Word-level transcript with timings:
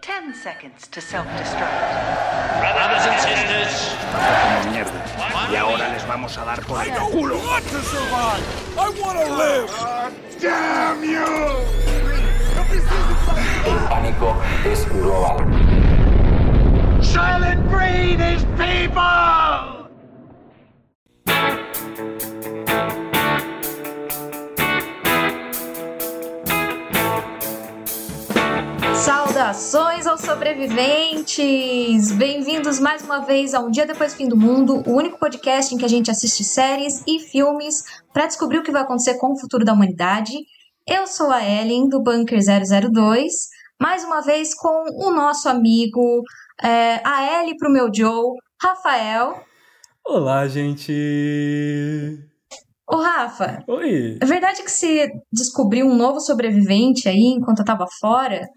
10 0.00 0.34
seconds 0.34 0.88
to 0.88 1.00
self-destruct. 1.00 1.76
Brothers 2.60 3.06
and 3.06 3.20
sisters, 3.20 3.94
como 4.12 4.72
mierda. 4.72 5.50
Y 5.50 5.56
ahora 5.56 5.88
les 5.92 6.06
vamos 6.06 6.38
a 6.38 6.44
dar 6.44 6.60
por 6.62 6.82
el 6.82 6.92
culo. 7.10 7.36
El 13.64 13.88
pánico 13.88 14.36
es 14.64 14.88
global. 14.88 15.38
Silent 17.02 17.68
breed 17.70 18.20
is 18.20 18.44
people! 18.56 19.75
Saudações 29.36 30.06
aos 30.06 30.22
sobreviventes! 30.22 32.10
Bem-vindos 32.12 32.80
mais 32.80 33.02
uma 33.02 33.18
vez 33.18 33.52
a 33.52 33.60
Um 33.60 33.70
Dia 33.70 33.84
Depois 33.84 34.14
do 34.14 34.16
Fim 34.16 34.28
do 34.28 34.36
Mundo, 34.36 34.82
o 34.86 34.92
único 34.96 35.18
podcast 35.18 35.74
em 35.74 35.76
que 35.76 35.84
a 35.84 35.88
gente 35.88 36.10
assiste 36.10 36.42
séries 36.42 37.04
e 37.06 37.20
filmes 37.20 37.84
para 38.14 38.26
descobrir 38.26 38.60
o 38.60 38.62
que 38.62 38.72
vai 38.72 38.80
acontecer 38.80 39.18
com 39.18 39.34
o 39.34 39.38
futuro 39.38 39.62
da 39.62 39.74
humanidade. 39.74 40.32
Eu 40.88 41.06
sou 41.06 41.30
a 41.30 41.44
Ellen, 41.44 41.86
do 41.86 42.02
Bunker 42.02 42.38
002, 42.40 43.30
mais 43.78 44.02
uma 44.04 44.22
vez 44.22 44.54
com 44.54 44.84
o 45.06 45.12
nosso 45.12 45.50
amigo, 45.50 46.22
é, 46.62 47.02
a 47.06 47.42
Ellie 47.42 47.58
pro 47.58 47.70
meu 47.70 47.90
Joe, 47.94 48.38
Rafael. 48.58 49.38
Olá, 50.02 50.48
gente! 50.48 50.90
Ô 52.90 52.96
Rafa, 52.96 53.62
Oi! 53.68 54.16
é 54.18 54.24
verdade 54.24 54.62
que 54.62 54.70
você 54.70 55.10
descobriu 55.30 55.84
um 55.84 55.94
novo 55.94 56.20
sobrevivente 56.20 57.06
aí 57.06 57.34
enquanto 57.36 57.58
eu 57.58 57.66
tava 57.66 57.84
fora? 58.00 58.48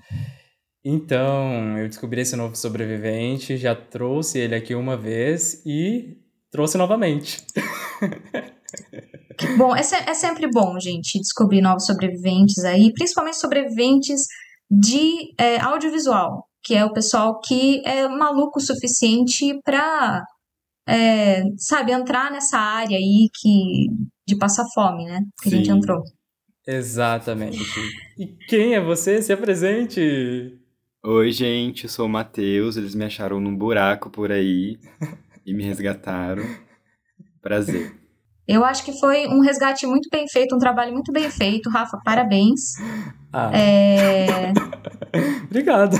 Então, 0.92 1.78
eu 1.78 1.88
descobri 1.88 2.22
esse 2.22 2.36
novo 2.36 2.56
sobrevivente, 2.56 3.58
já 3.58 3.76
trouxe 3.76 4.40
ele 4.40 4.56
aqui 4.56 4.73
uma 4.73 4.98
vez 4.98 5.62
e 5.64 6.18
trouxe 6.50 6.80
novamente. 6.80 7.46
Bom, 9.56 9.76
é, 9.76 9.84
se- 9.84 9.96
é 9.96 10.14
sempre 10.16 10.50
bom, 10.52 10.80
gente, 10.80 11.20
descobrir 11.20 11.62
novos 11.62 11.86
sobreviventes 11.86 12.64
aí, 12.66 12.92
principalmente 12.94 13.38
sobreviventes 13.38 14.22
de 14.70 15.31
é, 15.38 15.59
audiovisual, 15.59 16.46
que 16.64 16.73
é 16.73 16.84
o 16.84 16.92
pessoal 16.92 17.40
que 17.40 17.81
é 17.86 18.08
maluco 18.08 18.58
o 18.59 18.62
suficiente 18.62 19.59
pra, 19.64 20.24
é, 20.88 21.44
sabe, 21.58 21.92
entrar 21.92 22.31
nessa 22.31 22.58
área 22.58 22.98
aí 22.98 23.30
que, 23.40 23.86
de 24.28 24.36
passar 24.38 24.66
fome, 24.74 25.06
né? 25.06 25.22
Que 25.44 25.50
a 25.50 25.52
gente 25.52 25.68
Sim. 25.68 25.78
entrou. 25.78 26.02
Exatamente. 26.68 27.59
E 28.18 28.26
quem 28.48 28.74
é 28.76 28.81
você? 28.81 29.22
Se 29.22 29.31
apresente! 29.31 30.59
Oi, 31.02 31.31
gente, 31.31 31.86
eu 31.86 31.89
sou 31.89 32.08
o 32.08 32.09
Matheus. 32.09 32.75
Eles 32.75 32.94
me 32.94 33.05
acharam 33.05 33.39
num 33.39 33.55
buraco 33.55 34.09
por 34.09 34.33
aí 34.33 34.78
e 35.45 35.53
me 35.53 35.64
resgataram. 35.64 36.44
Prazer. 37.41 37.97
Eu 38.45 38.66
acho 38.66 38.83
que 38.83 39.00
foi 39.00 39.25
um 39.28 39.39
resgate 39.39 39.88
muito 39.88 40.09
bem 40.11 40.28
feito, 40.28 40.53
um 40.53 40.59
trabalho 40.59 40.91
muito 40.91 41.11
bem 41.14 41.30
feito, 41.31 41.69
Rafa, 41.69 41.97
parabéns. 42.03 42.73
Ah, 43.31 43.50
É, 43.56 44.52
obrigado! 45.47 45.95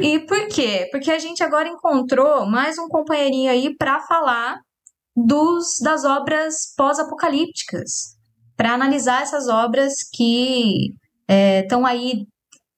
E 0.00 0.20
por 0.20 0.48
quê? 0.48 0.88
Porque 0.90 1.10
a 1.10 1.18
gente 1.18 1.42
agora 1.42 1.68
encontrou 1.68 2.46
mais 2.46 2.78
um 2.78 2.88
companheirinho 2.88 3.50
aí 3.50 3.76
para 3.76 4.00
falar 4.00 4.56
dos 5.14 5.78
das 5.82 6.04
obras 6.04 6.72
pós-apocalípticas, 6.76 8.16
para 8.56 8.72
analisar 8.72 9.22
essas 9.22 9.48
obras 9.48 9.92
que 10.14 10.94
estão 11.28 11.84
aí 11.84 12.24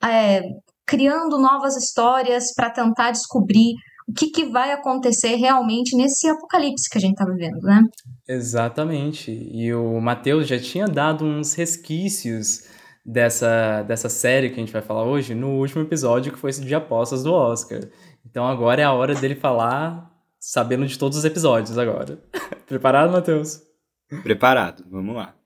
é, 0.05 0.43
criando 0.87 1.39
novas 1.39 1.77
histórias 1.77 2.55
para 2.55 2.71
tentar 2.71 3.11
descobrir 3.11 3.75
o 4.09 4.13
que, 4.13 4.31
que 4.31 4.47
vai 4.47 4.73
acontecer 4.73 5.35
realmente 5.37 5.95
nesse 5.95 6.27
apocalipse 6.29 6.89
que 6.89 6.97
a 6.97 7.01
gente 7.01 7.13
está 7.13 7.27
vivendo, 7.27 7.61
né? 7.61 7.83
Exatamente. 8.27 9.31
E 9.31 9.73
o 9.75 10.01
Matheus 10.01 10.49
já 10.49 10.59
tinha 10.59 10.87
dado 10.87 11.27
uns 11.27 11.53
resquícios 11.53 12.67
dessa, 13.05 13.83
dessa 13.83 14.09
série 14.09 14.49
que 14.49 14.57
a 14.57 14.65
gente 14.65 14.73
vai 14.73 14.81
falar 14.81 15.05
hoje 15.05 15.35
no 15.35 15.59
último 15.59 15.83
episódio, 15.83 16.33
que 16.33 16.39
foi 16.39 16.51
esse 16.51 16.65
de 16.65 16.75
apostas 16.75 17.23
do 17.23 17.33
Oscar. 17.35 17.81
Então 18.25 18.47
agora 18.47 18.81
é 18.81 18.85
a 18.85 18.93
hora 18.93 19.15
dele 19.15 19.35
falar 19.35 20.11
sabendo 20.41 20.87
de 20.87 20.99
todos 20.99 21.19
os 21.19 21.25
episódios 21.25 21.77
agora. 21.77 22.19
Preparado, 22.67 23.13
Matheus? 23.13 23.63
Preparado, 24.23 24.85
vamos 24.91 25.15
lá. 25.15 25.38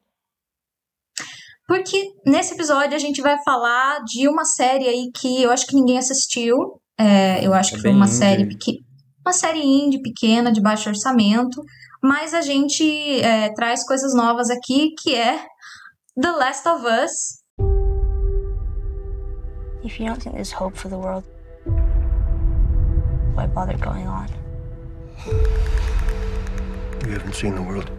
Porque 1.67 2.11
nesse 2.27 2.55
episódio 2.55 2.95
a 2.95 2.99
gente 2.99 3.23
vai 3.23 3.37
falar 3.45 4.01
de 4.05 4.29
uma 4.29 4.45
série 4.45 4.87
aí 4.89 5.11
que 5.15 5.43
eu 5.43 5.51
acho 5.51 5.67
que 5.67 5.75
ninguém 5.75 5.99
assistiu. 5.99 6.81
É, 6.99 7.45
eu 7.47 7.55
acho 7.55 7.73
É 7.75 7.77
que 7.77 7.83
foi 7.83 7.91
uma 7.93 8.07
indie. 8.07 8.17
série 8.17 8.47
pequena. 8.49 8.79
Uma 9.25 9.33
série 9.33 9.61
indie, 9.63 10.03
pequena, 10.03 10.53
de 10.53 10.61
baixo 10.61 10.89
orçamento. 10.89 11.63
Mas 12.03 12.35
a 12.35 12.41
gente 12.43 13.21
é, 13.21 13.49
traz 13.55 13.87
coisas 13.87 14.13
novas 14.15 14.51
aqui, 14.51 14.91
que 15.01 15.15
é 15.15 15.39
The 16.21 16.33
Last 16.33 16.69
of 16.69 16.85
Us. 16.85 17.41
If 19.85 19.99
you 20.01 20.07
don't 20.07 20.21
think 20.21 20.35
there's 20.35 20.53
hope 20.53 20.77
for 20.77 20.89
the 20.91 20.97
world, 20.97 21.25
why 23.37 23.47
bother 23.47 23.77
going 23.79 24.07
on? 24.07 24.27
You 27.07 27.13
haven't 27.15 27.35
seen 27.35 27.55
the 27.55 27.63
world, 27.63 27.91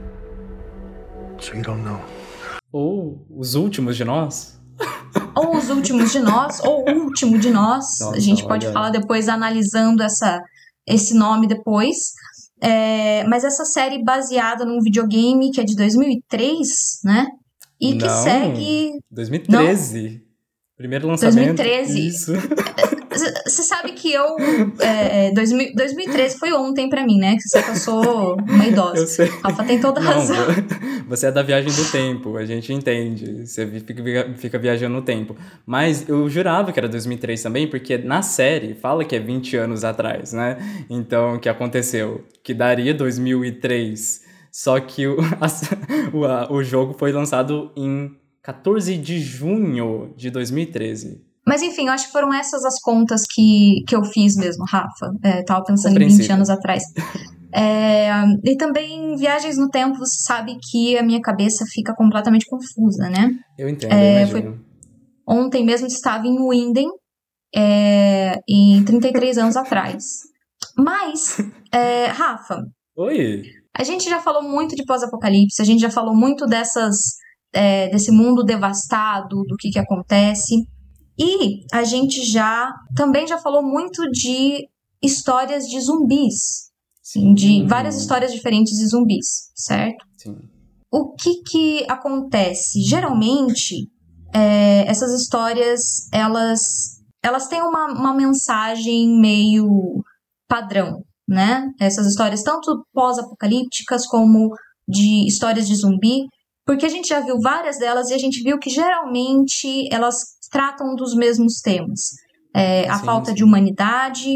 so 1.39 1.53
you 1.55 1.61
don't 1.63 1.83
know. 1.83 1.99
Ou 2.73 3.23
Os 3.29 3.53
Últimos 3.53 3.95
de 3.95 4.03
Nós? 4.03 4.59
Ou 5.37 5.55
Os 5.55 5.69
Últimos 5.69 6.11
de 6.11 6.19
Nós, 6.19 6.59
ou 6.63 6.83
O 6.89 7.03
Último 7.05 7.37
de 7.37 7.51
Nós. 7.51 7.85
Nossa, 8.01 8.15
a 8.15 8.19
gente 8.19 8.43
pode 8.43 8.65
olha. 8.65 8.73
falar 8.73 8.89
depois, 8.89 9.29
analisando 9.29 10.01
essa, 10.01 10.41
esse 10.87 11.15
nome 11.15 11.47
depois. 11.47 11.95
É, 12.59 13.23
mas 13.27 13.43
essa 13.43 13.63
série 13.65 14.03
baseada 14.03 14.65
num 14.65 14.79
videogame 14.79 15.51
que 15.51 15.61
é 15.61 15.63
de 15.63 15.75
2003, 15.75 16.67
né? 17.03 17.27
E 17.79 17.97
que 17.97 18.05
Não. 18.05 18.23
segue 18.23 18.91
2013. 19.11 20.23
Primeiro 20.75 21.07
lançamento. 21.07 21.57
2013. 21.57 22.07
Isso. 22.07 22.31
Você 23.13 23.63
sabe 23.63 23.91
que 23.93 24.11
eu. 24.11 24.35
É, 24.79 25.31
2000 25.31 25.73
2013 25.75 26.37
foi 26.39 26.51
ontem 26.53 26.89
pra 26.89 27.05
mim, 27.05 27.17
né? 27.17 27.35
Que 27.35 27.41
você 27.41 27.49
sabe 27.49 27.65
que 27.65 27.71
eu 27.71 27.75
sou 27.75 28.35
uma 28.35 28.63
Eu 28.65 28.71
idosa. 28.71 29.07
sei. 29.07 29.27
Rafa 29.43 29.63
tem 29.63 29.79
toda 29.79 29.99
Não, 30.01 30.11
razão. 30.11 30.35
você 31.07 31.27
é 31.27 31.31
da 31.31 31.41
viagem 31.43 31.71
do 31.71 31.91
tempo, 31.91 32.37
a 32.37 32.45
gente 32.45 32.71
entende. 32.73 33.45
Você 33.45 33.65
fica, 33.67 34.33
fica 34.37 34.59
viajando 34.59 34.95
no 34.95 35.01
tempo. 35.01 35.35
Mas 35.65 36.07
eu 36.07 36.29
jurava 36.29 36.71
que 36.71 36.79
era 36.79 36.87
2003 36.89 37.41
também, 37.41 37.67
porque 37.67 37.97
na 37.97 38.21
série 38.21 38.73
fala 38.75 39.03
que 39.05 39.15
é 39.15 39.19
20 39.19 39.55
anos 39.57 39.83
atrás, 39.83 40.33
né? 40.33 40.57
Então, 40.89 41.35
o 41.35 41.39
que 41.39 41.49
aconteceu? 41.49 42.23
Que 42.43 42.53
daria 42.53 42.93
2003. 42.93 44.21
Só 44.51 44.79
que 44.79 45.07
o, 45.07 45.17
a- 45.41 46.15
o, 46.15 46.25
a- 46.25 46.51
o 46.51 46.63
jogo 46.63 46.93
foi 46.97 47.11
lançado 47.11 47.71
em 47.75 48.11
14 48.41 48.97
de 48.97 49.19
junho 49.19 50.13
de 50.15 50.29
2013. 50.29 51.21
Mas 51.53 51.61
enfim, 51.61 51.85
eu 51.85 51.93
acho 51.93 52.07
que 52.07 52.11
foram 52.11 52.33
essas 52.33 52.65
as 52.65 52.79
contas 52.81 53.27
que, 53.31 53.83
que 53.87 53.95
eu 53.95 54.03
fiz 54.03 54.35
mesmo, 54.35 54.65
Rafa. 54.67 55.13
É, 55.23 55.43
tava 55.43 55.63
pensando 55.63 55.91
em 55.91 55.99
20 55.99 56.09
Compreensível. 56.09 56.35
anos 56.35 56.49
atrás. 56.49 56.81
É, 57.53 58.09
e 58.43 58.57
também, 58.57 59.15
viagens 59.15 59.55
no 59.59 59.69
tempo, 59.69 59.95
você 59.99 60.23
sabe 60.23 60.57
que 60.59 60.97
a 60.97 61.03
minha 61.03 61.21
cabeça 61.21 61.63
fica 61.71 61.93
completamente 61.93 62.47
confusa, 62.47 63.07
né? 63.07 63.29
Eu 63.55 63.69
entendo, 63.69 63.93
É, 63.93 64.23
eu 64.23 64.27
imagino. 64.29 64.65
Ontem 65.29 65.63
mesmo 65.63 65.85
estava 65.85 66.25
em 66.25 66.39
Winden, 66.39 66.87
é, 67.55 68.39
em 68.49 68.83
33 68.83 69.37
anos 69.37 69.55
atrás. 69.55 70.03
Mas, 70.75 71.37
é, 71.71 72.07
Rafa, 72.07 72.63
Oi! 72.97 73.43
a 73.77 73.83
gente 73.83 74.09
já 74.09 74.19
falou 74.19 74.41
muito 74.41 74.75
de 74.75 74.83
pós-apocalipse, 74.85 75.61
a 75.61 75.65
gente 75.65 75.81
já 75.81 75.91
falou 75.91 76.15
muito 76.15 76.47
dessas, 76.47 76.95
é, 77.53 77.89
desse 77.89 78.11
mundo 78.11 78.43
devastado, 78.43 79.43
do 79.47 79.55
que, 79.59 79.69
que 79.69 79.77
acontece. 79.77 80.55
E 81.17 81.65
a 81.71 81.83
gente 81.83 82.23
já 82.23 82.73
também 82.95 83.27
já 83.27 83.37
falou 83.37 83.61
muito 83.61 84.09
de 84.09 84.67
histórias 85.01 85.67
de 85.67 85.79
zumbis, 85.79 86.71
assim, 87.03 87.33
de 87.33 87.65
várias 87.67 87.95
histórias 87.95 88.33
diferentes 88.33 88.77
de 88.77 88.87
zumbis, 88.87 89.51
certo? 89.53 90.05
Sim. 90.17 90.37
O 90.91 91.13
que 91.13 91.41
que 91.43 91.85
acontece? 91.89 92.81
Geralmente, 92.81 93.89
é, 94.33 94.87
essas 94.87 95.11
histórias, 95.19 96.07
elas, 96.11 97.01
elas 97.21 97.47
têm 97.47 97.61
uma, 97.61 97.87
uma 97.87 98.13
mensagem 98.13 99.19
meio 99.19 100.03
padrão, 100.47 101.03
né? 101.27 101.71
Essas 101.79 102.07
histórias, 102.07 102.43
tanto 102.43 102.85
pós-apocalípticas 102.93 104.07
como 104.07 104.55
de 104.87 105.27
histórias 105.27 105.67
de 105.67 105.75
zumbi, 105.75 106.27
porque 106.65 106.85
a 106.85 106.89
gente 106.89 107.09
já 107.09 107.19
viu 107.19 107.39
várias 107.41 107.77
delas 107.77 108.09
e 108.09 108.13
a 108.13 108.17
gente 108.17 108.41
viu 108.41 108.57
que 108.57 108.69
geralmente 108.69 109.87
elas 109.91 110.32
tratam 110.53 110.95
dos 110.95 111.13
mesmos 111.15 111.59
temas. 111.59 112.11
É, 112.55 112.87
a 112.87 112.99
Sim, 112.99 113.05
falta 113.05 113.29
sim. 113.31 113.35
de 113.35 113.43
humanidade, 113.43 114.29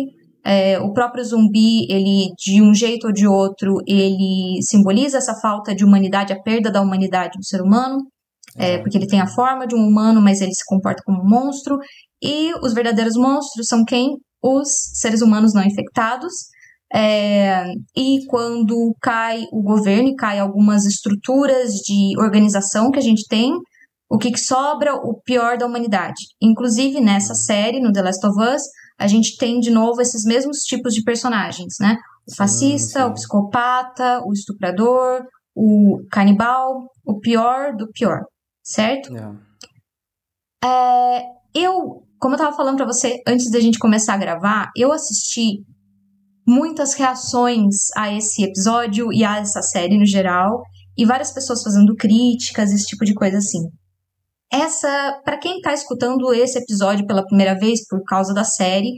é, 0.44 0.80
o 0.80 0.92
próprio 0.94 1.24
zumbi, 1.24 1.86
ele, 1.92 2.30
de 2.38 2.62
um 2.62 2.74
jeito 2.74 3.08
ou 3.08 3.14
de 3.14 3.28
outro, 3.28 3.78
ele 3.88 4.60
simboliza 4.62 5.18
essa 5.18 5.36
falta 5.42 5.76
de 5.76 5.86
humanidade, 5.86 6.34
a 6.34 6.42
perda 6.42 6.72
da 6.72 6.82
humanidade 6.82 7.38
do 7.38 7.46
ser 7.46 7.62
humano. 7.62 7.98
é, 8.58 8.80
porque 8.80 8.98
ele 8.98 9.08
tem 9.08 9.22
a 9.22 9.28
forma 9.28 9.68
de 9.68 9.76
um 9.76 9.88
humano, 9.88 10.20
mas 10.22 10.42
ele 10.42 10.54
se 10.54 10.66
comporta 10.66 11.04
como 11.06 11.22
um 11.22 11.30
monstro. 11.30 11.78
E 12.22 12.54
os 12.64 12.74
verdadeiros 12.74 13.16
monstros 13.16 13.68
são 13.68 13.84
quem? 13.86 14.16
Os 14.42 14.70
seres 14.94 15.22
humanos 15.22 15.54
não 15.54 15.64
infectados. 15.64 16.34
É, 16.94 17.66
e 17.96 18.26
quando 18.28 18.96
cai 19.02 19.44
o 19.52 19.62
governo 19.62 20.10
e 20.10 20.16
cai 20.16 20.40
algumas 20.40 20.86
estruturas 20.86 21.74
de 21.86 22.18
organização 22.18 22.90
que 22.90 22.98
a 23.00 23.02
gente 23.02 23.28
tem, 23.28 23.52
o 24.10 24.18
que, 24.18 24.32
que 24.32 24.40
sobra? 24.40 24.96
O 24.96 25.22
pior 25.22 25.58
da 25.58 25.66
humanidade. 25.66 26.22
Inclusive, 26.42 27.02
nessa 27.02 27.36
série, 27.36 27.80
no 27.80 27.92
The 27.92 28.02
Last 28.02 28.26
of 28.26 28.40
Us, 28.40 28.62
a 28.98 29.08
gente 29.08 29.38
tem 29.38 29.60
de 29.60 29.70
novo 29.70 30.02
esses 30.02 30.24
mesmos 30.24 30.60
tipos 30.60 30.94
de 30.94 31.04
personagens, 31.04 31.76
né? 31.80 31.98
O 32.28 32.36
fascista, 32.36 33.06
o 33.06 33.14
psicopata, 33.14 34.22
o 34.26 34.34
estuprador, 34.34 35.26
o 35.56 36.02
canibal, 36.12 36.90
o 37.06 37.20
pior 37.20 37.76
do 37.76 37.90
pior, 37.92 38.22
certo? 38.64 39.12
Yeah. 39.12 39.40
É, 40.64 41.22
eu, 41.54 42.04
como 42.20 42.36
eu 42.36 42.40
tava 42.40 42.56
falando 42.56 42.78
para 42.78 42.86
você 42.86 43.22
antes 43.28 43.52
da 43.52 43.60
gente 43.60 43.78
começar 43.78 44.14
a 44.14 44.18
gravar, 44.18 44.70
eu 44.76 44.92
assisti 44.92 45.64
muitas 46.48 46.94
reações 46.94 47.90
a 47.96 48.14
esse 48.14 48.44
episódio 48.44 49.12
e 49.12 49.24
a 49.24 49.38
essa 49.38 49.62
série 49.62 49.98
no 49.98 50.06
geral, 50.06 50.64
e 50.98 51.06
várias 51.06 51.32
pessoas 51.32 51.62
fazendo 51.62 51.94
críticas, 51.96 52.72
esse 52.72 52.86
tipo 52.86 53.06
de 53.06 53.14
coisa 53.14 53.38
assim. 53.38 53.70
Essa, 54.52 55.20
para 55.24 55.38
quem 55.38 55.58
está 55.58 55.74
escutando 55.74 56.34
esse 56.34 56.58
episódio 56.58 57.06
pela 57.06 57.26
primeira 57.26 57.58
vez 57.58 57.86
por 57.88 58.02
causa 58.04 58.34
da 58.34 58.44
série, 58.44 58.94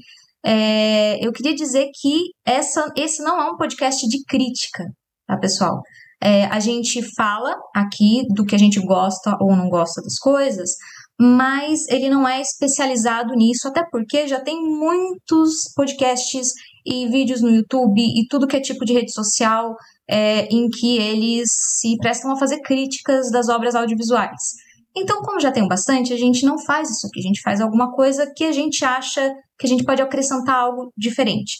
é, 0.45 1.25
eu 1.25 1.31
queria 1.31 1.55
dizer 1.55 1.89
que 1.99 2.31
essa, 2.45 2.91
esse 2.95 3.21
não 3.23 3.41
é 3.41 3.51
um 3.51 3.57
podcast 3.57 4.07
de 4.07 4.23
crítica, 4.25 4.85
tá, 5.27 5.37
pessoal? 5.37 5.81
É, 6.21 6.45
a 6.45 6.59
gente 6.59 7.01
fala 7.15 7.55
aqui 7.75 8.23
do 8.35 8.45
que 8.45 8.55
a 8.55 8.59
gente 8.59 8.79
gosta 8.79 9.35
ou 9.39 9.55
não 9.55 9.69
gosta 9.69 10.01
das 10.01 10.17
coisas, 10.19 10.71
mas 11.19 11.87
ele 11.89 12.09
não 12.09 12.27
é 12.27 12.39
especializado 12.41 13.33
nisso, 13.33 13.67
até 13.67 13.83
porque 13.89 14.27
já 14.27 14.39
tem 14.39 14.61
muitos 14.61 15.71
podcasts 15.75 16.53
e 16.85 17.07
vídeos 17.07 17.41
no 17.41 17.49
YouTube 17.49 18.01
e 18.01 18.25
tudo 18.27 18.47
que 18.47 18.55
é 18.55 18.61
tipo 18.61 18.85
de 18.85 18.93
rede 18.93 19.11
social 19.11 19.75
é, 20.09 20.45
em 20.45 20.69
que 20.69 20.97
eles 20.97 21.49
se 21.79 21.97
prestam 21.97 22.31
a 22.31 22.37
fazer 22.37 22.61
críticas 22.61 23.29
das 23.31 23.49
obras 23.49 23.75
audiovisuais. 23.75 24.68
Então, 24.95 25.21
como 25.21 25.39
já 25.39 25.51
tem 25.51 25.67
bastante, 25.67 26.13
a 26.13 26.17
gente 26.17 26.45
não 26.45 26.57
faz 26.57 26.89
isso 26.89 27.07
aqui, 27.07 27.19
a 27.19 27.23
gente 27.23 27.41
faz 27.41 27.61
alguma 27.61 27.91
coisa 27.91 28.31
que 28.35 28.43
a 28.43 28.51
gente 28.51 28.83
acha 28.83 29.33
que 29.57 29.67
a 29.67 29.69
gente 29.69 29.83
pode 29.83 30.01
acrescentar 30.01 30.55
algo 30.55 30.91
diferente. 30.97 31.57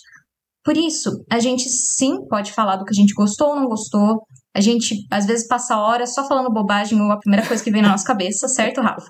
Por 0.64 0.76
isso, 0.78 1.24
a 1.30 1.40
gente 1.40 1.70
sim 1.70 2.26
pode 2.28 2.52
falar 2.52 2.76
do 2.76 2.86
que 2.86 2.92
a 2.92 2.96
gente 2.96 3.14
gostou 3.14 3.50
ou 3.50 3.56
não 3.56 3.68
gostou. 3.68 4.22
A 4.56 4.62
gente, 4.62 5.06
às 5.12 5.26
vezes, 5.26 5.48
passa 5.48 5.78
horas 5.78 6.14
só 6.14 6.28
falando 6.28 6.52
bobagem 6.52 7.00
ou 7.00 7.12
a 7.12 7.18
primeira 7.18 7.46
coisa 7.48 7.64
que 7.64 7.72
vem 7.72 7.82
na 7.82 7.90
nossa 7.90 8.06
cabeça, 8.06 8.48
certo, 8.50 8.82
Rafa? 8.82 9.10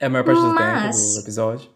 É 0.00 0.06
a 0.06 0.10
maior 0.10 0.24
parte 0.24 0.40
do 0.40 0.54
tempo 0.54 1.14
do 1.14 1.20
episódio. 1.20 1.70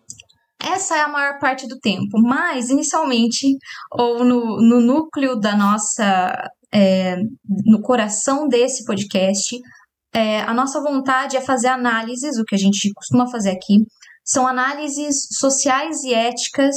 Essa 0.64 0.96
é 0.96 1.00
a 1.00 1.08
maior 1.08 1.38
parte 1.40 1.66
do 1.66 1.78
tempo, 1.80 2.20
mas 2.22 2.70
inicialmente, 2.70 3.56
ou 3.90 4.24
no, 4.24 4.60
no 4.60 4.80
núcleo 4.80 5.36
da 5.36 5.56
nossa. 5.56 6.48
É, 6.74 7.16
no 7.66 7.82
coração 7.82 8.48
desse 8.48 8.86
podcast, 8.86 9.60
é, 10.14 10.40
a 10.40 10.52
nossa 10.52 10.80
vontade 10.80 11.36
é 11.36 11.40
fazer 11.40 11.68
análises, 11.68 12.38
o 12.38 12.44
que 12.44 12.54
a 12.54 12.58
gente 12.58 12.92
costuma 12.94 13.30
fazer 13.30 13.50
aqui, 13.50 13.78
são 14.24 14.46
análises 14.46 15.26
sociais 15.38 16.02
e 16.04 16.12
éticas 16.12 16.76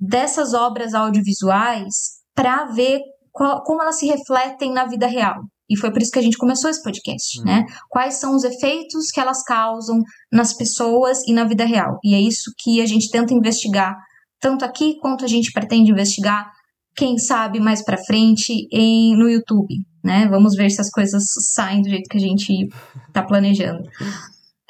dessas 0.00 0.54
obras 0.54 0.94
audiovisuais 0.94 2.22
para 2.34 2.66
ver 2.66 3.00
qual, 3.30 3.62
como 3.62 3.82
elas 3.82 3.98
se 3.98 4.06
refletem 4.06 4.72
na 4.72 4.86
vida 4.86 5.06
real. 5.06 5.42
E 5.68 5.78
foi 5.78 5.90
por 5.90 6.02
isso 6.02 6.10
que 6.10 6.18
a 6.18 6.22
gente 6.22 6.36
começou 6.36 6.68
esse 6.68 6.82
podcast, 6.82 7.38
uhum. 7.38 7.44
né? 7.44 7.64
Quais 7.88 8.14
são 8.14 8.34
os 8.34 8.44
efeitos 8.44 9.10
que 9.10 9.20
elas 9.20 9.42
causam 9.42 9.98
nas 10.30 10.52
pessoas 10.52 11.22
e 11.26 11.32
na 11.32 11.44
vida 11.44 11.64
real. 11.64 11.98
E 12.04 12.14
é 12.14 12.20
isso 12.20 12.52
que 12.58 12.82
a 12.82 12.86
gente 12.86 13.10
tenta 13.10 13.32
investigar, 13.32 13.96
tanto 14.40 14.64
aqui 14.64 14.98
quanto 15.00 15.24
a 15.24 15.28
gente 15.28 15.52
pretende 15.52 15.90
investigar, 15.90 16.50
quem 16.94 17.18
sabe 17.18 17.60
mais 17.60 17.82
para 17.82 17.96
frente 18.04 18.68
em, 18.70 19.16
no 19.16 19.28
YouTube, 19.28 19.74
né? 20.04 20.28
Vamos 20.28 20.54
ver 20.54 20.70
se 20.70 20.80
as 20.80 20.90
coisas 20.90 21.24
saem 21.54 21.80
do 21.80 21.88
jeito 21.88 22.08
que 22.08 22.18
a 22.18 22.20
gente 22.20 22.68
está 23.08 23.22
planejando. 23.22 23.88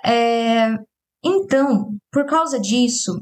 É, 0.04 0.68
então, 1.24 1.90
por 2.12 2.24
causa 2.26 2.60
disso, 2.60 3.12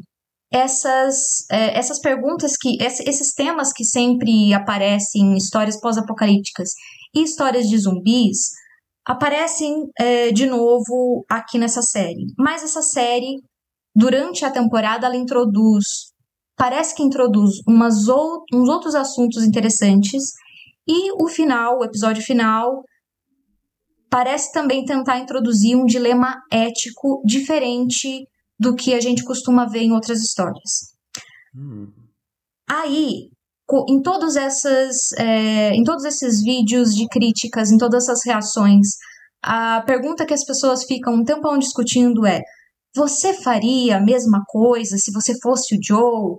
essas, 0.52 1.48
é, 1.50 1.78
essas 1.78 1.98
perguntas 2.00 2.56
que. 2.56 2.76
esses 2.82 3.32
temas 3.32 3.72
que 3.72 3.84
sempre 3.84 4.52
aparecem 4.52 5.22
em 5.22 5.36
histórias 5.36 5.80
pós-apocalípticas 5.80 6.70
e 7.14 7.22
histórias 7.22 7.66
de 7.66 7.78
zumbis 7.78 8.50
aparecem 9.06 9.90
é, 9.98 10.30
de 10.30 10.46
novo 10.46 11.24
aqui 11.28 11.58
nessa 11.58 11.80
série. 11.80 12.26
Mas 12.38 12.62
essa 12.62 12.82
série, 12.82 13.42
durante 13.96 14.44
a 14.44 14.50
temporada, 14.50 15.06
ela 15.06 15.16
introduz. 15.16 16.12
Parece 16.54 16.94
que 16.94 17.02
introduz 17.02 17.50
umas 17.66 18.08
ou, 18.08 18.44
uns 18.52 18.68
outros 18.68 18.94
assuntos 18.94 19.42
interessantes 19.42 20.22
e 20.86 21.12
o 21.12 21.28
final, 21.28 21.78
o 21.78 21.84
episódio 21.84 22.22
final, 22.22 22.82
parece 24.10 24.52
também 24.52 24.84
tentar 24.84 25.18
introduzir 25.18 25.76
um 25.76 25.86
dilema 25.86 26.40
ético 26.50 27.22
diferente 27.24 28.26
do 28.58 28.74
que 28.74 28.94
a 28.94 29.00
gente 29.00 29.24
costuma 29.24 29.64
ver 29.64 29.80
em 29.80 29.92
outras 29.92 30.20
histórias. 30.20 30.92
Hum. 31.54 31.90
Aí, 32.68 33.30
em 33.88 34.02
todos 34.02 34.36
essas, 34.36 35.12
é, 35.18 35.74
em 35.74 35.82
todos 35.82 36.04
esses 36.04 36.42
vídeos 36.42 36.94
de 36.94 37.06
críticas, 37.08 37.70
em 37.70 37.78
todas 37.78 38.04
essas 38.04 38.24
reações, 38.24 38.88
a 39.42 39.82
pergunta 39.82 40.26
que 40.26 40.34
as 40.34 40.44
pessoas 40.44 40.84
ficam 40.84 41.14
um 41.14 41.24
tempão 41.24 41.58
discutindo 41.58 42.26
é: 42.26 42.42
você 42.94 43.32
faria 43.32 43.96
a 43.96 44.00
mesma 44.00 44.42
coisa 44.46 44.96
se 44.98 45.10
você 45.12 45.38
fosse 45.40 45.74
o 45.74 45.78
Joe? 45.82 46.36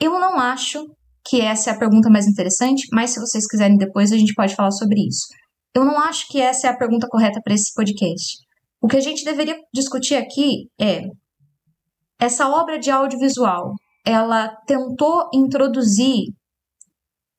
Eu 0.00 0.18
não 0.20 0.38
acho 0.38 0.86
que 1.26 1.40
essa 1.40 1.70
é 1.70 1.72
a 1.72 1.78
pergunta 1.78 2.10
mais 2.10 2.26
interessante, 2.26 2.86
mas 2.92 3.10
se 3.10 3.20
vocês 3.20 3.46
quiserem 3.46 3.76
depois 3.76 4.12
a 4.12 4.16
gente 4.16 4.34
pode 4.34 4.54
falar 4.54 4.70
sobre 4.70 5.00
isso. 5.00 5.26
Eu 5.74 5.84
não 5.84 5.98
acho 5.98 6.28
que 6.28 6.40
essa 6.40 6.66
é 6.66 6.70
a 6.70 6.76
pergunta 6.76 7.08
correta 7.08 7.40
para 7.42 7.54
esse 7.54 7.72
podcast. 7.74 8.38
O 8.80 8.86
que 8.86 8.96
a 8.96 9.00
gente 9.00 9.24
deveria 9.24 9.58
discutir 9.72 10.14
aqui 10.14 10.68
é 10.80 11.04
essa 12.20 12.48
obra 12.48 12.78
de 12.78 12.90
audiovisual, 12.90 13.74
ela 14.06 14.48
tentou 14.66 15.28
introduzir 15.32 16.26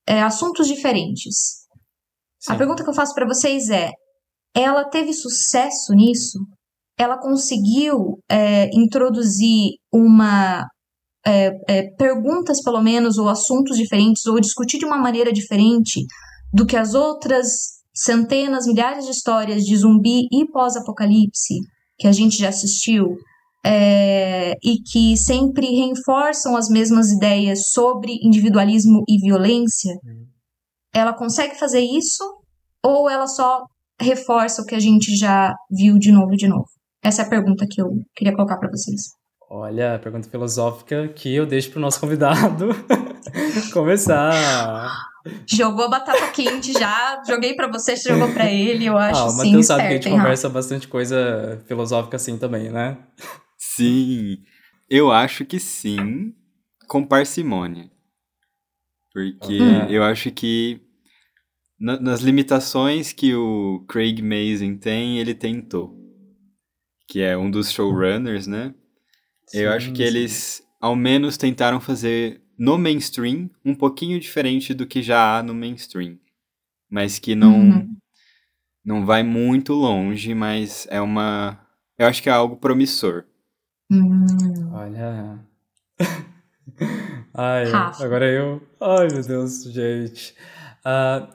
é, 0.08 0.22
assuntos 0.22 0.68
diferentes. 0.68 1.66
Sim. 2.40 2.54
A 2.54 2.56
pergunta 2.58 2.84
que 2.84 2.90
eu 2.90 2.94
faço 2.94 3.14
para 3.14 3.28
vocês 3.28 3.70
é: 3.70 3.92
ela 4.54 4.84
teve 4.90 5.14
sucesso 5.14 5.94
nisso? 5.94 6.40
Ela 6.98 7.20
conseguiu 7.20 8.20
é, 8.30 8.70
introduzir 8.74 9.74
uma 9.92 10.66
é, 11.26 11.52
é, 11.68 11.84
perguntas, 11.98 12.62
pelo 12.62 12.82
menos, 12.82 13.18
ou 13.18 13.28
assuntos 13.28 13.78
diferentes, 13.78 14.26
ou 14.26 14.40
discutir 14.40 14.78
de 14.78 14.86
uma 14.86 14.98
maneira 14.98 15.34
diferente 15.34 16.06
do 16.54 16.66
que 16.66 16.78
as 16.78 16.94
outras 16.94 17.76
centenas, 17.94 18.68
milhares 18.68 19.06
de 19.06 19.12
histórias 19.12 19.64
de 19.64 19.76
zumbi 19.76 20.28
e 20.32 20.46
pós-apocalipse 20.52 21.56
que 21.98 22.08
a 22.08 22.12
gente 22.12 22.38
já 22.38 22.50
assistiu, 22.50 23.18
é, 23.66 24.54
e 24.64 24.78
que 24.78 25.18
sempre 25.18 25.66
reforçam 25.68 26.56
as 26.56 26.70
mesmas 26.70 27.12
ideias 27.12 27.72
sobre 27.72 28.20
individualismo 28.22 29.04
e 29.08 29.18
violência, 29.18 29.92
uhum. 30.04 30.28
ela 30.94 31.14
consegue 31.14 31.58
fazer 31.58 31.82
isso 31.82 32.24
ou 32.84 33.10
ela 33.10 33.26
só 33.26 33.64
reforça 34.00 34.62
o 34.62 34.66
que 34.66 34.76
a 34.76 34.80
gente 34.80 35.16
já 35.18 35.52
viu 35.72 35.98
de 35.98 36.12
novo 36.12 36.34
e 36.34 36.38
de 36.38 36.48
novo? 36.48 36.68
Essa 37.04 37.24
é 37.24 37.26
a 37.26 37.30
pergunta 37.30 37.66
que 37.68 37.82
eu 37.82 37.88
queria 38.16 38.36
colocar 38.36 38.58
para 38.58 38.70
vocês. 38.70 39.02
Olha, 39.58 39.98
pergunta 40.00 40.30
filosófica 40.30 41.08
que 41.08 41.34
eu 41.34 41.46
deixo 41.46 41.72
pro 41.72 41.80
nosso 41.80 41.98
convidado 42.02 42.68
começar. 43.72 44.92
Jogou 45.48 45.86
a 45.86 45.88
batata 45.88 46.30
quente 46.32 46.74
já, 46.74 47.24
joguei 47.26 47.56
para 47.56 47.72
você, 47.72 47.96
você 47.96 48.10
jogou 48.10 48.34
para 48.34 48.52
ele, 48.52 48.86
eu 48.86 48.98
acho 48.98 49.20
ah, 49.22 49.30
o 49.30 49.38
Matheus 49.38 49.66
sabe 49.66 49.84
que 49.84 49.88
a 49.88 49.92
gente 49.94 50.10
conversa 50.10 50.50
bastante 50.50 50.90
coisa 50.90 51.64
filosófica 51.68 52.18
assim 52.18 52.38
também, 52.38 52.70
né? 52.70 52.98
Sim, 53.58 54.40
eu 54.90 55.10
acho 55.10 55.46
que 55.46 55.58
sim, 55.58 56.34
com 56.86 57.06
parcimônia. 57.06 57.90
Porque 59.14 59.58
uhum. 59.58 59.90
eu 59.90 60.04
acho 60.04 60.32
que 60.32 60.82
na, 61.80 61.98
nas 61.98 62.20
limitações 62.20 63.14
que 63.14 63.34
o 63.34 63.86
Craig 63.88 64.22
Mazin 64.22 64.76
tem, 64.76 65.18
ele 65.18 65.34
tentou. 65.34 65.98
Que 67.08 67.22
é 67.22 67.38
um 67.38 67.50
dos 67.50 67.72
showrunners, 67.72 68.48
né? 68.48 68.74
Sim, 69.48 69.60
eu 69.60 69.72
acho 69.72 69.92
que 69.92 69.98
sim. 69.98 70.04
eles, 70.04 70.64
ao 70.80 70.96
menos, 70.96 71.38
tentaram 71.38 71.80
fazer 71.80 72.42
no 72.58 72.78
mainstream 72.78 73.50
um 73.64 73.76
pouquinho 73.76 74.20
diferente 74.20 74.74
do 74.74 74.86
que 74.86 75.02
já 75.02 75.38
há 75.38 75.44
no 75.44 75.54
mainstream. 75.54 76.18
Mas 76.90 77.20
que 77.20 77.36
não, 77.36 77.60
uhum. 77.60 77.98
não 78.84 79.06
vai 79.06 79.24
muito 79.24 79.74
longe, 79.74 80.34
mas 80.34 80.88
é 80.90 81.02
uma. 81.02 81.60
Eu 81.98 82.08
acho 82.08 82.22
que 82.22 82.30
é 82.30 82.32
algo 82.32 82.58
promissor. 82.58 83.26
Hum. 83.92 84.26
Olha. 84.72 85.40
Ai, 87.34 87.66
Rafa. 87.66 88.04
agora 88.04 88.26
eu. 88.26 88.62
Ai, 88.82 89.08
meu 89.08 89.22
Deus, 89.22 89.64
gente. 89.64 90.36
Uh, 90.86 91.28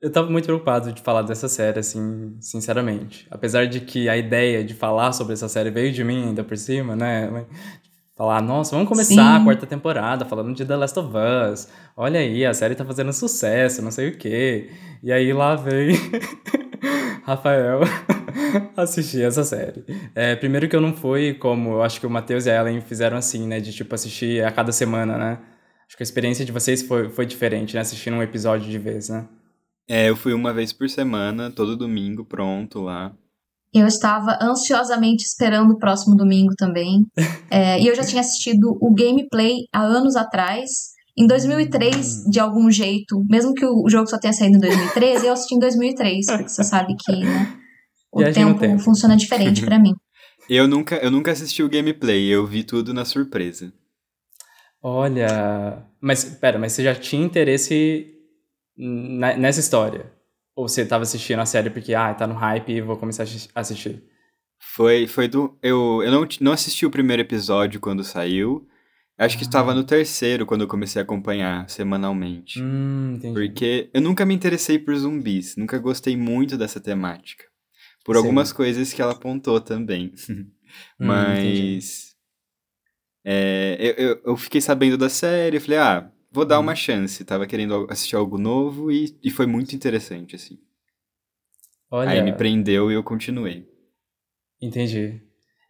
Eu 0.00 0.10
tava 0.10 0.30
muito 0.30 0.46
preocupado 0.46 0.92
de 0.92 1.02
falar 1.02 1.22
dessa 1.22 1.46
série, 1.46 1.78
assim, 1.78 2.34
sinceramente. 2.40 3.26
Apesar 3.30 3.66
de 3.66 3.80
que 3.80 4.08
a 4.08 4.16
ideia 4.16 4.64
de 4.64 4.72
falar 4.72 5.12
sobre 5.12 5.34
essa 5.34 5.46
série 5.46 5.70
veio 5.70 5.92
de 5.92 6.02
mim 6.02 6.28
ainda 6.28 6.42
por 6.42 6.56
cima, 6.56 6.96
né? 6.96 7.46
Falar, 8.16 8.40
nossa, 8.40 8.74
vamos 8.74 8.88
começar 8.88 9.14
Sim. 9.14 9.20
a 9.20 9.44
quarta 9.44 9.66
temporada 9.66 10.24
falando 10.24 10.54
de 10.54 10.64
The 10.64 10.76
Last 10.76 10.98
of 10.98 11.10
Us. 11.52 11.68
Olha 11.94 12.20
aí, 12.20 12.46
a 12.46 12.54
série 12.54 12.74
tá 12.74 12.84
fazendo 12.84 13.12
sucesso, 13.12 13.82
não 13.82 13.90
sei 13.90 14.08
o 14.08 14.16
quê. 14.16 14.70
E 15.02 15.12
aí 15.12 15.32
lá 15.34 15.54
vem 15.54 15.94
Rafael 17.24 17.80
assistir 18.76 19.22
essa 19.22 19.44
série. 19.44 19.84
É, 20.14 20.34
primeiro 20.34 20.66
que 20.66 20.76
eu 20.76 20.80
não 20.80 20.94
fui 20.94 21.34
como 21.34 21.72
eu 21.72 21.82
acho 21.82 22.00
que 22.00 22.06
o 22.06 22.10
Matheus 22.10 22.46
e 22.46 22.50
a 22.50 22.58
Ellen 22.58 22.80
fizeram 22.80 23.18
assim, 23.18 23.46
né? 23.46 23.60
De 23.60 23.70
tipo 23.70 23.94
assistir 23.94 24.42
a 24.44 24.50
cada 24.50 24.72
semana, 24.72 25.18
né? 25.18 25.38
Acho 25.86 25.96
que 25.96 26.02
a 26.02 26.04
experiência 26.04 26.44
de 26.44 26.52
vocês 26.52 26.82
foi, 26.82 27.10
foi 27.10 27.26
diferente, 27.26 27.74
né? 27.74 27.82
Assistindo 27.82 28.16
um 28.16 28.22
episódio 28.22 28.70
de 28.70 28.78
vez, 28.78 29.10
né? 29.10 29.26
É, 29.92 30.08
eu 30.08 30.14
fui 30.14 30.32
uma 30.32 30.54
vez 30.54 30.72
por 30.72 30.88
semana, 30.88 31.50
todo 31.50 31.76
domingo, 31.76 32.24
pronto 32.24 32.78
lá. 32.78 33.12
Eu 33.74 33.88
estava 33.88 34.38
ansiosamente 34.40 35.24
esperando 35.24 35.72
o 35.72 35.78
próximo 35.78 36.14
domingo 36.16 36.54
também. 36.56 37.04
É, 37.52 37.80
e 37.80 37.88
eu 37.88 37.96
já 37.96 38.04
tinha 38.04 38.20
assistido 38.20 38.78
o 38.80 38.94
gameplay 38.94 39.64
há 39.72 39.82
anos 39.82 40.14
atrás. 40.14 40.70
Em 41.18 41.26
2003, 41.26 42.26
de 42.30 42.38
algum 42.38 42.70
jeito, 42.70 43.24
mesmo 43.28 43.52
que 43.54 43.66
o 43.66 43.88
jogo 43.88 44.06
só 44.06 44.20
tenha 44.20 44.32
saído 44.32 44.56
em 44.56 44.60
2013, 44.60 45.26
eu 45.26 45.32
assisti 45.32 45.56
em 45.56 45.58
2003, 45.58 46.26
porque 46.26 46.48
você 46.48 46.62
sabe 46.62 46.94
que 46.96 47.10
né, 47.10 47.58
o 48.12 48.22
tempo, 48.22 48.60
tempo, 48.60 48.78
funciona 48.78 49.16
diferente 49.16 49.64
para 49.64 49.80
mim. 49.80 49.92
Eu 50.48 50.66
nunca, 50.66 50.96
eu 50.96 51.12
nunca 51.12 51.30
assisti 51.30 51.62
o 51.62 51.68
gameplay, 51.68 52.26
eu 52.26 52.44
vi 52.44 52.64
tudo 52.64 52.92
na 52.92 53.04
surpresa. 53.04 53.72
Olha, 54.82 55.84
mas 56.00 56.24
pera, 56.24 56.58
mas 56.58 56.72
você 56.72 56.82
já 56.82 56.92
tinha 56.92 57.24
interesse 57.24 58.19
nessa 58.80 59.60
história? 59.60 60.10
Ou 60.56 60.68
você 60.68 60.82
estava 60.82 61.02
assistindo 61.02 61.40
a 61.40 61.46
série 61.46 61.70
porque, 61.70 61.94
ah, 61.94 62.12
tá 62.14 62.26
no 62.26 62.34
hype 62.34 62.72
e 62.72 62.80
vou 62.80 62.96
começar 62.96 63.24
a 63.54 63.60
assistir? 63.60 64.02
Foi, 64.58 65.06
foi 65.06 65.28
do. 65.28 65.58
Eu, 65.62 66.02
eu 66.02 66.10
não, 66.10 66.28
não 66.40 66.52
assisti 66.52 66.84
o 66.84 66.90
primeiro 66.90 67.22
episódio 67.22 67.80
quando 67.80 68.04
saiu. 68.04 68.66
Acho 69.18 69.36
que 69.36 69.44
estava 69.44 69.74
no 69.74 69.84
terceiro 69.84 70.46
quando 70.46 70.62
eu 70.62 70.66
comecei 70.66 70.98
a 70.98 71.02
acompanhar 71.02 71.68
semanalmente. 71.68 72.58
Hum, 72.58 73.20
porque 73.34 73.90
eu 73.92 74.00
nunca 74.00 74.24
me 74.24 74.32
interessei 74.32 74.78
por 74.78 74.96
zumbis, 74.96 75.56
nunca 75.56 75.78
gostei 75.78 76.16
muito 76.16 76.56
dessa 76.56 76.80
temática. 76.80 77.44
Por 78.02 78.14
Sim. 78.14 78.22
algumas 78.22 78.50
coisas 78.50 78.94
que 78.94 79.02
ela 79.02 79.12
apontou 79.12 79.60
também. 79.60 80.14
Hum, 80.28 80.46
Mas. 80.98 82.14
É, 83.22 83.76
eu, 83.78 84.06
eu, 84.06 84.22
eu, 84.24 84.36
fiquei 84.36 84.62
sabendo 84.62 84.96
da 84.96 85.10
série, 85.10 85.60
falei, 85.60 85.78
ah, 85.78 86.10
vou 86.30 86.44
dar 86.44 86.58
uma 86.58 86.74
chance. 86.74 87.24
Tava 87.24 87.46
querendo 87.46 87.86
assistir 87.90 88.16
algo 88.16 88.38
novo 88.38 88.90
e, 88.90 89.18
e 89.22 89.30
foi 89.30 89.46
muito 89.46 89.74
interessante, 89.74 90.36
assim. 90.36 90.58
Olha... 91.90 92.10
Aí 92.10 92.22
me 92.22 92.32
prendeu 92.32 92.90
e 92.90 92.94
eu 92.94 93.02
continuei. 93.02 93.68
Entendi. 94.60 95.20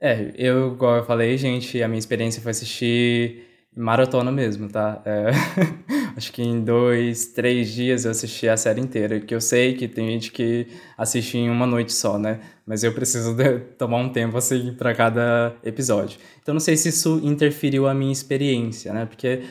É, 0.00 0.33
eu, 0.35 0.73
igual 0.73 0.97
eu 0.97 1.05
falei, 1.05 1.37
gente, 1.37 1.83
a 1.83 1.88
minha 1.88 1.99
experiência 1.99 2.43
foi 2.43 2.50
assistir 2.50 3.47
maratona 3.76 4.33
mesmo, 4.33 4.69
tá? 4.69 5.00
É, 5.05 5.31
acho 6.17 6.33
que 6.33 6.43
em 6.43 6.61
dois, 6.62 7.26
três 7.26 7.73
dias 7.73 8.05
eu 8.05 8.11
assisti 8.11 8.49
a 8.49 8.57
série 8.57 8.81
inteira, 8.81 9.21
que 9.21 9.35
eu 9.35 9.40
sei 9.40 9.75
que 9.75 9.87
tem 9.87 10.09
gente 10.11 10.33
que 10.33 10.67
assiste 10.99 11.38
em 11.38 11.49
uma 11.49 11.67
noite 11.67 11.93
só, 11.93 12.19
né? 12.19 12.40
Mas 12.67 12.83
eu 12.83 12.93
preciso 12.93 13.35
de, 13.35 13.61
tomar 13.79 13.99
um 13.99 14.09
tempo 14.09 14.37
assim 14.37 14.75
para 14.75 14.95
cada 14.95 15.55
episódio. 15.62 16.19
Então 16.43 16.52
não 16.52 16.61
sei 16.61 16.76
se 16.76 16.88
isso 16.88 17.21
interferiu 17.23 17.87
a 17.87 17.95
minha 17.95 18.12
experiência, 18.12 18.93
né? 18.93 19.07
Porque 19.07 19.43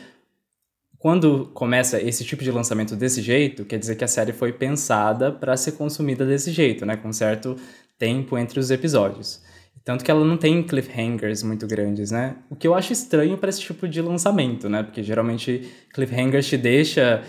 quando 1.00 1.46
começa 1.54 1.98
esse 1.98 2.22
tipo 2.26 2.44
de 2.44 2.50
lançamento 2.52 2.94
desse 2.94 3.22
jeito, 3.22 3.64
quer 3.64 3.78
dizer 3.78 3.96
que 3.96 4.04
a 4.04 4.06
série 4.06 4.34
foi 4.34 4.52
pensada 4.52 5.32
para 5.32 5.56
ser 5.56 5.72
consumida 5.72 6.26
desse 6.26 6.52
jeito, 6.52 6.84
né? 6.84 6.94
Com 6.94 7.10
certo 7.10 7.56
tempo 7.98 8.36
entre 8.36 8.60
os 8.60 8.70
episódios. 8.70 9.42
Tanto 9.82 10.04
que 10.04 10.10
ela 10.10 10.22
não 10.22 10.36
tem 10.36 10.62
cliffhangers 10.62 11.42
muito 11.42 11.66
grandes, 11.66 12.10
né? 12.10 12.36
O 12.50 12.54
que 12.54 12.68
eu 12.68 12.74
acho 12.74 12.92
estranho 12.92 13.38
para 13.38 13.48
esse 13.48 13.62
tipo 13.62 13.88
de 13.88 14.02
lançamento, 14.02 14.68
né? 14.68 14.82
Porque 14.82 15.02
geralmente 15.02 15.72
cliffhangers 15.94 16.46
te 16.46 16.58
deixa 16.58 17.22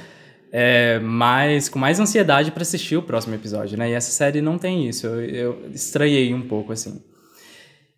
é, 0.51 0.99
mais, 0.99 1.69
com 1.69 1.79
mais 1.79 1.97
ansiedade 1.97 2.51
para 2.51 2.63
assistir 2.63 2.97
o 2.97 3.01
próximo 3.01 3.35
episódio, 3.35 3.77
né? 3.77 3.89
E 3.89 3.93
essa 3.93 4.11
série 4.11 4.41
não 4.41 4.57
tem 4.57 4.85
isso. 4.85 5.07
Eu, 5.07 5.21
eu 5.21 5.71
estranhei 5.71 6.33
um 6.33 6.41
pouco, 6.41 6.73
assim. 6.73 7.01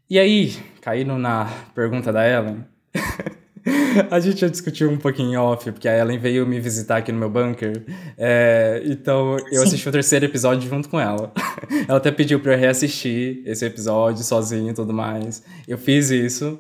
E 0.08 0.20
aí, 0.20 0.54
caindo 0.82 1.18
na 1.18 1.46
pergunta 1.74 2.14
da 2.14 2.30
Ellen, 2.30 2.64
a 4.10 4.20
gente 4.20 4.42
já 4.42 4.48
discutiu 4.48 4.90
um 4.90 4.98
pouquinho 4.98 5.42
off, 5.42 5.72
porque 5.72 5.88
a 5.88 5.98
Ellen 5.98 6.20
veio 6.20 6.46
me 6.46 6.60
visitar 6.60 6.98
aqui 6.98 7.12
no 7.12 7.20
meu 7.20 7.30
bunker. 7.30 7.84
É, 8.18 8.82
então 8.86 9.38
eu 9.52 9.62
Sim. 9.62 9.64
assisti 9.64 9.90
o 9.90 9.92
terceiro 9.92 10.26
episódio 10.26 10.70
junto 10.70 10.90
com 10.90 11.00
ela. 11.00 11.32
ela 11.88 11.98
até 11.98 12.12
pediu 12.12 12.40
pra 12.40 12.54
eu 12.54 12.60
reassistir 12.60 13.42
esse 13.46 13.66
episódio 13.66 14.24
sozinho 14.24 14.72
e 14.72 14.74
tudo 14.74 14.94
mais. 14.94 15.44
Eu 15.68 15.78
fiz 15.78 16.10
isso, 16.10 16.60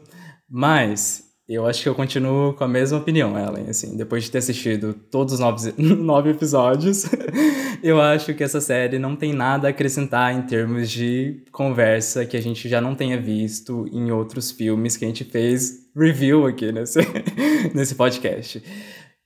mas 0.50 1.23
eu 1.48 1.66
acho 1.66 1.84
que 1.84 1.90
eu 1.90 1.96
continuo 1.96 2.54
com 2.54 2.64
a 2.64 2.68
mesma 2.68 2.98
opinião, 2.98 3.38
Ellen. 3.38 3.70
Assim, 3.70 3.98
depois 3.98 4.24
de 4.24 4.32
ter 4.32 4.38
assistido 4.38 4.94
todos 4.94 5.34
os 5.34 5.40
nove, 5.40 5.74
nove 5.78 6.30
episódios, 6.30 7.06
eu 7.84 8.00
acho 8.00 8.34
que 8.34 8.44
essa 8.44 8.62
série 8.62 8.98
não 8.98 9.16
tem 9.16 9.34
nada 9.34 9.68
a 9.68 9.72
acrescentar 9.72 10.34
em 10.34 10.44
termos 10.44 10.90
de 10.90 11.44
conversa 11.52 12.26
que 12.26 12.38
a 12.38 12.42
gente 12.42 12.70
já 12.70 12.80
não 12.80 12.96
tenha 12.96 13.20
visto 13.20 13.86
em 13.92 14.10
outros 14.10 14.52
filmes 14.52 14.96
que 14.96 15.04
a 15.04 15.08
gente 15.08 15.26
fez 15.26 15.90
review 15.96 16.48
aqui 16.48 16.72
nesse, 16.72 17.00
nesse 17.76 17.96
podcast. 17.96 18.64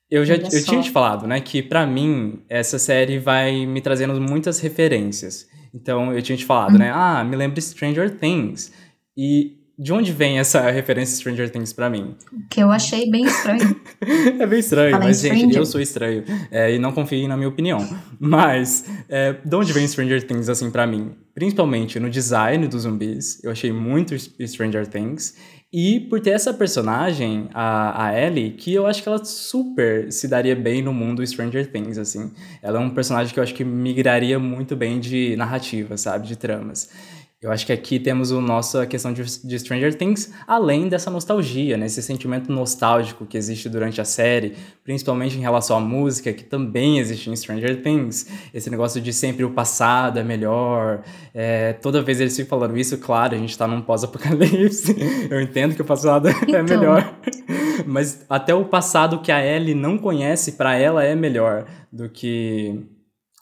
Eu 0.09 0.25
já 0.25 0.35
eu 0.35 0.63
tinha 0.63 0.81
te 0.81 0.89
falado, 0.89 1.27
né, 1.27 1.39
que 1.39 1.61
para 1.61 1.85
mim 1.85 2.41
essa 2.49 2.79
série 2.79 3.19
vai 3.19 3.65
me 3.65 3.81
trazendo 3.81 4.19
muitas 4.19 4.59
referências. 4.59 5.47
Então 5.73 6.13
eu 6.13 6.21
tinha 6.21 6.37
te 6.37 6.45
falado, 6.45 6.73
uhum. 6.73 6.79
né, 6.79 6.91
ah, 6.91 7.23
me 7.23 7.35
lembra 7.35 7.61
Stranger 7.61 8.17
Things. 8.17 8.71
E 9.15 9.57
de 9.77 9.93
onde 9.93 10.11
vem 10.11 10.39
essa 10.39 10.71
referência 10.71 11.17
Stranger 11.17 11.51
Things 11.51 11.71
pra 11.71 11.89
mim? 11.89 12.15
Que 12.49 12.61
eu 12.61 12.71
achei 12.71 13.09
bem 13.11 13.25
estranho. 13.25 13.79
é 14.39 14.47
bem 14.47 14.59
estranho, 14.59 14.97
mas, 14.97 15.19
gente, 15.21 15.55
eu 15.55 15.65
sou 15.65 15.79
estranho. 15.79 16.23
É, 16.49 16.73
e 16.73 16.79
não 16.79 16.91
confiem 16.91 17.27
na 17.27 17.37
minha 17.37 17.49
opinião. 17.49 17.87
Mas, 18.19 18.85
é, 19.07 19.33
de 19.45 19.55
onde 19.55 19.71
vem 19.73 19.87
Stranger 19.87 20.25
Things, 20.25 20.49
assim, 20.49 20.71
pra 20.71 20.87
mim? 20.87 21.11
Principalmente 21.35 21.99
no 21.99 22.09
design 22.09 22.67
dos 22.67 22.81
zumbis. 22.81 23.43
Eu 23.43 23.51
achei 23.51 23.71
muito 23.71 24.15
Stranger 24.17 24.87
Things. 24.87 25.35
E 25.71 25.99
por 25.99 26.21
ter 26.21 26.31
essa 26.31 26.53
personagem, 26.53 27.49
a, 27.53 28.05
a 28.05 28.19
Ellie, 28.19 28.51
que 28.51 28.73
eu 28.73 28.87
acho 28.87 29.03
que 29.03 29.09
ela 29.09 29.23
super 29.23 30.11
se 30.11 30.27
daria 30.27 30.55
bem 30.55 30.81
no 30.81 30.93
mundo 30.93 31.25
Stranger 31.27 31.69
Things, 31.69 31.97
assim. 31.97 32.31
Ela 32.63 32.79
é 32.79 32.81
um 32.81 32.89
personagem 32.89 33.33
que 33.33 33.39
eu 33.39 33.43
acho 33.43 33.53
que 33.53 33.65
migraria 33.65 34.39
muito 34.39 34.75
bem 34.75 34.99
de 34.99 35.35
narrativa, 35.35 35.97
sabe? 35.97 36.25
De 36.25 36.35
tramas. 36.35 36.89
Eu 37.39 37.51
acho 37.51 37.67
que 37.67 37.71
aqui 37.71 37.99
temos 37.99 38.31
a 38.31 38.41
nossa 38.41 38.87
questão 38.87 39.13
de, 39.13 39.21
de, 39.21 39.59
Stranger 39.59 39.93
Things, 39.95 40.33
além 40.47 40.89
dessa 40.89 41.11
nostalgia, 41.11 41.77
né? 41.77 41.85
Esse 41.85 42.01
sentimento 42.01 42.51
nostálgico 42.51 43.27
que 43.27 43.37
existe 43.37 43.69
durante 43.69 44.01
a 44.01 44.05
série, 44.05 44.55
principalmente 44.83 45.37
em 45.37 45.41
relação 45.41 45.77
à 45.77 45.79
música, 45.79 46.33
que 46.33 46.43
também 46.43 46.97
existe 46.97 47.29
em 47.29 47.35
Stranger 47.35 47.83
Things. 47.83 48.25
Esse 48.51 48.71
negócio 48.71 48.99
de 48.99 49.13
sempre 49.13 49.43
o 49.45 49.51
passado 49.51 50.17
é 50.17 50.23
melhor. 50.23 51.03
É, 51.31 51.73
toda 51.73 52.01
vez 52.01 52.19
eles 52.19 52.35
ficam 52.35 52.57
falando 52.57 52.75
isso, 52.75 52.97
claro, 52.97 53.35
a 53.35 53.37
gente 53.37 53.55
tá 53.55 53.67
num 53.67 53.83
pós-apocalipse. 53.83 54.95
Eu 55.29 55.39
entendo 55.39 55.75
que 55.75 55.81
o 55.83 55.85
passado 55.85 56.27
é 56.29 56.31
então. 56.31 56.55
é 56.55 56.63
melhor. 56.63 57.19
Mas 57.85 58.25
até 58.27 58.55
o 58.55 58.65
passado 58.65 59.21
que 59.21 59.31
a 59.31 59.45
Ellie 59.45 59.75
não 59.75 59.99
conhece, 59.99 60.53
para 60.53 60.75
ela 60.75 61.03
é 61.03 61.13
melhor 61.13 61.67
do 61.93 62.09
que 62.09 62.83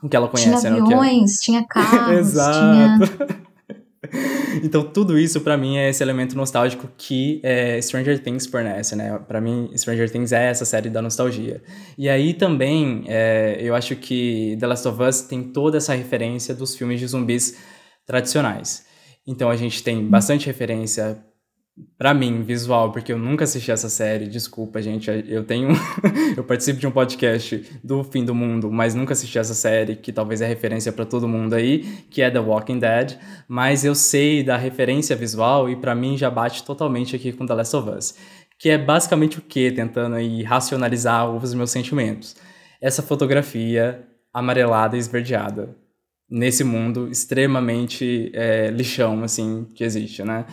o 0.04 0.10
que 0.10 0.18
ela 0.18 0.28
conhece. 0.28 0.68
Tinha 0.68 0.84
aviões, 0.84 1.32
né? 1.32 1.38
tinha 1.42 1.64
carros, 1.68 2.18
Exato. 2.18 3.08
Tinha... 3.08 3.45
então, 4.64 4.84
tudo 4.84 5.18
isso 5.18 5.42
para 5.42 5.58
mim 5.58 5.78
é 5.78 5.90
esse 5.90 6.04
elemento 6.04 6.36
nostálgico 6.36 6.90
que 6.98 7.40
é, 7.44 7.80
Stranger 7.82 8.22
Things 8.22 8.46
fornece, 8.46 8.96
né? 8.96 9.20
Para 9.28 9.42
mim, 9.42 9.70
Stranger 9.76 10.10
Things 10.10 10.32
é 10.32 10.48
essa 10.48 10.66
série 10.66 10.90
da 10.90 11.02
nostalgia. 11.02 11.62
E 11.98 12.10
aí 12.10 12.34
também, 12.34 13.04
é, 13.08 13.58
eu 13.60 13.76
acho 13.76 13.96
que 13.96 14.58
The 14.60 14.68
Last 14.68 14.88
of 14.88 15.02
Us 15.02 15.22
tem 15.22 15.44
toda 15.44 15.78
essa 15.78 15.94
referência 15.94 16.54
dos 16.54 16.76
filmes 16.76 17.00
de 17.00 17.08
zumbis 17.08 17.58
tradicionais. 18.06 18.86
Então, 19.28 19.50
a 19.50 19.56
gente 19.56 19.84
tem 19.84 20.06
bastante 20.06 20.46
referência 20.48 21.18
para 21.98 22.14
mim, 22.14 22.42
visual, 22.44 22.92
porque 22.92 23.12
eu 23.12 23.18
nunca 23.18 23.44
assisti 23.44 23.70
essa 23.70 23.90
série, 23.90 24.28
desculpa, 24.28 24.82
gente. 24.82 25.10
Eu 25.28 25.44
tenho. 25.44 25.70
eu 26.36 26.44
participo 26.44 26.80
de 26.80 26.88
um 26.88 26.92
podcast 26.92 27.80
do 27.84 28.04
Fim 28.04 28.24
do 28.24 28.34
Mundo, 28.34 28.72
mas 28.72 28.96
nunca 28.96 29.12
assisti 29.12 29.38
essa 29.38 29.54
série, 29.54 29.96
que 29.96 30.14
talvez 30.14 30.40
é 30.40 30.48
referência 30.48 30.92
para 30.94 31.06
todo 31.06 31.28
mundo 31.28 31.54
aí, 31.54 31.80
que 32.10 32.22
é 32.22 32.32
The 32.32 32.40
Walking 32.40 32.80
Dead. 32.80 33.18
Mas 33.48 33.84
eu 33.84 33.94
sei 33.94 34.42
da 34.42 34.56
referência 34.56 35.16
visual 35.16 35.70
e 35.70 35.76
para 35.76 35.94
mim 35.94 36.18
já 36.18 36.30
bate 36.30 36.64
totalmente 36.64 37.16
aqui 37.16 37.34
com 37.34 37.46
The 37.46 37.54
Last 37.54 37.76
of 37.76 37.90
Us. 37.90 38.16
Que 38.58 38.70
é 38.70 38.78
basicamente 38.78 39.40
o 39.40 39.42
que? 39.42 39.70
Tentando 39.70 40.16
aí 40.16 40.44
racionalizar 40.44 41.30
os 41.30 41.54
meus 41.54 41.72
sentimentos. 41.72 42.38
Essa 42.80 43.02
fotografia 43.02 44.08
amarelada 44.34 44.96
e 44.96 45.00
esverdeada 45.00 45.76
nesse 46.30 46.64
mundo 46.64 47.08
extremamente 47.10 48.32
é, 48.34 48.70
lixão, 48.70 49.24
assim, 49.24 49.68
que 49.76 49.84
existe, 49.84 50.24
né? 50.24 50.46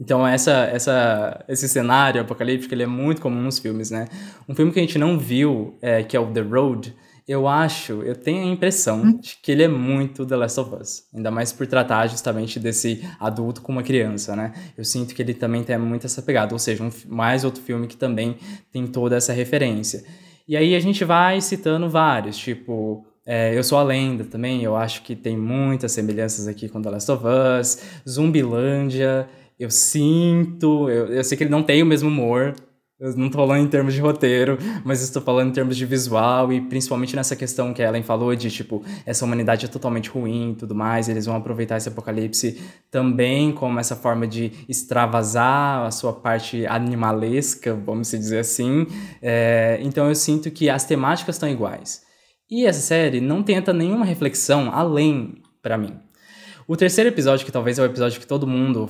Então 0.00 0.26
essa, 0.26 0.52
essa, 0.72 1.44
esse 1.46 1.68
cenário 1.68 2.20
apocalíptico 2.22 2.72
ele 2.74 2.82
é 2.84 2.86
muito 2.86 3.20
comum 3.20 3.42
nos 3.42 3.58
filmes, 3.58 3.90
né? 3.90 4.06
Um 4.48 4.54
filme 4.54 4.72
que 4.72 4.78
a 4.78 4.82
gente 4.82 4.98
não 4.98 5.18
viu, 5.18 5.76
é, 5.82 6.02
que 6.02 6.16
é 6.16 6.20
o 6.20 6.26
The 6.32 6.40
Road, 6.40 6.94
eu 7.28 7.46
acho, 7.46 8.02
eu 8.02 8.16
tenho 8.16 8.42
a 8.42 8.46
impressão 8.46 9.02
Hum. 9.02 9.18
de 9.20 9.36
que 9.40 9.52
ele 9.52 9.62
é 9.62 9.68
muito 9.68 10.26
The 10.26 10.34
Last 10.36 10.58
of 10.58 10.74
Us. 10.74 11.02
Ainda 11.14 11.30
mais 11.30 11.52
por 11.52 11.66
tratar 11.66 12.06
justamente 12.08 12.58
desse 12.58 13.04
adulto 13.20 13.60
com 13.62 13.70
uma 13.70 13.82
criança, 13.84 14.34
né? 14.34 14.52
Eu 14.76 14.84
sinto 14.84 15.14
que 15.14 15.22
ele 15.22 15.34
também 15.34 15.62
tem 15.62 15.78
muito 15.78 16.06
essa 16.06 16.22
pegada. 16.22 16.52
Ou 16.54 16.58
seja, 16.58 16.82
um, 16.82 16.90
mais 17.06 17.44
outro 17.44 17.62
filme 17.62 17.86
que 17.86 17.96
também 17.96 18.36
tem 18.72 18.86
toda 18.86 19.16
essa 19.16 19.32
referência. 19.32 20.02
E 20.48 20.56
aí 20.56 20.74
a 20.74 20.80
gente 20.80 21.04
vai 21.04 21.40
citando 21.40 21.88
vários, 21.88 22.36
tipo. 22.36 23.04
é, 23.24 23.56
eu 23.56 23.62
sou 23.62 23.78
a 23.78 23.82
lenda 23.84 24.24
também, 24.24 24.64
eu 24.64 24.74
acho 24.74 25.02
que 25.02 25.14
tem 25.14 25.36
muitas 25.36 25.92
semelhanças 25.92 26.48
aqui 26.48 26.68
com 26.68 26.82
The 26.82 26.90
Last 26.90 27.12
of 27.12 27.24
Us, 27.60 27.78
Zumbilândia, 28.08 29.28
eu 29.60 29.70
sinto, 29.70 30.88
eu, 30.88 31.08
eu 31.08 31.22
sei 31.22 31.36
que 31.36 31.44
ele 31.44 31.50
não 31.50 31.62
tem 31.62 31.82
o 31.82 31.86
mesmo 31.86 32.08
humor, 32.08 32.54
eu 32.98 33.14
não 33.14 33.28
tô 33.28 33.38
falando 33.38 33.62
em 33.62 33.68
termos 33.68 33.92
de 33.92 34.00
roteiro, 34.00 34.58
mas 34.84 35.02
estou 35.02 35.20
falando 35.20 35.50
em 35.50 35.52
termos 35.52 35.76
de 35.76 35.84
visual 35.84 36.50
e 36.50 36.62
principalmente 36.62 37.14
nessa 37.14 37.36
questão 37.36 37.74
que 37.74 37.82
a 37.82 37.88
Ellen 37.88 38.02
falou 38.02 38.34
de, 38.34 38.50
tipo, 38.50 38.82
essa 39.04 39.22
humanidade 39.22 39.66
é 39.66 39.68
totalmente 39.68 40.08
ruim 40.08 40.52
e 40.52 40.54
tudo 40.54 40.74
mais, 40.74 41.10
eles 41.10 41.26
vão 41.26 41.36
aproveitar 41.36 41.76
esse 41.76 41.88
apocalipse 41.88 42.58
também 42.90 43.52
como 43.52 43.78
essa 43.78 43.94
forma 43.94 44.26
de 44.26 44.50
extravasar 44.66 45.86
a 45.86 45.90
sua 45.90 46.14
parte 46.14 46.66
animalesca, 46.66 47.74
vamos 47.74 48.10
dizer 48.10 48.38
assim. 48.38 48.86
É, 49.20 49.78
então 49.82 50.08
eu 50.08 50.14
sinto 50.14 50.50
que 50.50 50.70
as 50.70 50.84
temáticas 50.84 51.36
estão 51.36 51.48
iguais. 51.50 52.02
E 52.50 52.64
essa 52.64 52.80
série 52.80 53.20
não 53.20 53.42
tenta 53.42 53.74
nenhuma 53.74 54.06
reflexão 54.06 54.70
além 54.72 55.34
pra 55.62 55.76
mim. 55.76 55.98
O 56.66 56.76
terceiro 56.76 57.10
episódio, 57.10 57.44
que 57.44 57.52
talvez 57.52 57.78
é 57.78 57.82
o 57.82 57.84
episódio 57.84 58.20
que 58.20 58.26
todo 58.26 58.46
mundo 58.46 58.88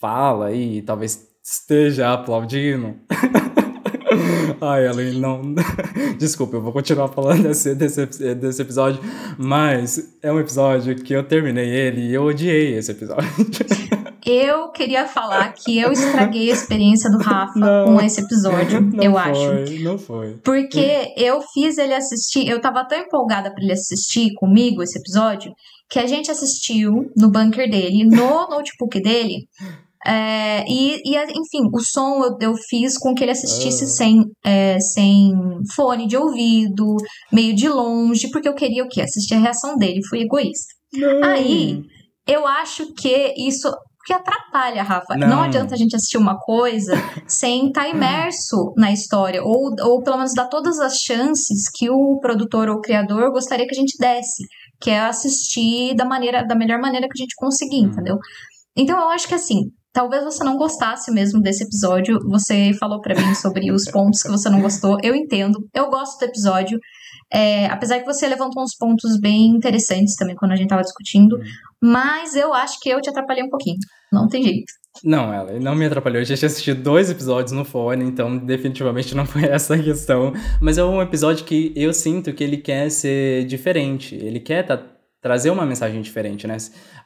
fala 0.00 0.52
e 0.52 0.82
talvez 0.82 1.26
esteja 1.42 2.12
aplaudindo. 2.12 2.96
Ai, 4.60 4.86
Ellen, 4.86 5.20
não. 5.20 5.54
Desculpa, 6.18 6.56
eu 6.56 6.62
vou 6.62 6.72
continuar 6.72 7.08
falando 7.08 7.44
desse, 7.44 7.74
desse, 7.74 8.06
desse 8.34 8.62
episódio, 8.62 9.00
mas 9.36 10.16
é 10.22 10.32
um 10.32 10.40
episódio 10.40 10.96
que 10.96 11.12
eu 11.12 11.22
terminei 11.22 11.68
ele 11.68 12.08
e 12.08 12.14
eu 12.14 12.24
odiei 12.24 12.76
esse 12.76 12.90
episódio. 12.90 13.28
Eu 14.26 14.68
queria 14.72 15.06
falar 15.06 15.54
que 15.54 15.78
eu 15.78 15.90
estraguei 15.90 16.50
a 16.50 16.52
experiência 16.52 17.10
do 17.10 17.16
Rafa 17.16 17.58
Não. 17.58 17.86
com 17.86 18.00
esse 18.02 18.20
episódio, 18.20 18.78
não 18.82 19.02
eu 19.02 19.12
foi, 19.12 19.20
acho. 19.22 19.82
Não 19.82 19.98
foi. 19.98 20.36
Porque 20.44 21.14
eu 21.16 21.40
fiz 21.40 21.78
ele 21.78 21.94
assistir, 21.94 22.46
eu 22.46 22.60
tava 22.60 22.84
tão 22.84 22.98
empolgada 22.98 23.50
pra 23.50 23.62
ele 23.62 23.72
assistir 23.72 24.34
comigo 24.34 24.82
esse 24.82 24.98
episódio, 24.98 25.54
que 25.88 25.98
a 25.98 26.06
gente 26.06 26.30
assistiu 26.30 27.10
no 27.16 27.30
bunker 27.30 27.70
dele, 27.70 28.04
no 28.04 28.48
notebook 28.50 29.00
dele. 29.00 29.48
É, 30.08 30.64
e, 30.66 31.02
e, 31.04 31.16
enfim, 31.16 31.68
o 31.72 31.80
som 31.80 32.24
eu, 32.24 32.36
eu 32.40 32.54
fiz 32.56 32.96
com 32.96 33.14
que 33.14 33.22
ele 33.22 33.32
assistisse 33.32 33.84
Ah. 33.84 33.88
sem, 33.88 34.24
é, 34.44 34.80
sem 34.80 35.32
fone 35.74 36.06
de 36.06 36.16
ouvido, 36.16 36.96
meio 37.32 37.54
de 37.54 37.68
longe, 37.68 38.30
porque 38.30 38.48
eu 38.48 38.54
queria 38.54 38.84
o 38.84 38.88
quê? 38.88 39.02
Assistir 39.02 39.34
a 39.34 39.38
reação 39.40 39.76
dele, 39.76 40.00
fui 40.08 40.20
egoísta. 40.22 40.72
Não. 40.94 41.24
Aí, 41.24 41.82
eu 42.26 42.46
acho 42.46 42.94
que 42.94 43.34
isso. 43.36 43.70
Porque 43.98 44.12
atrapalha, 44.22 44.82
Rafa. 44.82 45.14
Não. 45.16 45.28
Não. 45.28 45.42
adianta 45.42 45.74
a 45.74 45.76
gente 45.76 45.94
assistir 45.94 46.16
uma 46.16 46.38
coisa 46.38 46.94
sem 47.28 47.66
estar 47.66 47.86
imerso 47.90 48.72
na 48.74 48.90
história. 48.90 49.42
Ou, 49.44 49.74
ou 49.82 50.02
pelo 50.02 50.16
menos 50.16 50.32
dar 50.32 50.46
todas 50.46 50.78
as 50.80 50.96
chances 50.98 51.68
que 51.74 51.90
o 51.90 52.18
produtor 52.18 52.70
ou 52.70 52.76
o 52.76 52.80
criador 52.80 53.30
gostaria 53.30 53.66
que 53.66 53.74
a 53.74 53.78
gente 53.78 53.98
desse. 53.98 54.42
Que 54.80 54.90
é 54.90 55.00
assistir 55.00 55.94
da, 55.94 56.06
maneira, 56.06 56.42
da 56.46 56.54
melhor 56.54 56.80
maneira 56.80 57.06
que 57.06 57.20
a 57.20 57.22
gente 57.22 57.34
conseguir, 57.36 57.84
Hum. 57.84 57.90
entendeu? 57.90 58.16
Então 58.74 58.98
eu 58.98 59.08
acho 59.10 59.28
que 59.28 59.34
assim. 59.34 59.64
Talvez 59.92 60.22
você 60.24 60.44
não 60.44 60.56
gostasse 60.56 61.10
mesmo 61.10 61.40
desse 61.40 61.64
episódio. 61.64 62.18
Você 62.28 62.72
falou 62.78 63.00
pra 63.00 63.14
mim 63.14 63.34
sobre 63.34 63.72
os 63.72 63.84
pontos 63.90 64.22
que 64.22 64.28
você 64.28 64.48
não 64.48 64.60
gostou. 64.60 64.98
Eu 65.02 65.14
entendo. 65.14 65.58
Eu 65.74 65.88
gosto 65.88 66.18
do 66.18 66.24
episódio. 66.24 66.78
É, 67.32 67.66
apesar 67.66 67.98
que 67.98 68.06
você 68.06 68.26
levantou 68.26 68.62
uns 68.62 68.76
pontos 68.76 69.18
bem 69.20 69.48
interessantes 69.48 70.14
também 70.16 70.36
quando 70.36 70.52
a 70.52 70.56
gente 70.56 70.68
tava 70.68 70.82
discutindo. 70.82 71.38
Mas 71.82 72.34
eu 72.34 72.54
acho 72.54 72.78
que 72.80 72.88
eu 72.88 73.00
te 73.00 73.10
atrapalhei 73.10 73.44
um 73.44 73.50
pouquinho. 73.50 73.78
Não 74.12 74.28
tem 74.28 74.42
jeito. 74.42 74.72
Não, 75.04 75.32
ela 75.32 75.52
não 75.60 75.74
me 75.74 75.86
atrapalhou. 75.86 76.20
Eu 76.20 76.24
já 76.24 76.36
tinha 76.36 76.46
assistido 76.46 76.82
dois 76.82 77.10
episódios 77.10 77.52
no 77.52 77.64
fone, 77.64 78.04
então 78.04 78.36
definitivamente 78.36 79.14
não 79.14 79.26
foi 79.26 79.44
essa 79.46 79.74
a 79.74 79.82
questão. 79.82 80.32
Mas 80.60 80.78
é 80.78 80.84
um 80.84 81.00
episódio 81.00 81.44
que 81.44 81.72
eu 81.76 81.92
sinto 81.92 82.32
que 82.32 82.42
ele 82.42 82.56
quer 82.56 82.90
ser 82.90 83.44
diferente. 83.46 84.14
Ele 84.14 84.40
quer 84.40 84.66
trazer 85.20 85.50
uma 85.50 85.66
mensagem 85.66 86.00
diferente, 86.00 86.46
né? 86.46 86.56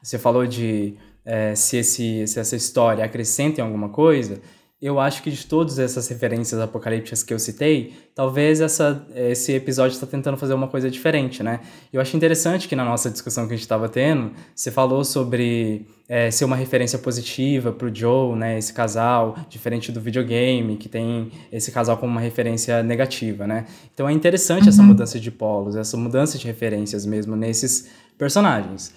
Você 0.03 0.19
falou 0.19 0.47
de 0.47 0.97
é, 1.25 1.55
se, 1.55 1.77
esse, 1.77 2.27
se 2.27 2.41
essa 2.41 2.57
história 2.57 3.05
acrescenta 3.05 3.61
em 3.61 3.65
alguma 3.65 3.89
coisa. 3.89 4.41
Eu 4.81 4.99
acho 4.99 5.23
que 5.23 5.31
de 5.31 5.47
todas 5.47 5.79
essas 5.79 6.09
referências 6.09 6.61
apocalípticas 6.61 7.23
que 7.23 7.33
eu 7.33 7.39
citei, 7.39 7.93
talvez 8.17 8.61
essa, 8.61 9.07
esse 9.15 9.53
episódio 9.53 9.95
está 9.95 10.09
tentando 10.09 10.37
fazer 10.37 10.55
uma 10.55 10.67
coisa 10.67 10.91
diferente, 10.91 11.41
né? 11.41 11.61
Eu 11.93 12.01
acho 12.01 12.17
interessante 12.17 12.67
que 12.67 12.75
na 12.75 12.85
nossa 12.85 13.09
discussão 13.09 13.47
que 13.47 13.55
a 13.55 13.57
gente 13.57 13.63
estava 13.63 13.89
tendo, 13.89 14.33
você 14.53 14.73
falou 14.73 15.05
sobre 15.05 15.87
é, 16.09 16.33
ser 16.33 16.45
uma 16.45 16.57
referência 16.57 16.99
positiva 16.99 17.71
para 17.71 17.87
o 17.87 17.95
Joe, 17.95 18.37
né? 18.37 18.59
Esse 18.59 18.73
casal, 18.73 19.37
diferente 19.49 19.93
do 19.93 20.01
videogame, 20.01 20.77
que 20.77 20.89
tem 20.89 21.31
esse 21.53 21.71
casal 21.71 21.97
como 21.97 22.11
uma 22.11 22.21
referência 22.21 22.83
negativa, 22.83 23.47
né? 23.47 23.67
Então 23.95 24.09
é 24.09 24.13
interessante 24.13 24.69
essa 24.69 24.83
mudança 24.83 25.21
de 25.21 25.31
polos, 25.31 25.77
essa 25.77 25.97
mudança 25.97 26.37
de 26.37 26.49
referências 26.49 27.07
mesmo 27.07 27.37
nesses 27.37 27.89
personagens. 28.19 28.93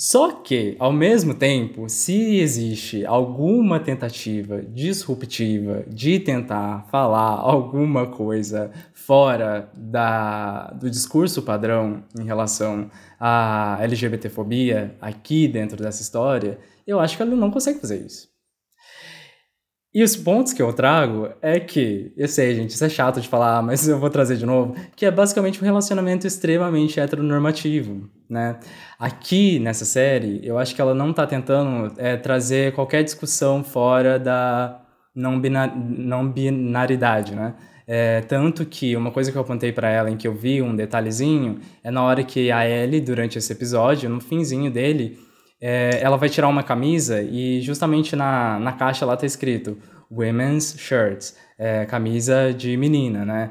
Só 0.00 0.30
que, 0.30 0.76
ao 0.78 0.92
mesmo 0.92 1.34
tempo, 1.34 1.88
se 1.88 2.36
existe 2.36 3.04
alguma 3.04 3.80
tentativa 3.80 4.62
disruptiva 4.62 5.82
de 5.88 6.20
tentar 6.20 6.86
falar 6.88 7.32
alguma 7.40 8.06
coisa 8.06 8.70
fora 8.94 9.68
da, 9.76 10.70
do 10.70 10.88
discurso 10.88 11.42
padrão 11.42 12.04
em 12.16 12.22
relação 12.22 12.88
à 13.18 13.76
LGBTfobia 13.80 14.96
aqui 15.00 15.48
dentro 15.48 15.82
dessa 15.82 16.00
história, 16.00 16.60
eu 16.86 17.00
acho 17.00 17.16
que 17.16 17.22
ela 17.24 17.34
não 17.34 17.50
consegue 17.50 17.80
fazer 17.80 18.00
isso. 18.06 18.27
E 19.94 20.02
os 20.02 20.14
pontos 20.14 20.52
que 20.52 20.60
eu 20.60 20.70
trago 20.72 21.30
é 21.40 21.58
que, 21.58 22.12
eu 22.14 22.28
sei, 22.28 22.54
gente, 22.54 22.70
isso 22.70 22.84
é 22.84 22.88
chato 22.90 23.20
de 23.20 23.28
falar, 23.28 23.62
mas 23.62 23.88
eu 23.88 23.98
vou 23.98 24.10
trazer 24.10 24.36
de 24.36 24.44
novo, 24.44 24.74
que 24.94 25.06
é 25.06 25.10
basicamente 25.10 25.60
um 25.62 25.64
relacionamento 25.64 26.26
extremamente 26.26 27.00
heteronormativo, 27.00 28.08
né? 28.28 28.60
Aqui, 28.98 29.58
nessa 29.58 29.86
série, 29.86 30.40
eu 30.46 30.58
acho 30.58 30.74
que 30.74 30.80
ela 30.80 30.94
não 30.94 31.12
tá 31.12 31.26
tentando 31.26 31.94
é, 31.96 32.16
trazer 32.16 32.74
qualquer 32.74 33.02
discussão 33.02 33.64
fora 33.64 34.18
da 34.18 34.82
não, 35.14 35.40
bina 35.40 35.66
não 35.66 36.30
binaridade, 36.30 37.34
né? 37.34 37.54
É, 37.86 38.20
tanto 38.20 38.66
que 38.66 38.94
uma 38.94 39.10
coisa 39.10 39.32
que 39.32 39.38
eu 39.38 39.42
apontei 39.42 39.72
para 39.72 39.88
ela, 39.88 40.10
em 40.10 40.16
que 40.18 40.28
eu 40.28 40.34
vi 40.34 40.60
um 40.60 40.76
detalhezinho, 40.76 41.60
é 41.82 41.90
na 41.90 42.02
hora 42.02 42.22
que 42.22 42.52
a 42.52 42.68
Ellie, 42.68 43.00
durante 43.00 43.38
esse 43.38 43.50
episódio, 43.50 44.10
no 44.10 44.20
finzinho 44.20 44.70
dele, 44.70 45.18
é, 45.60 46.00
ela 46.02 46.16
vai 46.16 46.28
tirar 46.28 46.48
uma 46.48 46.62
camisa 46.62 47.22
e 47.22 47.60
justamente 47.60 48.14
na, 48.14 48.58
na 48.58 48.72
caixa 48.72 49.04
lá 49.04 49.16
tá 49.16 49.26
escrito 49.26 49.76
Women's 50.10 50.76
Shirts, 50.78 51.36
é, 51.58 51.84
camisa 51.84 52.52
de 52.52 52.76
menina, 52.76 53.24
né? 53.24 53.50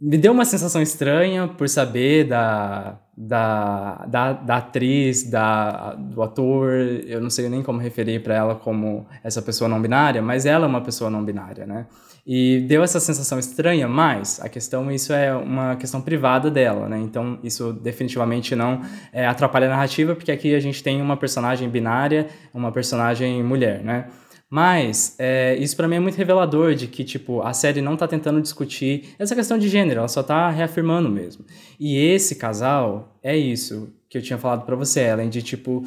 Me 0.00 0.16
deu 0.16 0.32
uma 0.32 0.46
sensação 0.46 0.80
estranha 0.80 1.46
por 1.46 1.68
saber 1.68 2.24
da, 2.24 2.98
da, 3.14 4.06
da, 4.06 4.32
da 4.32 4.56
atriz, 4.56 5.28
da, 5.28 5.92
do 5.94 6.22
ator, 6.22 6.70
eu 7.06 7.20
não 7.20 7.28
sei 7.28 7.50
nem 7.50 7.62
como 7.62 7.78
referir 7.78 8.22
para 8.22 8.34
ela 8.34 8.54
como 8.54 9.06
essa 9.22 9.42
pessoa 9.42 9.68
não 9.68 9.80
binária, 9.80 10.22
mas 10.22 10.46
ela 10.46 10.64
é 10.64 10.68
uma 10.68 10.80
pessoa 10.80 11.10
não 11.10 11.22
binária, 11.22 11.66
né? 11.66 11.86
E 12.26 12.60
deu 12.68 12.82
essa 12.82 13.00
sensação 13.00 13.38
estranha, 13.38 13.88
mas 13.88 14.40
a 14.40 14.48
questão, 14.48 14.90
isso 14.90 15.12
é 15.12 15.34
uma 15.34 15.76
questão 15.76 16.00
privada 16.00 16.50
dela, 16.50 16.88
né? 16.88 16.98
Então, 16.98 17.38
isso 17.42 17.72
definitivamente 17.72 18.54
não 18.54 18.82
é, 19.12 19.26
atrapalha 19.26 19.66
a 19.66 19.70
narrativa, 19.70 20.14
porque 20.14 20.30
aqui 20.30 20.54
a 20.54 20.60
gente 20.60 20.82
tem 20.82 21.00
uma 21.00 21.16
personagem 21.16 21.68
binária, 21.68 22.28
uma 22.52 22.70
personagem 22.70 23.42
mulher, 23.42 23.82
né? 23.82 24.06
Mas 24.50 25.14
é, 25.16 25.56
isso 25.58 25.76
para 25.76 25.86
mim 25.86 25.94
é 25.94 26.00
muito 26.00 26.16
revelador 26.16 26.74
de 26.74 26.88
que, 26.88 27.04
tipo, 27.04 27.40
a 27.40 27.52
série 27.52 27.80
não 27.80 27.96
tá 27.96 28.08
tentando 28.08 28.42
discutir 28.42 29.14
essa 29.16 29.34
questão 29.34 29.56
de 29.56 29.68
gênero, 29.68 30.00
ela 30.00 30.08
só 30.08 30.24
tá 30.24 30.50
reafirmando 30.50 31.08
mesmo. 31.08 31.44
E 31.78 31.96
esse 31.96 32.34
casal 32.34 33.16
é 33.22 33.36
isso 33.36 33.94
que 34.08 34.18
eu 34.18 34.22
tinha 34.22 34.38
falado 34.38 34.66
para 34.66 34.74
você, 34.74 35.02
Ellen, 35.02 35.28
de 35.28 35.40
tipo 35.40 35.84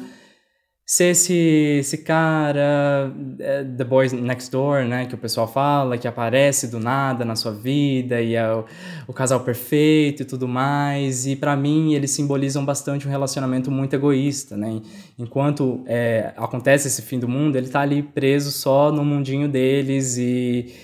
ser 0.86 1.12
esse, 1.12 1.78
esse 1.80 1.98
cara, 1.98 3.10
é, 3.38 3.64
The 3.64 3.84
Boys 3.84 4.12
Next 4.12 4.50
Door, 4.50 4.84
né, 4.84 5.06
que 5.06 5.14
o 5.14 5.18
pessoal 5.18 5.48
fala, 5.48 5.96
que 5.96 6.06
aparece 6.06 6.68
do 6.68 6.78
nada 6.78 7.24
na 7.24 7.34
sua 7.36 7.52
vida 7.52 8.20
e 8.20 8.34
é 8.34 8.52
o, 8.52 8.66
o 9.06 9.12
casal 9.12 9.40
perfeito 9.40 10.22
e 10.22 10.24
tudo 10.26 10.46
mais. 10.46 11.26
E 11.26 11.36
para 11.36 11.56
mim 11.56 11.94
eles 11.94 12.10
simbolizam 12.10 12.64
bastante 12.64 13.08
um 13.08 13.10
relacionamento 13.10 13.70
muito 13.70 13.94
egoísta, 13.94 14.56
né? 14.56 14.82
Enquanto 15.18 15.82
é, 15.86 16.34
acontece 16.36 16.88
esse 16.88 17.00
fim 17.00 17.18
do 17.18 17.28
mundo, 17.28 17.56
ele 17.56 17.68
tá 17.68 17.80
ali 17.80 18.02
preso 18.02 18.50
só 18.50 18.92
no 18.92 19.04
mundinho 19.04 19.48
deles 19.48 20.18
e 20.18 20.74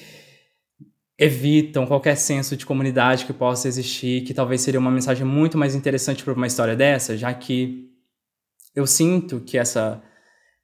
evitam 1.18 1.84
qualquer 1.84 2.16
senso 2.16 2.56
de 2.56 2.64
comunidade 2.64 3.26
que 3.26 3.32
possa 3.34 3.68
existir, 3.68 4.22
que 4.22 4.32
talvez 4.32 4.62
seria 4.62 4.80
uma 4.80 4.90
mensagem 4.90 5.26
muito 5.26 5.58
mais 5.58 5.74
interessante 5.74 6.24
para 6.24 6.32
uma 6.32 6.46
história 6.46 6.74
dessa, 6.74 7.14
já 7.18 7.34
que 7.34 7.89
eu 8.74 8.87
sinto 8.87 9.40
que 9.40 9.59
essa 9.59 10.02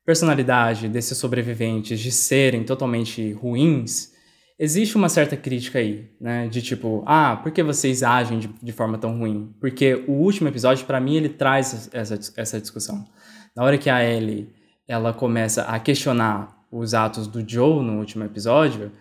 personalidade 0.05 0.88
desses 0.88 1.19
sobreviventes 1.19 1.99
de 1.99 2.12
serem 2.12 2.62
totalmente 2.62 3.33
ruins, 3.33 4.12
existe 4.59 4.97
uma 4.97 5.09
certa 5.09 5.37
crítica 5.37 5.81
aí, 5.81 6.11
né? 6.21 6.47
De 6.49 6.62
tipo, 6.62 7.03
ah, 7.07 7.37
por 7.42 7.51
que 7.51 7.62
vocês 7.62 8.03
agem 8.03 8.38
de, 8.38 8.49
de 8.62 8.73
forma 8.73 8.97
tão 8.97 9.19
ruim? 9.19 9.55
Porque 9.61 10.05
o 10.07 10.12
último 10.12 10.49
episódio, 10.49 10.87
para 10.87 11.01
mim, 11.01 11.16
ele 11.16 11.29
traz 11.29 11.90
essa, 11.92 12.19
essa 12.37 12.61
discussão. 12.61 13.05
Na 13.55 13.64
hora 13.64 13.77
que 13.77 13.90
a 13.90 14.05
Ellie, 14.05 14.55
ela 14.87 15.12
começa 15.12 15.62
a 15.62 15.79
questionar 15.81 16.57
os 16.71 16.95
atos 16.95 17.27
do 17.27 17.47
Joe 17.47 17.83
no 17.83 17.99
último 17.99 18.25
episódio, 18.25 18.92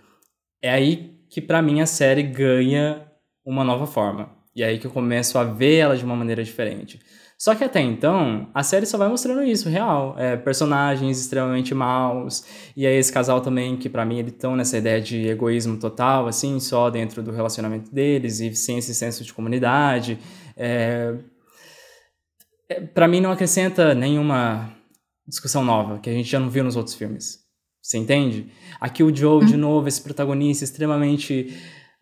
é 0.61 0.71
aí 0.71 1.15
que 1.29 1.41
para 1.41 1.61
mim 1.61 1.81
a 1.81 1.85
série 1.85 2.23
ganha 2.23 3.05
uma 3.45 3.63
nova 3.63 3.85
forma. 3.85 4.29
E 4.55 4.63
é 4.63 4.67
aí 4.67 4.79
que 4.79 4.87
eu 4.87 4.91
começo 4.91 5.37
a 5.37 5.43
ver 5.43 5.75
ela 5.75 5.97
de 5.97 6.05
uma 6.05 6.15
maneira 6.15 6.43
diferente. 6.43 6.99
Só 7.37 7.53
que 7.53 7.63
até 7.63 7.81
então, 7.81 8.47
a 8.53 8.63
série 8.63 8.85
só 8.85 8.97
vai 8.97 9.09
mostrando 9.09 9.43
isso, 9.43 9.67
real. 9.67 10.15
É, 10.17 10.37
personagens 10.37 11.19
extremamente 11.19 11.75
maus. 11.75 12.45
E 12.75 12.87
aí 12.87 12.95
esse 12.95 13.11
casal 13.11 13.41
também, 13.41 13.75
que 13.75 13.89
para 13.89 14.05
mim 14.05 14.19
eles 14.19 14.31
estão 14.31 14.55
nessa 14.55 14.77
ideia 14.77 15.01
de 15.01 15.27
egoísmo 15.27 15.77
total, 15.77 16.27
assim, 16.27 16.59
só 16.59 16.89
dentro 16.89 17.21
do 17.21 17.31
relacionamento 17.31 17.93
deles 17.93 18.39
e 18.39 18.55
sem 18.55 18.77
esse 18.77 18.95
senso 18.95 19.23
de 19.23 19.33
comunidade. 19.33 20.17
É... 20.55 21.15
É, 22.67 22.81
para 22.81 23.07
mim 23.07 23.21
não 23.21 23.31
acrescenta 23.31 23.93
nenhuma 23.93 24.73
discussão 25.27 25.63
nova, 25.63 25.99
que 25.99 26.09
a 26.09 26.13
gente 26.13 26.29
já 26.29 26.39
não 26.39 26.49
viu 26.49 26.63
nos 26.63 26.75
outros 26.75 26.95
filmes. 26.95 27.45
Você 27.81 27.99
entende? 27.99 28.51
Aqui 28.81 29.03
o 29.03 29.15
Joe, 29.15 29.43
hum. 29.43 29.45
de 29.45 29.55
novo, 29.55 29.87
esse 29.87 30.01
protagonista 30.01 30.63
extremamente 30.63 31.55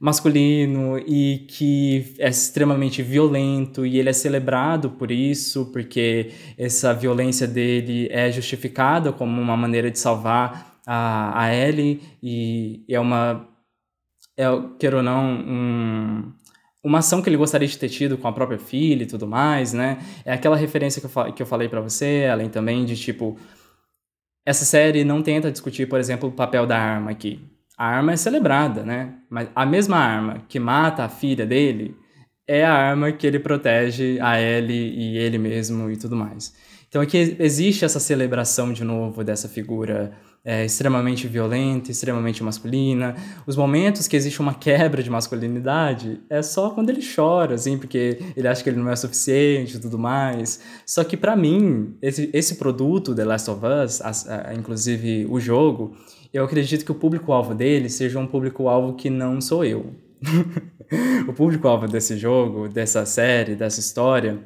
masculino 0.03 0.99
e 0.99 1.45
que 1.47 2.13
é 2.19 2.27
extremamente 2.27 3.01
violento 3.01 3.85
e 3.85 3.97
ele 3.97 4.09
é 4.09 4.13
celebrado 4.13 4.89
por 4.89 5.09
isso, 5.09 5.67
porque 5.71 6.29
essa 6.57 6.93
violência 6.93 7.47
dele 7.47 8.09
é 8.11 8.29
justificada 8.29 9.13
como 9.13 9.41
uma 9.41 9.55
maneira 9.55 9.89
de 9.89 9.97
salvar 9.97 10.77
a, 10.85 11.43
a 11.43 11.55
Ellie 11.55 12.01
e 12.21 12.83
é 12.89 12.99
uma, 12.99 13.47
é, 14.35 14.43
queira 14.77 14.97
ou 14.97 15.03
não, 15.03 15.23
um, 15.23 16.33
uma 16.83 16.99
ação 16.99 17.21
que 17.21 17.29
ele 17.29 17.37
gostaria 17.37 17.65
de 17.65 17.77
ter 17.77 17.87
tido 17.87 18.17
com 18.17 18.27
a 18.27 18.33
própria 18.33 18.59
filha 18.59 19.03
e 19.03 19.07
tudo 19.07 19.25
mais, 19.25 19.71
né? 19.71 19.99
É 20.25 20.33
aquela 20.33 20.57
referência 20.57 21.01
que 21.01 21.07
eu, 21.07 21.33
que 21.33 21.41
eu 21.41 21.47
falei 21.47 21.69
para 21.69 21.79
você, 21.79 22.27
além 22.29 22.49
também 22.49 22.83
de 22.83 22.97
tipo. 22.97 23.39
Essa 24.45 24.65
série 24.65 25.05
não 25.05 25.23
tenta 25.23 25.49
discutir, 25.49 25.87
por 25.87 25.97
exemplo, 25.97 26.27
o 26.27 26.31
papel 26.33 26.67
da 26.67 26.77
arma 26.77 27.11
aqui 27.11 27.52
a 27.83 27.85
arma 27.85 28.13
é 28.13 28.15
celebrada, 28.15 28.81
né? 28.81 29.15
Mas 29.29 29.49
a 29.53 29.65
mesma 29.65 29.97
arma 29.97 30.41
que 30.47 30.57
mata 30.57 31.03
a 31.03 31.09
filha 31.09 31.45
dele 31.45 31.93
é 32.47 32.63
a 32.63 32.71
arma 32.71 33.11
que 33.11 33.27
ele 33.27 33.39
protege 33.39 34.17
a 34.21 34.39
Ellie 34.39 34.93
e 34.97 35.17
ele 35.17 35.37
mesmo 35.37 35.91
e 35.91 35.97
tudo 35.97 36.15
mais. 36.15 36.53
Então 36.87 37.01
aqui 37.01 37.35
existe 37.39 37.83
essa 37.83 37.99
celebração 37.99 38.71
de 38.71 38.85
novo 38.85 39.21
dessa 39.21 39.49
figura 39.49 40.13
é, 40.45 40.63
extremamente 40.63 41.27
violenta, 41.27 41.91
extremamente 41.91 42.41
masculina. 42.41 43.17
Os 43.45 43.57
momentos 43.57 44.07
que 44.07 44.15
existe 44.15 44.39
uma 44.39 44.53
quebra 44.53 45.03
de 45.03 45.09
masculinidade 45.09 46.21
é 46.29 46.41
só 46.41 46.69
quando 46.69 46.89
ele 46.89 47.01
chora, 47.03 47.55
assim, 47.55 47.77
porque 47.77 48.17
ele 48.37 48.47
acha 48.47 48.63
que 48.63 48.69
ele 48.69 48.79
não 48.79 48.89
é 48.89 48.95
suficiente 48.95 49.75
e 49.75 49.79
tudo 49.81 49.99
mais. 49.99 50.61
Só 50.85 51.03
que 51.03 51.17
para 51.17 51.35
mim, 51.35 51.97
esse, 52.01 52.29
esse 52.31 52.55
produto, 52.55 53.13
The 53.13 53.25
Last 53.25 53.51
of 53.51 53.61
Us, 53.65 54.01
a, 54.01 54.51
a, 54.51 54.53
inclusive 54.53 55.27
o 55.29 55.37
jogo, 55.37 55.97
eu 56.33 56.43
acredito 56.43 56.83
que 56.83 56.91
o 56.91 56.95
público-alvo 56.95 57.53
dele 57.53 57.87
seja 57.89 58.17
um 58.17 58.25
público-alvo 58.25 58.95
que 58.95 59.09
não 59.09 59.39
sou 59.39 59.63
eu. 59.63 59.93
o 61.27 61.33
público-alvo 61.33 61.87
desse 61.87 62.17
jogo, 62.17 62.67
dessa 62.67 63.05
série, 63.05 63.55
dessa 63.55 63.79
história, 63.79 64.39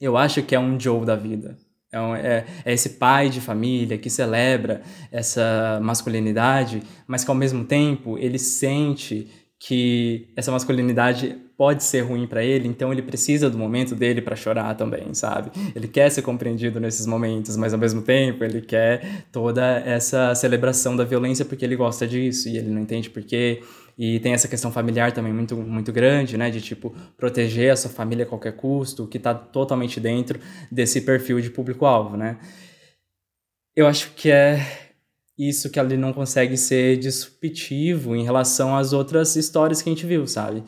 eu 0.00 0.16
acho 0.16 0.42
que 0.42 0.54
é 0.54 0.60
um 0.60 0.78
Joe 0.78 1.04
da 1.06 1.16
vida. 1.16 1.56
É, 1.90 2.00
um, 2.00 2.14
é, 2.14 2.44
é, 2.64 2.72
esse 2.72 2.90
pai 2.90 3.30
de 3.30 3.40
família 3.40 3.96
que 3.96 4.10
celebra 4.10 4.82
essa 5.10 5.80
masculinidade, 5.82 6.82
mas 7.06 7.24
que 7.24 7.30
ao 7.30 7.36
mesmo 7.36 7.64
tempo 7.64 8.18
ele 8.18 8.38
sente 8.38 9.30
que 9.58 10.32
essa 10.36 10.52
masculinidade 10.52 11.38
pode 11.56 11.84
ser 11.84 12.00
ruim 12.00 12.26
para 12.26 12.42
ele, 12.42 12.66
então 12.66 12.92
ele 12.92 13.02
precisa 13.02 13.48
do 13.48 13.56
momento 13.56 13.94
dele 13.94 14.20
para 14.20 14.34
chorar 14.34 14.74
também, 14.74 15.14
sabe? 15.14 15.50
Ele 15.74 15.86
quer 15.86 16.10
ser 16.10 16.22
compreendido 16.22 16.80
nesses 16.80 17.06
momentos, 17.06 17.56
mas 17.56 17.72
ao 17.72 17.78
mesmo 17.78 18.02
tempo 18.02 18.42
ele 18.42 18.60
quer 18.60 19.24
toda 19.30 19.78
essa 19.80 20.34
celebração 20.34 20.96
da 20.96 21.04
violência 21.04 21.44
porque 21.44 21.64
ele 21.64 21.76
gosta 21.76 22.06
disso 22.06 22.48
e 22.48 22.56
ele 22.56 22.70
não 22.70 22.82
entende 22.82 23.08
por 23.08 23.22
quê. 23.22 23.62
E 23.96 24.18
tem 24.18 24.32
essa 24.32 24.48
questão 24.48 24.72
familiar 24.72 25.12
também 25.12 25.32
muito, 25.32 25.56
muito 25.56 25.92
grande, 25.92 26.36
né? 26.36 26.50
De, 26.50 26.60
tipo, 26.60 26.92
proteger 27.16 27.72
a 27.72 27.76
sua 27.76 27.90
família 27.90 28.24
a 28.24 28.28
qualquer 28.28 28.56
custo, 28.56 29.06
que 29.06 29.20
tá 29.20 29.32
totalmente 29.32 30.00
dentro 30.00 30.40
desse 30.70 31.00
perfil 31.00 31.40
de 31.40 31.48
público-alvo, 31.48 32.16
né? 32.16 32.38
Eu 33.76 33.86
acho 33.86 34.10
que 34.16 34.30
é 34.32 34.60
isso 35.38 35.70
que 35.70 35.78
ele 35.78 35.96
não 35.96 36.12
consegue 36.12 36.56
ser 36.56 36.96
disruptivo 36.96 38.14
em 38.14 38.24
relação 38.24 38.76
às 38.76 38.92
outras 38.92 39.36
histórias 39.36 39.82
que 39.82 39.88
a 39.88 39.92
gente 39.92 40.06
viu, 40.06 40.26
sabe? 40.26 40.62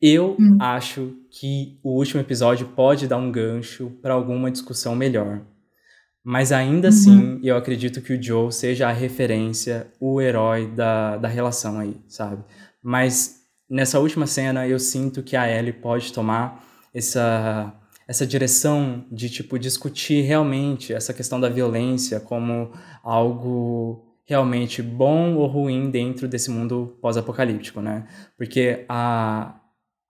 Eu 0.00 0.36
hum. 0.38 0.56
acho 0.60 1.14
que 1.30 1.78
o 1.82 1.96
último 1.96 2.20
episódio 2.20 2.68
pode 2.68 3.06
dar 3.06 3.18
um 3.18 3.30
gancho 3.30 3.90
para 4.00 4.14
alguma 4.14 4.50
discussão 4.50 4.96
melhor. 4.96 5.42
Mas 6.22 6.52
ainda 6.52 6.88
uhum. 6.88 6.94
assim, 6.94 7.40
eu 7.42 7.56
acredito 7.56 8.00
que 8.00 8.12
o 8.12 8.22
Joe 8.22 8.52
seja 8.52 8.88
a 8.88 8.92
referência, 8.92 9.86
o 9.98 10.20
herói 10.20 10.66
da, 10.66 11.16
da 11.16 11.28
relação 11.28 11.78
aí, 11.78 11.96
sabe? 12.06 12.44
Mas 12.82 13.40
nessa 13.68 13.98
última 13.98 14.26
cena, 14.26 14.66
eu 14.66 14.78
sinto 14.78 15.22
que 15.22 15.36
a 15.36 15.48
Ellie 15.50 15.72
pode 15.72 16.12
tomar 16.12 16.64
essa 16.92 17.74
essa 18.08 18.26
direção 18.26 19.04
de 19.08 19.30
tipo 19.30 19.56
discutir 19.56 20.22
realmente 20.22 20.92
essa 20.92 21.14
questão 21.14 21.38
da 21.38 21.48
violência 21.48 22.18
como 22.18 22.72
algo 23.04 24.04
realmente 24.24 24.82
bom 24.82 25.36
ou 25.36 25.46
ruim 25.46 25.92
dentro 25.92 26.26
desse 26.26 26.50
mundo 26.50 26.98
pós-apocalíptico, 27.00 27.80
né? 27.80 28.08
Porque 28.36 28.84
a 28.88 29.59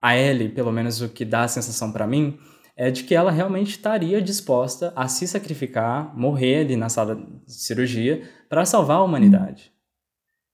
a 0.01 0.17
Ellie, 0.17 0.49
pelo 0.49 0.71
menos 0.71 1.01
o 1.01 1.09
que 1.09 1.23
dá 1.23 1.43
a 1.43 1.47
sensação 1.47 1.91
para 1.91 2.07
mim, 2.07 2.37
é 2.75 2.89
de 2.89 3.03
que 3.03 3.13
ela 3.13 3.31
realmente 3.31 3.71
estaria 3.71 4.21
disposta 4.21 4.91
a 4.95 5.07
se 5.07 5.27
sacrificar, 5.27 6.17
morrer 6.17 6.61
ali 6.61 6.75
na 6.75 6.89
sala 6.89 7.15
de 7.15 7.53
cirurgia 7.53 8.23
para 8.49 8.65
salvar 8.65 8.97
a 8.97 9.03
humanidade. 9.03 9.71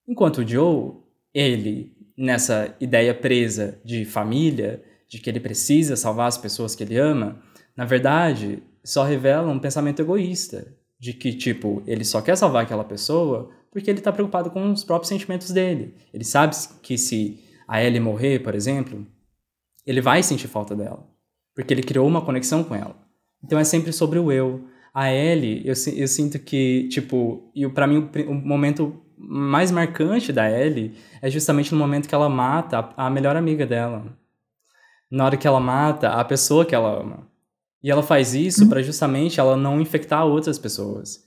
Enquanto 0.07 0.39
o 0.39 0.47
Joe, 0.47 0.95
ele 1.33 1.95
nessa 2.17 2.75
ideia 2.81 3.13
presa 3.13 3.79
de 3.85 4.03
família, 4.03 4.83
de 5.07 5.19
que 5.19 5.29
ele 5.29 5.39
precisa 5.39 5.95
salvar 5.95 6.27
as 6.27 6.37
pessoas 6.37 6.75
que 6.75 6.83
ele 6.83 6.97
ama, 6.97 7.39
na 7.75 7.85
verdade, 7.85 8.63
só 8.83 9.03
revela 9.03 9.51
um 9.51 9.59
pensamento 9.59 10.01
egoísta, 10.01 10.75
de 10.99 11.13
que, 11.13 11.31
tipo, 11.33 11.83
ele 11.85 12.03
só 12.03 12.21
quer 12.21 12.35
salvar 12.35 12.63
aquela 12.63 12.83
pessoa 12.83 13.51
porque 13.71 13.91
ele 13.91 13.99
está 13.99 14.11
preocupado 14.11 14.49
com 14.49 14.71
os 14.71 14.83
próprios 14.83 15.09
sentimentos 15.09 15.51
dele. 15.51 15.93
Ele 16.11 16.23
sabe 16.23 16.55
que 16.81 16.97
se 16.97 17.39
a 17.67 17.83
Ellie 17.83 17.99
morrer, 17.99 18.39
por 18.39 18.55
exemplo, 18.55 19.05
ele 19.87 20.01
vai 20.01 20.21
sentir 20.21 20.47
falta 20.47 20.75
dela, 20.75 21.07
porque 21.55 21.73
ele 21.73 21.81
criou 21.81 22.05
uma 22.05 22.21
conexão 22.21 22.63
com 22.63 22.75
ela. 22.75 22.95
Então 23.43 23.57
é 23.57 23.63
sempre 23.63 23.93
sobre 23.93 24.19
o 24.19 24.31
eu. 24.31 24.65
A 24.93 25.11
Ellie, 25.11 25.61
eu, 25.65 25.73
eu 25.95 26.07
sinto 26.07 26.37
que, 26.37 26.87
tipo, 26.89 27.49
e 27.55 27.67
para 27.69 27.87
mim 27.87 28.09
o, 28.27 28.31
o 28.31 28.35
momento 28.35 29.01
mais 29.17 29.71
marcante 29.71 30.33
da 30.33 30.49
Ellie 30.51 30.93
é 31.21 31.29
justamente 31.29 31.71
no 31.71 31.79
momento 31.79 32.07
que 32.07 32.13
ela 32.13 32.29
mata 32.29 32.93
a, 32.95 33.07
a 33.07 33.09
melhor 33.09 33.35
amiga 33.35 33.65
dela 33.65 34.05
na 35.09 35.25
hora 35.25 35.37
que 35.37 35.47
ela 35.47 35.59
mata 35.59 36.09
a 36.09 36.23
pessoa 36.23 36.65
que 36.65 36.75
ela 36.75 37.01
ama. 37.01 37.27
E 37.81 37.89
ela 37.89 38.03
faz 38.03 38.33
isso 38.33 38.63
uhum. 38.63 38.69
para 38.69 38.83
justamente 38.83 39.39
ela 39.39 39.55
não 39.55 39.79
infectar 39.79 40.25
outras 40.25 40.59
pessoas. 40.59 41.23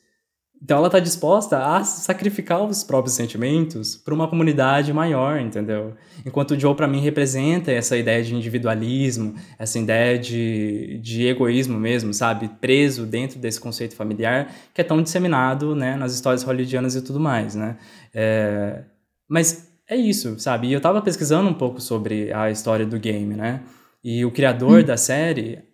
Então 0.62 0.76
ela 0.76 0.90
tá 0.90 1.00
disposta 1.00 1.58
a 1.58 1.82
sacrificar 1.82 2.62
os 2.62 2.84
próprios 2.84 3.14
sentimentos 3.14 3.96
para 3.96 4.12
uma 4.12 4.28
comunidade 4.28 4.92
maior, 4.92 5.40
entendeu? 5.40 5.94
Enquanto 6.24 6.50
o 6.50 6.60
Joe 6.60 6.74
para 6.74 6.86
mim 6.86 7.00
representa 7.00 7.72
essa 7.72 7.96
ideia 7.96 8.22
de 8.22 8.34
individualismo, 8.34 9.34
essa 9.58 9.78
ideia 9.78 10.18
de, 10.18 11.00
de 11.02 11.26
egoísmo 11.26 11.80
mesmo, 11.80 12.12
sabe? 12.12 12.50
Preso 12.60 13.06
dentro 13.06 13.38
desse 13.38 13.58
conceito 13.58 13.96
familiar 13.96 14.52
que 14.74 14.82
é 14.82 14.84
tão 14.84 15.02
disseminado, 15.02 15.74
né, 15.74 15.96
nas 15.96 16.12
histórias 16.12 16.42
hollywoodianas 16.42 16.94
e 16.94 17.00
tudo 17.00 17.18
mais, 17.18 17.54
né? 17.54 17.78
É... 18.12 18.82
Mas 19.26 19.66
é 19.88 19.96
isso, 19.96 20.38
sabe? 20.38 20.68
E 20.68 20.72
eu 20.74 20.80
tava 20.80 21.00
pesquisando 21.00 21.48
um 21.48 21.54
pouco 21.54 21.80
sobre 21.80 22.32
a 22.34 22.50
história 22.50 22.84
do 22.84 22.98
game, 22.98 23.34
né? 23.34 23.62
E 24.04 24.24
o 24.26 24.30
criador 24.30 24.80
hum. 24.80 24.84
da 24.84 24.96
série, 24.96 25.69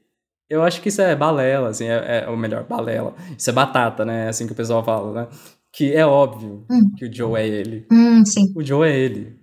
eu 0.49 0.63
acho 0.63 0.81
que 0.81 0.89
isso 0.89 1.03
é 1.03 1.15
balela, 1.17 1.69
assim, 1.69 1.87
é, 1.87 2.25
é, 2.25 2.29
ou 2.29 2.37
melhor, 2.37 2.65
balela. 2.65 3.15
Isso 3.37 3.51
é 3.51 3.53
batata, 3.53 4.05
né? 4.05 4.27
É 4.27 4.29
assim 4.29 4.47
que 4.47 4.53
o 4.53 4.57
pessoal 4.57 4.85
fala, 4.85 5.23
né? 5.23 5.29
Que 5.73 5.93
é 5.93 6.07
óbvio 6.07 6.65
hum. 6.71 6.83
que 6.97 7.07
o 7.07 7.13
Joe 7.13 7.41
é 7.41 7.47
ele. 7.47 7.87
Hum, 7.93 8.25
sim. 8.25 8.53
O 8.55 8.63
Joe 8.63 8.89
é 8.89 8.97
ele. 8.97 9.37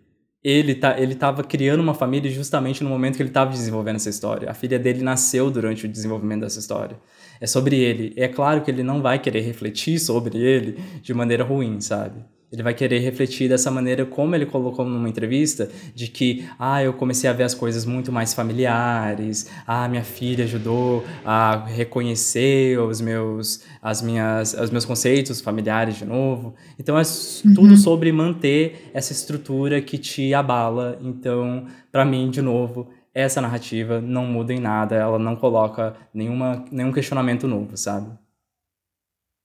Ele, 0.44 0.76
tá, 0.76 1.00
ele 1.00 1.16
tava 1.16 1.44
criando 1.44 1.80
uma 1.80 1.94
família 1.94 2.30
justamente 2.30 2.84
no 2.84 2.90
momento 2.90 3.16
que 3.16 3.24
ele 3.24 3.30
tava 3.30 3.52
desenvolvendo 3.52 3.96
essa 3.96 4.10
história. 4.10 4.50
A 4.50 4.54
filha 4.54 4.78
dele 4.78 5.02
nasceu 5.02 5.50
durante 5.50 5.86
o 5.86 5.90
desenvolvimento 5.90 6.42
dessa 6.42 6.60
história. 6.60 6.98
É 7.40 7.48
sobre 7.48 7.78
ele. 7.78 8.14
É 8.18 8.28
claro 8.28 8.62
que 8.62 8.70
ele 8.70 8.84
não 8.84 9.02
vai 9.02 9.20
querer 9.20 9.42
refletir 9.42 10.00
sobre 10.00 10.38
ele 10.38 10.78
de 11.02 11.14
maneira 11.14 11.44
ruim, 11.44 11.80
sabe? 11.80 12.26
Ele 12.54 12.62
vai 12.62 12.76
querer 12.76 13.00
refletir 13.00 13.50
dessa 13.50 13.72
maneira, 13.72 14.06
como 14.06 14.36
ele 14.36 14.46
colocou 14.46 14.86
numa 14.86 15.10
entrevista, 15.10 15.68
de 15.96 16.08
que, 16.08 16.48
ah, 16.60 16.84
eu 16.84 16.94
comecei 16.94 17.28
a 17.28 17.34
ver 17.34 17.42
as 17.42 17.56
coisas 17.56 17.84
muito 17.84 18.12
mais 18.12 18.36
familiares, 18.36 19.50
ah, 19.66 19.88
minha 19.88 20.04
filha 20.04 20.44
ajudou 20.44 21.04
a 21.26 21.66
reconhecer 21.66 22.78
os 22.78 23.02
meus, 23.02 23.64
as 23.82 24.04
minhas, 24.04 24.54
os 24.54 24.70
meus 24.70 24.86
conceitos 24.86 25.42
familiares 25.42 25.96
de 25.96 26.06
novo. 26.06 26.54
Então 26.78 26.96
é 26.96 27.02
uhum. 27.02 27.54
tudo 27.56 27.76
sobre 27.76 28.12
manter 28.12 28.92
essa 28.94 29.12
estrutura 29.12 29.82
que 29.82 29.98
te 29.98 30.32
abala. 30.32 31.00
Então, 31.02 31.66
para 31.92 32.06
mim, 32.06 32.30
de 32.30 32.44
novo, 32.44 32.88
essa 33.16 33.42
narrativa 33.42 34.00
não 34.00 34.28
muda 34.28 34.54
em 34.54 34.60
nada, 34.60 34.96
ela 34.96 35.18
não 35.18 35.36
coloca 35.36 35.96
nenhuma, 36.14 36.64
nenhum 36.72 36.92
questionamento 36.92 37.48
novo, 37.48 37.76
sabe? 37.76 38.12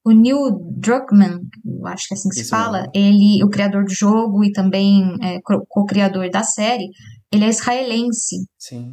O 0.09 0.12
Neil 0.12 0.38
Druckmann, 0.71 1.40
eu 1.66 1.87
acho 1.87 2.07
que 2.09 2.14
é 2.14 2.16
assim 2.16 2.31
que 2.31 2.37
Isso 2.37 2.44
se 2.44 2.51
fala, 2.51 2.79
mesmo. 2.79 2.92
ele, 2.94 3.44
o 3.44 3.51
criador 3.51 3.85
do 3.85 3.92
jogo 3.92 4.42
e 4.42 4.51
também 4.53 5.03
é, 5.23 5.38
co-criador 5.68 6.31
da 6.31 6.42
série, 6.42 6.88
ele 7.31 7.44
é 7.44 7.49
israelense. 7.49 8.37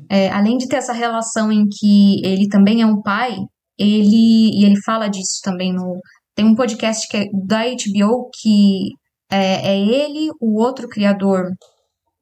É, 0.09 0.29
além 0.29 0.57
de 0.57 0.67
ter 0.67 0.75
essa 0.75 0.91
relação 0.91 1.49
em 1.53 1.63
que 1.69 2.21
ele 2.25 2.49
também 2.49 2.81
é 2.81 2.85
um 2.85 3.01
pai, 3.01 3.37
ele 3.79 4.51
e 4.59 4.65
ele 4.65 4.75
fala 4.81 5.07
disso 5.07 5.39
também 5.41 5.73
no 5.73 6.01
tem 6.35 6.45
um 6.45 6.55
podcast 6.55 7.07
que 7.07 7.15
é 7.15 7.25
da 7.47 7.63
HBO 7.63 8.29
que 8.41 8.89
é, 9.31 9.71
é 9.71 9.79
ele, 9.79 10.29
o 10.41 10.61
outro 10.61 10.89
criador, 10.89 11.45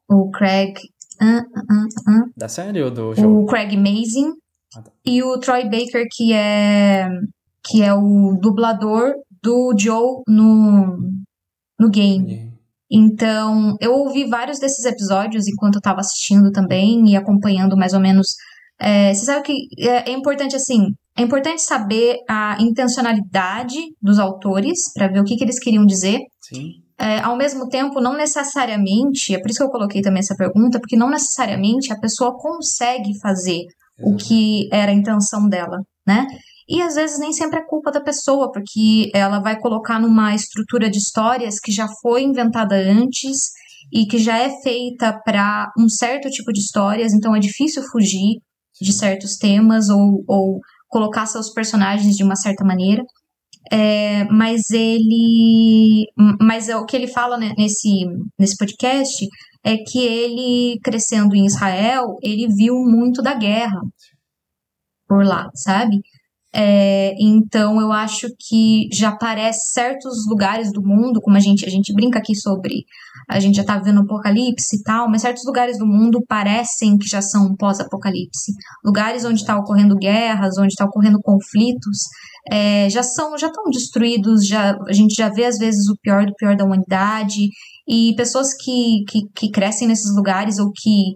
o 0.08 0.30
Craig 0.30 0.76
uh, 1.20 1.26
uh, 1.26 2.22
uh, 2.26 2.32
da 2.38 2.48
série 2.48 2.84
ou 2.84 2.92
do 2.92 3.16
jogo? 3.16 3.42
O 3.42 3.46
Craig 3.48 3.76
Mazin 3.76 4.30
ah, 4.76 4.84
tá. 4.84 4.92
e 5.04 5.24
o 5.24 5.40
Troy 5.40 5.64
Baker 5.64 6.06
que 6.12 6.32
é 6.32 7.08
que 7.66 7.82
é 7.82 7.94
o 7.94 8.38
dublador 8.42 9.14
do 9.42 9.74
Joe 9.78 10.22
no, 10.28 10.98
no 11.80 11.90
game. 11.90 12.52
Então, 12.92 13.76
eu 13.82 13.94
ouvi 13.94 14.26
vários 14.26 14.60
desses 14.60 14.86
episódios 14.86 15.48
enquanto 15.48 15.76
eu 15.76 15.82
tava 15.82 16.00
assistindo 16.00 16.52
também 16.52 17.10
e 17.10 17.16
acompanhando 17.16 17.76
mais 17.76 17.94
ou 17.94 18.00
menos. 18.00 18.36
É, 18.80 19.14
você 19.14 19.26
sabe 19.26 19.44
que 19.44 19.54
é, 19.80 20.12
é 20.12 20.14
importante, 20.14 20.56
assim, 20.56 20.94
é 21.18 21.24
importante 21.24 21.62
saber 21.62 22.18
a 22.30 22.58
intencionalidade 22.60 23.80
dos 24.02 24.20
autores 24.20 24.92
para 24.94 25.08
ver 25.08 25.20
o 25.20 25.24
que, 25.24 25.36
que 25.36 25.44
eles 25.44 25.60
queriam 25.60 25.86
dizer. 25.86 26.20
Sim. 26.42 26.84
É, 27.00 27.20
ao 27.20 27.36
mesmo 27.36 27.68
tempo, 27.68 28.00
não 28.00 28.16
necessariamente, 28.16 29.34
é 29.34 29.40
por 29.40 29.50
isso 29.50 29.60
que 29.60 29.66
eu 29.66 29.72
coloquei 29.72 30.02
também 30.02 30.20
essa 30.20 30.36
pergunta, 30.36 30.80
porque 30.80 30.96
não 30.96 31.10
necessariamente 31.10 31.92
a 31.92 32.00
pessoa 32.00 32.38
consegue 32.38 33.20
fazer 33.20 33.66
Exato. 33.98 34.14
o 34.14 34.16
que 34.16 34.70
era 34.72 34.92
a 34.92 34.96
intenção 34.96 35.48
dela, 35.50 35.82
né? 36.06 36.28
E 36.68 36.82
às 36.82 36.96
vezes 36.96 37.20
nem 37.20 37.34
sempre 37.34 37.60
é 37.60 37.66
culpa 37.66 37.92
da 37.92 38.02
pessoa, 38.02 38.52
porque 38.52 39.12
ela 39.14 39.40
vai 39.40 39.60
colocar 39.60 40.00
numa 40.00 40.34
estrutura 40.34 40.90
de 40.90 40.98
histórias 40.98 41.60
que 41.60 41.72
já 41.72 41.88
foi 42.02 42.24
inventada 42.24 42.76
antes 42.76 43.52
e 43.92 44.06
que 44.06 44.18
já 44.18 44.38
é 44.38 44.50
feita 44.62 45.20
para 45.26 45.72
um 45.78 45.90
certo 45.90 46.30
tipo 46.30 46.52
de 46.54 46.60
histórias, 46.60 47.14
então 47.14 47.36
é 47.36 47.40
difícil 47.40 47.84
fugir 47.92 48.40
de 48.82 48.94
certos 48.94 49.38
temas 49.38 49.90
ou, 49.90 50.24
ou 50.28 50.60
colocar 50.88 51.26
seus 51.26 51.52
personagens 51.52 52.16
de 52.16 52.24
uma 52.24 52.36
certa 52.36 52.64
maneira. 52.64 53.04
É, 53.72 54.26
mas 54.26 54.70
ele. 54.72 56.06
Mas 56.42 56.68
é 56.70 56.76
o 56.76 56.86
que 56.86 56.96
ele 56.96 57.08
fala 57.08 57.38
nesse, 57.38 58.06
nesse 58.38 58.58
podcast 58.58 59.26
é 59.64 59.78
que 59.78 60.00
ele, 60.00 60.80
crescendo 60.84 61.34
em 61.36 61.46
Israel, 61.46 62.18
ele 62.22 62.48
viu 62.54 62.76
muito 62.76 63.22
da 63.22 63.34
guerra 63.34 63.80
por 65.08 65.26
lá, 65.26 65.50
sabe? 65.56 66.02
É, 66.56 67.16
então 67.20 67.82
eu 67.82 67.92
acho 67.92 68.28
que 68.40 68.88
já 68.94 69.10
aparece 69.10 69.72
certos 69.72 70.14
lugares 70.30 70.72
do 70.72 70.84
mundo, 70.84 71.20
como 71.20 71.36
a 71.36 71.40
gente, 71.40 71.66
a 71.66 71.70
gente 71.70 71.92
brinca 71.92 72.20
aqui 72.20 72.36
sobre, 72.36 72.86
a 73.28 73.40
gente 73.40 73.56
já 73.56 73.64
tá 73.64 73.80
vendo 73.80 74.02
apocalipse 74.02 74.76
e 74.76 74.84
tal, 74.84 75.10
mas 75.10 75.24
certos 75.24 75.44
lugares 75.46 75.80
do 75.80 75.86
mundo 75.88 76.24
parecem 76.28 76.96
que 76.98 77.08
já 77.08 77.24
são 77.24 77.56
pós-apocalipse. 77.56 78.52
Lugares 78.86 79.26
onde 79.26 79.42
está 79.42 79.58
ocorrendo 79.58 79.96
guerras, 79.96 80.58
onde 80.60 80.74
está 80.74 80.86
ocorrendo 80.86 81.20
conflitos, 81.24 81.98
é, 82.52 82.88
já 82.90 83.02
são, 83.02 83.36
já 83.36 83.48
estão 83.48 83.64
destruídos, 83.72 84.46
já, 84.46 84.78
a 84.88 84.94
gente 84.94 85.16
já 85.16 85.30
vê 85.30 85.46
às 85.46 85.58
vezes 85.58 85.90
o 85.90 85.98
pior 86.04 86.26
do 86.26 86.36
pior 86.36 86.56
da 86.56 86.66
humanidade, 86.66 87.50
e 87.88 88.14
pessoas 88.16 88.54
que, 88.54 89.04
que, 89.10 89.22
que 89.36 89.52
crescem 89.52 89.88
nesses 89.88 90.16
lugares 90.16 90.60
ou 90.60 90.72
que 90.72 91.16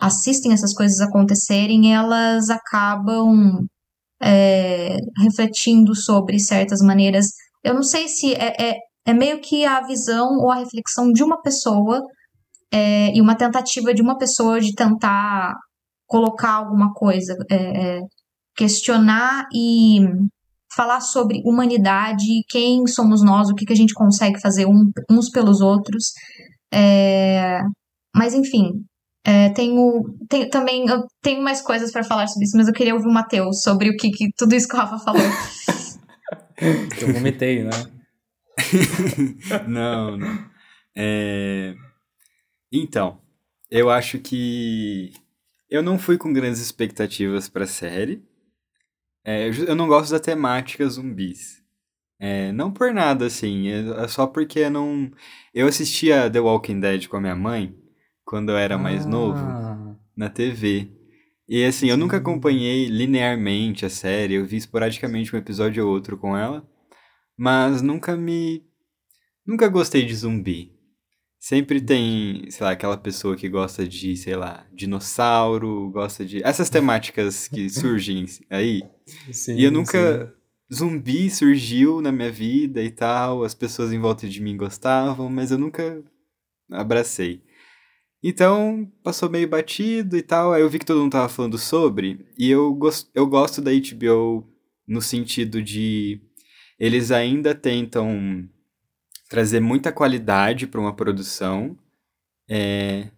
assistem 0.00 0.52
essas 0.52 0.74
coisas 0.74 1.00
acontecerem, 1.00 1.94
elas 1.94 2.50
acabam 2.50 3.66
é, 4.22 4.96
refletindo 5.22 5.94
sobre 5.94 6.38
certas 6.38 6.80
maneiras. 6.80 7.26
Eu 7.62 7.74
não 7.74 7.82
sei 7.82 8.08
se 8.08 8.34
é, 8.34 8.70
é, 8.70 8.74
é, 9.06 9.14
meio 9.14 9.40
que 9.40 9.64
a 9.64 9.80
visão 9.82 10.38
ou 10.38 10.50
a 10.50 10.56
reflexão 10.56 11.10
de 11.12 11.22
uma 11.22 11.40
pessoa 11.40 12.00
é, 12.72 13.14
e 13.14 13.20
uma 13.20 13.36
tentativa 13.36 13.94
de 13.94 14.02
uma 14.02 14.18
pessoa 14.18 14.60
de 14.60 14.74
tentar 14.74 15.54
colocar 16.06 16.52
alguma 16.52 16.92
coisa, 16.92 17.36
é, 17.50 17.56
é, 17.96 18.00
questionar 18.56 19.46
e 19.54 20.00
falar 20.74 21.00
sobre 21.00 21.40
humanidade, 21.44 22.42
quem 22.48 22.86
somos 22.86 23.22
nós, 23.22 23.48
o 23.48 23.54
que, 23.54 23.64
que 23.64 23.72
a 23.72 23.76
gente 23.76 23.94
consegue 23.94 24.40
fazer 24.40 24.66
um, 24.66 24.90
uns 25.10 25.30
pelos 25.30 25.60
outros. 25.60 26.12
mas 28.14 28.34
enfim, 28.34 28.70
é, 29.26 29.48
tenho, 29.50 30.14
tenho, 30.28 30.50
também 30.50 30.86
eu 30.86 31.06
tenho 31.22 31.42
mais 31.42 31.62
coisas 31.62 31.90
para 31.90 32.04
falar 32.04 32.26
sobre 32.26 32.44
isso, 32.44 32.56
mas 32.56 32.68
eu 32.68 32.74
queria 32.74 32.94
ouvir 32.94 33.08
o 33.08 33.12
Matheus 33.12 33.62
sobre 33.62 33.88
o 33.88 33.96
que, 33.96 34.10
que, 34.10 34.30
tudo 34.36 34.54
isso 34.54 34.68
que 34.68 34.74
o 34.74 34.78
Rafa 34.78 34.98
falou. 34.98 35.22
eu 37.00 37.12
vomitei, 37.14 37.64
né? 37.64 37.70
não, 39.66 40.18
não. 40.18 40.44
É... 40.94 41.74
Então, 42.70 43.18
eu 43.70 43.88
acho 43.88 44.18
que 44.18 45.12
eu 45.70 45.82
não 45.82 45.98
fui 45.98 46.18
com 46.18 46.32
grandes 46.32 46.60
expectativas 46.60 47.48
para 47.48 47.64
a 47.64 47.68
série. 47.68 48.22
É, 49.24 49.48
eu 49.48 49.74
não 49.74 49.88
gosto 49.88 50.10
da 50.10 50.20
temática 50.20 50.86
zumbis. 50.86 51.62
É, 52.20 52.52
não 52.52 52.70
por 52.70 52.92
nada, 52.92 53.26
assim, 53.26 53.68
é, 53.68 54.04
é 54.04 54.08
só 54.08 54.26
porque 54.26 54.68
não. 54.68 55.10
Eu 55.54 55.66
assistia 55.66 56.30
The 56.30 56.40
Walking 56.40 56.78
Dead 56.78 57.06
com 57.08 57.16
a 57.16 57.20
minha 57.20 57.34
mãe 57.34 57.74
quando 58.24 58.50
eu 58.50 58.56
era 58.56 58.78
mais 58.78 59.04
ah. 59.06 59.08
novo, 59.08 59.96
na 60.16 60.28
TV. 60.28 60.88
E 61.48 61.64
assim, 61.64 61.88
eu 61.88 61.96
nunca 61.96 62.16
acompanhei 62.16 62.86
linearmente 62.86 63.84
a 63.84 63.90
série, 63.90 64.34
eu 64.34 64.46
vi 64.46 64.56
esporadicamente 64.56 65.34
um 65.34 65.38
episódio 65.38 65.86
ou 65.86 65.92
outro 65.92 66.16
com 66.16 66.36
ela, 66.36 66.66
mas 67.36 67.82
nunca 67.82 68.16
me. 68.16 68.64
Nunca 69.46 69.68
gostei 69.68 70.04
de 70.06 70.14
zumbi. 70.14 70.72
Sempre 71.38 71.78
tem, 71.78 72.50
sei 72.50 72.64
lá, 72.64 72.72
aquela 72.72 72.96
pessoa 72.96 73.36
que 73.36 73.50
gosta 73.50 73.86
de, 73.86 74.16
sei 74.16 74.34
lá, 74.34 74.66
dinossauro, 74.72 75.90
gosta 75.90 76.24
de. 76.24 76.42
Essas 76.42 76.70
temáticas 76.70 77.46
que 77.48 77.68
surgem 77.70 78.24
aí. 78.48 78.82
Sim, 79.30 79.56
e 79.56 79.64
eu 79.64 79.70
nunca. 79.70 80.26
Sim. 80.26 80.44
Zumbi 80.74 81.28
surgiu 81.28 82.00
na 82.00 82.10
minha 82.10 82.32
vida 82.32 82.82
e 82.82 82.90
tal, 82.90 83.44
as 83.44 83.54
pessoas 83.54 83.92
em 83.92 83.98
volta 83.98 84.26
de 84.26 84.40
mim 84.40 84.56
gostavam, 84.56 85.28
mas 85.28 85.50
eu 85.50 85.58
nunca 85.58 86.02
abracei. 86.72 87.42
Então, 88.26 88.90
passou 89.02 89.28
meio 89.28 89.46
batido 89.46 90.16
e 90.16 90.22
tal. 90.22 90.54
Aí 90.54 90.62
eu 90.62 90.70
vi 90.70 90.78
que 90.78 90.86
todo 90.86 90.98
mundo 90.98 91.12
tava 91.12 91.28
falando 91.28 91.58
sobre. 91.58 92.26
E 92.38 92.50
eu, 92.50 92.72
gost, 92.72 93.06
eu 93.14 93.26
gosto 93.26 93.60
da 93.60 93.70
HBO 93.70 94.50
no 94.88 95.02
sentido 95.02 95.62
de. 95.62 96.22
Eles 96.78 97.10
ainda 97.10 97.54
tentam 97.54 98.48
trazer 99.28 99.60
muita 99.60 99.92
qualidade 99.92 100.66
para 100.66 100.80
uma 100.80 100.96
produção. 100.96 101.78
É, 102.48 103.10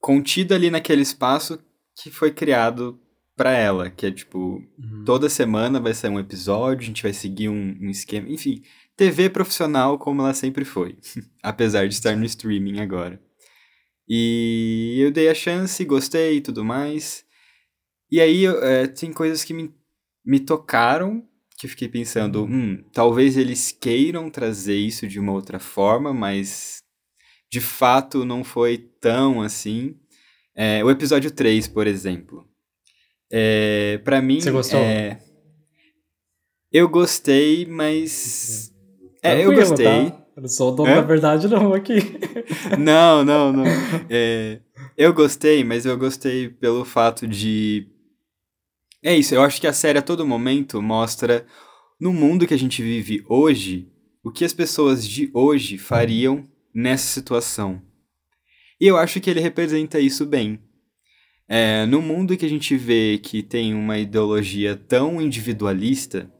contida 0.00 0.54
ali 0.54 0.70
naquele 0.70 1.02
espaço 1.02 1.62
que 1.94 2.10
foi 2.10 2.32
criado 2.32 2.98
para 3.36 3.52
ela. 3.52 3.90
Que 3.90 4.06
é 4.06 4.10
tipo. 4.10 4.64
Uhum. 4.78 5.04
Toda 5.04 5.28
semana 5.28 5.78
vai 5.78 5.92
sair 5.92 6.10
um 6.10 6.18
episódio, 6.18 6.84
a 6.84 6.86
gente 6.86 7.02
vai 7.02 7.12
seguir 7.12 7.50
um, 7.50 7.76
um 7.78 7.90
esquema. 7.90 8.26
Enfim. 8.30 8.62
TV 8.96 9.28
profissional 9.28 9.98
como 9.98 10.22
ela 10.22 10.32
sempre 10.32 10.64
foi. 10.64 10.96
Apesar 11.42 11.86
de 11.86 11.92
estar 11.92 12.16
no 12.16 12.24
streaming 12.24 12.80
agora. 12.80 13.20
E 14.12 14.96
eu 14.98 15.12
dei 15.12 15.28
a 15.28 15.34
chance, 15.34 15.84
gostei 15.84 16.38
e 16.38 16.40
tudo 16.40 16.64
mais. 16.64 17.24
E 18.10 18.20
aí 18.20 18.44
é, 18.44 18.88
tem 18.88 19.12
coisas 19.12 19.44
que 19.44 19.54
me, 19.54 19.72
me 20.26 20.40
tocaram, 20.40 21.24
que 21.56 21.66
eu 21.66 21.70
fiquei 21.70 21.88
pensando, 21.88 22.44
hum, 22.44 22.82
talvez 22.92 23.36
eles 23.36 23.70
queiram 23.70 24.28
trazer 24.28 24.74
isso 24.74 25.06
de 25.06 25.20
uma 25.20 25.30
outra 25.30 25.60
forma, 25.60 26.12
mas 26.12 26.82
de 27.48 27.60
fato 27.60 28.24
não 28.24 28.42
foi 28.42 28.78
tão 29.00 29.40
assim. 29.40 29.94
É, 30.56 30.84
o 30.84 30.90
episódio 30.90 31.30
3, 31.30 31.68
por 31.68 31.86
exemplo. 31.86 32.44
É, 33.30 33.98
para 33.98 34.20
mim. 34.20 34.40
Você 34.40 34.50
gostou? 34.50 34.80
É, 34.80 35.22
eu 36.72 36.88
gostei, 36.88 37.64
mas. 37.64 38.72
É, 39.22 39.44
eu 39.44 39.54
gostei. 39.54 39.84
Tá? 39.86 40.19
Eu 40.36 40.42
não 40.42 40.48
sou 40.48 40.72
o 40.72 40.76
dono 40.76 40.90
é? 40.90 40.96
da 40.96 41.02
verdade, 41.02 41.48
não, 41.48 41.74
aqui. 41.74 41.98
Não, 42.78 43.24
não, 43.24 43.52
não. 43.52 43.64
É, 44.08 44.60
eu 44.96 45.12
gostei, 45.12 45.62
mas 45.64 45.84
eu 45.84 45.96
gostei 45.96 46.48
pelo 46.48 46.84
fato 46.84 47.26
de. 47.26 47.86
É 49.02 49.14
isso, 49.16 49.34
eu 49.34 49.42
acho 49.42 49.60
que 49.60 49.66
a 49.66 49.72
série 49.72 49.98
a 49.98 50.02
todo 50.02 50.26
momento 50.26 50.80
mostra 50.80 51.46
no 52.00 52.12
mundo 52.12 52.46
que 52.46 52.54
a 52.54 52.58
gente 52.58 52.82
vive 52.82 53.24
hoje 53.28 53.88
o 54.22 54.30
que 54.30 54.44
as 54.44 54.52
pessoas 54.52 55.06
de 55.06 55.30
hoje 55.32 55.78
fariam 55.78 56.48
nessa 56.74 57.06
situação. 57.06 57.82
E 58.80 58.86
eu 58.86 58.96
acho 58.96 59.20
que 59.20 59.28
ele 59.28 59.40
representa 59.40 59.98
isso 60.00 60.24
bem. 60.24 60.60
É, 61.48 61.84
no 61.86 62.00
mundo 62.00 62.36
que 62.36 62.46
a 62.46 62.48
gente 62.48 62.76
vê 62.76 63.18
que 63.18 63.42
tem 63.42 63.74
uma 63.74 63.98
ideologia 63.98 64.76
tão 64.76 65.20
individualista 65.20 66.32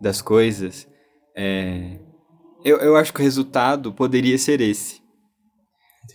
das 0.00 0.20
coisas, 0.20 0.88
é, 1.36 1.98
eu, 2.66 2.78
eu 2.78 2.96
acho 2.96 3.12
que 3.12 3.20
o 3.20 3.22
resultado 3.22 3.92
poderia 3.92 4.36
ser 4.36 4.60
esse. 4.60 5.00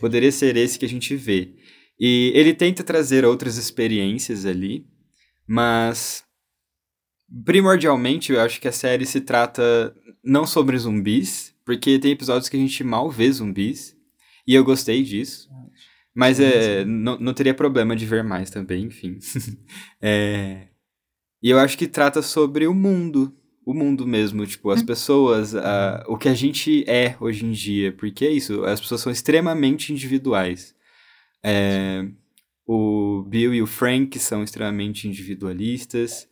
Poderia 0.01 0.31
ser 0.31 0.57
esse 0.57 0.77
que 0.77 0.85
a 0.85 0.89
gente 0.89 1.15
vê. 1.15 1.55
E 1.97 2.31
ele 2.35 2.53
tenta 2.53 2.83
trazer 2.83 3.23
outras 3.23 3.55
experiências 3.55 4.45
ali, 4.45 4.85
mas 5.47 6.23
primordialmente 7.45 8.33
eu 8.33 8.41
acho 8.41 8.59
que 8.59 8.67
a 8.67 8.71
série 8.71 9.05
se 9.05 9.21
trata 9.21 9.95
não 10.23 10.45
sobre 10.45 10.77
zumbis, 10.77 11.55
porque 11.65 11.97
tem 11.99 12.11
episódios 12.11 12.49
que 12.49 12.57
a 12.57 12.59
gente 12.59 12.83
mal 12.83 13.09
vê 13.09 13.31
zumbis, 13.31 13.95
e 14.45 14.53
eu 14.53 14.63
gostei 14.63 15.03
disso. 15.03 15.49
Mas 16.13 16.41
é, 16.41 16.83
não 16.83 17.33
teria 17.33 17.53
problema 17.53 17.95
de 17.95 18.05
ver 18.05 18.23
mais 18.23 18.49
também, 18.49 18.85
enfim. 18.85 19.17
é, 20.01 20.67
e 21.41 21.49
eu 21.49 21.57
acho 21.57 21.77
que 21.77 21.87
trata 21.87 22.21
sobre 22.21 22.67
o 22.67 22.73
mundo, 22.73 23.33
o 23.65 23.73
mundo 23.73 24.07
mesmo, 24.07 24.45
tipo, 24.45 24.69
as 24.69 24.81
hum. 24.81 24.85
pessoas, 24.85 25.55
a, 25.55 26.03
o 26.07 26.17
que 26.17 26.27
a 26.27 26.33
gente 26.33 26.83
é 26.89 27.15
hoje 27.19 27.45
em 27.45 27.51
dia, 27.51 27.91
porque 27.91 28.25
é 28.25 28.31
isso, 28.31 28.63
as 28.63 28.79
pessoas 28.79 29.01
são 29.01 29.11
extremamente 29.11 29.93
individuais. 29.93 30.75
É, 31.43 32.07
o 32.65 33.23
Bill 33.27 33.53
e 33.53 33.61
o 33.61 33.67
Frank 33.67 34.17
são 34.19 34.43
extremamente 34.43 35.07
individualistas, 35.07 36.27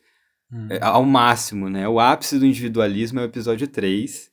hum. 0.52 0.68
é, 0.70 0.80
ao 0.82 1.06
máximo, 1.06 1.70
né? 1.70 1.88
O 1.88 2.00
ápice 2.00 2.40
do 2.40 2.46
individualismo 2.46 3.20
é 3.20 3.24
o 3.24 3.26
episódio 3.26 3.68
3, 3.68 4.30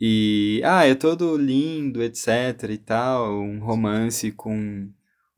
e, 0.00 0.60
ah, 0.64 0.84
é 0.84 0.94
todo 0.94 1.36
lindo, 1.36 2.02
etc 2.02 2.70
e 2.70 2.78
tal, 2.78 3.40
um 3.40 3.58
romance 3.58 4.30
com 4.30 4.88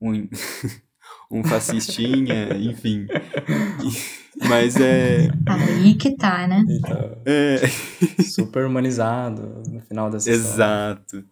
um, 0.00 0.29
um 1.31 1.44
fascistinha, 1.44 2.57
enfim. 2.59 3.07
Mas 4.48 4.76
é... 4.76 5.29
Aí 5.46 5.94
que 5.94 6.16
tá, 6.16 6.46
né? 6.46 6.64
Então, 6.68 7.22
é... 7.26 7.59
Super 8.22 8.66
humanizado 8.66 9.62
no 9.68 9.81
final 9.83 10.11
dessa 10.11 10.31
Exato. 10.31 11.24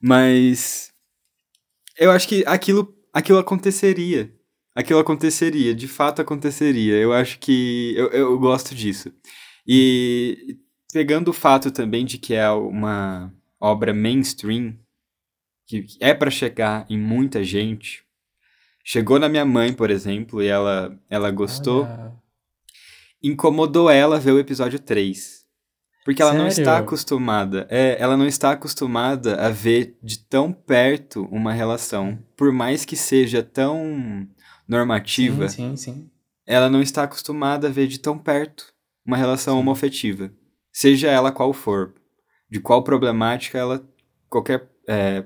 Mas 0.00 0.90
eu 1.98 2.10
acho 2.10 2.26
que 2.26 2.44
aquilo, 2.46 2.94
aquilo 3.12 3.38
aconteceria. 3.38 4.32
Aquilo 4.74 5.00
aconteceria, 5.00 5.74
de 5.74 5.86
fato 5.86 6.22
aconteceria. 6.22 6.94
Eu 6.94 7.12
acho 7.12 7.38
que 7.38 7.92
eu, 7.96 8.08
eu 8.08 8.38
gosto 8.38 8.74
disso. 8.74 9.12
E 9.66 10.56
pegando 10.92 11.28
o 11.28 11.34
fato 11.34 11.70
também 11.70 12.04
de 12.04 12.18
que 12.18 12.34
é 12.34 12.48
uma 12.50 13.32
obra 13.60 13.92
mainstream, 13.92 14.78
que 15.66 15.86
é 16.00 16.14
para 16.14 16.30
chegar 16.30 16.86
em 16.88 16.98
muita 16.98 17.44
gente. 17.44 18.02
Chegou 18.82 19.18
na 19.18 19.28
minha 19.28 19.44
mãe, 19.44 19.72
por 19.72 19.90
exemplo, 19.90 20.42
e 20.42 20.46
ela, 20.46 20.98
ela 21.10 21.30
gostou. 21.30 21.84
Olha. 21.84 22.19
Incomodou 23.22 23.90
ela 23.90 24.18
ver 24.18 24.32
o 24.32 24.38
episódio 24.38 24.78
3. 24.78 25.40
Porque 26.04 26.22
ela 26.22 26.30
Sério? 26.30 26.44
não 26.44 26.48
está 26.48 26.78
acostumada. 26.78 27.66
É, 27.70 27.96
ela 28.00 28.16
não 28.16 28.26
está 28.26 28.52
acostumada 28.52 29.36
a 29.36 29.50
ver 29.50 29.98
de 30.02 30.18
tão 30.18 30.52
perto 30.52 31.28
uma 31.30 31.52
relação. 31.52 32.18
Por 32.36 32.52
mais 32.52 32.84
que 32.84 32.96
seja 32.96 33.42
tão 33.42 34.26
normativa. 34.66 35.48
Sim, 35.48 35.76
sim, 35.76 35.92
sim. 35.92 36.10
Ela 36.46 36.70
não 36.70 36.80
está 36.80 37.02
acostumada 37.02 37.68
a 37.68 37.70
ver 37.70 37.86
de 37.86 38.00
tão 38.00 38.18
perto 38.18 38.72
uma 39.04 39.16
relação 39.16 39.54
sim. 39.54 39.60
homoafetiva 39.60 40.32
seja 40.72 41.08
ela 41.08 41.32
qual 41.32 41.52
for, 41.52 41.94
de 42.48 42.60
qual 42.60 42.82
problemática 42.82 43.58
ela 43.58 43.86
qualquer 44.28 44.68
é, 44.88 45.24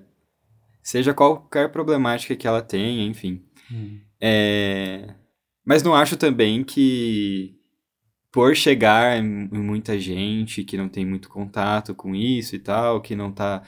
seja 0.82 1.14
qualquer 1.14 1.70
problemática 1.70 2.36
que 2.36 2.46
ela 2.46 2.62
tenha, 2.62 3.06
enfim. 3.06 3.42
Hum. 3.70 4.00
É, 4.20 5.14
mas 5.64 5.82
não 5.82 5.94
acho 5.94 6.16
também 6.16 6.62
que 6.64 7.56
por 8.34 8.56
chegar 8.56 9.16
em, 9.16 9.48
muita 9.52 9.96
gente 9.96 10.64
que 10.64 10.76
não 10.76 10.88
tem 10.88 11.06
muito 11.06 11.28
contato 11.28 11.94
com 11.94 12.16
isso 12.16 12.56
e 12.56 12.58
tal, 12.58 13.00
que 13.00 13.14
não 13.14 13.30
tá 13.30 13.62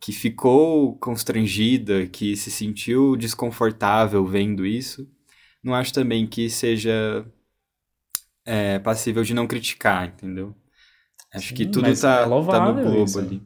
que 0.00 0.10
ficou 0.10 0.96
constrangida, 0.96 2.06
que 2.06 2.34
se 2.34 2.50
sentiu 2.50 3.14
desconfortável 3.14 4.24
vendo 4.24 4.64
isso, 4.64 5.06
não 5.62 5.74
acho 5.74 5.92
também 5.92 6.26
que 6.26 6.48
seja 6.48 7.26
é, 8.46 8.78
passível 8.78 9.22
de 9.22 9.34
não 9.34 9.46
criticar, 9.46 10.08
entendeu? 10.08 10.56
Acho 11.34 11.48
sim, 11.48 11.54
que 11.54 11.66
tudo 11.66 11.82
tá, 12.00 12.22
é 12.22 12.22
tá 12.24 12.26
no 12.72 12.82
globo 12.82 13.04
isso. 13.04 13.18
ali. 13.18 13.42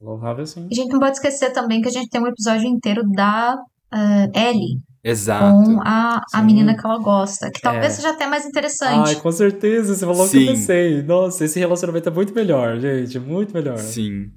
Louvável, 0.00 0.46
sim. 0.46 0.66
A 0.72 0.74
gente 0.74 0.90
não 0.90 0.98
pode 0.98 1.16
esquecer 1.16 1.52
também 1.52 1.82
que 1.82 1.88
a 1.88 1.92
gente 1.92 2.08
tem 2.08 2.22
um 2.22 2.26
episódio 2.26 2.66
inteiro 2.66 3.02
da 3.10 3.54
uh, 3.54 4.38
Ellie. 4.38 4.80
Exato. 5.02 5.64
Com 5.64 5.80
a, 5.82 6.20
a 6.32 6.42
menina 6.42 6.76
que 6.76 6.84
ela 6.84 6.98
gosta. 6.98 7.50
Que 7.50 7.60
talvez 7.60 7.86
é. 7.86 7.90
seja 7.90 8.10
até 8.10 8.26
mais 8.26 8.44
interessante. 8.44 9.10
Ai, 9.10 9.16
com 9.16 9.30
certeza. 9.30 9.94
Você 9.94 10.04
falou 10.04 10.26
Sim. 10.26 10.38
que 10.38 10.44
eu 10.44 10.52
pensei. 10.54 11.02
Nossa, 11.02 11.44
esse 11.44 11.58
relacionamento 11.58 12.08
é 12.08 12.12
muito 12.12 12.34
melhor, 12.34 12.78
gente. 12.78 13.18
Muito 13.18 13.54
melhor. 13.54 13.78
Sim. 13.78 14.30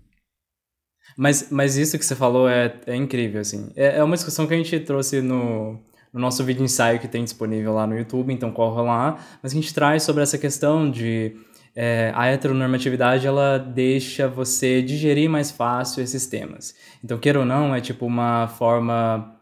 Mas, 1.17 1.47
mas 1.52 1.78
isso 1.78 1.97
que 1.97 2.06
você 2.06 2.15
falou 2.15 2.47
é, 2.47 2.74
é 2.86 2.95
incrível, 2.95 3.41
assim. 3.41 3.71
É, 3.76 3.97
é 3.97 4.04
uma 4.04 4.15
discussão 4.15 4.47
que 4.47 4.54
a 4.54 4.58
gente 4.58 4.80
trouxe 4.80 5.21
no, 5.21 5.80
no 6.13 6.19
nosso 6.19 6.43
vídeo 6.43 6.63
ensaio 6.63 7.00
que 7.00 7.08
tem 7.08 7.24
disponível 7.24 7.74
lá 7.74 7.86
no 7.86 7.97
YouTube, 7.97 8.34
então 8.34 8.52
corra 8.52 8.82
lá. 8.82 9.17
Mas 9.41 9.52
a 9.52 9.56
gente 9.56 9.74
traz 9.74 10.04
sobre 10.04 10.24
essa 10.24 10.38
questão 10.38 10.89
de 10.89 11.36
é, 11.76 12.12
a 12.15 12.28
heteronormatividade 12.28 13.26
ela 13.26 13.58
deixa 13.58 14.28
você 14.28 14.82
digerir 14.82 15.30
mais 15.30 15.52
fácil 15.52 16.04
esses 16.04 16.28
temas. 16.28 16.76
Então, 17.04 17.17
queira 17.17 17.39
ou 17.39 17.45
não, 17.45 17.74
é 17.74 17.82
tipo 17.82 18.06
uma 18.06 18.47
forma 18.47 19.36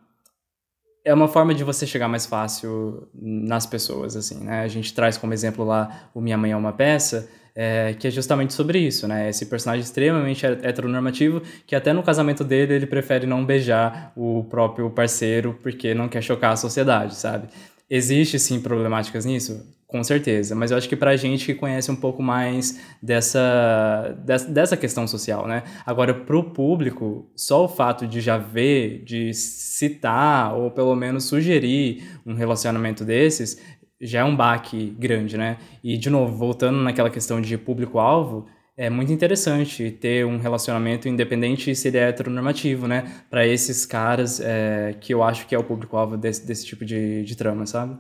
é 1.04 1.14
uma 1.14 1.28
forma 1.28 1.54
de 1.54 1.64
você 1.64 1.88
chegar 1.88 2.08
mais 2.08 2.26
fácil 2.26 3.08
nas 3.14 3.66
pessoas, 3.66 4.16
assim, 4.16 4.44
né? 4.44 4.62
A 4.62 4.68
gente 4.68 4.94
traz 4.94 5.18
como 5.18 5.34
exemplo 5.34 5.64
lá 5.66 6.10
o 6.14 6.22
Minha 6.22 6.38
Mãe 6.38 6.52
é 6.52 6.56
uma 6.56 6.74
Peça, 6.74 7.30
é, 7.56 7.94
que 7.94 8.08
é 8.08 8.12
justamente 8.12 8.54
sobre 8.54 8.80
isso, 8.80 9.08
né? 9.08 9.30
Esse 9.30 9.46
personagem 9.46 9.84
extremamente 9.84 10.46
heteronormativo, 10.46 11.42
que 11.66 11.76
até 11.76 11.94
no 11.94 12.04
casamento 12.04 12.44
dele 12.44 12.74
ele 12.74 12.86
prefere 12.86 13.26
não 13.26 13.46
beijar 13.46 14.12
o 14.16 14.44
próprio 14.46 14.90
parceiro 14.90 15.58
porque 15.62 15.94
não 15.94 16.08
quer 16.08 16.22
chocar 16.22 16.54
a 16.54 16.56
sociedade, 16.56 17.16
sabe? 17.16 17.48
Existe 17.90 18.38
sim 18.38 18.62
problemáticas 18.62 19.26
nisso? 19.26 19.79
Com 19.90 20.04
certeza, 20.04 20.54
mas 20.54 20.70
eu 20.70 20.78
acho 20.78 20.88
que 20.88 20.96
pra 20.96 21.16
gente 21.18 21.48
que 21.48 21.56
conhece 21.56 21.90
um 21.90 21.96
pouco 21.96 22.22
mais 22.22 22.80
dessa, 23.02 24.16
dessa, 24.48 24.78
questão 24.78 25.08
social, 25.08 25.48
né? 25.48 25.64
Agora, 25.84 26.14
pro 26.14 26.44
público, 26.44 27.28
só 27.36 27.66
o 27.66 27.68
fato 27.68 28.06
de 28.06 28.22
já 28.22 28.38
ver, 28.38 29.04
de 29.04 29.34
citar, 29.34 30.56
ou 30.56 30.70
pelo 30.70 30.96
menos 30.96 31.24
sugerir 31.24 32.04
um 32.24 32.36
relacionamento 32.36 33.04
desses, 33.04 33.60
já 34.00 34.20
é 34.20 34.24
um 34.24 34.36
baque 34.36 34.96
grande, 35.00 35.36
né? 35.36 35.58
E, 35.84 35.98
de 35.98 36.12
novo, 36.12 36.38
voltando 36.38 36.78
naquela 36.84 37.10
questão 37.10 37.42
de 37.42 37.58
público-alvo, 37.58 38.46
é 38.78 38.92
muito 38.92 39.12
interessante 39.12 39.90
ter 39.90 40.24
um 40.24 40.38
relacionamento 40.38 41.10
independente 41.10 41.76
se 41.76 41.88
ele 41.88 41.98
é 41.98 42.10
heteronormativo, 42.10 42.88
né? 42.88 43.12
Para 43.28 43.48
esses 43.48 43.88
caras 43.88 44.40
é, 44.40 44.96
que 45.02 45.16
eu 45.16 45.24
acho 45.24 45.48
que 45.48 45.56
é 45.56 45.58
o 45.58 45.64
público-alvo 45.64 46.16
desse, 46.16 46.46
desse 46.46 46.64
tipo 46.64 46.86
de, 46.86 47.24
de 47.24 47.36
trama, 47.36 47.66
sabe? 47.66 47.98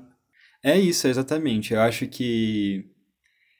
É 0.63 0.77
isso, 0.77 1.07
exatamente. 1.07 1.73
Eu 1.73 1.81
acho 1.81 2.07
que. 2.07 2.85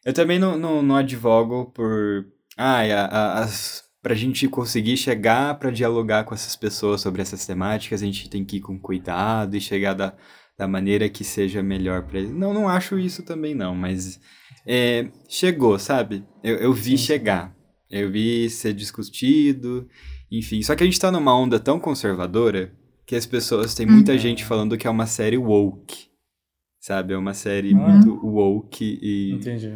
Eu 0.05 0.13
também 0.13 0.39
não, 0.39 0.57
não, 0.57 0.81
não 0.81 0.95
advogo 0.95 1.71
por. 1.71 2.25
Ah, 2.57 2.81
a, 2.81 3.05
a, 3.05 3.39
as, 3.39 3.83
pra 4.01 4.13
gente 4.13 4.47
conseguir 4.47 4.97
chegar 4.97 5.57
para 5.59 5.71
dialogar 5.71 6.23
com 6.25 6.33
essas 6.33 6.55
pessoas 6.55 7.01
sobre 7.01 7.21
essas 7.21 7.45
temáticas, 7.45 8.01
a 8.01 8.05
gente 8.05 8.29
tem 8.29 8.43
que 8.43 8.57
ir 8.57 8.61
com 8.61 8.79
cuidado 8.79 9.55
e 9.55 9.61
chegar 9.61 9.93
da, 9.93 10.13
da 10.57 10.67
maneira 10.67 11.09
que 11.09 11.23
seja 11.23 11.63
melhor 11.63 12.03
para 12.03 12.19
eles. 12.19 12.31
Não, 12.31 12.53
não 12.53 12.67
acho 12.67 12.99
isso 12.99 13.23
também, 13.23 13.55
não, 13.55 13.73
mas 13.73 14.19
é, 14.67 15.09
chegou, 15.27 15.79
sabe? 15.79 16.25
Eu, 16.43 16.57
eu 16.57 16.73
vi 16.73 16.97
sim, 16.97 17.05
chegar. 17.05 17.55
Eu 17.89 18.11
vi 18.11 18.49
ser 18.49 18.73
discutido, 18.73 19.87
enfim. 20.29 20.61
Só 20.61 20.75
que 20.75 20.83
a 20.83 20.85
gente 20.85 20.99
tá 20.99 21.11
numa 21.11 21.35
onda 21.35 21.59
tão 21.59 21.79
conservadora 21.79 22.73
que 23.05 23.15
as 23.15 23.25
pessoas. 23.25 23.73
Tem 23.73 23.85
muita 23.85 24.11
uhum. 24.11 24.17
gente 24.17 24.43
falando 24.43 24.77
que 24.77 24.85
é 24.85 24.89
uma 24.89 25.07
série 25.07 25.37
woke 25.37 26.08
sabe? 26.79 27.13
É 27.13 27.17
uma 27.17 27.33
série 27.33 27.73
uhum. 27.73 27.89
muito 27.89 28.25
woke 28.25 28.99
e. 29.01 29.33
Entendi. 29.33 29.73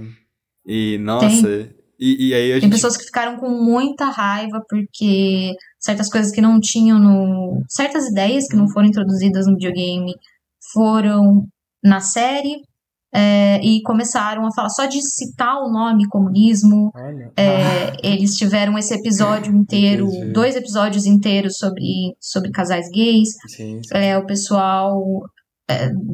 E, 0.66 0.98
nossa. 1.00 1.70
E, 2.00 2.30
e, 2.30 2.34
aí 2.34 2.52
a 2.52 2.56
gente... 2.56 2.64
Tem 2.64 2.70
pessoas 2.70 2.98
que 2.98 3.06
ficaram 3.06 3.38
com 3.38 3.50
muita 3.50 4.06
raiva 4.06 4.62
porque 4.68 5.54
certas 5.80 6.10
coisas 6.10 6.32
que 6.32 6.42
não 6.42 6.60
tinham 6.60 7.00
no. 7.00 7.64
certas 7.70 8.08
ideias 8.08 8.48
que 8.48 8.56
não 8.56 8.70
foram 8.70 8.88
introduzidas 8.88 9.46
no 9.46 9.54
videogame 9.54 10.14
foram 10.74 11.46
na 11.84 12.00
série. 12.00 12.62
É, 13.16 13.64
e 13.64 13.80
começaram 13.84 14.44
a 14.44 14.52
falar 14.52 14.70
só 14.70 14.88
de 14.88 15.00
citar 15.00 15.62
o 15.62 15.72
nome 15.72 16.08
comunismo. 16.08 16.92
É, 17.38 17.90
ah. 17.90 17.98
Eles 18.04 18.36
tiveram 18.36 18.76
esse 18.76 18.92
episódio 18.92 19.54
inteiro, 19.56 20.08
Entendi. 20.08 20.34
dois 20.34 20.56
episódios 20.56 21.06
inteiros 21.06 21.58
sobre, 21.58 22.16
sobre 22.20 22.50
casais 22.50 22.90
gays. 22.90 23.30
Sim, 23.50 23.80
sim. 23.84 23.96
É, 23.96 24.18
o 24.18 24.26
pessoal 24.26 25.00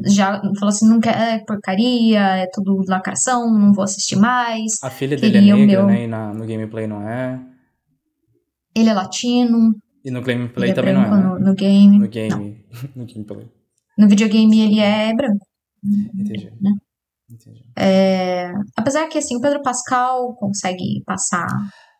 já 0.06 0.40
falou 0.58 0.68
assim, 0.68 0.88
não 0.88 1.00
quer 1.00 1.16
é 1.16 1.44
porcaria, 1.44 2.20
é 2.20 2.46
tudo 2.52 2.82
lacração, 2.88 3.52
não 3.52 3.72
vou 3.72 3.84
assistir 3.84 4.16
mais. 4.16 4.82
A 4.82 4.90
filha 4.90 5.16
dele 5.16 5.38
é 5.38 5.40
negra, 5.40 5.66
meu... 5.66 5.86
né? 5.86 6.04
E 6.04 6.06
na, 6.06 6.32
no 6.32 6.46
gameplay 6.46 6.86
não 6.86 7.06
é. 7.06 7.40
Ele 8.74 8.88
é 8.88 8.94
latino. 8.94 9.74
E 10.04 10.10
no 10.10 10.22
gameplay 10.22 10.70
é 10.70 10.72
também 10.74 10.94
não 10.94 11.02
é. 11.02 11.10
No, 11.10 11.38
no 11.38 11.54
game. 11.54 11.98
No 11.98 12.08
game. 12.08 12.64
no 12.96 13.06
gameplay. 13.06 13.48
No 13.98 14.08
videogame 14.08 14.60
ele 14.60 14.80
é 14.80 15.14
branco. 15.14 15.46
Entendi. 16.14 16.52
Né? 16.60 16.70
Entendi. 17.30 17.64
É, 17.78 18.50
apesar 18.76 19.08
que 19.08 19.18
assim, 19.18 19.36
o 19.36 19.40
Pedro 19.40 19.62
Pascal 19.62 20.34
consegue 20.36 21.02
passar 21.04 21.46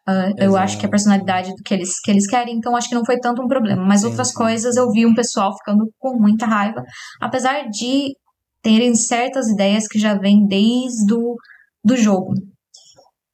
Uh, 0.08 0.34
eu 0.38 0.56
acho 0.56 0.78
que 0.78 0.86
a 0.86 0.88
personalidade 0.88 1.50
do 1.50 1.62
que 1.62 1.74
eles, 1.74 2.00
que 2.00 2.10
eles 2.10 2.26
querem, 2.26 2.56
então 2.56 2.74
acho 2.74 2.88
que 2.88 2.94
não 2.94 3.04
foi 3.04 3.18
tanto 3.18 3.42
um 3.42 3.46
problema. 3.46 3.84
Mas 3.84 4.00
sim, 4.00 4.06
outras 4.06 4.28
sim. 4.28 4.34
coisas 4.34 4.76
eu 4.76 4.90
vi 4.90 5.06
um 5.06 5.14
pessoal 5.14 5.52
ficando 5.56 5.88
com 5.98 6.18
muita 6.18 6.46
raiva, 6.46 6.82
apesar 7.20 7.68
de 7.68 8.14
terem 8.62 8.94
certas 8.94 9.48
ideias 9.48 9.86
que 9.86 9.98
já 9.98 10.14
vêm 10.14 10.46
desde 10.46 11.14
o 11.14 11.36
do 11.84 11.96
jogo. 11.96 12.34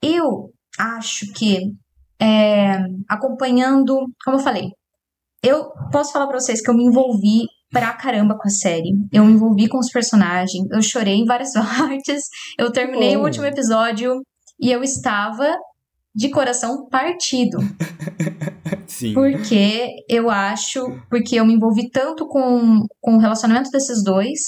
Eu 0.03 0.51
acho 0.79 1.33
que, 1.33 1.59
é, 2.21 2.79
acompanhando, 3.09 3.97
como 4.25 4.37
eu 4.37 4.43
falei, 4.43 4.71
eu 5.43 5.71
posso 5.91 6.13
falar 6.13 6.27
pra 6.27 6.39
vocês 6.39 6.61
que 6.61 6.71
eu 6.71 6.77
me 6.77 6.85
envolvi 6.85 7.47
pra 7.71 7.95
caramba 7.95 8.37
com 8.37 8.47
a 8.47 8.51
série. 8.51 8.91
Eu 9.13 9.25
me 9.25 9.33
envolvi 9.33 9.69
com 9.69 9.79
os 9.79 9.91
personagens, 9.91 10.67
eu 10.71 10.83
chorei 10.83 11.15
em 11.15 11.25
várias 11.25 11.53
partes, 11.55 12.25
eu 12.59 12.71
terminei 12.71 13.17
oh. 13.17 13.21
o 13.21 13.25
último 13.25 13.47
episódio 13.47 14.21
e 14.61 14.71
eu 14.71 14.83
estava 14.83 15.55
de 16.17 16.31
coração 16.31 16.89
partido. 16.89 17.59
Sim. 18.89 19.13
Porque 19.13 19.89
eu 20.09 20.31
acho, 20.31 20.81
porque 21.11 21.37
eu 21.37 21.45
me 21.45 21.53
envolvi 21.53 21.91
tanto 21.91 22.27
com, 22.27 22.87
com 23.03 23.17
o 23.17 23.19
relacionamento 23.19 23.71
desses 23.71 24.03
dois, 24.03 24.41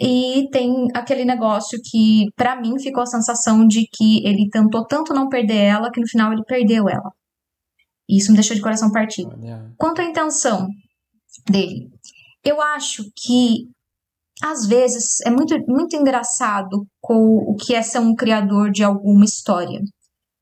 e 0.00 0.48
tem 0.50 0.88
aquele 0.92 1.24
negócio 1.24 1.78
que, 1.88 2.26
para 2.34 2.60
mim, 2.60 2.80
ficou 2.80 3.04
a 3.04 3.06
sensação 3.06 3.64
de 3.64 3.86
que 3.92 4.26
ele 4.26 4.48
tentou 4.50 4.84
tanto 4.84 5.14
não 5.14 5.28
perder 5.28 5.56
ela 5.56 5.90
que 5.92 6.00
no 6.00 6.08
final 6.08 6.32
ele 6.32 6.42
perdeu 6.44 6.88
ela. 6.88 7.12
E 8.08 8.18
isso 8.18 8.32
me 8.32 8.36
deixou 8.36 8.56
de 8.56 8.62
coração 8.62 8.90
partido. 8.90 9.30
Quanto 9.78 10.00
à 10.00 10.04
intenção 10.04 10.66
dele, 11.48 11.90
eu 12.44 12.60
acho 12.60 13.04
que 13.16 13.68
às 14.42 14.66
vezes 14.66 15.20
é 15.24 15.30
muito, 15.30 15.56
muito 15.68 15.94
engraçado 15.94 16.84
com 17.00 17.36
o 17.36 17.54
que 17.54 17.72
é 17.72 17.80
ser 17.80 18.00
um 18.00 18.16
criador 18.16 18.72
de 18.72 18.82
alguma 18.82 19.24
história 19.24 19.80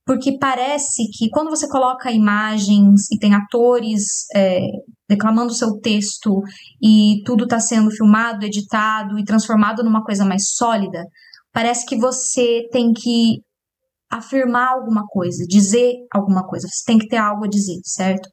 porque 0.04 0.36
parece 0.38 1.04
que 1.16 1.28
quando 1.30 1.50
você 1.50 1.68
coloca 1.68 2.10
imagens 2.10 3.10
e 3.12 3.18
tem 3.18 3.34
atores 3.34 4.26
é, 4.34 4.60
declamando 5.08 5.52
seu 5.52 5.78
texto 5.80 6.42
e 6.82 7.22
tudo 7.24 7.44
está 7.44 7.60
sendo 7.60 7.90
filmado, 7.90 8.44
editado 8.44 9.18
e 9.18 9.24
transformado 9.24 9.82
numa 9.84 10.04
coisa 10.04 10.24
mais 10.24 10.50
sólida, 10.50 11.04
parece 11.52 11.86
que 11.86 11.96
você 11.96 12.68
tem 12.72 12.92
que 12.92 13.42
afirmar 14.10 14.72
alguma 14.72 15.06
coisa, 15.06 15.44
dizer 15.48 15.94
alguma 16.12 16.46
coisa, 16.46 16.68
você 16.68 16.84
tem 16.84 16.98
que 16.98 17.08
ter 17.08 17.16
algo 17.16 17.44
a 17.44 17.48
dizer, 17.48 17.80
certo? 17.84 18.28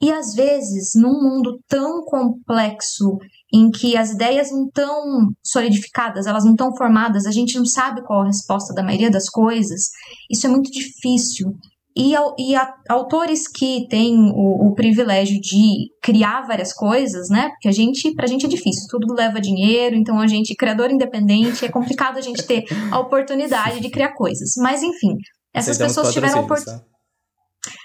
E 0.00 0.12
às 0.12 0.34
vezes, 0.34 0.90
num 0.94 1.22
mundo 1.22 1.58
tão 1.66 2.04
complexo, 2.04 3.16
em 3.52 3.70
que 3.70 3.96
as 3.96 4.10
ideias 4.10 4.50
não 4.50 4.66
estão 4.66 5.02
solidificadas, 5.42 6.26
elas 6.26 6.44
não 6.44 6.52
estão 6.52 6.74
formadas, 6.76 7.26
a 7.26 7.30
gente 7.30 7.56
não 7.56 7.64
sabe 7.64 8.04
qual 8.04 8.22
a 8.22 8.26
resposta 8.26 8.74
da 8.74 8.82
maioria 8.82 9.10
das 9.10 9.28
coisas, 9.28 9.88
isso 10.30 10.46
é 10.46 10.50
muito 10.50 10.70
difícil. 10.70 11.52
E, 11.96 12.12
e 12.38 12.54
a, 12.54 12.72
autores 12.88 13.48
que 13.48 13.88
têm 13.88 14.14
o, 14.32 14.68
o, 14.68 14.74
privilégio 14.74 15.40
de 15.40 15.88
criar 16.00 16.46
várias 16.46 16.72
coisas, 16.72 17.28
né? 17.28 17.48
Porque 17.48 17.66
a 17.66 17.72
gente, 17.72 18.14
pra 18.14 18.28
gente 18.28 18.46
é 18.46 18.48
difícil, 18.48 18.86
tudo 18.88 19.14
leva 19.14 19.40
dinheiro, 19.40 19.96
então 19.96 20.20
a 20.20 20.26
gente, 20.28 20.54
criador 20.54 20.92
independente, 20.92 21.64
é 21.64 21.68
complicado 21.68 22.16
a 22.16 22.20
gente 22.20 22.46
ter 22.46 22.66
a 22.92 23.00
oportunidade 23.00 23.80
de 23.80 23.90
criar 23.90 24.14
coisas. 24.14 24.52
Mas 24.58 24.80
enfim, 24.80 25.16
essas 25.52 25.76
pessoas 25.76 26.12
tiveram 26.12 26.38
a 26.38 26.42
oportunidade. 26.42 26.82
Tá? 26.82 26.98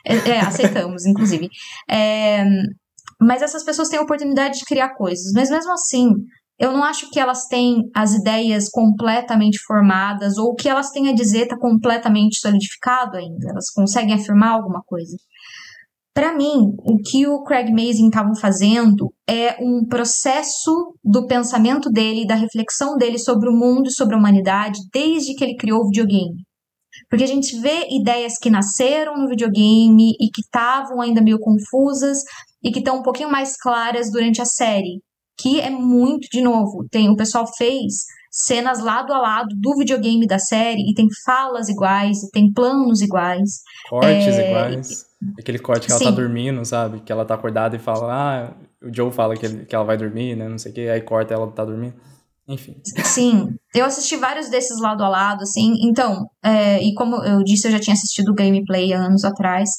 É, 0.05 0.15
é, 0.29 0.39
aceitamos, 0.41 1.05
inclusive. 1.05 1.49
É, 1.89 2.45
mas 3.23 3.41
essas 3.41 3.63
pessoas 3.63 3.89
têm 3.89 3.99
a 3.99 4.03
oportunidade 4.03 4.59
de 4.59 4.65
criar 4.65 4.95
coisas. 4.95 5.31
Mas 5.33 5.49
mesmo 5.49 5.71
assim, 5.71 6.13
eu 6.59 6.71
não 6.71 6.83
acho 6.83 7.09
que 7.09 7.19
elas 7.19 7.47
têm 7.47 7.89
as 7.95 8.13
ideias 8.13 8.69
completamente 8.69 9.59
formadas 9.65 10.37
ou 10.37 10.51
o 10.51 10.55
que 10.55 10.69
elas 10.69 10.91
têm 10.91 11.09
a 11.09 11.13
dizer 11.13 11.43
está 11.43 11.57
completamente 11.57 12.39
solidificado 12.39 13.17
ainda. 13.17 13.49
Elas 13.49 13.69
conseguem 13.71 14.13
afirmar 14.13 14.53
alguma 14.53 14.81
coisa. 14.85 15.15
Para 16.13 16.37
mim, 16.37 16.75
o 16.77 16.97
que 16.97 17.25
o 17.27 17.41
Craig 17.43 17.71
Mazin 17.71 18.07
estava 18.07 18.35
fazendo 18.39 19.11
é 19.27 19.57
um 19.59 19.83
processo 19.87 20.93
do 21.03 21.25
pensamento 21.25 21.89
dele, 21.89 22.27
da 22.27 22.35
reflexão 22.35 22.97
dele 22.97 23.17
sobre 23.17 23.49
o 23.49 23.53
mundo 23.53 23.87
e 23.87 23.91
sobre 23.91 24.13
a 24.13 24.19
humanidade 24.19 24.79
desde 24.93 25.33
que 25.33 25.43
ele 25.43 25.57
criou 25.57 25.81
o 25.81 25.87
videogame. 25.87 26.45
Porque 27.09 27.23
a 27.23 27.27
gente 27.27 27.59
vê 27.59 27.87
ideias 27.89 28.37
que 28.37 28.51
nasceram 28.51 29.17
no 29.17 29.27
videogame 29.27 30.11
e 30.19 30.29
que 30.29 30.41
estavam 30.41 31.01
ainda 31.01 31.21
meio 31.21 31.39
confusas 31.39 32.19
e 32.63 32.71
que 32.71 32.79
estão 32.79 32.99
um 32.99 33.03
pouquinho 33.03 33.29
mais 33.29 33.57
claras 33.57 34.11
durante 34.11 34.41
a 34.41 34.45
série. 34.45 35.01
Que 35.37 35.59
é 35.59 35.69
muito, 35.69 36.27
de 36.31 36.41
novo, 36.41 36.85
tem 36.91 37.09
o 37.09 37.15
pessoal 37.15 37.45
fez 37.57 38.05
cenas 38.33 38.79
lado 38.79 39.13
a 39.13 39.19
lado 39.19 39.55
do 39.55 39.77
videogame 39.77 40.25
da 40.25 40.39
série 40.39 40.89
e 40.89 40.93
tem 40.95 41.07
falas 41.23 41.69
iguais, 41.69 42.23
e 42.23 42.31
tem 42.31 42.51
planos 42.51 43.01
iguais. 43.01 43.61
Cortes 43.87 44.35
é... 44.35 44.49
iguais. 44.49 45.05
Aquele 45.39 45.59
corte 45.59 45.85
que 45.85 45.91
ela 45.91 45.99
tá 45.99 46.05
Sim. 46.05 46.11
tá 46.11 46.21
dormindo, 46.21 46.65
sabe? 46.65 46.99
Que 47.01 47.11
ela 47.11 47.25
tá 47.25 47.35
acordada 47.35 47.75
e 47.75 47.79
fala, 47.79 48.11
ah, 48.11 48.53
o 48.81 48.93
Joe 48.93 49.11
fala 49.11 49.37
que, 49.37 49.45
ele, 49.45 49.65
que 49.65 49.73
ela 49.73 49.85
vai 49.85 49.95
dormir, 49.95 50.35
né? 50.35 50.49
Não 50.49 50.57
sei 50.57 50.71
o 50.71 50.75
que, 50.75 50.89
aí 50.89 51.01
corta 51.01 51.33
ela 51.33 51.49
tá 51.51 51.63
dormindo. 51.63 51.93
Enfim. 52.47 52.75
Sim, 53.05 53.55
eu 53.73 53.85
assisti 53.85 54.17
vários 54.17 54.49
desses 54.49 54.81
lado 54.81 55.01
a 55.03 55.07
lado, 55.07 55.43
assim. 55.43 55.75
Então, 55.87 56.27
é, 56.43 56.81
e 56.83 56.93
como 56.93 57.23
eu 57.23 57.41
disse, 57.43 57.67
eu 57.67 57.71
já 57.71 57.79
tinha 57.79 57.93
assistido 57.93 58.29
o 58.29 58.35
gameplay 58.35 58.91
anos 58.91 59.23
atrás. 59.23 59.69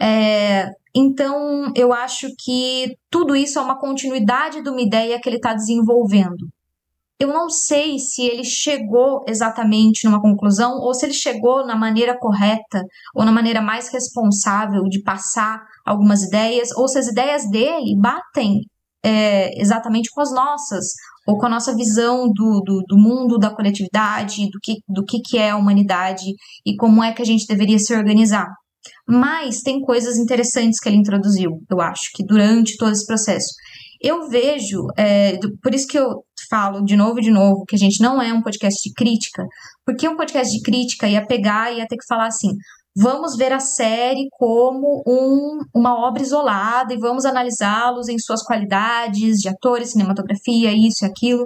É, 0.00 0.70
então, 1.00 1.70
eu 1.76 1.92
acho 1.92 2.26
que 2.36 2.96
tudo 3.08 3.36
isso 3.36 3.56
é 3.56 3.62
uma 3.62 3.78
continuidade 3.78 4.62
de 4.62 4.68
uma 4.68 4.80
ideia 4.80 5.20
que 5.20 5.28
ele 5.28 5.36
está 5.36 5.54
desenvolvendo. 5.54 6.48
Eu 7.20 7.28
não 7.28 7.48
sei 7.48 8.00
se 8.00 8.22
ele 8.22 8.42
chegou 8.42 9.24
exatamente 9.28 10.04
numa 10.04 10.20
conclusão 10.20 10.78
ou 10.80 10.92
se 10.92 11.06
ele 11.06 11.14
chegou 11.14 11.64
na 11.64 11.76
maneira 11.76 12.18
correta 12.18 12.82
ou 13.14 13.24
na 13.24 13.30
maneira 13.30 13.62
mais 13.62 13.88
responsável 13.92 14.82
de 14.84 15.00
passar 15.02 15.60
algumas 15.86 16.24
ideias, 16.24 16.70
ou 16.76 16.88
se 16.88 16.98
as 16.98 17.06
ideias 17.06 17.48
dele 17.48 17.96
batem 17.96 18.62
é, 19.04 19.60
exatamente 19.60 20.10
com 20.10 20.20
as 20.20 20.32
nossas, 20.32 20.86
ou 21.28 21.38
com 21.38 21.46
a 21.46 21.50
nossa 21.50 21.76
visão 21.76 22.28
do, 22.28 22.60
do, 22.64 22.82
do, 22.88 22.98
mundo, 22.98 23.38
da 23.38 23.54
coletividade, 23.54 24.50
do 24.50 24.58
que, 24.60 24.74
do 24.88 25.04
que, 25.04 25.20
que 25.20 25.38
é 25.38 25.50
a 25.50 25.56
humanidade 25.56 26.24
e 26.66 26.74
como 26.76 27.04
é 27.04 27.12
que 27.12 27.22
a 27.22 27.24
gente 27.24 27.46
deveria 27.46 27.78
se 27.78 27.94
organizar. 27.94 28.48
Mas 29.08 29.62
tem 29.62 29.80
coisas 29.80 30.18
interessantes 30.18 30.78
que 30.78 30.88
ele 30.88 30.98
introduziu, 30.98 31.62
eu 31.70 31.80
acho, 31.80 32.10
que 32.14 32.24
durante 32.24 32.76
todo 32.76 32.92
esse 32.92 33.06
processo. 33.06 33.54
Eu 34.00 34.28
vejo, 34.28 34.86
é, 34.96 35.38
por 35.62 35.74
isso 35.74 35.86
que 35.86 35.98
eu 35.98 36.22
falo 36.48 36.84
de 36.84 36.96
novo 36.96 37.18
e 37.18 37.22
de 37.22 37.30
novo 37.30 37.64
que 37.66 37.74
a 37.74 37.78
gente 37.78 38.00
não 38.00 38.20
é 38.20 38.32
um 38.32 38.42
podcast 38.42 38.80
de 38.86 38.94
crítica, 38.94 39.44
porque 39.84 40.08
um 40.08 40.16
podcast 40.16 40.54
de 40.54 40.62
crítica 40.62 41.08
ia 41.08 41.26
pegar 41.26 41.72
e 41.72 41.78
ia 41.78 41.86
ter 41.86 41.96
que 41.96 42.06
falar 42.06 42.26
assim: 42.26 42.50
vamos 42.96 43.36
ver 43.36 43.52
a 43.52 43.60
série 43.60 44.28
como 44.32 45.02
um, 45.06 45.58
uma 45.74 45.94
obra 46.06 46.22
isolada 46.22 46.92
e 46.92 46.98
vamos 46.98 47.24
analisá-los 47.24 48.08
em 48.08 48.18
suas 48.18 48.42
qualidades 48.42 49.38
de 49.38 49.48
atores, 49.48 49.92
cinematografia, 49.92 50.72
isso 50.72 51.04
e 51.04 51.08
aquilo. 51.08 51.44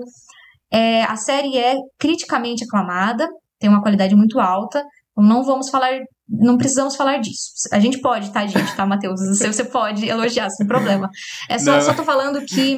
É, 0.71 1.05
a 1.05 1.17
série 1.17 1.59
é 1.59 1.77
criticamente 1.99 2.65
aclamada, 2.65 3.29
tem 3.59 3.71
uma 3.71 3.83
qualidade 3.83 4.17
muito 4.17 4.41
alta, 4.41 4.83
então 5.13 5.23
não 5.23 5.45
vamos 5.45 5.69
falar, 5.69 5.91
não 6.33 6.57
precisamos 6.57 6.97
falar 6.97 7.19
disso. 7.19 7.53
A 7.71 7.79
gente 7.79 8.01
pode, 8.01 8.33
tá, 8.33 8.47
gente, 8.47 8.75
tá, 8.75 8.87
Matheus? 8.87 9.21
Você, 9.29 9.53
você 9.53 9.65
pode 9.65 10.09
elogiar, 10.09 10.49
sem 10.51 10.67
problema. 10.67 11.11
É 11.49 11.59
só, 11.59 11.81
só 11.81 11.95
tô 11.95 12.03
falando 12.03 12.45
que 12.45 12.77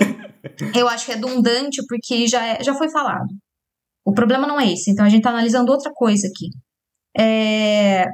eu 0.77 0.89
acho 0.89 1.11
redundante 1.11 1.81
porque 1.89 2.27
já, 2.27 2.45
é, 2.45 2.63
já 2.63 2.75
foi 2.75 2.91
falado. 2.91 3.29
O 4.05 4.13
problema 4.13 4.47
não 4.47 4.61
é 4.61 4.73
esse, 4.73 4.91
então 4.91 5.05
a 5.05 5.09
gente 5.09 5.23
tá 5.23 5.31
analisando 5.31 5.73
outra 5.73 5.93
coisa 5.95 6.27
aqui. 6.27 6.51
É, 7.17 8.07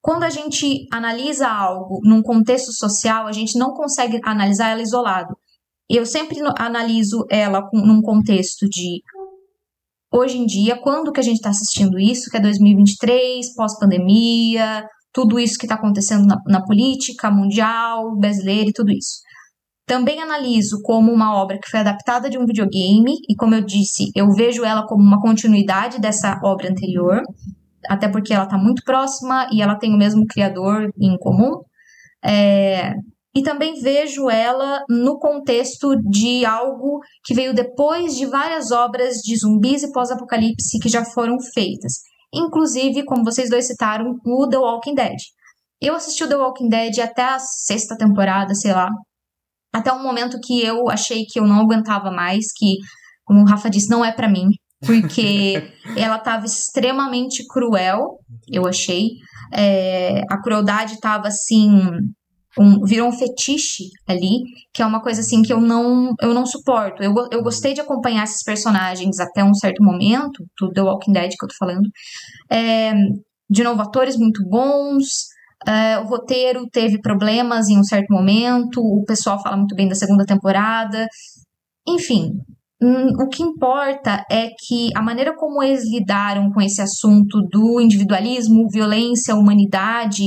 quando 0.00 0.22
a 0.22 0.30
gente 0.30 0.86
analisa 0.92 1.48
algo 1.48 2.00
num 2.02 2.22
contexto 2.22 2.72
social, 2.72 3.26
a 3.26 3.32
gente 3.32 3.58
não 3.58 3.74
consegue 3.74 4.20
analisar 4.24 4.70
ela 4.70 4.82
isolado. 4.82 5.36
Eu 5.88 6.06
sempre 6.06 6.38
analiso 6.56 7.26
ela 7.28 7.68
com, 7.68 7.78
num 7.78 8.00
contexto 8.00 8.68
de 8.68 9.02
hoje 10.12 10.38
em 10.38 10.46
dia, 10.46 10.80
quando 10.80 11.12
que 11.12 11.20
a 11.20 11.22
gente 11.22 11.36
está 11.36 11.50
assistindo 11.50 11.98
isso, 11.98 12.30
que 12.30 12.36
é 12.36 12.40
2023, 12.40 13.54
pós-pandemia, 13.54 14.84
tudo 15.12 15.38
isso 15.38 15.58
que 15.58 15.66
está 15.66 15.74
acontecendo 15.74 16.26
na, 16.26 16.36
na 16.46 16.64
política 16.64 17.30
mundial, 17.30 18.16
brasileira 18.16 18.70
e 18.70 18.72
tudo 18.72 18.90
isso. 18.90 19.20
Também 19.86 20.22
analiso 20.22 20.80
como 20.82 21.12
uma 21.12 21.34
obra 21.34 21.58
que 21.58 21.68
foi 21.68 21.80
adaptada 21.80 22.30
de 22.30 22.38
um 22.38 22.46
videogame, 22.46 23.12
e 23.28 23.34
como 23.36 23.54
eu 23.54 23.60
disse, 23.60 24.10
eu 24.14 24.30
vejo 24.32 24.64
ela 24.64 24.86
como 24.86 25.02
uma 25.02 25.20
continuidade 25.20 26.00
dessa 26.00 26.38
obra 26.44 26.70
anterior 26.70 27.22
até 27.88 28.08
porque 28.08 28.32
ela 28.32 28.44
está 28.44 28.58
muito 28.58 28.82
próxima 28.84 29.48
e 29.52 29.62
ela 29.62 29.76
tem 29.76 29.94
o 29.94 29.98
mesmo 29.98 30.26
criador 30.26 30.90
em 31.00 31.16
comum. 31.18 31.60
É, 32.24 32.94
e 33.34 33.42
também 33.42 33.80
vejo 33.80 34.28
ela 34.28 34.82
no 34.88 35.18
contexto 35.18 35.94
de 36.08 36.44
algo 36.44 36.98
que 37.24 37.34
veio 37.34 37.54
depois 37.54 38.16
de 38.16 38.26
várias 38.26 38.72
obras 38.72 39.16
de 39.18 39.36
zumbis 39.36 39.82
e 39.82 39.92
pós-apocalipse 39.92 40.78
que 40.80 40.88
já 40.88 41.04
foram 41.04 41.36
feitas. 41.54 42.00
Inclusive, 42.34 43.04
como 43.04 43.24
vocês 43.24 43.48
dois 43.48 43.66
citaram, 43.66 44.16
o 44.24 44.48
The 44.48 44.58
Walking 44.58 44.94
Dead. 44.94 45.16
Eu 45.80 45.94
assisti 45.94 46.24
o 46.24 46.28
The 46.28 46.36
Walking 46.36 46.68
Dead 46.68 46.98
até 46.98 47.22
a 47.22 47.38
sexta 47.38 47.96
temporada, 47.96 48.54
sei 48.54 48.72
lá. 48.72 48.88
Até 49.72 49.92
um 49.92 50.02
momento 50.02 50.38
que 50.42 50.60
eu 50.60 50.90
achei 50.90 51.24
que 51.24 51.38
eu 51.38 51.46
não 51.46 51.60
aguentava 51.60 52.10
mais, 52.10 52.46
que, 52.56 52.76
como 53.24 53.42
o 53.42 53.46
Rafa 53.46 53.70
disse, 53.70 53.88
não 53.88 54.04
é 54.04 54.12
para 54.12 54.28
mim. 54.28 54.48
Porque 54.84 55.72
ela 55.96 56.18
tava 56.18 56.46
extremamente 56.46 57.46
cruel, 57.46 58.18
eu 58.48 58.66
achei. 58.66 59.08
É, 59.52 60.22
a 60.28 60.40
crueldade 60.42 61.00
tava 61.00 61.28
assim 61.28 61.80
um, 62.58 62.84
virou 62.84 63.08
um 63.08 63.12
fetiche 63.12 63.84
ali, 64.08 64.42
que 64.72 64.82
é 64.82 64.86
uma 64.86 65.00
coisa 65.00 65.20
assim 65.20 65.42
que 65.42 65.52
eu 65.52 65.60
não, 65.60 66.12
eu 66.20 66.34
não 66.34 66.44
suporto. 66.44 67.02
Eu, 67.02 67.14
eu 67.30 67.42
gostei 67.42 67.74
de 67.74 67.80
acompanhar 67.80 68.24
esses 68.24 68.42
personagens 68.42 69.20
até 69.20 69.44
um 69.44 69.54
certo 69.54 69.82
momento, 69.82 70.44
do 70.58 70.70
The 70.70 70.82
Walking 70.82 71.12
Dead 71.12 71.30
que 71.30 71.44
eu 71.44 71.48
tô 71.48 71.54
falando. 71.58 71.88
É, 72.50 72.92
de 73.48 73.62
novo, 73.62 73.80
atores 73.82 74.16
muito 74.16 74.42
bons. 74.48 75.28
É, 75.66 75.98
o 75.98 76.06
roteiro 76.06 76.66
teve 76.72 77.00
problemas 77.00 77.68
em 77.68 77.78
um 77.78 77.84
certo 77.84 78.12
momento. 78.12 78.80
O 78.80 79.04
pessoal 79.04 79.40
fala 79.42 79.56
muito 79.56 79.74
bem 79.74 79.88
da 79.88 79.94
segunda 79.94 80.24
temporada. 80.24 81.06
Enfim, 81.86 82.32
hum, 82.82 83.08
o 83.22 83.28
que 83.28 83.42
importa 83.42 84.24
é 84.30 84.48
que 84.58 84.90
a 84.96 85.02
maneira 85.02 85.34
como 85.36 85.62
eles 85.62 85.84
lidaram 85.90 86.50
com 86.50 86.60
esse 86.60 86.80
assunto 86.80 87.40
do 87.50 87.80
individualismo, 87.80 88.68
violência, 88.70 89.34
humanidade, 89.34 90.26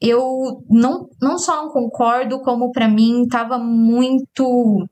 eu 0.00 0.62
não, 0.68 1.08
não 1.20 1.38
só 1.38 1.56
não 1.56 1.70
concordo, 1.70 2.40
como 2.40 2.70
para 2.70 2.88
mim 2.88 3.22
estava 3.22 3.58
muito 3.58 4.86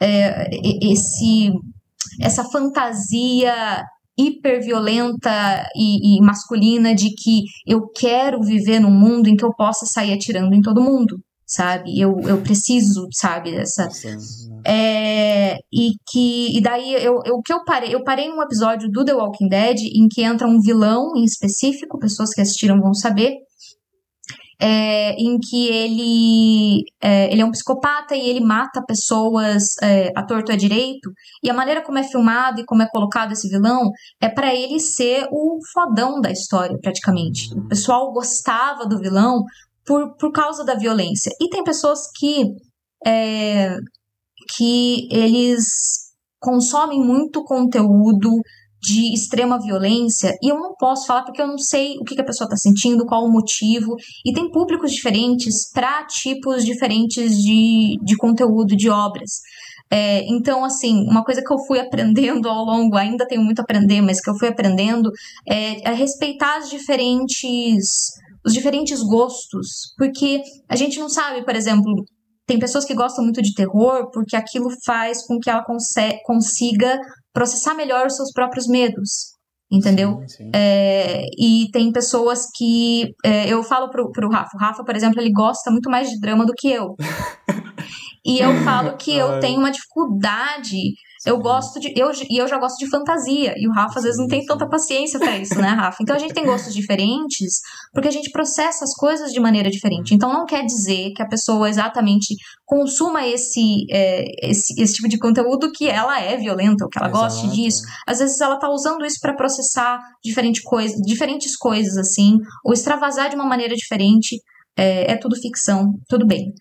é, 0.00 0.48
esse 0.82 1.52
essa 2.20 2.44
fantasia 2.44 3.84
hiperviolenta 4.18 5.68
e, 5.76 6.16
e 6.16 6.20
masculina 6.22 6.94
de 6.94 7.10
que 7.10 7.42
eu 7.66 7.86
quero 7.88 8.40
viver 8.40 8.80
num 8.80 8.90
mundo 8.90 9.28
em 9.28 9.36
que 9.36 9.44
eu 9.44 9.54
possa 9.54 9.84
sair 9.84 10.14
atirando 10.14 10.54
em 10.54 10.62
todo 10.62 10.80
mundo, 10.80 11.20
sabe? 11.46 12.00
Eu, 12.00 12.18
eu 12.20 12.40
preciso, 12.40 13.06
sabe, 13.12 13.52
dessa. 13.52 13.88
É, 14.64 15.56
e 15.70 15.90
que 16.10 16.56
e 16.56 16.60
daí 16.62 16.94
eu, 16.94 17.20
eu 17.26 17.40
que 17.44 17.52
eu 17.52 17.62
parei 17.64 17.94
eu 17.94 18.02
parei 18.02 18.28
num 18.28 18.42
episódio 18.42 18.90
do 18.90 19.04
The 19.04 19.12
Walking 19.12 19.48
Dead 19.48 19.76
em 19.94 20.08
que 20.08 20.22
entra 20.22 20.48
um 20.48 20.60
vilão 20.60 21.12
em 21.14 21.24
específico 21.24 21.98
pessoas 21.98 22.30
que 22.30 22.40
assistiram 22.40 22.80
vão 22.80 22.94
saber 22.94 23.36
é, 24.58 25.12
em 25.12 25.38
que 25.38 25.68
ele 25.68 26.84
é, 27.00 27.30
ele 27.30 27.42
é 27.42 27.44
um 27.44 27.50
psicopata 27.50 28.16
e 28.16 28.28
ele 28.28 28.40
mata 28.40 28.82
pessoas 28.86 29.76
é, 29.82 30.10
a 30.16 30.22
torto 30.22 30.52
a 30.52 30.56
direito. 30.56 31.10
E 31.42 31.50
a 31.50 31.54
maneira 31.54 31.82
como 31.82 31.98
é 31.98 32.02
filmado 32.02 32.60
e 32.60 32.64
como 32.64 32.82
é 32.82 32.88
colocado 32.88 33.32
esse 33.32 33.48
vilão 33.48 33.90
é 34.20 34.28
para 34.28 34.54
ele 34.54 34.80
ser 34.80 35.28
o 35.30 35.58
fodão 35.72 36.20
da 36.20 36.30
história, 36.30 36.78
praticamente. 36.80 37.52
O 37.54 37.68
pessoal 37.68 38.12
gostava 38.12 38.86
do 38.86 38.98
vilão 38.98 39.42
por, 39.84 40.16
por 40.16 40.32
causa 40.32 40.64
da 40.64 40.74
violência. 40.74 41.30
E 41.40 41.48
tem 41.48 41.62
pessoas 41.62 42.10
que, 42.14 42.54
é, 43.06 43.76
que 44.56 45.08
eles 45.10 46.06
consomem 46.40 47.00
muito 47.00 47.44
conteúdo 47.44 48.30
de 48.86 49.12
extrema 49.12 49.58
violência 49.60 50.32
e 50.40 50.48
eu 50.48 50.56
não 50.56 50.72
posso 50.78 51.08
falar 51.08 51.24
porque 51.24 51.42
eu 51.42 51.48
não 51.48 51.58
sei 51.58 51.96
o 51.98 52.04
que, 52.04 52.20
a 52.20 52.24
pessoa 52.24 52.46
está 52.46 52.56
sentindo, 52.56 53.04
qual 53.04 53.24
o 53.24 53.32
motivo, 53.32 53.96
e 54.24 54.32
tem 54.32 54.48
públicos 54.48 54.92
diferentes 54.92 55.68
para 55.72 56.04
tipos 56.06 56.64
diferentes 56.64 57.36
de, 57.36 57.98
de 58.00 58.16
conteúdo, 58.16 58.76
de 58.76 58.88
obras. 58.88 59.40
É, 59.90 60.24
então, 60.28 60.64
assim, 60.64 61.04
uma 61.08 61.24
coisa 61.24 61.42
que 61.42 61.52
eu 61.52 61.58
fui 61.66 61.80
aprendendo 61.80 62.48
ao 62.48 62.64
longo, 62.64 62.96
ainda 62.96 63.26
tenho 63.26 63.42
muito 63.42 63.58
a 63.58 63.62
aprender, 63.62 64.00
mas 64.02 64.20
que 64.20 64.30
eu 64.30 64.38
fui 64.38 64.48
aprendendo 64.48 65.10
é, 65.48 65.90
é 65.90 65.92
respeitar 65.92 66.58
as 66.58 66.70
diferentes, 66.70 68.12
os 68.44 68.52
diferentes 68.52 69.02
gostos, 69.02 69.92
porque 69.98 70.42
a 70.68 70.76
gente 70.76 71.00
não 71.00 71.08
sabe, 71.08 71.44
por 71.44 71.56
exemplo, 71.56 71.92
tem 72.46 72.60
pessoas 72.60 72.84
que 72.84 72.94
gostam 72.94 73.24
muito 73.24 73.42
de 73.42 73.52
terror 73.52 74.08
porque 74.12 74.36
aquilo 74.36 74.68
faz 74.84 75.26
com 75.26 75.40
que 75.40 75.50
ela 75.50 75.64
consiga 76.24 77.00
processar 77.36 77.74
melhor 77.74 78.06
os 78.06 78.16
seus 78.16 78.32
próprios 78.32 78.66
medos, 78.66 79.34
entendeu? 79.70 80.22
Sim, 80.26 80.28
sim. 80.28 80.50
É, 80.54 81.22
e 81.38 81.68
tem 81.70 81.92
pessoas 81.92 82.46
que 82.56 83.14
é, 83.22 83.46
eu 83.52 83.62
falo 83.62 83.90
pro, 83.90 84.10
pro 84.10 84.30
Rafa, 84.30 84.56
o 84.56 84.58
Rafa, 84.58 84.82
por 84.82 84.96
exemplo, 84.96 85.20
ele 85.20 85.30
gosta 85.30 85.70
muito 85.70 85.90
mais 85.90 86.08
de 86.08 86.18
drama 86.18 86.46
do 86.46 86.54
que 86.56 86.70
eu. 86.70 86.94
e 88.24 88.38
eu 88.38 88.54
falo 88.64 88.96
que 88.96 89.14
eu 89.14 89.38
tenho 89.38 89.58
uma 89.58 89.70
dificuldade 89.70 90.78
eu 91.26 91.38
gosto 91.38 91.80
de. 91.80 91.92
Eu, 91.96 92.10
e 92.30 92.38
eu 92.38 92.46
já 92.46 92.56
gosto 92.56 92.78
de 92.78 92.88
fantasia. 92.88 93.52
E 93.56 93.68
o 93.68 93.72
Rafa 93.72 93.98
às 93.98 94.04
vezes 94.04 94.18
não 94.18 94.28
tem 94.28 94.44
tanta 94.46 94.68
paciência 94.68 95.18
para 95.18 95.36
isso, 95.36 95.56
né, 95.60 95.68
Rafa? 95.68 95.98
Então 96.00 96.14
a 96.14 96.18
gente 96.18 96.32
tem 96.32 96.46
gostos 96.46 96.72
diferentes 96.72 97.60
porque 97.92 98.06
a 98.06 98.12
gente 98.12 98.30
processa 98.30 98.84
as 98.84 98.94
coisas 98.94 99.32
de 99.32 99.40
maneira 99.40 99.68
diferente. 99.68 100.14
Então 100.14 100.32
não 100.32 100.46
quer 100.46 100.64
dizer 100.64 101.12
que 101.14 101.22
a 101.22 101.28
pessoa 101.28 101.68
exatamente 101.68 102.36
consuma 102.64 103.26
esse, 103.26 103.84
é, 103.90 104.24
esse, 104.48 104.80
esse 104.80 104.94
tipo 104.94 105.08
de 105.08 105.18
conteúdo 105.18 105.72
que 105.72 105.88
ela 105.88 106.20
é 106.20 106.36
violenta, 106.36 106.84
ou 106.84 106.90
que 106.90 106.98
ela 106.98 107.08
Exato. 107.08 107.24
goste 107.24 107.48
disso. 107.48 107.82
Às 108.06 108.20
vezes 108.20 108.40
ela 108.40 108.58
tá 108.58 108.70
usando 108.70 109.04
isso 109.04 109.18
para 109.20 109.34
processar 109.34 109.98
diferente 110.22 110.62
coisa, 110.62 110.94
diferentes 111.04 111.56
coisas, 111.56 111.96
assim, 111.96 112.38
ou 112.64 112.72
extravasar 112.72 113.28
de 113.28 113.34
uma 113.34 113.46
maneira 113.46 113.74
diferente. 113.74 114.40
É, 114.78 115.12
é 115.12 115.16
tudo 115.16 115.34
ficção, 115.36 115.94
tudo 116.08 116.26
bem. 116.26 116.52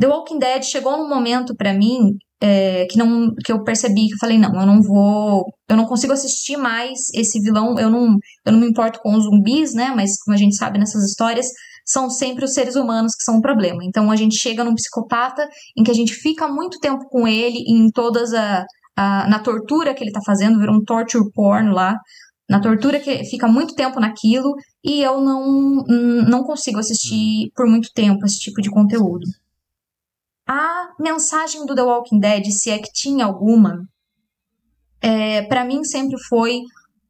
The 0.00 0.08
Walking 0.08 0.38
Dead 0.38 0.62
chegou 0.62 0.96
num 0.96 1.08
momento 1.08 1.54
para 1.54 1.72
mim 1.72 2.16
é, 2.40 2.86
que 2.86 2.98
não 2.98 3.32
que 3.44 3.52
eu 3.52 3.62
percebi 3.62 4.08
que 4.08 4.14
eu 4.14 4.18
falei 4.18 4.38
não 4.38 4.54
eu 4.60 4.66
não 4.66 4.82
vou 4.82 5.44
eu 5.68 5.76
não 5.76 5.86
consigo 5.86 6.12
assistir 6.12 6.56
mais 6.56 7.08
esse 7.14 7.40
vilão 7.40 7.78
eu 7.78 7.88
não 7.88 8.16
eu 8.44 8.52
não 8.52 8.60
me 8.60 8.68
importo 8.68 8.98
com 9.00 9.14
os 9.14 9.24
zumbis 9.24 9.72
né 9.74 9.92
mas 9.94 10.16
como 10.22 10.34
a 10.34 10.38
gente 10.38 10.56
sabe 10.56 10.78
nessas 10.78 11.04
histórias 11.04 11.46
são 11.84 12.08
sempre 12.08 12.44
os 12.44 12.54
seres 12.54 12.76
humanos 12.76 13.14
que 13.14 13.22
são 13.22 13.36
o 13.36 13.42
problema. 13.42 13.84
Então 13.84 14.10
a 14.10 14.16
gente 14.16 14.36
chega 14.36 14.64
num 14.64 14.74
psicopata 14.74 15.46
em 15.76 15.82
que 15.82 15.90
a 15.90 15.94
gente 15.94 16.14
fica 16.14 16.48
muito 16.48 16.78
tempo 16.78 17.04
com 17.10 17.28
ele 17.28 17.58
em 17.68 17.90
todas 17.90 18.32
a, 18.32 18.64
a 18.96 19.28
na 19.28 19.38
tortura 19.38 19.94
que 19.94 20.02
ele 20.02 20.12
tá 20.12 20.20
fazendo 20.24 20.58
vira 20.58 20.72
um 20.72 20.82
torture 20.82 21.30
porn 21.32 21.72
lá 21.72 21.94
na 22.48 22.60
tortura 22.60 23.00
que 23.00 23.24
fica 23.24 23.46
muito 23.48 23.74
tempo 23.74 24.00
naquilo 24.00 24.54
e 24.82 25.02
eu 25.02 25.20
não 25.20 25.82
não 26.28 26.42
consigo 26.44 26.78
assistir 26.78 27.50
por 27.54 27.66
muito 27.66 27.88
tempo 27.94 28.24
esse 28.24 28.38
tipo 28.38 28.60
de 28.60 28.70
conteúdo 28.70 29.26
a 30.46 30.88
mensagem 30.98 31.64
do 31.66 31.74
The 31.74 31.82
Walking 31.82 32.20
Dead, 32.20 32.46
se 32.50 32.70
é 32.70 32.78
que 32.78 32.92
tinha 32.92 33.24
alguma, 33.24 33.78
é, 35.00 35.42
para 35.42 35.64
mim 35.64 35.84
sempre 35.84 36.18
foi: 36.28 36.60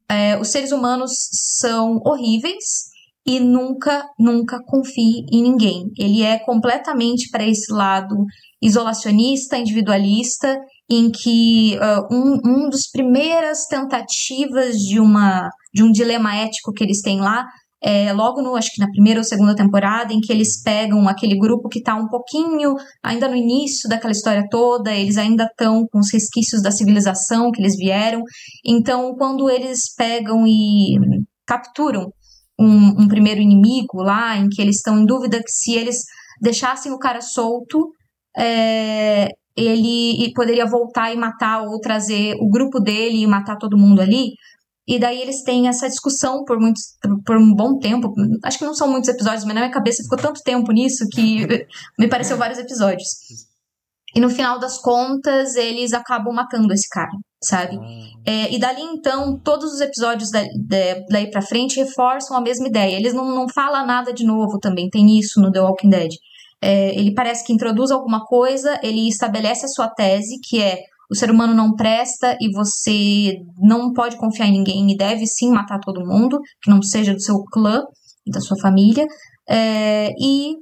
é, 0.08 0.38
os 0.38 0.48
seres 0.48 0.72
humanos 0.72 1.12
são 1.58 2.00
horríveis 2.04 2.92
e 3.26 3.40
nunca, 3.40 4.06
nunca 4.18 4.58
confie 4.66 5.24
em 5.32 5.42
ninguém. 5.42 5.90
Ele 5.98 6.22
é 6.22 6.38
completamente 6.38 7.30
para 7.30 7.46
esse 7.46 7.72
lado 7.72 8.16
isolacionista, 8.60 9.56
individualista, 9.56 10.58
em 10.90 11.10
que 11.10 11.78
uh, 11.78 12.14
um, 12.14 12.40
um 12.44 12.68
dos 12.68 12.86
primeiras 12.90 13.66
tentativas 13.66 14.76
de 14.76 15.00
uma 15.00 15.48
de 15.72 15.82
um 15.82 15.90
dilema 15.90 16.36
ético 16.36 16.72
que 16.72 16.84
eles 16.84 17.00
têm 17.00 17.20
lá 17.20 17.44
é, 17.86 18.14
logo 18.14 18.40
no, 18.40 18.56
acho 18.56 18.70
que 18.72 18.80
na 18.80 18.90
primeira 18.90 19.20
ou 19.20 19.24
segunda 19.24 19.54
temporada, 19.54 20.10
em 20.14 20.20
que 20.20 20.32
eles 20.32 20.62
pegam 20.62 21.06
aquele 21.06 21.36
grupo 21.36 21.68
que 21.68 21.80
está 21.80 21.94
um 21.94 22.08
pouquinho 22.08 22.74
ainda 23.02 23.28
no 23.28 23.36
início 23.36 23.90
daquela 23.90 24.12
história 24.12 24.48
toda, 24.50 24.94
eles 24.94 25.18
ainda 25.18 25.44
estão 25.44 25.86
com 25.92 25.98
os 25.98 26.10
resquícios 26.10 26.62
da 26.62 26.70
civilização 26.70 27.50
que 27.50 27.60
eles 27.60 27.76
vieram. 27.76 28.22
Então, 28.64 29.14
quando 29.16 29.50
eles 29.50 29.94
pegam 29.94 30.46
e 30.46 30.98
capturam 31.46 32.10
um, 32.58 33.02
um 33.02 33.06
primeiro 33.06 33.42
inimigo 33.42 34.02
lá, 34.02 34.34
em 34.38 34.48
que 34.48 34.62
eles 34.62 34.76
estão 34.76 34.98
em 34.98 35.04
dúvida 35.04 35.42
que 35.42 35.52
se 35.52 35.74
eles 35.74 35.98
deixassem 36.40 36.90
o 36.90 36.98
cara 36.98 37.20
solto, 37.20 37.90
é, 38.34 39.28
ele 39.54 40.32
poderia 40.34 40.64
voltar 40.64 41.12
e 41.12 41.16
matar 41.18 41.62
ou 41.62 41.78
trazer 41.80 42.34
o 42.40 42.48
grupo 42.48 42.80
dele 42.80 43.18
e 43.18 43.26
matar 43.26 43.56
todo 43.56 43.76
mundo 43.76 44.00
ali. 44.00 44.32
E 44.86 44.98
daí 44.98 45.20
eles 45.20 45.42
têm 45.42 45.66
essa 45.66 45.88
discussão 45.88 46.44
por, 46.44 46.60
muitos, 46.60 46.82
por 47.24 47.38
um 47.38 47.54
bom 47.54 47.78
tempo. 47.78 48.12
Acho 48.44 48.58
que 48.58 48.64
não 48.64 48.74
são 48.74 48.90
muitos 48.90 49.08
episódios, 49.08 49.44
mas 49.44 49.54
na 49.54 49.62
minha 49.62 49.72
cabeça 49.72 50.02
ficou 50.02 50.18
tanto 50.18 50.42
tempo 50.42 50.70
nisso 50.72 51.06
que 51.10 51.46
me 51.98 52.08
pareceu 52.08 52.36
vários 52.36 52.58
episódios. 52.58 53.08
E 54.14 54.20
no 54.20 54.30
final 54.30 54.58
das 54.60 54.78
contas, 54.78 55.56
eles 55.56 55.92
acabam 55.92 56.32
matando 56.32 56.72
esse 56.72 56.88
cara, 56.88 57.10
sabe? 57.42 57.76
Ah. 57.76 58.30
É, 58.30 58.54
e 58.54 58.58
dali 58.60 58.82
então, 58.82 59.40
todos 59.42 59.72
os 59.72 59.80
episódios 59.80 60.30
da, 60.30 60.42
da, 60.42 61.00
daí 61.10 61.30
pra 61.30 61.42
frente 61.42 61.80
reforçam 61.80 62.36
a 62.36 62.40
mesma 62.40 62.68
ideia. 62.68 62.94
Eles 62.94 63.12
não, 63.12 63.34
não 63.34 63.48
falam 63.48 63.84
nada 63.84 64.12
de 64.12 64.24
novo 64.24 64.58
também, 64.60 64.88
tem 64.88 65.18
isso 65.18 65.40
no 65.40 65.50
The 65.50 65.60
Walking 65.60 65.88
Dead. 65.88 66.10
É, 66.62 66.98
ele 66.98 67.12
parece 67.12 67.44
que 67.44 67.52
introduz 67.52 67.90
alguma 67.90 68.24
coisa, 68.24 68.78
ele 68.82 69.08
estabelece 69.08 69.66
a 69.66 69.68
sua 69.68 69.88
tese, 69.88 70.38
que 70.42 70.62
é 70.62 70.78
o 71.10 71.14
ser 71.14 71.30
humano 71.30 71.54
não 71.54 71.74
presta 71.74 72.36
e 72.40 72.50
você 72.52 73.36
não 73.58 73.92
pode 73.92 74.16
confiar 74.16 74.46
em 74.46 74.52
ninguém 74.52 74.90
e 74.90 74.96
deve 74.96 75.26
sim 75.26 75.50
matar 75.50 75.78
todo 75.80 76.06
mundo, 76.06 76.40
que 76.62 76.70
não 76.70 76.82
seja 76.82 77.12
do 77.12 77.20
seu 77.20 77.42
clã 77.44 77.82
e 78.26 78.30
da 78.30 78.40
sua 78.40 78.58
família. 78.58 79.06
É, 79.48 80.10
e, 80.18 80.54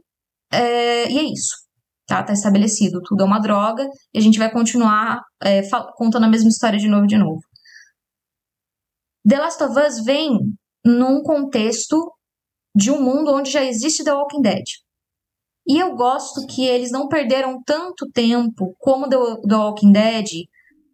é, 0.53 1.11
e 1.11 1.19
é 1.19 1.23
isso. 1.23 1.55
tá? 2.07 2.23
Tá 2.23 2.33
estabelecido, 2.33 3.01
tudo 3.05 3.23
é 3.23 3.27
uma 3.27 3.39
droga 3.41 3.87
e 4.13 4.19
a 4.19 4.21
gente 4.21 4.39
vai 4.39 4.51
continuar 4.51 5.21
é, 5.43 5.63
contando 5.97 6.25
a 6.25 6.29
mesma 6.29 6.49
história 6.49 6.79
de 6.79 6.89
novo 6.89 7.07
de 7.07 7.17
novo. 7.17 7.41
The 9.29 9.39
Last 9.39 9.63
of 9.63 9.79
Us 9.79 10.05
vem 10.05 10.37
num 10.85 11.23
contexto 11.23 12.13
de 12.75 12.91
um 12.91 13.01
mundo 13.01 13.33
onde 13.33 13.51
já 13.51 13.63
existe 13.65 14.03
The 14.03 14.13
Walking 14.13 14.43
Dead. 14.43 14.65
E 15.67 15.79
eu 15.79 15.95
gosto 15.95 16.47
que 16.47 16.65
eles 16.65 16.91
não 16.91 17.09
perderam 17.09 17.63
tanto 17.65 18.11
tempo 18.13 18.75
como 18.79 19.09
The, 19.09 19.17
The 19.49 19.55
Walking 19.57 19.93
Dead 19.93 20.27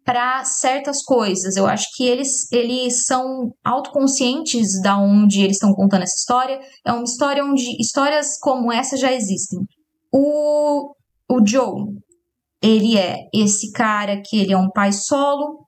para 0.05 0.43
certas 0.43 1.03
coisas. 1.03 1.55
Eu 1.55 1.67
acho 1.67 1.87
que 1.95 2.03
eles, 2.03 2.51
eles 2.51 3.05
são 3.05 3.51
autoconscientes 3.63 4.81
da 4.81 4.97
onde 4.97 5.41
eles 5.41 5.57
estão 5.57 5.73
contando 5.73 6.03
essa 6.03 6.17
história. 6.17 6.59
É 6.85 6.91
uma 6.91 7.03
história 7.03 7.43
onde 7.43 7.79
histórias 7.79 8.39
como 8.39 8.71
essa 8.71 8.97
já 8.97 9.13
existem. 9.13 9.59
O, 10.11 10.95
o 11.29 11.45
Joe, 11.45 11.93
ele 12.61 12.97
é 12.97 13.17
esse 13.33 13.71
cara 13.71 14.21
que 14.23 14.39
ele 14.39 14.53
é 14.53 14.57
um 14.57 14.69
pai 14.69 14.91
solo, 14.91 15.65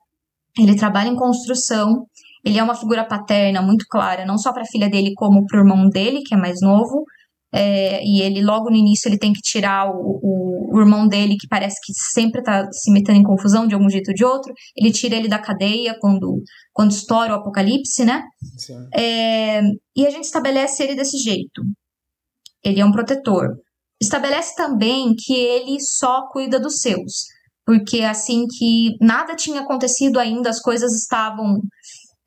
ele 0.58 0.76
trabalha 0.76 1.08
em 1.08 1.16
construção, 1.16 2.06
ele 2.44 2.58
é 2.58 2.62
uma 2.62 2.74
figura 2.74 3.04
paterna 3.04 3.62
muito 3.62 3.86
clara, 3.88 4.26
não 4.26 4.36
só 4.36 4.52
para 4.52 4.62
a 4.62 4.66
filha 4.66 4.90
dele, 4.90 5.14
como 5.14 5.46
para 5.46 5.58
o 5.58 5.62
irmão 5.62 5.88
dele, 5.88 6.22
que 6.22 6.34
é 6.34 6.36
mais 6.36 6.60
novo. 6.60 7.04
É, 7.54 8.02
e 8.02 8.22
ele, 8.22 8.42
logo 8.42 8.70
no 8.70 8.76
início, 8.76 9.08
ele 9.08 9.18
tem 9.18 9.32
que 9.32 9.42
tirar 9.42 9.90
o, 9.90 10.20
o, 10.22 10.76
o 10.76 10.80
irmão 10.80 11.06
dele, 11.06 11.36
que 11.36 11.46
parece 11.46 11.76
que 11.84 11.92
sempre 11.92 12.40
está 12.40 12.66
se 12.72 12.90
metendo 12.90 13.18
em 13.18 13.22
confusão 13.22 13.66
de 13.66 13.74
algum 13.74 13.90
jeito 13.90 14.08
ou 14.08 14.14
de 14.14 14.24
outro. 14.24 14.52
Ele 14.74 14.90
tira 14.90 15.16
ele 15.16 15.28
da 15.28 15.38
cadeia 15.38 15.96
quando, 16.00 16.42
quando 16.72 16.92
estoura 16.92 17.32
o 17.32 17.36
apocalipse, 17.36 18.04
né? 18.04 18.22
É, 18.94 19.60
e 19.94 20.06
a 20.06 20.10
gente 20.10 20.24
estabelece 20.24 20.82
ele 20.82 20.94
desse 20.94 21.18
jeito. 21.18 21.62
Ele 22.64 22.80
é 22.80 22.84
um 22.84 22.92
protetor. 22.92 23.48
Estabelece 24.00 24.54
também 24.56 25.14
que 25.14 25.34
ele 25.34 25.78
só 25.80 26.28
cuida 26.32 26.58
dos 26.58 26.80
seus. 26.80 27.26
Porque 27.66 28.00
assim 28.00 28.46
que 28.46 28.96
nada 29.00 29.36
tinha 29.36 29.60
acontecido 29.60 30.18
ainda, 30.18 30.48
as 30.48 30.60
coisas 30.60 30.92
estavam 30.94 31.60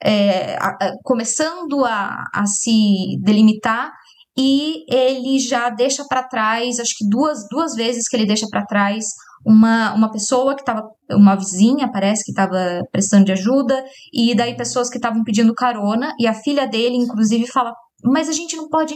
é, 0.01 0.55
a, 0.57 0.67
a, 0.69 0.93
começando 1.03 1.83
a, 1.83 2.23
a 2.33 2.45
se 2.45 3.17
delimitar 3.21 3.91
e 4.37 4.83
ele 4.93 5.39
já 5.39 5.69
deixa 5.69 6.03
para 6.07 6.27
trás, 6.27 6.79
acho 6.79 6.93
que 6.97 7.07
duas, 7.07 7.47
duas 7.49 7.73
vezes 7.73 8.07
que 8.07 8.15
ele 8.15 8.25
deixa 8.25 8.47
para 8.49 8.65
trás 8.65 9.05
uma, 9.45 9.93
uma 9.93 10.11
pessoa 10.11 10.55
que 10.55 10.61
estava, 10.61 10.81
uma 11.11 11.35
vizinha, 11.35 11.89
parece, 11.91 12.23
que 12.25 12.31
estava 12.31 12.81
prestando 12.91 13.25
de 13.25 13.31
ajuda, 13.31 13.83
e 14.11 14.35
daí 14.35 14.57
pessoas 14.57 14.89
que 14.89 14.97
estavam 14.97 15.23
pedindo 15.23 15.53
carona, 15.53 16.13
e 16.19 16.27
a 16.27 16.33
filha 16.33 16.67
dele, 16.67 16.95
inclusive, 16.95 17.47
fala: 17.47 17.71
Mas 18.03 18.27
a 18.27 18.33
gente 18.33 18.55
não 18.55 18.67
pode. 18.67 18.95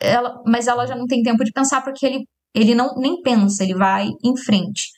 Ela, 0.00 0.34
mas 0.46 0.66
ela 0.66 0.86
já 0.86 0.96
não 0.96 1.06
tem 1.06 1.22
tempo 1.22 1.44
de 1.44 1.52
pensar, 1.52 1.82
porque 1.82 2.04
ele, 2.04 2.24
ele 2.54 2.74
não 2.74 2.94
nem 2.96 3.22
pensa, 3.22 3.62
ele 3.62 3.74
vai 3.74 4.08
em 4.24 4.36
frente. 4.36 4.88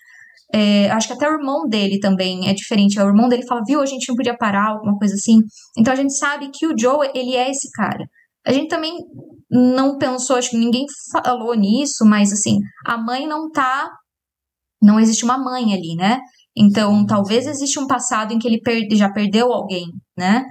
É, 0.52 0.90
acho 0.90 1.08
que 1.08 1.14
até 1.14 1.28
o 1.28 1.34
irmão 1.34 1.68
dele 1.68 1.98
também 2.00 2.48
é 2.48 2.54
diferente. 2.54 2.98
O 2.98 3.06
irmão 3.06 3.28
dele 3.28 3.46
fala, 3.46 3.62
viu, 3.66 3.80
a 3.80 3.86
gente 3.86 4.08
não 4.08 4.16
podia 4.16 4.36
parar, 4.36 4.70
alguma 4.70 4.96
coisa 4.96 5.14
assim. 5.14 5.38
Então 5.76 5.92
a 5.92 5.96
gente 5.96 6.16
sabe 6.16 6.50
que 6.52 6.66
o 6.66 6.74
Joe, 6.78 7.10
ele 7.14 7.34
é 7.34 7.50
esse 7.50 7.68
cara. 7.72 8.06
A 8.46 8.52
gente 8.52 8.68
também 8.68 8.96
não 9.50 9.96
pensou, 9.98 10.36
acho 10.36 10.50
que 10.50 10.58
ninguém 10.58 10.84
falou 11.12 11.54
nisso, 11.54 12.04
mas 12.04 12.32
assim, 12.32 12.58
a 12.84 12.96
mãe 12.96 13.26
não 13.26 13.50
tá. 13.50 13.90
Não 14.82 15.00
existe 15.00 15.24
uma 15.24 15.38
mãe 15.38 15.72
ali, 15.72 15.94
né? 15.96 16.20
Então, 16.56 17.04
talvez 17.04 17.46
exista 17.46 17.80
um 17.80 17.86
passado 17.86 18.32
em 18.32 18.38
que 18.38 18.48
ele 18.48 18.60
já 18.96 19.10
perdeu 19.10 19.52
alguém, 19.52 19.86
né? 20.16 20.44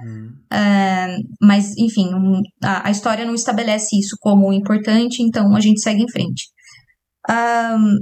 É, 0.52 1.16
mas, 1.40 1.76
enfim, 1.76 2.14
um, 2.14 2.40
a, 2.62 2.88
a, 2.88 2.90
história 2.90 3.24
não 3.24 3.34
estabelece 3.34 3.98
isso 3.98 4.16
como 4.20 4.52
importante, 4.52 5.22
então 5.22 5.54
a 5.56 5.60
gente 5.60 5.80
segue 5.80 6.02
em 6.02 6.10
frente. 6.10 6.44
Um, 7.28 7.96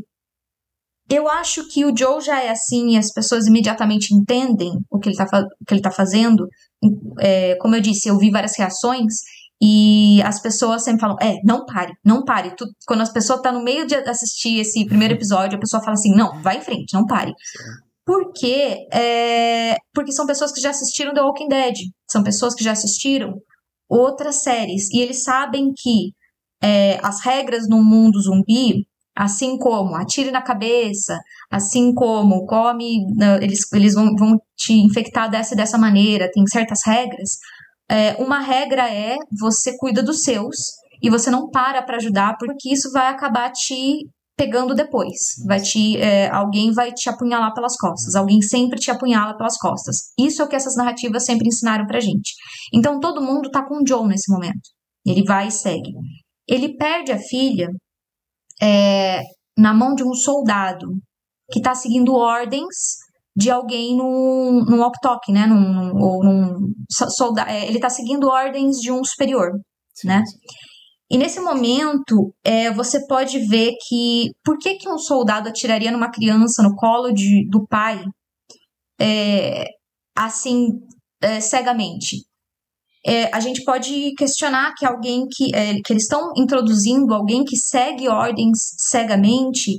eu 1.09 1.29
acho 1.29 1.67
que 1.69 1.85
o 1.85 1.97
Joe 1.97 2.21
já 2.21 2.43
é 2.43 2.51
assim 2.51 2.91
e 2.91 2.99
as 2.99 3.11
pessoas 3.13 3.47
imediatamente 3.47 4.15
entendem 4.15 4.73
o 4.91 4.99
que 4.99 5.09
ele 5.09 5.17
está 5.17 5.47
ele 5.71 5.81
tá 5.81 5.91
fazendo. 5.91 6.47
É, 7.21 7.57
como 7.57 7.75
eu 7.75 7.81
disse, 7.81 8.09
eu 8.09 8.19
vi 8.19 8.31
várias 8.31 8.57
reações 8.57 9.15
e 9.67 10.21
as 10.23 10.41
pessoas 10.43 10.85
sempre 10.85 11.01
falam: 11.01 11.17
é, 11.21 11.39
não 11.43 11.65
pare, 11.65 11.95
não 12.05 12.23
pare. 12.25 12.55
Tu, 12.57 12.67
quando 12.87 13.01
as 13.01 13.13
pessoas 13.13 13.41
tá 13.41 13.51
no 13.51 13.63
meio 13.63 13.87
de 13.87 13.95
assistir 13.95 14.59
esse 14.61 14.85
primeiro 14.85 15.15
episódio, 15.15 15.57
a 15.57 15.61
pessoa 15.61 15.83
fala 15.83 15.95
assim: 15.95 16.15
não, 16.15 16.43
vai 16.43 16.59
em 16.59 16.63
frente, 16.63 16.93
não 16.93 17.07
pare. 17.07 17.33
Por 18.05 18.33
quê? 18.35 18.87
É, 18.93 19.77
porque 19.95 20.13
são 20.13 20.27
pessoas 20.27 20.53
que 20.53 20.61
já 20.61 20.71
assistiram 20.71 21.15
The 21.15 21.23
Walking 21.23 21.49
Dead, 21.49 21.75
são 22.11 22.23
pessoas 22.23 22.55
que 22.55 22.63
já 22.63 22.73
assistiram 22.73 23.35
outras 23.89 24.43
séries 24.43 24.91
e 24.91 25.01
eles 25.01 25.23
sabem 25.23 25.73
que 25.75 26.13
é, 26.63 26.99
as 27.03 27.25
regras 27.25 27.67
no 27.69 27.83
mundo 27.83 28.21
zumbi 28.21 28.85
Assim 29.17 29.57
como 29.57 29.95
atire 29.95 30.33
na 30.33 30.43
cabeça, 30.43 31.21
assim 31.49 31.95
como 31.95 32.47
come, 32.47 33.07
né, 33.15 33.37
eles, 33.41 33.61
eles 33.73 33.95
vão, 33.95 34.13
vão 34.17 34.37
te 34.57 34.73
infectar 34.73 35.31
dessa 35.31 35.55
e 35.55 35.57
dessa 35.57 35.79
maneira, 35.79 36.29
tem 36.33 36.45
certas 36.49 36.81
regras. 36.85 37.39
É, 37.95 38.21
uma 38.21 38.41
regra 38.41 38.93
é 38.93 39.17
você 39.39 39.77
cuida 39.79 40.03
dos 40.03 40.23
seus 40.23 40.57
e 41.01 41.09
você 41.09 41.31
não 41.31 41.49
para 41.49 41.81
para 41.81 41.99
ajudar, 41.99 42.37
porque 42.39 42.73
isso 42.73 42.91
vai 42.91 43.07
acabar 43.07 43.53
te 43.53 44.09
pegando 44.37 44.75
depois. 44.75 45.37
Vai 45.47 45.61
te, 45.61 45.97
é, 45.99 46.29
alguém 46.29 46.73
vai 46.73 46.93
te 46.93 47.09
apunhalar 47.09 47.55
pelas 47.55 47.77
costas. 47.77 48.17
Alguém 48.17 48.43
sempre 48.43 48.81
te 48.81 48.91
apunhala 48.91 49.37
pelas 49.37 49.57
costas. 49.57 50.13
Isso 50.19 50.43
é 50.43 50.45
o 50.45 50.49
que 50.49 50.57
essas 50.57 50.75
narrativas 50.75 51.25
sempre 51.25 51.47
ensinaram 51.47 51.87
pra 51.87 52.01
gente. 52.01 52.35
Então 52.75 52.99
todo 52.99 53.23
mundo 53.23 53.49
tá 53.49 53.65
com 53.65 53.77
o 53.77 53.87
Joe 53.87 54.09
nesse 54.09 54.33
momento. 54.33 54.71
Ele 55.07 55.23
vai 55.23 55.47
e 55.47 55.53
segue. 55.53 55.93
Ele 56.49 56.77
perde 56.77 57.13
a 57.13 57.19
filha 57.19 57.69
é, 58.61 59.21
na 59.57 59.73
mão 59.73 59.95
de 59.95 60.03
um 60.03 60.15
soldado 60.15 60.89
que 61.49 61.61
está 61.61 61.77
seguindo 61.77 62.15
ordens 62.15 63.04
de 63.37 63.51
alguém 63.51 63.97
num, 63.97 64.65
num 64.65 64.81
walk-talk, 64.81 65.31
né? 65.33 65.47
Num, 65.47 65.97
ou 65.97 66.25
num 66.25 66.73
soldado, 66.91 67.51
é, 67.51 67.67
ele 67.67 67.77
está 67.77 67.91
seguindo 67.91 68.29
ordens 68.29 68.77
de 68.77 68.93
um 68.93 69.03
superior, 69.05 69.51
sim, 69.95 70.09
né? 70.09 70.23
Sim. 70.25 70.39
E 71.11 71.19
nesse 71.19 71.41
momento, 71.41 72.35
é, 72.43 72.71
você 72.73 73.07
pode 73.07 73.39
ver 73.47 73.73
que 73.87 74.33
por 74.43 74.59
que, 74.59 74.77
que 74.77 74.89
um 74.89 74.99
soldado 74.99 75.49
atiraria 75.49 75.91
numa 75.91 76.11
criança 76.11 76.63
no 76.63 76.75
colo 76.75 77.13
de, 77.13 77.47
do 77.49 77.67
pai 77.67 78.03
é, 78.99 79.65
assim 80.17 80.71
é, 81.21 81.41
cegamente? 81.41 82.25
é, 83.07 83.29
a 83.35 83.39
gente 83.39 83.63
pode 83.65 84.15
questionar 84.15 84.75
que 84.75 84.87
alguém 84.87 85.27
que, 85.31 85.55
é, 85.55 85.75
que 85.85 85.93
eles 85.93 86.05
estão 86.05 86.33
introduzindo 86.37 87.13
alguém 87.13 87.45
que 87.45 87.57
segue 87.57 88.09
ordens 88.09 88.59
cegamente, 88.79 89.73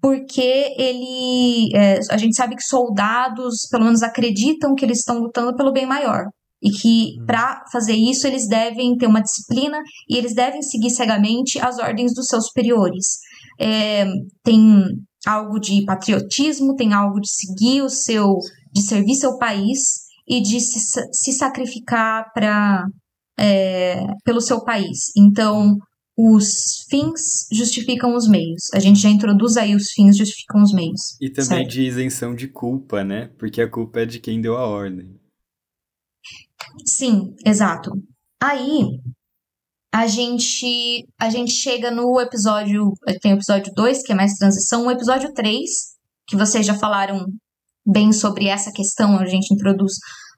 porque 0.00 0.74
ele. 0.76 1.70
É, 1.74 1.98
a 2.10 2.16
gente 2.16 2.34
sabe 2.34 2.56
que 2.56 2.62
soldados, 2.62 3.68
pelo 3.70 3.84
menos, 3.84 4.02
acreditam 4.02 4.74
que 4.74 4.84
eles 4.84 4.98
estão 4.98 5.18
lutando 5.18 5.54
pelo 5.56 5.72
bem 5.72 5.86
maior. 5.86 6.24
E 6.62 6.70
que 6.70 7.18
uhum. 7.18 7.26
para 7.26 7.64
fazer 7.72 7.94
isso 7.94 8.26
eles 8.26 8.46
devem 8.46 8.94
ter 8.96 9.06
uma 9.06 9.22
disciplina 9.22 9.78
e 10.08 10.16
eles 10.16 10.34
devem 10.34 10.60
seguir 10.60 10.90
cegamente 10.90 11.58
as 11.58 11.78
ordens 11.78 12.12
dos 12.14 12.26
seus 12.26 12.46
superiores. 12.46 13.18
É, 13.58 14.04
tem 14.42 14.84
algo 15.26 15.58
de 15.58 15.84
patriotismo, 15.84 16.76
tem 16.76 16.92
algo 16.92 17.20
de 17.20 17.30
seguir 17.30 17.82
o 17.82 17.88
seu. 17.88 18.36
de 18.72 18.82
servir 18.82 19.14
seu 19.14 19.38
país 19.38 20.10
e 20.28 20.40
de 20.40 20.60
se, 20.60 20.78
se 21.12 21.32
sacrificar 21.32 22.30
para 22.32 22.86
é, 23.38 24.04
pelo 24.22 24.40
seu 24.40 24.62
país. 24.62 25.10
Então, 25.16 25.76
os 26.22 26.84
fins 26.90 27.48
justificam 27.50 28.14
os 28.14 28.28
meios. 28.28 28.64
A 28.74 28.78
gente 28.78 29.00
já 29.00 29.08
introduz 29.08 29.56
aí 29.56 29.74
os 29.74 29.90
fins 29.92 30.16
justificam 30.18 30.62
os 30.62 30.72
meios. 30.72 31.16
E 31.20 31.30
também 31.30 31.60
certo? 31.60 31.70
de 31.70 31.82
isenção 31.82 32.34
de 32.34 32.46
culpa, 32.48 33.02
né? 33.02 33.30
Porque 33.38 33.62
a 33.62 33.70
culpa 33.70 34.00
é 34.00 34.06
de 34.06 34.20
quem 34.20 34.40
deu 34.40 34.56
a 34.56 34.66
ordem. 34.66 35.18
Sim, 36.84 37.34
exato. 37.46 37.90
Aí 38.42 38.82
a 39.92 40.06
gente 40.06 41.06
a 41.18 41.30
gente 41.30 41.52
chega 41.52 41.90
no 41.90 42.20
episódio, 42.20 42.92
tem 43.22 43.32
o 43.32 43.36
episódio 43.36 43.72
2, 43.74 44.02
que 44.02 44.12
é 44.12 44.14
mais 44.14 44.34
transição, 44.34 44.86
o 44.86 44.90
episódio 44.90 45.32
3, 45.32 45.70
que 46.26 46.36
vocês 46.36 46.66
já 46.66 46.74
falaram 46.74 47.24
bem 47.86 48.12
sobre 48.12 48.46
essa 48.46 48.70
questão, 48.70 49.18
a 49.18 49.24
gente 49.24 49.52
introduz 49.52 49.94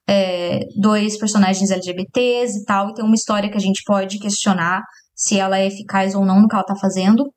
é, 0.08 0.60
dois 0.80 1.18
personagens 1.18 1.70
LGBTs 1.70 2.60
e 2.60 2.64
tal, 2.64 2.90
e 2.90 2.94
tem 2.94 3.04
uma 3.04 3.14
história 3.14 3.50
que 3.50 3.56
a 3.56 3.60
gente 3.60 3.82
pode 3.84 4.18
questionar 4.18 4.80
se 5.22 5.38
ela 5.38 5.58
é 5.58 5.66
eficaz 5.66 6.16
ou 6.16 6.24
não 6.24 6.40
no 6.40 6.48
que 6.48 6.54
ela 6.54 6.64
tá 6.64 6.74
fazendo. 6.74 7.32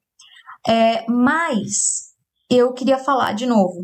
É, 0.68 1.06
mas 1.08 2.14
eu 2.50 2.74
queria 2.74 2.98
falar 2.98 3.34
de 3.34 3.46
novo 3.46 3.84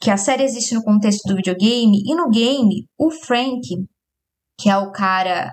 que 0.00 0.10
a 0.10 0.16
série 0.16 0.42
existe 0.42 0.74
no 0.74 0.82
contexto 0.82 1.28
do 1.28 1.36
videogame, 1.36 2.02
e 2.04 2.14
no 2.14 2.28
game, 2.28 2.86
o 2.98 3.10
Frank, 3.10 3.60
que 4.58 4.68
é 4.68 4.76
o 4.76 4.90
cara 4.90 5.52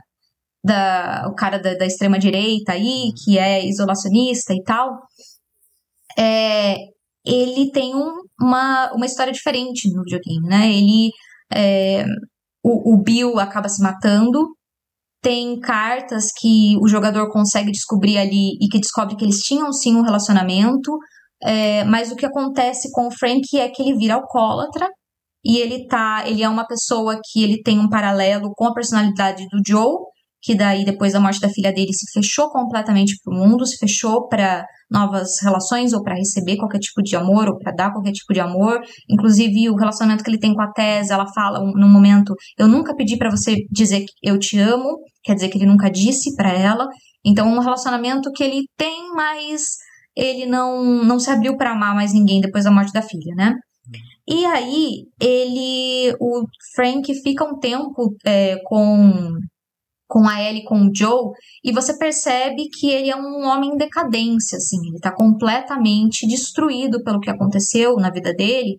da, 0.63 1.27
o 1.29 1.35
cara 1.35 1.59
da, 1.59 1.75
da 1.75 1.85
extrema 1.85 2.17
direita 2.17 2.71
aí, 2.71 3.11
que 3.23 3.37
é 3.37 3.65
isolacionista 3.65 4.53
e 4.53 4.63
tal, 4.63 4.97
é, 6.17 6.75
ele 7.25 7.71
tem 7.71 7.93
um, 7.93 8.21
uma, 8.41 8.91
uma 8.93 9.05
história 9.05 9.33
diferente 9.33 9.93
no 9.93 10.01
videogame, 10.03 10.47
né? 10.47 10.67
Ele 10.71 11.11
é, 11.53 12.05
o, 12.63 12.95
o 12.95 13.03
Bill 13.03 13.37
acaba 13.39 13.69
se 13.69 13.83
matando. 13.83 14.56
Tem 15.21 15.59
cartas 15.59 16.31
que 16.37 16.77
o 16.81 16.87
jogador 16.87 17.29
consegue 17.31 17.71
descobrir 17.71 18.17
ali 18.17 18.57
e 18.61 18.67
que 18.69 18.79
descobre 18.79 19.15
que 19.15 19.25
eles 19.25 19.41
tinham 19.41 19.71
sim 19.73 19.95
um 19.95 20.03
relacionamento. 20.03 20.97
É, 21.43 21.83
mas 21.83 22.11
o 22.11 22.15
que 22.15 22.25
acontece 22.25 22.89
com 22.91 23.07
o 23.07 23.11
Frank 23.11 23.43
é 23.59 23.69
que 23.69 23.81
ele 23.81 23.97
vira 23.97 24.15
alcoólatra 24.15 24.87
e 25.45 25.57
ele 25.57 25.87
tá, 25.87 26.23
ele 26.25 26.43
é 26.43 26.49
uma 26.49 26.67
pessoa 26.67 27.19
que 27.23 27.43
ele 27.43 27.61
tem 27.61 27.79
um 27.79 27.89
paralelo 27.89 28.51
com 28.55 28.65
a 28.65 28.73
personalidade 28.73 29.47
do 29.49 29.61
Joe, 29.65 29.97
que 30.41 30.55
daí 30.55 30.83
depois 30.83 31.13
da 31.13 31.19
morte 31.19 31.39
da 31.39 31.49
filha 31.49 31.71
dele 31.71 31.93
se 31.93 32.11
fechou 32.11 32.49
completamente 32.49 33.15
para 33.23 33.33
o 33.33 33.37
mundo, 33.37 33.65
se 33.65 33.77
fechou 33.77 34.27
para 34.27 34.65
novas 34.89 35.41
relações 35.41 35.93
ou 35.93 36.01
para 36.01 36.15
receber 36.15 36.57
qualquer 36.57 36.79
tipo 36.79 37.01
de 37.01 37.15
amor 37.15 37.49
ou 37.49 37.57
para 37.57 37.73
dar 37.73 37.91
qualquer 37.91 38.11
tipo 38.11 38.33
de 38.33 38.39
amor. 38.39 38.81
Inclusive 39.09 39.69
o 39.69 39.75
relacionamento 39.75 40.23
que 40.23 40.29
ele 40.29 40.39
tem 40.39 40.53
com 40.53 40.61
a 40.61 40.71
Tess, 40.71 41.09
ela 41.09 41.25
fala 41.33 41.59
num 41.59 41.89
momento, 41.89 42.33
eu 42.57 42.67
nunca 42.67 42.95
pedi 42.95 43.17
para 43.17 43.29
você 43.29 43.55
dizer 43.71 44.01
que 44.01 44.13
eu 44.23 44.39
te 44.39 44.57
amo, 44.59 44.99
quer 45.23 45.35
dizer 45.35 45.49
que 45.49 45.57
ele 45.57 45.65
nunca 45.65 45.89
disse 45.89 46.35
para 46.35 46.51
ela. 46.51 46.87
Então 47.25 47.47
um 47.47 47.59
relacionamento 47.59 48.31
que 48.31 48.43
ele 48.43 48.65
tem, 48.77 49.09
mas 49.13 49.63
ele 50.15 50.45
não 50.45 51.03
não 51.03 51.19
se 51.19 51.29
abriu 51.29 51.57
para 51.57 51.71
amar 51.71 51.93
mais 51.93 52.13
ninguém 52.13 52.41
depois 52.41 52.63
da 52.63 52.71
morte 52.71 52.91
da 52.93 53.01
filha, 53.01 53.35
né? 53.35 53.53
E 54.29 54.45
aí 54.45 55.05
ele, 55.21 56.13
o 56.19 56.43
Frank 56.75 57.13
fica 57.21 57.45
um 57.45 57.57
tempo 57.59 58.13
é, 58.25 58.57
com 58.65 59.31
com 60.07 60.27
a 60.27 60.41
Ellie, 60.41 60.63
com 60.63 60.87
o 60.87 60.91
Joe, 60.93 61.31
e 61.63 61.71
você 61.71 61.97
percebe 61.97 62.69
que 62.69 62.89
ele 62.89 63.09
é 63.09 63.15
um 63.15 63.45
homem 63.45 63.71
em 63.71 63.77
decadência, 63.77 64.57
assim, 64.57 64.77
ele 64.87 64.99
tá 64.99 65.13
completamente 65.13 66.25
destruído 66.25 67.03
pelo 67.03 67.19
que 67.19 67.29
aconteceu 67.29 67.95
na 67.97 68.09
vida 68.09 68.33
dele, 68.33 68.77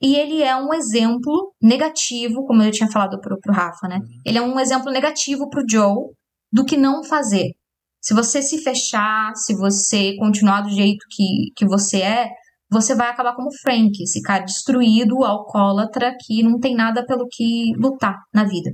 e 0.00 0.16
ele 0.16 0.42
é 0.42 0.56
um 0.56 0.72
exemplo 0.74 1.52
negativo, 1.62 2.44
como 2.46 2.62
eu 2.62 2.70
tinha 2.70 2.90
falado 2.90 3.20
pro, 3.20 3.38
pro 3.40 3.54
Rafa, 3.54 3.88
né? 3.88 4.00
Ele 4.24 4.38
é 4.38 4.42
um 4.42 4.58
exemplo 4.58 4.90
negativo 4.90 5.48
pro 5.48 5.64
Joe 5.68 6.10
do 6.52 6.64
que 6.64 6.76
não 6.76 7.04
fazer. 7.04 7.52
Se 8.02 8.12
você 8.12 8.42
se 8.42 8.58
fechar, 8.62 9.34
se 9.34 9.54
você 9.54 10.14
continuar 10.16 10.60
do 10.60 10.68
jeito 10.68 11.06
que, 11.10 11.52
que 11.56 11.66
você 11.66 12.02
é, 12.02 12.28
você 12.70 12.94
vai 12.94 13.08
acabar 13.08 13.34
como 13.34 13.50
Frank, 13.62 14.02
esse 14.02 14.20
cara 14.20 14.44
destruído, 14.44 15.24
alcoólatra, 15.24 16.14
que 16.20 16.42
não 16.42 16.58
tem 16.58 16.74
nada 16.74 17.06
pelo 17.06 17.26
que 17.30 17.72
lutar 17.78 18.16
na 18.32 18.44
vida. 18.44 18.72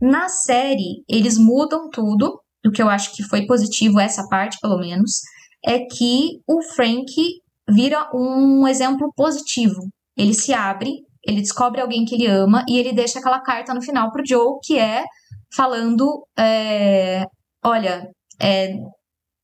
Na 0.00 0.28
série, 0.28 1.02
eles 1.08 1.38
mudam 1.38 1.88
tudo, 1.90 2.40
o 2.66 2.70
que 2.70 2.82
eu 2.82 2.88
acho 2.88 3.14
que 3.14 3.22
foi 3.22 3.46
positivo, 3.46 3.98
essa 3.98 4.26
parte 4.28 4.58
pelo 4.60 4.78
menos, 4.78 5.20
é 5.64 5.80
que 5.80 6.40
o 6.46 6.62
Frank 6.62 7.06
vira 7.68 8.08
um 8.14 8.66
exemplo 8.68 9.12
positivo. 9.16 9.80
Ele 10.16 10.34
se 10.34 10.52
abre, 10.52 10.90
ele 11.26 11.40
descobre 11.40 11.80
alguém 11.80 12.04
que 12.04 12.14
ele 12.14 12.26
ama 12.26 12.64
e 12.68 12.78
ele 12.78 12.92
deixa 12.92 13.18
aquela 13.18 13.40
carta 13.40 13.74
no 13.74 13.82
final 13.82 14.12
pro 14.12 14.24
Joe, 14.26 14.58
que 14.62 14.78
é 14.78 15.04
falando: 15.54 16.26
é, 16.38 17.24
Olha, 17.64 18.08
é, 18.40 18.74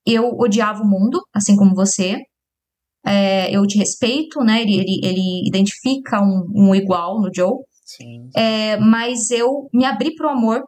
eu 0.07 0.31
odiava 0.39 0.83
o 0.83 0.89
mundo, 0.89 1.21
assim 1.35 1.57
como 1.57 1.75
você. 1.75 2.17
É, 3.05 3.51
eu 3.51 3.67
te 3.67 3.79
respeito, 3.79 4.41
né? 4.45 4.63
Ele, 4.63 4.75
ele, 4.75 5.01
ele 5.03 5.49
identifica 5.49 6.23
um, 6.23 6.47
um 6.55 6.75
igual 6.75 7.21
no 7.21 7.31
Joe. 7.35 7.57
É, 8.37 8.77
mas 8.79 9.31
eu 9.31 9.69
me 9.73 9.85
abri 9.85 10.15
para 10.15 10.29
o 10.29 10.31
amor 10.31 10.63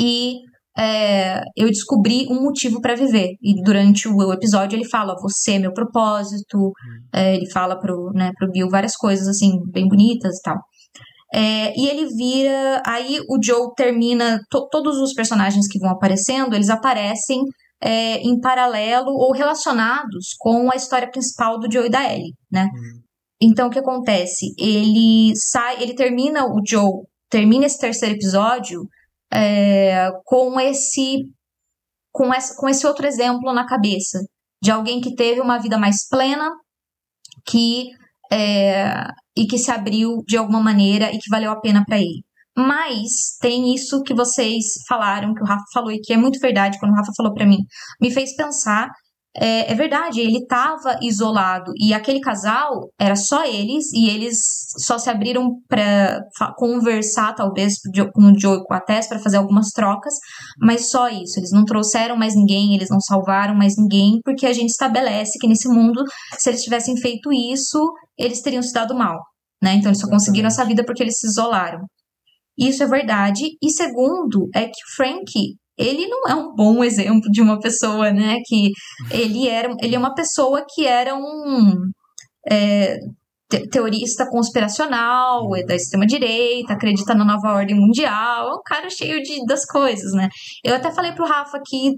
e 0.00 0.36
é, 0.78 1.42
eu 1.56 1.68
descobri 1.68 2.26
um 2.30 2.42
motivo 2.42 2.80
para 2.80 2.94
viver. 2.94 3.34
E 3.42 3.62
durante 3.62 4.08
o 4.08 4.32
episódio 4.32 4.76
ele 4.76 4.88
fala: 4.88 5.14
Você 5.20 5.52
é 5.52 5.58
meu 5.58 5.72
propósito. 5.72 6.56
Hum. 6.58 6.72
É, 7.12 7.36
ele 7.36 7.50
fala 7.50 7.78
pro, 7.78 8.10
né, 8.14 8.30
pro 8.38 8.50
Bill 8.50 8.68
várias 8.70 8.96
coisas 8.96 9.28
assim, 9.28 9.60
bem 9.70 9.86
bonitas 9.88 10.38
e 10.38 10.42
tal. 10.42 10.56
É, 11.34 11.78
e 11.78 11.86
ele 11.88 12.06
vira. 12.14 12.82
Aí 12.86 13.20
o 13.28 13.38
Joe 13.42 13.74
termina. 13.76 14.40
To, 14.50 14.68
todos 14.70 14.96
os 14.98 15.12
personagens 15.12 15.66
que 15.68 15.78
vão 15.78 15.90
aparecendo, 15.90 16.54
eles 16.54 16.70
aparecem 16.70 17.40
é, 17.82 18.16
em 18.18 18.40
paralelo 18.40 19.10
ou 19.10 19.32
relacionados 19.32 20.34
com 20.38 20.70
a 20.70 20.76
história 20.76 21.10
principal 21.10 21.58
do 21.58 21.70
Joe 21.70 21.86
e 21.86 21.90
da 21.90 22.04
Ellie, 22.04 22.34
né? 22.50 22.68
Hum. 22.72 22.99
Então 23.40 23.68
o 23.68 23.70
que 23.70 23.78
acontece? 23.78 24.54
Ele 24.58 25.32
sai, 25.36 25.82
ele 25.82 25.94
termina 25.94 26.44
o 26.44 26.60
Joe, 26.66 27.04
termina 27.28 27.66
esse 27.66 27.78
terceiro 27.78 28.14
episódio 28.14 28.82
é, 29.32 30.10
com 30.24 30.60
esse 30.60 31.24
com 32.12 32.34
esse, 32.34 32.56
com 32.56 32.68
esse 32.68 32.86
outro 32.86 33.06
exemplo 33.06 33.52
na 33.52 33.66
cabeça 33.66 34.18
de 34.62 34.70
alguém 34.70 35.00
que 35.00 35.14
teve 35.14 35.40
uma 35.40 35.58
vida 35.58 35.78
mais 35.78 36.06
plena, 36.08 36.50
que 37.46 37.88
é, 38.30 39.06
e 39.36 39.46
que 39.46 39.58
se 39.58 39.70
abriu 39.70 40.22
de 40.26 40.36
alguma 40.36 40.60
maneira 40.60 41.10
e 41.12 41.18
que 41.18 41.30
valeu 41.30 41.50
a 41.50 41.60
pena 41.60 41.84
para 41.84 41.98
ele. 41.98 42.22
Mas 42.56 43.38
tem 43.40 43.74
isso 43.74 44.02
que 44.02 44.14
vocês 44.14 44.64
falaram, 44.86 45.32
que 45.34 45.42
o 45.42 45.46
Rafa 45.46 45.64
falou 45.72 45.90
e 45.90 46.00
que 46.00 46.12
é 46.12 46.16
muito 46.16 46.38
verdade 46.38 46.78
quando 46.78 46.92
o 46.92 46.96
Rafa 46.96 47.12
falou 47.16 47.32
para 47.32 47.46
mim, 47.46 47.58
me 48.00 48.10
fez 48.10 48.36
pensar 48.36 48.90
é, 49.36 49.72
é, 49.72 49.74
verdade, 49.76 50.20
ele 50.20 50.38
estava 50.38 50.98
isolado 51.00 51.72
e 51.76 51.94
aquele 51.94 52.20
casal 52.20 52.90
era 52.98 53.14
só 53.14 53.44
eles 53.44 53.92
e 53.92 54.08
eles 54.08 54.38
só 54.78 54.98
se 54.98 55.08
abriram 55.08 55.54
para 55.68 56.20
conversar, 56.56 57.34
talvez, 57.34 57.76
com 58.12 58.22
o 58.24 58.38
Joe 58.38 58.58
e 58.58 58.64
com 58.64 58.74
a 58.74 58.80
Tess 58.80 59.06
para 59.06 59.20
fazer 59.20 59.36
algumas 59.36 59.68
trocas, 59.68 60.14
mas 60.60 60.90
só 60.90 61.08
isso. 61.08 61.38
Eles 61.38 61.52
não 61.52 61.64
trouxeram 61.64 62.16
mais 62.16 62.34
ninguém, 62.34 62.74
eles 62.74 62.88
não 62.90 63.00
salvaram 63.00 63.54
mais 63.54 63.76
ninguém, 63.78 64.18
porque 64.24 64.46
a 64.46 64.52
gente 64.52 64.70
estabelece 64.70 65.38
que 65.38 65.46
nesse 65.46 65.68
mundo, 65.68 66.02
se 66.36 66.50
eles 66.50 66.64
tivessem 66.64 66.96
feito 66.96 67.32
isso, 67.32 67.78
eles 68.18 68.42
teriam 68.42 68.62
se 68.62 68.72
dado 68.72 68.96
mal. 68.96 69.16
Né? 69.62 69.74
Então, 69.74 69.90
eles 69.90 70.00
só 70.00 70.08
conseguiram 70.08 70.48
essa 70.48 70.64
vida 70.64 70.84
porque 70.84 71.04
eles 71.04 71.18
se 71.18 71.28
isolaram. 71.28 71.80
Isso 72.58 72.82
é 72.82 72.86
verdade. 72.86 73.56
E 73.62 73.70
segundo, 73.70 74.48
é 74.54 74.66
que 74.66 74.80
Frank 74.96 75.30
ele 75.80 76.06
não 76.06 76.28
é 76.28 76.34
um 76.34 76.54
bom 76.54 76.84
exemplo 76.84 77.30
de 77.30 77.40
uma 77.40 77.58
pessoa, 77.58 78.12
né? 78.12 78.36
Que 78.44 78.70
ele 79.10 79.48
era, 79.48 79.74
ele 79.82 79.94
é 79.94 79.98
uma 79.98 80.14
pessoa 80.14 80.64
que 80.68 80.86
era 80.86 81.14
um 81.16 81.74
é, 82.50 82.98
teorista 83.70 84.28
conspiracional, 84.28 85.56
é 85.56 85.64
da 85.64 85.74
extrema 85.74 86.06
direita, 86.06 86.74
acredita 86.74 87.14
na 87.14 87.24
nova 87.24 87.54
ordem 87.54 87.74
mundial, 87.74 88.48
é 88.48 88.54
um 88.54 88.62
cara 88.64 88.90
cheio 88.90 89.22
de, 89.22 89.44
das 89.46 89.64
coisas, 89.64 90.12
né? 90.12 90.28
Eu 90.62 90.74
até 90.74 90.92
falei 90.92 91.12
pro 91.12 91.26
Rafa 91.26 91.58
que 91.64 91.94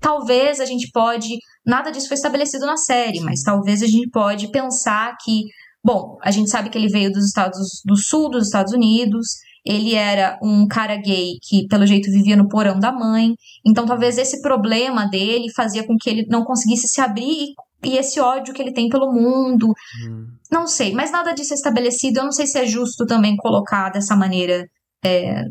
talvez 0.00 0.60
a 0.60 0.64
gente 0.64 0.88
pode, 0.92 1.36
nada 1.66 1.90
disso 1.90 2.08
foi 2.08 2.14
estabelecido 2.14 2.64
na 2.64 2.76
série, 2.76 3.20
mas 3.20 3.42
talvez 3.42 3.82
a 3.82 3.86
gente 3.86 4.08
pode 4.10 4.50
pensar 4.52 5.16
que, 5.22 5.42
bom, 5.84 6.16
a 6.22 6.30
gente 6.30 6.48
sabe 6.48 6.70
que 6.70 6.78
ele 6.78 6.88
veio 6.88 7.10
dos 7.10 7.26
Estados 7.26 7.82
do 7.84 7.96
Sul 7.96 8.30
dos 8.30 8.46
Estados 8.46 8.72
Unidos, 8.72 9.26
ele 9.66 9.94
era 9.94 10.38
um 10.40 10.66
cara 10.68 10.96
gay 10.96 11.38
que, 11.42 11.66
pelo 11.66 11.84
jeito, 11.84 12.10
vivia 12.10 12.36
no 12.36 12.48
porão 12.48 12.78
da 12.78 12.92
mãe. 12.92 13.34
Então, 13.66 13.84
talvez 13.84 14.16
esse 14.16 14.40
problema 14.40 15.06
dele 15.06 15.52
fazia 15.52 15.84
com 15.84 15.96
que 16.00 16.08
ele 16.08 16.26
não 16.30 16.44
conseguisse 16.44 16.86
se 16.86 17.00
abrir 17.00 17.54
e 17.84 17.96
esse 17.98 18.20
ódio 18.20 18.54
que 18.54 18.62
ele 18.62 18.72
tem 18.72 18.88
pelo 18.88 19.12
mundo. 19.12 19.72
Hum. 20.08 20.26
Não 20.50 20.66
sei, 20.66 20.92
mas 20.94 21.10
nada 21.10 21.32
disso 21.32 21.52
é 21.52 21.56
estabelecido. 21.56 22.20
Eu 22.20 22.24
não 22.24 22.32
sei 22.32 22.46
se 22.46 22.58
é 22.58 22.64
justo 22.64 23.04
também 23.06 23.36
colocar 23.36 23.90
dessa 23.90 24.14
maneira. 24.14 24.68
É, 25.04 25.42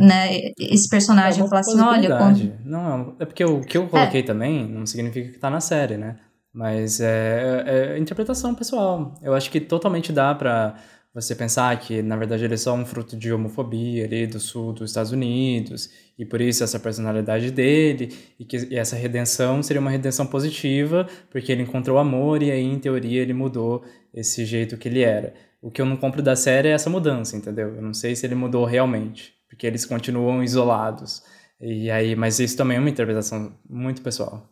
né, 0.00 0.52
esse 0.58 0.88
personagem 0.88 1.44
é 1.44 1.48
falar 1.48 1.60
assim, 1.60 1.80
olha. 1.80 2.16
Quando... 2.16 2.52
Não, 2.64 3.16
é 3.18 3.24
porque 3.24 3.44
o 3.44 3.60
que 3.60 3.76
eu 3.76 3.88
coloquei 3.88 4.20
é. 4.20 4.24
também 4.24 4.66
não 4.66 4.86
significa 4.86 5.32
que 5.32 5.38
tá 5.38 5.50
na 5.50 5.60
série, 5.60 5.96
né? 5.96 6.16
Mas 6.52 7.00
é, 7.00 7.64
é, 7.66 7.96
é 7.96 7.98
interpretação 7.98 8.54
pessoal. 8.54 9.14
Eu 9.22 9.34
acho 9.34 9.50
que 9.50 9.60
totalmente 9.60 10.12
dá 10.12 10.34
pra 10.34 10.76
você 11.16 11.34
pensar 11.34 11.74
que, 11.80 12.02
na 12.02 12.14
verdade, 12.14 12.44
ele 12.44 12.52
é 12.52 12.58
só 12.58 12.74
um 12.74 12.84
fruto 12.84 13.16
de 13.16 13.32
homofobia 13.32 14.04
ali 14.04 14.26
do 14.26 14.38
sul 14.38 14.74
dos 14.74 14.90
Estados 14.90 15.12
Unidos, 15.12 15.88
e 16.18 16.26
por 16.26 16.42
isso 16.42 16.62
essa 16.62 16.78
personalidade 16.78 17.50
dele, 17.50 18.14
e 18.38 18.44
que 18.44 18.58
e 18.70 18.76
essa 18.76 18.96
redenção 18.96 19.62
seria 19.62 19.80
uma 19.80 19.90
redenção 19.90 20.26
positiva, 20.26 21.08
porque 21.30 21.50
ele 21.50 21.62
encontrou 21.62 21.96
amor 21.96 22.42
e 22.42 22.50
aí, 22.50 22.62
em 22.62 22.78
teoria, 22.78 23.22
ele 23.22 23.32
mudou 23.32 23.82
esse 24.12 24.44
jeito 24.44 24.76
que 24.76 24.88
ele 24.88 25.00
era. 25.00 25.32
O 25.62 25.70
que 25.70 25.80
eu 25.80 25.86
não 25.86 25.96
compro 25.96 26.20
da 26.20 26.36
série 26.36 26.68
é 26.68 26.72
essa 26.72 26.90
mudança, 26.90 27.34
entendeu? 27.34 27.74
Eu 27.74 27.82
não 27.82 27.94
sei 27.94 28.14
se 28.14 28.26
ele 28.26 28.34
mudou 28.34 28.66
realmente, 28.66 29.32
porque 29.48 29.66
eles 29.66 29.86
continuam 29.86 30.44
isolados. 30.44 31.22
E 31.58 31.90
aí, 31.90 32.14
mas 32.14 32.38
isso 32.38 32.58
também 32.58 32.76
é 32.76 32.80
uma 32.80 32.90
interpretação 32.90 33.56
muito 33.66 34.02
pessoal. 34.02 34.46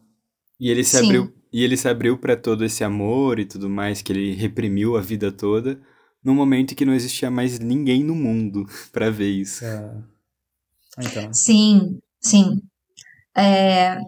E 0.58 0.70
ele 0.70 0.82
se 0.82 0.96
Sim. 0.96 1.04
abriu, 1.04 1.32
e 1.52 1.62
ele 1.62 1.76
se 1.76 1.88
abriu 1.88 2.16
para 2.16 2.38
todo 2.38 2.64
esse 2.64 2.82
amor 2.82 3.38
e 3.38 3.44
tudo 3.44 3.68
mais 3.68 4.00
que 4.00 4.10
ele 4.12 4.32
reprimiu 4.32 4.96
a 4.96 5.02
vida 5.02 5.30
toda 5.30 5.78
num 6.24 6.34
momento 6.34 6.72
em 6.72 6.74
que 6.74 6.84
não 6.84 6.94
existia 6.94 7.30
mais 7.30 7.58
ninguém 7.58 8.02
no 8.02 8.14
mundo 8.14 8.66
para 8.90 9.10
ver 9.10 9.30
isso. 9.30 9.64
É. 9.64 9.90
Então. 10.98 11.32
Sim, 11.32 11.98
sim. 12.20 12.60
É 13.36 13.98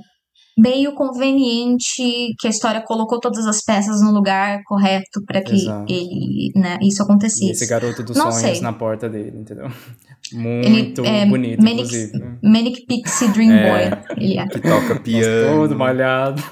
meio 0.59 0.95
conveniente 0.95 2.35
que 2.39 2.47
a 2.47 2.51
história 2.51 2.81
colocou 2.81 3.21
todas 3.21 3.47
as 3.47 3.63
peças 3.63 4.01
no 4.01 4.11
lugar 4.11 4.63
correto 4.65 5.23
para 5.27 5.43
que 5.43 5.55
ele, 5.87 6.51
né, 6.57 6.79
isso 6.81 7.03
acontecesse. 7.03 7.49
E 7.49 7.51
esse 7.51 7.67
garoto 7.67 8.03
dos 8.03 8.17
não 8.17 8.33
sonhos 8.33 8.57
sei. 8.57 8.61
na 8.63 8.73
porta 8.73 9.07
dele, 9.09 9.39
entendeu? 9.39 9.71
Muito 10.33 11.05
ele, 11.05 11.17
é, 11.17 11.27
bonito, 11.27 11.63
Manic, 11.63 11.83
inclusive. 11.83 12.39
Manic 12.43 12.87
Pixie 12.87 13.29
Dream 13.29 13.53
é, 13.53 13.91
Boy. 13.91 14.17
Ele 14.17 14.39
é. 14.39 14.47
Que 14.49 14.61
toca 14.61 14.99
piano. 14.99 15.59
todo 15.59 15.77
malhado. 15.77 16.43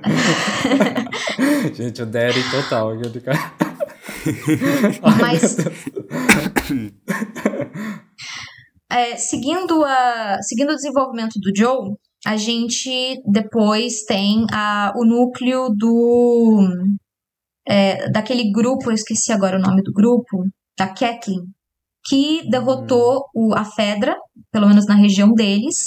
Gente, 1.74 2.00
o 2.00 2.06
Daddy 2.06 2.42
total. 2.50 2.92
Cara. 3.22 3.67
Mas. 5.20 5.56
é, 8.90 9.16
seguindo, 9.16 9.84
a, 9.84 10.38
seguindo 10.42 10.72
o 10.72 10.76
desenvolvimento 10.76 11.38
do 11.40 11.50
Joe, 11.56 11.94
a 12.26 12.36
gente 12.36 13.20
depois 13.26 14.04
tem 14.04 14.46
a, 14.52 14.92
o 14.96 15.04
núcleo 15.04 15.68
do. 15.70 16.68
É, 17.66 18.10
daquele 18.10 18.50
grupo, 18.50 18.90
eu 18.90 18.94
esqueci 18.94 19.30
agora 19.30 19.58
o 19.58 19.62
nome 19.62 19.82
do 19.82 19.92
grupo, 19.92 20.44
da 20.78 20.86
Kathleen, 20.86 21.42
que 22.06 22.48
derrotou 22.48 23.24
o, 23.34 23.54
a 23.54 23.64
Fedra, 23.64 24.16
pelo 24.50 24.66
menos 24.66 24.86
na 24.86 24.94
região 24.94 25.32
deles. 25.32 25.86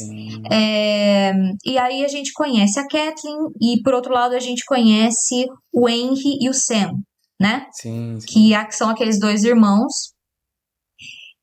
É, 0.52 1.34
e 1.66 1.78
aí 1.80 2.06
a 2.06 2.08
gente 2.08 2.32
conhece 2.34 2.80
a 2.80 2.88
Kathleen, 2.88 3.38
e 3.60 3.82
por 3.82 3.94
outro 3.96 4.14
lado 4.14 4.36
a 4.36 4.40
gente 4.40 4.64
conhece 4.66 5.46
o 5.74 5.90
Henry 5.90 6.38
e 6.40 6.50
o 6.50 6.54
Sam, 6.54 6.92
né? 7.42 7.66
Sim, 7.72 8.20
sim. 8.20 8.28
Que 8.28 8.72
são 8.72 8.88
aqueles 8.88 9.20
dois 9.20 9.44
irmãos. 9.44 10.14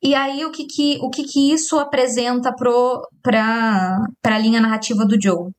E 0.01 0.15
aí 0.15 0.45
o 0.45 0.51
que 0.51 0.65
que, 0.65 0.97
o 1.01 1.09
que, 1.09 1.23
que 1.23 1.51
isso 1.51 1.77
apresenta 1.77 2.53
para 2.55 3.97
a 4.23 4.39
linha 4.39 4.61
narrativa 4.61 5.05
do 5.05 5.17
Joe? 5.21 5.51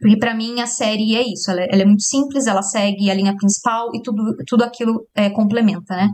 Porque 0.00 0.16
para 0.16 0.34
mim 0.34 0.60
a 0.60 0.66
série 0.66 1.16
é 1.16 1.22
isso, 1.22 1.50
ela, 1.50 1.62
ela, 1.62 1.82
é 1.82 1.84
muito 1.84 2.04
simples, 2.04 2.46
ela 2.46 2.62
segue 2.62 3.10
a 3.10 3.14
linha 3.14 3.34
principal 3.36 3.88
e 3.94 4.00
tudo, 4.00 4.36
tudo 4.46 4.62
aquilo 4.62 5.06
é, 5.14 5.28
complementa, 5.30 5.96
né? 5.96 6.08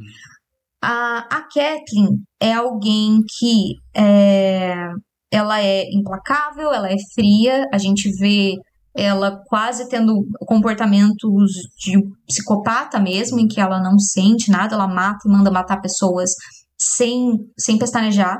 A, 0.82 1.18
a 1.18 1.42
Kathleen 1.42 2.22
é 2.40 2.54
alguém 2.54 3.18
que 3.38 3.74
é, 3.94 4.74
ela 5.30 5.62
é 5.62 5.84
implacável, 5.92 6.72
ela 6.72 6.90
é 6.90 6.96
fria, 7.14 7.66
a 7.72 7.78
gente 7.78 8.10
vê 8.18 8.54
ela 8.94 9.40
quase 9.46 9.88
tendo 9.88 10.26
comportamentos 10.46 11.52
de 11.78 11.98
psicopata 12.26 12.98
mesmo, 12.98 13.38
em 13.38 13.46
que 13.46 13.60
ela 13.60 13.80
não 13.80 13.98
sente 13.98 14.50
nada, 14.50 14.74
ela 14.74 14.88
mata 14.88 15.20
e 15.26 15.30
manda 15.30 15.50
matar 15.50 15.80
pessoas 15.80 16.30
sem, 16.78 17.38
sem 17.58 17.78
pestanejar. 17.78 18.38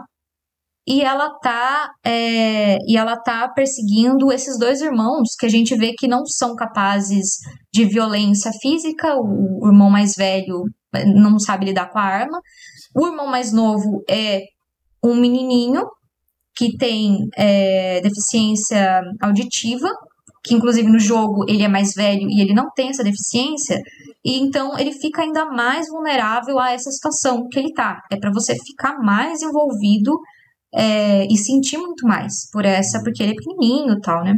E 0.86 1.02
ela 1.02 1.38
tá 1.38 1.90
é, 2.04 2.76
e 2.86 2.96
ela 2.96 3.16
tá 3.16 3.48
perseguindo 3.48 4.32
esses 4.32 4.58
dois 4.58 4.80
irmãos 4.80 5.36
que 5.38 5.46
a 5.46 5.48
gente 5.48 5.76
vê 5.76 5.92
que 5.96 6.08
não 6.08 6.24
são 6.26 6.56
capazes 6.56 7.36
de 7.72 7.84
violência 7.84 8.50
física. 8.60 9.14
O, 9.16 9.64
o 9.64 9.68
irmão 9.68 9.90
mais 9.90 10.14
velho 10.16 10.64
é, 10.94 11.04
não 11.04 11.38
sabe 11.38 11.66
lidar 11.66 11.90
com 11.90 11.98
a 11.98 12.02
arma. 12.02 12.40
O 12.94 13.06
irmão 13.06 13.28
mais 13.28 13.52
novo 13.52 14.02
é 14.08 14.40
um 15.04 15.14
menininho 15.14 15.84
que 16.56 16.76
tem 16.76 17.28
é, 17.36 18.00
deficiência 18.00 19.02
auditiva, 19.22 19.88
que 20.42 20.54
inclusive 20.54 20.88
no 20.88 20.98
jogo 20.98 21.44
ele 21.48 21.62
é 21.62 21.68
mais 21.68 21.92
velho 21.94 22.28
e 22.28 22.40
ele 22.40 22.54
não 22.54 22.70
tem 22.74 22.88
essa 22.88 23.04
deficiência, 23.04 23.80
e 24.24 24.38
então 24.38 24.78
ele 24.78 24.92
fica 24.92 25.22
ainda 25.22 25.46
mais 25.46 25.88
vulnerável 25.88 26.58
a 26.58 26.72
essa 26.72 26.90
situação 26.90 27.46
que 27.48 27.58
ele 27.58 27.72
tá. 27.72 28.00
É 28.10 28.18
para 28.18 28.32
você 28.32 28.54
ficar 28.54 28.98
mais 28.98 29.42
envolvido 29.42 30.18
é, 30.74 31.26
e 31.26 31.36
sentir 31.36 31.78
muito 31.78 32.06
mais 32.06 32.48
por 32.52 32.64
essa, 32.64 33.02
porque 33.02 33.22
ele 33.22 33.32
é 33.32 33.34
pequenininho 33.34 33.94
e 33.94 34.00
tal, 34.00 34.22
né? 34.22 34.34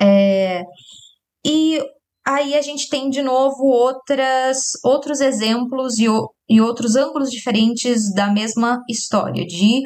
É, 0.00 0.62
e 1.46 1.80
aí 2.26 2.54
a 2.54 2.62
gente 2.62 2.88
tem 2.88 3.10
de 3.10 3.22
novo 3.22 3.64
outras, 3.64 4.58
outros 4.84 5.20
exemplos 5.20 5.98
e, 5.98 6.06
e 6.48 6.60
outros 6.60 6.96
ângulos 6.96 7.30
diferentes 7.30 8.12
da 8.14 8.30
mesma 8.30 8.82
história, 8.88 9.44
de 9.46 9.82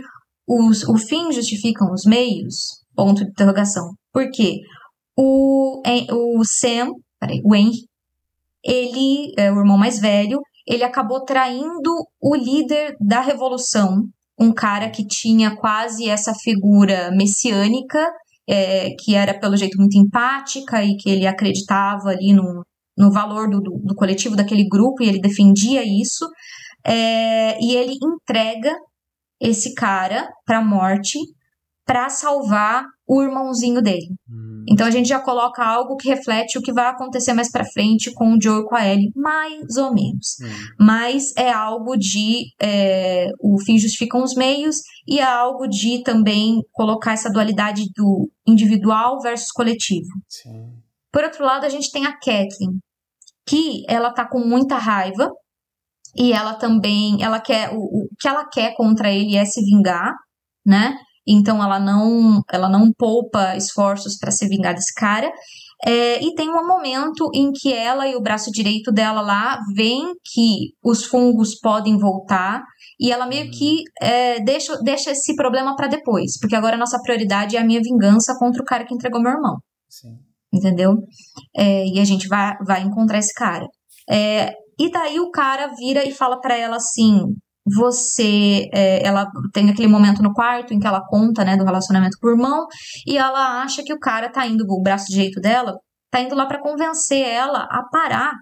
os, 0.47 0.83
o 0.85 0.97
fim 0.97 1.33
justificam 1.33 1.91
os 1.93 2.05
meios? 2.05 2.55
Ponto 2.95 3.25
de 3.25 3.31
interrogação. 3.31 3.91
Por 4.12 4.31
quê? 4.31 4.61
O, 5.17 5.83
o 6.11 6.45
Sam, 6.45 6.93
peraí, 7.21 7.41
o 7.45 7.55
Henry, 7.55 7.89
ele, 8.65 9.33
é 9.37 9.53
o 9.53 9.59
irmão 9.59 9.77
mais 9.77 10.01
velho, 10.01 10.41
ele 10.67 10.83
acabou 10.83 11.25
traindo 11.25 11.91
o 12.21 12.35
líder 12.35 12.97
da 13.01 13.21
revolução, 13.21 14.09
um 14.39 14.53
cara 14.53 14.91
que 14.91 15.07
tinha 15.07 15.55
quase 15.55 16.09
essa 16.09 16.35
figura 16.35 17.11
messiânica, 17.12 18.11
é, 18.49 18.91
que 18.99 19.15
era 19.15 19.39
pelo 19.39 19.57
jeito 19.57 19.79
muito 19.79 19.97
empática 19.97 20.83
e 20.83 20.97
que 20.97 21.11
ele 21.11 21.27
acreditava 21.27 22.09
ali 22.09 22.33
no, 22.33 22.65
no 22.97 23.12
valor 23.12 23.49
do, 23.49 23.61
do, 23.61 23.79
do 23.79 23.95
coletivo 23.95 24.37
daquele 24.37 24.67
grupo 24.67 25.03
e 25.03 25.09
ele 25.09 25.21
defendia 25.21 25.83
isso. 25.85 26.27
É, 26.87 27.59
e 27.62 27.77
ele 27.77 27.97
entrega 28.03 28.75
esse 29.41 29.75
cara 29.75 30.29
para 30.45 30.59
a 30.59 30.65
morte 30.65 31.19
para 31.85 32.09
salvar 32.09 32.87
o 33.07 33.22
irmãozinho 33.22 33.82
dele. 33.82 34.09
Hum. 34.28 34.64
Então 34.68 34.87
a 34.87 34.91
gente 34.91 35.09
já 35.09 35.20
coloca 35.20 35.62
algo 35.62 35.97
que 35.97 36.09
reflete 36.09 36.59
o 36.59 36.62
que 36.62 36.72
vai 36.72 36.87
acontecer 36.87 37.35
mais 37.35 37.51
para 37.51 37.64
frente 37.66 38.12
com 38.14 38.32
o 38.32 38.39
Joe 38.41 38.62
e 38.62 38.64
com 38.64 38.74
a 38.74 38.87
Ellie, 38.87 39.12
mais 39.14 39.76
ou 39.76 39.93
menos. 39.93 40.37
Hum. 40.41 40.47
Mas 40.80 41.37
é 41.37 41.53
algo 41.53 41.97
de 41.97 42.47
é, 42.61 43.28
o 43.41 43.59
fim 43.61 43.78
justificam 43.78 44.22
os 44.22 44.35
meios 44.35 44.76
e 45.07 45.18
é 45.20 45.24
algo 45.24 45.68
de 45.68 46.03
também 46.03 46.61
colocar 46.72 47.12
essa 47.12 47.30
dualidade 47.30 47.85
do 47.95 48.30
individual 48.47 49.20
versus 49.20 49.53
coletivo. 49.53 50.09
Sim. 50.28 50.72
Por 51.12 51.22
outro 51.22 51.45
lado, 51.45 51.64
a 51.64 51.68
gente 51.68 51.93
tem 51.93 52.07
a 52.07 52.12
Kathleen, 52.12 52.80
que 53.47 53.85
ela 53.89 54.12
tá 54.12 54.26
com 54.26 54.41
muita 54.41 54.78
raiva 54.78 55.30
e 56.16 56.32
ela 56.32 56.55
também, 56.55 57.22
ela 57.22 57.41
quer 57.41 57.70
o, 57.72 57.78
o 57.78 58.09
que 58.18 58.26
ela 58.26 58.49
quer 58.49 58.74
contra 58.74 59.12
ele 59.12 59.37
é 59.37 59.45
se 59.45 59.61
vingar, 59.62 60.12
né? 60.64 60.97
Então 61.27 61.62
ela 61.62 61.79
não, 61.79 62.43
ela 62.53 62.68
não 62.68 62.93
poupa 62.93 63.57
esforços 63.57 64.18
para 64.18 64.31
se 64.31 64.47
vingar 64.49 64.75
desse 64.75 64.93
cara. 64.95 65.33
É, 65.87 66.22
e 66.22 66.35
tem 66.35 66.49
um 66.49 66.66
momento 66.66 67.29
em 67.35 67.51
que 67.53 67.72
ela 67.72 68.09
e 68.09 68.16
o 68.16 68.22
braço 68.22 68.51
direito 68.51 68.91
dela 68.91 69.20
lá 69.20 69.59
veem 69.75 70.14
que 70.25 70.72
os 70.83 71.05
fungos 71.05 71.59
podem 71.59 71.99
voltar 71.99 72.62
e 72.99 73.12
ela 73.12 73.27
meio 73.27 73.51
que 73.51 73.83
é, 74.01 74.41
deixa, 74.41 74.79
deixa 74.83 75.11
esse 75.11 75.35
problema 75.35 75.77
para 75.77 75.89
depois, 75.89 76.39
porque 76.41 76.55
agora 76.55 76.77
a 76.77 76.79
nossa 76.79 76.99
prioridade 77.03 77.57
é 77.57 77.61
a 77.61 77.64
minha 77.64 77.83
vingança 77.83 78.35
contra 78.39 78.62
o 78.62 78.64
cara 78.64 78.87
que 78.87 78.95
entregou 78.95 79.20
meu 79.20 79.33
irmão. 79.33 79.59
Sim. 79.89 80.16
Entendeu? 80.53 80.95
É, 81.55 81.87
e 81.87 81.99
a 81.99 82.05
gente 82.05 82.29
vai, 82.29 82.55
vai 82.64 82.83
encontrar 82.83 83.18
esse 83.18 83.35
cara. 83.35 83.66
É, 84.09 84.53
e 84.79 84.91
daí 84.91 85.20
o 85.20 85.31
cara 85.31 85.68
vira 85.77 86.05
e 86.05 86.12
fala 86.12 86.41
para 86.41 86.57
ela 86.57 86.77
assim: 86.77 87.20
você, 87.67 88.69
é, 88.73 89.07
ela 89.07 89.27
tem 89.53 89.71
aquele 89.71 89.89
momento 89.89 90.23
no 90.23 90.33
quarto 90.33 90.75
em 90.75 90.79
que 90.79 90.87
ela 90.87 91.05
conta, 91.07 91.45
né, 91.45 91.57
do 91.57 91.65
relacionamento 91.65 92.19
com 92.21 92.29
o 92.29 92.31
irmão, 92.31 92.67
e 93.07 93.17
ela 93.17 93.62
acha 93.62 93.83
que 93.83 93.93
o 93.93 93.99
cara 93.99 94.31
tá 94.31 94.47
indo, 94.47 94.65
o 94.69 94.83
braço 94.83 95.07
direito 95.11 95.41
dela, 95.41 95.79
tá 96.11 96.21
indo 96.21 96.35
lá 96.35 96.47
para 96.47 96.61
convencer 96.61 97.27
ela 97.27 97.67
a 97.71 97.83
parar 97.91 98.33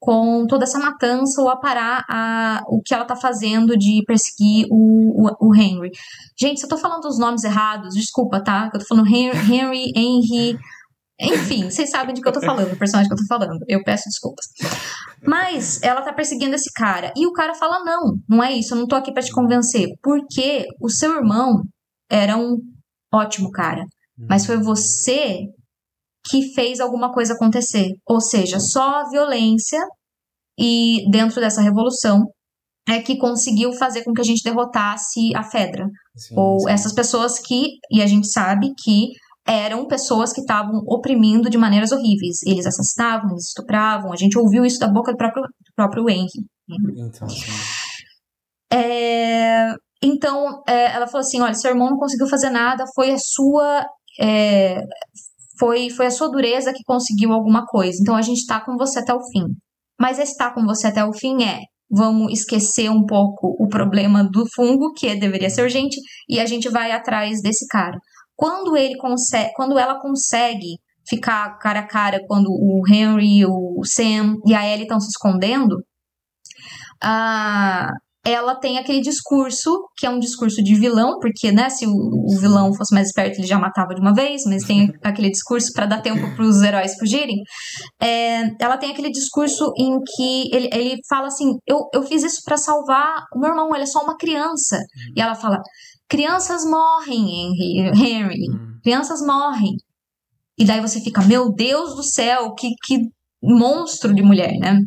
com 0.00 0.46
toda 0.46 0.64
essa 0.64 0.78
matança 0.78 1.42
ou 1.42 1.48
a 1.48 1.56
parar 1.56 2.04
a, 2.08 2.62
o 2.68 2.80
que 2.80 2.94
ela 2.94 3.04
tá 3.04 3.16
fazendo 3.16 3.76
de 3.76 4.02
perseguir 4.06 4.66
o, 4.70 5.26
o, 5.26 5.48
o 5.48 5.54
Henry. 5.54 5.90
Gente, 6.38 6.60
se 6.60 6.66
eu 6.66 6.70
tô 6.70 6.76
falando 6.76 7.04
os 7.04 7.18
nomes 7.18 7.42
errados, 7.42 7.94
desculpa, 7.94 8.42
tá? 8.42 8.70
Eu 8.72 8.78
tô 8.78 8.86
falando 8.86 9.08
Henry, 9.08 9.36
Henry, 9.52 9.92
Henry 9.96 10.58
enfim, 11.20 11.64
vocês 11.68 11.90
sabem 11.90 12.14
de 12.14 12.20
que 12.20 12.28
eu 12.28 12.32
tô 12.32 12.40
falando, 12.40 12.72
o 12.72 12.78
personagem 12.78 13.08
que 13.08 13.14
eu 13.14 13.18
tô 13.18 13.26
falando. 13.26 13.58
Eu 13.66 13.82
peço 13.82 14.04
desculpas. 14.08 14.46
Mas 15.26 15.82
ela 15.82 16.02
tá 16.02 16.12
perseguindo 16.12 16.54
esse 16.54 16.70
cara. 16.72 17.12
E 17.16 17.26
o 17.26 17.32
cara 17.32 17.54
fala: 17.54 17.84
não, 17.84 18.16
não 18.28 18.42
é 18.42 18.52
isso, 18.52 18.74
eu 18.74 18.78
não 18.78 18.86
tô 18.86 18.94
aqui 18.94 19.12
para 19.12 19.22
te 19.22 19.32
convencer. 19.32 19.88
Porque 20.02 20.66
o 20.80 20.88
seu 20.88 21.16
irmão 21.16 21.62
era 22.10 22.36
um 22.36 22.58
ótimo 23.12 23.50
cara. 23.50 23.84
Mas 24.28 24.46
foi 24.46 24.58
você 24.58 25.46
que 26.28 26.52
fez 26.54 26.80
alguma 26.80 27.12
coisa 27.12 27.34
acontecer. 27.34 27.88
Ou 28.06 28.20
seja, 28.20 28.60
só 28.60 29.00
a 29.00 29.08
violência 29.08 29.80
e 30.58 31.08
dentro 31.10 31.40
dessa 31.40 31.62
revolução 31.62 32.24
é 32.88 33.00
que 33.00 33.18
conseguiu 33.18 33.72
fazer 33.72 34.02
com 34.02 34.12
que 34.12 34.20
a 34.20 34.24
gente 34.24 34.42
derrotasse 34.42 35.34
a 35.36 35.42
Fedra. 35.42 35.86
Sim, 36.16 36.34
ou 36.36 36.60
sim. 36.60 36.70
essas 36.70 36.92
pessoas 36.92 37.38
que, 37.38 37.78
e 37.90 38.02
a 38.02 38.06
gente 38.06 38.26
sabe 38.26 38.72
que 38.82 39.08
eram 39.48 39.86
pessoas 39.86 40.32
que 40.32 40.42
estavam 40.42 40.82
oprimindo 40.86 41.48
de 41.48 41.56
maneiras 41.56 41.90
horríveis. 41.90 42.42
Eles 42.46 42.66
assassinavam, 42.66 43.30
eles 43.30 43.48
estupravam. 43.48 44.12
A 44.12 44.16
gente 44.16 44.38
ouviu 44.38 44.64
isso 44.64 44.78
da 44.78 44.88
boca 44.88 45.10
do 45.10 45.16
próprio, 45.16 45.42
do 45.42 45.72
próprio 45.74 46.10
Henry. 46.10 46.28
Então, 46.98 47.28
é, 48.70 49.72
então 50.02 50.62
é, 50.68 50.94
ela 50.94 51.06
falou 51.06 51.20
assim: 51.20 51.40
olha, 51.40 51.54
seu 51.54 51.70
irmão 51.70 51.90
não 51.90 51.96
conseguiu 51.96 52.28
fazer 52.28 52.50
nada, 52.50 52.84
foi 52.94 53.10
a 53.10 53.18
sua. 53.18 53.86
É, 54.20 54.82
foi, 55.58 55.90
foi 55.90 56.06
a 56.06 56.10
sua 56.10 56.30
dureza 56.30 56.72
que 56.72 56.84
conseguiu 56.84 57.32
alguma 57.32 57.64
coisa. 57.66 57.98
Então 58.00 58.14
a 58.14 58.22
gente 58.22 58.38
está 58.38 58.60
com 58.60 58.76
você 58.76 58.98
até 58.98 59.14
o 59.14 59.20
fim. 59.32 59.44
Mas 59.98 60.18
estar 60.18 60.54
com 60.54 60.64
você 60.64 60.86
até 60.86 61.04
o 61.04 61.12
fim 61.12 61.42
é 61.42 61.62
vamos 61.90 62.32
esquecer 62.32 62.90
um 62.90 63.04
pouco 63.06 63.56
o 63.58 63.66
problema 63.66 64.22
do 64.22 64.44
fungo, 64.54 64.92
que 64.92 65.14
deveria 65.16 65.48
ser 65.48 65.62
urgente, 65.62 65.98
e 66.28 66.38
a 66.38 66.44
gente 66.44 66.68
vai 66.68 66.92
atrás 66.92 67.40
desse 67.40 67.66
cara. 67.66 67.96
Quando 68.38 68.76
ele 68.76 68.96
consegue, 68.96 69.50
quando 69.56 69.76
ela 69.76 70.00
consegue 70.00 70.78
ficar 71.08 71.58
cara 71.58 71.80
a 71.80 71.86
cara 71.86 72.20
quando 72.28 72.46
o 72.50 72.84
Henry, 72.88 73.44
o 73.44 73.82
Sam 73.82 74.36
e 74.46 74.54
a 74.54 74.64
Ellie 74.64 74.84
estão 74.84 75.00
se 75.00 75.08
escondendo, 75.08 75.74
uh, 77.02 77.90
ela 78.24 78.54
tem 78.54 78.78
aquele 78.78 79.00
discurso, 79.00 79.88
que 79.96 80.06
é 80.06 80.10
um 80.10 80.18
discurso 80.18 80.62
de 80.62 80.74
vilão, 80.74 81.18
porque, 81.18 81.50
né, 81.50 81.70
se 81.70 81.86
o, 81.86 81.90
o 81.90 82.38
vilão 82.38 82.74
fosse 82.74 82.94
mais 82.94 83.08
esperto, 83.08 83.38
ele 83.38 83.46
já 83.46 83.58
matava 83.58 83.94
de 83.94 84.00
uma 84.00 84.12
vez, 84.14 84.42
mas 84.44 84.64
tem 84.64 84.92
aquele 85.02 85.30
discurso 85.30 85.72
para 85.72 85.86
dar 85.86 86.02
tempo 86.02 86.36
para 86.36 86.44
os 86.44 86.62
heróis 86.62 86.94
fugirem. 86.98 87.42
É, 88.00 88.42
ela 88.60 88.76
tem 88.76 88.92
aquele 88.92 89.10
discurso 89.10 89.72
em 89.76 89.98
que 90.14 90.54
ele, 90.54 90.68
ele 90.72 91.00
fala 91.08 91.28
assim: 91.28 91.56
eu, 91.66 91.88
eu 91.92 92.02
fiz 92.02 92.22
isso 92.22 92.42
para 92.44 92.56
salvar 92.56 93.24
o 93.34 93.40
meu 93.40 93.50
irmão, 93.50 93.74
ele 93.74 93.84
é 93.84 93.86
só 93.86 94.00
uma 94.00 94.16
criança. 94.16 94.78
E 95.16 95.20
ela 95.20 95.34
fala: 95.34 95.60
Crianças 96.08 96.64
morrem, 96.64 97.52
Henry. 97.52 97.90
Henry. 97.94 98.50
Hum. 98.50 98.78
Crianças 98.82 99.20
morrem. 99.20 99.76
E 100.58 100.64
daí 100.64 100.80
você 100.80 101.00
fica, 101.00 101.22
meu 101.22 101.52
Deus 101.52 101.94
do 101.94 102.02
céu, 102.02 102.54
que, 102.54 102.70
que 102.84 103.00
monstro 103.42 104.14
de 104.14 104.22
mulher, 104.22 104.52
né? 104.58 104.78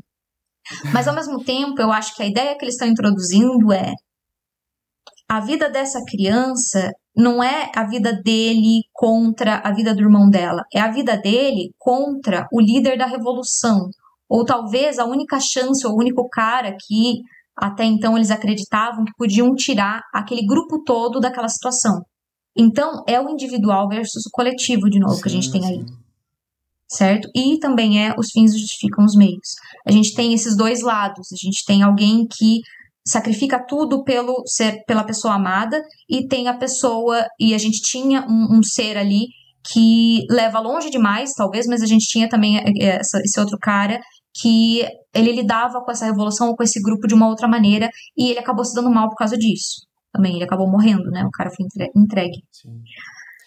Mas 0.93 1.07
ao 1.07 1.15
mesmo 1.15 1.43
tempo, 1.43 1.81
eu 1.81 1.91
acho 1.91 2.15
que 2.15 2.23
a 2.23 2.27
ideia 2.27 2.57
que 2.57 2.65
eles 2.65 2.75
estão 2.75 2.87
introduzindo 2.87 3.71
é 3.71 3.93
a 5.29 5.39
vida 5.39 5.69
dessa 5.69 6.03
criança 6.05 6.91
não 7.15 7.41
é 7.41 7.71
a 7.75 7.85
vida 7.85 8.13
dele 8.23 8.81
contra 8.91 9.61
a 9.63 9.71
vida 9.73 9.93
do 9.93 10.01
irmão 10.01 10.29
dela, 10.29 10.63
é 10.73 10.79
a 10.79 10.91
vida 10.91 11.17
dele 11.17 11.73
contra 11.77 12.47
o 12.51 12.59
líder 12.59 12.97
da 12.97 13.05
revolução, 13.05 13.89
ou 14.29 14.45
talvez 14.45 14.97
a 14.99 15.05
única 15.05 15.39
chance, 15.39 15.85
ou 15.85 15.93
o 15.93 15.99
único 15.99 16.27
cara 16.29 16.75
que 16.77 17.21
até 17.57 17.83
então 17.83 18.17
eles 18.17 18.31
acreditavam 18.31 19.05
que 19.05 19.11
podiam 19.17 19.53
tirar 19.55 20.01
aquele 20.13 20.45
grupo 20.45 20.83
todo 20.83 21.19
daquela 21.19 21.49
situação. 21.49 22.01
Então, 22.55 23.03
é 23.07 23.19
o 23.19 23.29
individual 23.29 23.87
versus 23.87 24.25
o 24.25 24.31
coletivo, 24.31 24.89
de 24.89 24.99
novo, 24.99 25.15
sim, 25.15 25.21
que 25.21 25.27
a 25.29 25.31
gente 25.31 25.51
tem 25.51 25.65
aí. 25.65 25.85
Certo? 26.89 27.29
E 27.33 27.57
também 27.59 28.05
é 28.05 28.13
os 28.17 28.29
fins 28.31 28.51
justificam 28.51 29.05
os 29.05 29.15
meios. 29.15 29.55
A 29.87 29.91
gente 29.91 30.13
tem 30.13 30.33
esses 30.33 30.57
dois 30.57 30.81
lados. 30.81 31.31
A 31.31 31.37
gente 31.37 31.63
tem 31.65 31.81
alguém 31.81 32.27
que 32.27 32.59
sacrifica 33.05 33.63
tudo 33.65 34.03
pelo 34.03 34.43
ser 34.45 34.83
pela 34.85 35.03
pessoa 35.03 35.33
amada 35.35 35.81
e 36.07 36.27
tem 36.27 36.47
a 36.47 36.57
pessoa 36.57 37.25
e 37.39 37.53
a 37.53 37.57
gente 37.57 37.81
tinha 37.81 38.21
um, 38.27 38.57
um 38.57 38.63
ser 38.63 38.95
ali 38.95 39.27
que 39.63 40.23
leva 40.29 40.59
longe 40.59 40.89
demais 40.91 41.33
talvez 41.33 41.65
mas 41.65 41.81
a 41.81 41.87
gente 41.87 42.07
tinha 42.07 42.29
também 42.29 42.59
é, 42.59 42.63
é, 42.79 42.99
essa, 42.99 43.19
esse 43.23 43.39
outro 43.39 43.57
cara 43.59 43.99
que 44.33 44.83
ele 45.13 45.31
lidava 45.31 45.81
com 45.81 45.91
essa 45.91 46.05
revolução 46.05 46.49
ou 46.49 46.55
com 46.55 46.63
esse 46.63 46.81
grupo 46.81 47.07
de 47.07 47.13
uma 47.13 47.27
outra 47.27 47.47
maneira 47.47 47.89
e 48.17 48.29
ele 48.29 48.39
acabou 48.39 48.63
se 48.63 48.73
dando 48.73 48.89
mal 48.89 49.09
por 49.09 49.17
causa 49.17 49.37
disso 49.37 49.87
também 50.11 50.35
ele 50.35 50.43
acabou 50.43 50.69
morrendo 50.69 51.09
né 51.11 51.25
o 51.25 51.31
cara 51.31 51.49
foi 51.49 51.65
entregue 51.95 52.43
Sim. 52.51 52.81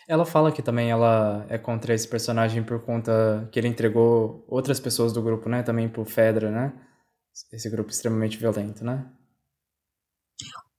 ela 0.09 0.25
fala 0.25 0.53
que 0.53 0.63
também 0.63 0.91
ela 0.91 1.47
é 1.49 1.57
contra 1.57 1.95
esse 1.95 2.07
personagem 2.07 2.63
por 2.63 2.81
conta 2.81 3.49
que 3.51 3.59
ele 3.59 3.69
entregou 3.69 4.45
outras 4.49 4.79
pessoas 4.79 5.13
do 5.13 5.23
grupo 5.23 5.49
né 5.49 5.63
também 5.63 5.89
pro 5.89 6.05
Fedra 6.05 6.51
né 6.51 6.73
esse 7.53 7.71
grupo 7.71 7.91
extremamente 7.91 8.37
violento 8.37 8.85
né 8.85 9.07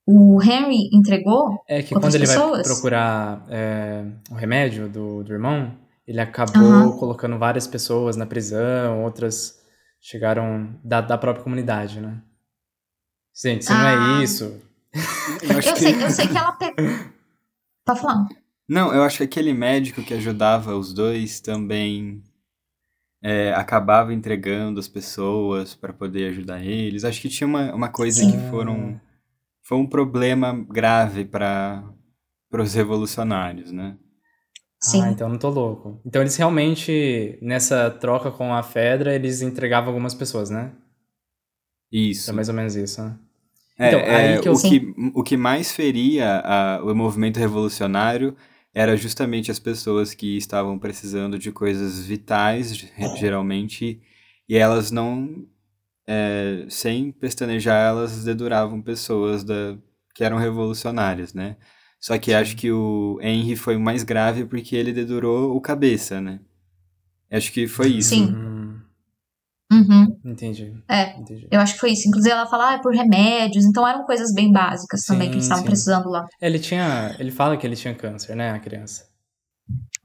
o 0.07 0.39
Henry 0.41 0.89
entregou 0.93 1.63
É 1.67 1.81
que 1.81 1.95
quando 1.95 2.13
ele 2.13 2.27
pessoas? 2.27 2.67
vai 2.67 2.75
procurar 2.75 3.43
é, 3.49 4.05
o 4.29 4.35
remédio 4.35 4.87
do, 4.87 5.23
do 5.23 5.33
irmão, 5.33 5.71
ele 6.07 6.21
acabou 6.21 6.61
uhum. 6.61 6.97
colocando 6.97 7.39
várias 7.39 7.65
pessoas 7.65 8.15
na 8.15 8.25
prisão, 8.27 9.03
outras 9.03 9.64
chegaram 10.05 10.79
da, 10.83 11.01
da 11.01 11.17
própria 11.17 11.43
comunidade, 11.43 11.99
né? 11.99 12.21
Gente, 13.35 13.63
isso 13.63 13.73
ah. 13.73 13.77
não 13.77 13.87
é 13.87 13.95
Ah. 13.95 14.23
isso. 14.23 14.61
Eu, 15.41 15.59
que... 15.59 15.75
sei, 15.79 16.03
eu 16.03 16.09
sei 16.11 16.27
que 16.27 16.37
ela 16.37 16.51
pegou. 16.51 16.85
Tá 17.83 17.95
falando? 17.95 18.29
Não, 18.69 18.93
eu 18.93 19.03
acho 19.03 19.17
que 19.17 19.23
aquele 19.23 19.51
médico 19.51 20.03
que 20.03 20.13
ajudava 20.13 20.75
os 20.75 20.93
dois 20.93 21.39
também 21.39 22.23
é, 23.21 23.51
acabava 23.53 24.13
entregando 24.13 24.79
as 24.79 24.87
pessoas 24.87 25.73
para 25.75 25.91
poder 25.91 26.29
ajudar 26.29 26.63
eles. 26.63 27.03
Acho 27.03 27.21
que 27.21 27.29
tinha 27.29 27.47
uma, 27.47 27.73
uma 27.73 27.89
coisa 27.89 28.21
Sim. 28.21 28.31
que 28.31 28.49
foram 28.49 29.01
foi 29.63 29.77
um 29.79 29.87
problema 29.87 30.53
grave 30.69 31.25
para 31.25 31.83
os 32.53 32.75
revolucionários, 32.75 33.71
né? 33.71 33.97
Sim. 34.79 35.01
Ah, 35.01 35.11
então 35.11 35.29
não 35.29 35.37
tô 35.39 35.49
louco. 35.49 35.99
Então 36.05 36.21
eles 36.21 36.35
realmente, 36.35 37.37
nessa 37.41 37.89
troca 37.89 38.31
com 38.31 38.53
a 38.53 38.61
Fedra, 38.61 39.15
eles 39.15 39.41
entregavam 39.41 39.89
algumas 39.89 40.13
pessoas, 40.13 40.49
né? 40.49 40.71
Isso. 41.91 42.29
É 42.29 42.33
mais 42.33 42.49
ou 42.49 42.55
menos 42.55 42.75
isso, 42.75 43.01
né? 43.01 43.17
É, 43.77 43.87
Então, 43.87 43.99
é, 44.01 44.15
aí 44.35 44.41
que 44.41 44.49
eu- 44.49 44.53
o, 44.53 44.59
que, 44.59 44.93
o 45.15 45.23
que 45.23 45.37
mais 45.37 45.71
feria 45.71 46.39
a- 46.41 46.81
o 46.83 46.95
movimento 46.95 47.37
revolucionário 47.37 48.35
era 48.73 48.95
justamente 48.97 49.51
as 49.51 49.59
pessoas 49.59 50.13
que 50.13 50.37
estavam 50.37 50.77
precisando 50.79 51.37
de 51.39 51.51
coisas 51.51 52.05
vitais, 52.05 52.75
ge- 52.75 52.91
geralmente, 53.15 54.01
e 54.47 54.57
elas 54.57 54.91
não, 54.91 55.45
é, 56.07 56.65
sem 56.69 57.11
pestanejar, 57.11 57.89
elas 57.89 58.23
deduravam 58.23 58.81
pessoas 58.81 59.43
da, 59.43 59.77
que 60.15 60.23
eram 60.23 60.37
revolucionárias, 60.37 61.33
né? 61.33 61.57
Só 62.05 62.19
que 62.19 62.31
acho 62.35 62.55
que 62.55 62.71
o 62.71 63.17
Henry 63.19 63.55
foi 63.55 63.75
o 63.75 63.79
mais 63.79 64.03
grave 64.03 64.45
porque 64.45 64.75
ele 64.75 64.93
dedurou 64.93 65.55
o 65.55 65.59
cabeça, 65.59 66.21
né? 66.21 66.39
Acho 67.31 67.51
que 67.51 67.67
foi 67.67 67.87
isso. 67.93 68.09
Sim. 68.09 68.25
Hum, 68.27 68.79
Uhum. 69.73 70.19
entendi. 70.23 70.71
É, 70.87 71.17
Entendi. 71.17 71.47
eu 71.51 71.59
acho 71.59 71.73
que 71.73 71.79
foi 71.79 71.93
isso. 71.93 72.07
Inclusive, 72.07 72.31
ela 72.31 72.45
fala, 72.45 72.69
ah, 72.69 72.73
é 72.73 72.77
por 72.77 72.93
remédios. 72.93 73.65
Então, 73.65 73.87
eram 73.87 74.05
coisas 74.05 74.31
bem 74.35 74.51
básicas 74.51 75.01
também 75.03 75.23
Sim, 75.23 75.29
que 75.31 75.35
eles 75.37 75.45
estavam 75.45 75.63
sim. 75.63 75.69
precisando 75.69 76.07
lá. 76.07 76.23
Ele 76.39 76.59
tinha. 76.59 77.15
Ele 77.17 77.31
fala 77.31 77.57
que 77.57 77.65
ele 77.65 77.75
tinha 77.75 77.95
câncer, 77.95 78.35
né, 78.35 78.51
a 78.51 78.59
criança? 78.59 79.09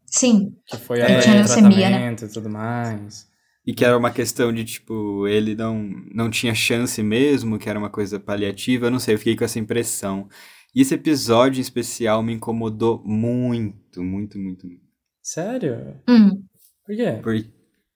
Sim, 0.06 0.56
Que 0.66 0.78
foi 0.78 1.00
É, 1.00 1.02
atrás 1.02 1.24
tinha 1.24 1.42
de 1.42 1.48
leucemia, 1.52 1.90
né? 1.90 2.12
e 2.14 2.28
tudo 2.28 2.48
mais. 2.48 3.28
E 3.66 3.74
que 3.74 3.84
era 3.84 3.98
uma 3.98 4.10
questão 4.10 4.50
de, 4.50 4.64
tipo, 4.64 5.28
ele 5.28 5.54
não, 5.54 5.86
não 6.14 6.30
tinha 6.30 6.54
chance 6.54 7.02
mesmo, 7.02 7.58
que 7.58 7.68
era 7.68 7.78
uma 7.78 7.90
coisa 7.90 8.18
paliativa, 8.18 8.86
eu 8.86 8.90
não 8.90 8.98
sei, 8.98 9.14
eu 9.14 9.18
fiquei 9.18 9.36
com 9.36 9.44
essa 9.44 9.58
impressão. 9.58 10.26
E 10.74 10.82
esse 10.82 10.94
episódio 10.94 11.58
em 11.58 11.62
especial 11.62 12.22
me 12.22 12.32
incomodou 12.32 13.02
muito, 13.04 14.02
muito, 14.02 14.38
muito, 14.38 14.66
muito. 14.66 14.84
Sério? 15.22 16.00
Hum, 16.08 16.42
Por 16.84 16.96
quê? 16.96 17.20
Por, 17.22 17.46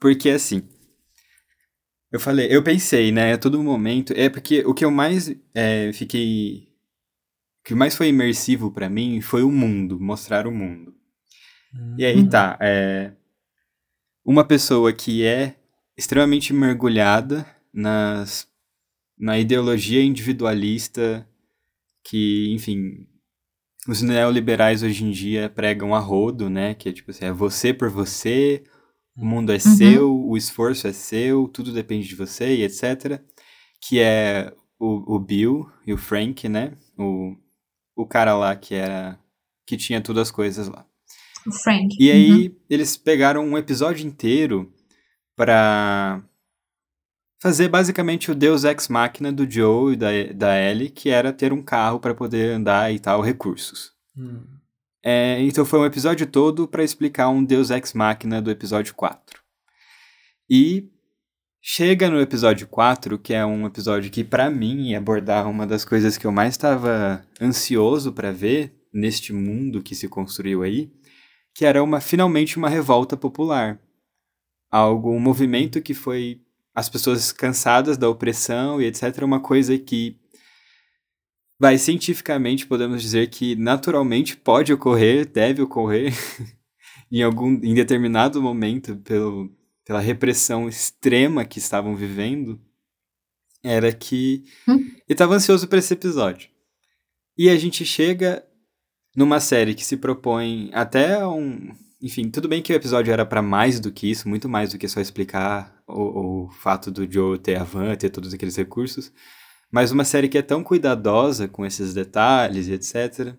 porque, 0.01 0.31
assim, 0.31 0.63
eu 2.13 2.21
falei, 2.21 2.49
eu 2.51 2.63
pensei, 2.63 3.11
né, 3.13 3.33
a 3.33 3.39
todo 3.39 3.63
momento, 3.63 4.13
é 4.17 4.29
porque 4.29 4.61
o 4.67 4.75
que 4.75 4.85
eu 4.85 4.91
mais 4.91 5.35
é, 5.55 5.93
fiquei... 5.93 6.69
O 7.61 7.69
que 7.69 7.75
mais 7.75 7.97
foi 7.97 8.09
imersivo 8.09 8.71
pra 8.71 8.91
mim 8.91 9.21
foi 9.21 9.43
o 9.43 9.51
mundo, 9.51 9.99
mostrar 9.99 10.47
o 10.47 10.53
mundo. 10.53 10.95
E 11.99 12.05
aí 12.05 12.29
tá, 12.29 12.57
é, 12.61 13.13
uma 14.25 14.45
pessoa 14.45 14.93
que 14.93 15.25
é 15.25 15.57
extremamente 15.97 16.53
mergulhada 16.53 17.47
nas, 17.73 18.47
na 19.19 19.39
ideologia 19.39 20.03
individualista 20.05 21.27
que, 22.05 22.53
enfim, 22.53 23.07
os 23.89 24.03
neoliberais 24.03 24.83
hoje 24.83 25.05
em 25.05 25.11
dia 25.11 25.49
pregam 25.49 25.95
a 25.95 25.99
rodo, 25.99 26.49
né? 26.51 26.75
Que 26.75 26.89
é 26.89 26.93
tipo 26.93 27.11
assim, 27.11 27.25
é 27.27 27.33
você 27.33 27.73
por 27.75 27.91
você, 27.91 28.63
o 29.17 29.25
mundo 29.25 29.53
é 29.53 29.59
seu, 29.59 30.15
o 30.15 30.37
esforço 30.37 30.87
é 30.87 30.93
seu, 30.93 31.49
tudo 31.49 31.73
depende 31.73 32.07
de 32.09 32.15
você 32.15 32.57
e 32.57 32.63
etc. 32.63 33.21
Que 33.81 34.01
é 34.01 34.53
o, 34.79 35.17
o 35.17 35.19
Bill 35.19 35.67
e 35.87 35.93
o 35.93 35.99
Frank, 35.99 36.49
né? 36.49 36.77
O, 36.99 37.37
o 37.97 38.07
cara 38.07 38.35
lá 38.37 38.57
que 38.57 38.75
era 38.75 39.19
que 39.67 39.77
tinha 39.77 40.01
todas 40.01 40.29
as 40.29 40.31
coisas 40.31 40.69
lá. 40.69 40.87
o 41.47 41.53
Frank. 41.53 41.89
E 41.99 42.11
aí 42.11 42.49
Uhum. 42.49 42.57
eles 42.69 42.97
pegaram 42.97 43.45
um 43.45 43.57
episódio 43.59 44.07
inteiro 44.07 44.73
pra 45.37 46.23
fazer 47.45 47.69
basicamente 47.69 48.31
o 48.31 48.35
Deus 48.35 48.65
Ex 48.65 48.89
Machina 48.89 49.31
do 49.31 49.49
Joe 49.49 49.93
e 49.93 49.97
da, 49.97 50.09
da 50.35 50.59
Ellie, 50.59 50.89
que 50.89 51.11
era 51.11 51.31
ter 51.31 51.53
um 51.53 51.63
carro 51.63 52.01
pra 52.01 52.15
poder 52.15 52.55
andar 52.55 52.91
e 52.91 52.99
tal, 52.99 53.21
recursos. 53.21 53.93
Hum. 54.17 54.45
É, 55.05 55.39
então 55.43 55.63
foi 55.67 55.79
um 55.79 55.85
episódio 55.85 56.27
todo 56.27 56.67
pra 56.67 56.83
explicar 56.83 57.29
um 57.29 57.45
Deus 57.45 57.69
Ex 57.69 57.93
Machina 57.93 58.41
do 58.41 58.51
episódio 58.51 58.95
4. 58.95 59.43
E 60.49 60.89
chega 61.61 62.09
no 62.09 62.19
episódio 62.19 62.67
4, 62.67 63.19
que 63.19 63.35
é 63.35 63.45
um 63.45 63.67
episódio 63.67 64.11
que 64.11 64.25
pra 64.25 64.49
mim 64.49 64.89
ia 64.89 64.97
abordar 64.97 65.47
uma 65.47 65.67
das 65.67 65.85
coisas 65.85 66.17
que 66.17 66.27
eu 66.27 66.33
mais 66.33 66.55
estava 66.55 67.27
ansioso 67.39 68.11
pra 68.11 68.33
ver 68.33 68.75
neste 68.91 69.35
mundo 69.35 69.83
que 69.83 69.95
se 69.95 70.09
construiu 70.09 70.63
aí, 70.63 70.91
que 71.55 71.67
era 71.67 71.85
uma 71.85 72.01
finalmente 72.01 72.57
uma 72.57 72.71
revolta 72.71 73.19
popular. 73.19 73.79
Algo, 74.71 75.11
um 75.11 75.21
movimento 75.21 75.83
que 75.83 75.93
foi 75.93 76.41
as 76.75 76.89
pessoas 76.89 77.31
cansadas 77.31 77.97
da 77.97 78.09
opressão 78.09 78.81
e 78.83 78.87
etc, 78.87 79.23
uma 79.23 79.41
coisa 79.41 79.79
que 79.79 80.19
vai 81.59 81.79
cientificamente 81.79 82.67
podemos 82.67 83.01
dizer 83.01 83.31
que 83.31 83.55
naturalmente 83.55 84.37
pode 84.37 84.73
ocorrer, 84.73 85.25
deve 85.27 85.63
ocorrer 85.63 86.13
em 87.11 87.23
algum 87.23 87.53
em 87.63 87.75
determinado 87.75 88.43
momento 88.43 88.97
pelo, 88.97 89.51
pela 89.85 90.01
repressão 90.01 90.69
extrema 90.69 91.45
que 91.45 91.59
estavam 91.59 91.95
vivendo, 91.95 92.61
era 93.63 93.93
que 93.93 94.45
Hum. 94.69 94.91
eu 95.09 95.15
estava 95.15 95.35
ansioso 95.35 95.69
para 95.69 95.79
esse 95.79 95.95
episódio. 95.95 96.51
E 97.37 97.49
a 97.49 97.57
gente 97.57 97.85
chega 97.85 98.45
numa 99.17 99.41
série 99.41 99.75
que 99.75 99.85
se 99.85 99.97
propõe 99.97 100.71
até 100.73 101.27
um. 101.27 101.75
Enfim, 102.03 102.31
tudo 102.31 102.49
bem 102.49 102.61
que 102.61 102.73
o 102.73 102.77
episódio 102.77 103.13
era 103.13 103.25
para 103.25 103.41
mais 103.41 103.81
do 103.81 103.91
que 103.91 104.11
isso, 104.11 104.29
muito 104.29 104.49
mais 104.49 104.73
do 104.73 104.79
que 104.79 104.89
só 104.89 105.01
explicar 105.01 105.74
o, 105.87 106.45
o 106.47 106.51
fato 106.51 106.91
do 106.91 107.11
Joe 107.11 107.39
ter 107.39 107.57
a 107.57 107.65
van, 107.65 107.95
ter 107.97 108.11
todos 108.11 108.33
aqueles 108.33 108.57
recursos. 108.57 109.13
Mas 109.71 109.91
uma 109.91 110.05
série 110.05 110.29
que 110.29 110.39
é 110.39 110.43
tão 110.43 110.63
cuidadosa 110.63 111.49
com 111.49 111.67
esses 111.67 111.93
detalhes 111.93 112.69
e 112.69 112.73
etc. 112.73 113.37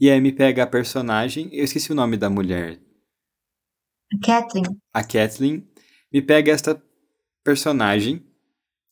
E 0.00 0.10
aí 0.10 0.20
me 0.20 0.32
pega 0.32 0.64
a 0.64 0.66
personagem. 0.66 1.48
Eu 1.52 1.64
esqueci 1.64 1.92
o 1.92 1.94
nome 1.94 2.16
da 2.16 2.28
mulher. 2.28 2.80
Kathleen. 4.24 4.64
A 4.92 5.04
Kathleen. 5.04 5.66
Me 6.12 6.20
pega 6.20 6.52
esta 6.52 6.82
personagem, 7.44 8.24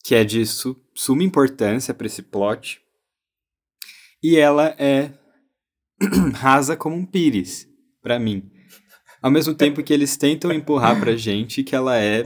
que 0.03 0.15
é 0.15 0.23
de 0.23 0.45
su 0.45 0.75
suma 0.95 1.23
importância 1.23 1.93
para 1.93 2.07
esse 2.07 2.21
plot. 2.21 2.81
E 4.23 4.37
ela 4.37 4.75
é 4.79 5.11
rasa 6.33 6.75
como 6.75 6.95
um 6.95 7.05
pires, 7.05 7.67
para 8.01 8.19
mim. 8.19 8.49
Ao 9.21 9.29
mesmo 9.29 9.53
tempo 9.53 9.83
que 9.83 9.93
eles 9.93 10.17
tentam 10.17 10.51
empurrar 10.51 10.99
pra 10.99 11.15
gente 11.15 11.63
que 11.63 11.75
ela 11.75 11.97
é 11.97 12.23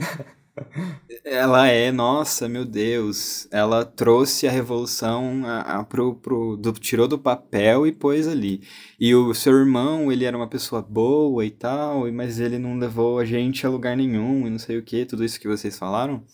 ela 1.24 1.68
é, 1.68 1.90
nossa, 1.92 2.48
meu 2.48 2.64
Deus, 2.64 3.48
ela 3.50 3.84
trouxe 3.84 4.46
a 4.46 4.50
revolução 4.50 5.42
a, 5.44 5.60
a, 5.60 5.84
pro, 5.84 6.14
pro, 6.14 6.56
do, 6.56 6.72
tirou 6.72 7.06
do 7.06 7.18
papel 7.18 7.86
e 7.86 7.92
pôs 7.92 8.26
ali. 8.26 8.62
E 8.98 9.14
o 9.14 9.34
seu 9.34 9.52
irmão, 9.54 10.10
ele 10.10 10.24
era 10.24 10.36
uma 10.36 10.48
pessoa 10.48 10.82
boa 10.82 11.44
e 11.44 11.50
tal, 11.50 12.10
mas 12.12 12.40
ele 12.40 12.58
não 12.58 12.78
levou 12.78 13.18
a 13.18 13.24
gente 13.24 13.66
a 13.66 13.70
lugar 13.70 13.96
nenhum 13.96 14.46
e 14.46 14.50
não 14.50 14.58
sei 14.58 14.78
o 14.78 14.82
que, 14.82 15.04
tudo 15.04 15.24
isso 15.24 15.40
que 15.40 15.48
vocês 15.48 15.78
falaram. 15.78 16.24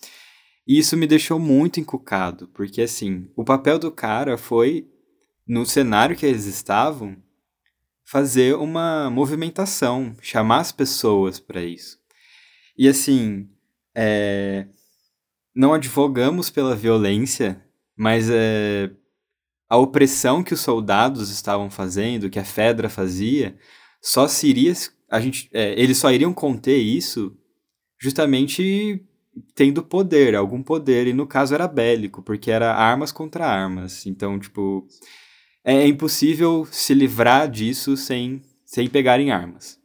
E 0.67 0.79
isso 0.79 0.97
me 0.97 1.07
deixou 1.07 1.39
muito 1.39 1.81
encucado, 1.81 2.49
porque 2.49 2.83
assim, 2.83 3.29
o 3.37 3.45
papel 3.45 3.79
do 3.79 3.91
cara 3.91 4.39
foi, 4.39 4.89
no 5.47 5.67
cenário 5.67 6.17
que 6.17 6.25
eles 6.25 6.47
estavam, 6.47 7.17
fazer 8.05 8.55
uma 8.55 9.11
movimentação, 9.11 10.15
chamar 10.21 10.61
as 10.61 10.71
pessoas 10.71 11.41
para 11.41 11.63
isso. 11.63 11.99
E 12.79 12.89
assim, 12.89 13.49
é, 13.95 14.67
não 15.55 15.75
advogamos 15.75 16.51
pela 16.51 16.75
violência, 16.75 17.65
mas 17.97 18.29
é, 18.31 18.91
a 19.69 19.77
opressão 19.77 20.43
que 20.43 20.55
os 20.55 20.61
soldados 20.61 21.31
estavam 21.31 21.71
fazendo, 21.71 22.31
que 22.31 22.39
a 22.39 22.45
Fedra 22.45 22.89
fazia, 22.89 23.57
só 24.01 24.27
se 24.27 24.49
iria, 24.49 24.75
a 25.11 25.21
gente, 25.21 25.49
é, 25.53 25.81
eles 25.81 25.99
só 25.99 26.11
iriam 26.11 26.33
conter 26.33 26.77
isso 26.77 27.37
justamente 28.01 29.05
tendo 29.55 29.83
poder, 29.83 30.35
algum 30.35 30.63
poder, 30.63 31.07
e 31.07 31.13
no 31.13 31.27
caso 31.27 31.55
era 31.55 31.69
bélico, 31.69 32.23
porque 32.23 32.51
era 32.51 32.75
armas 32.75 33.13
contra 33.13 33.47
armas. 33.47 34.05
Então, 34.07 34.39
tipo, 34.39 34.87
é 35.65 35.87
impossível 35.87 36.67
se 36.71 36.93
livrar 36.93 37.49
disso 37.49 37.97
sem, 37.97 38.43
sem 38.67 38.89
pegar 38.89 39.21
em 39.21 39.31
armas. 39.31 39.79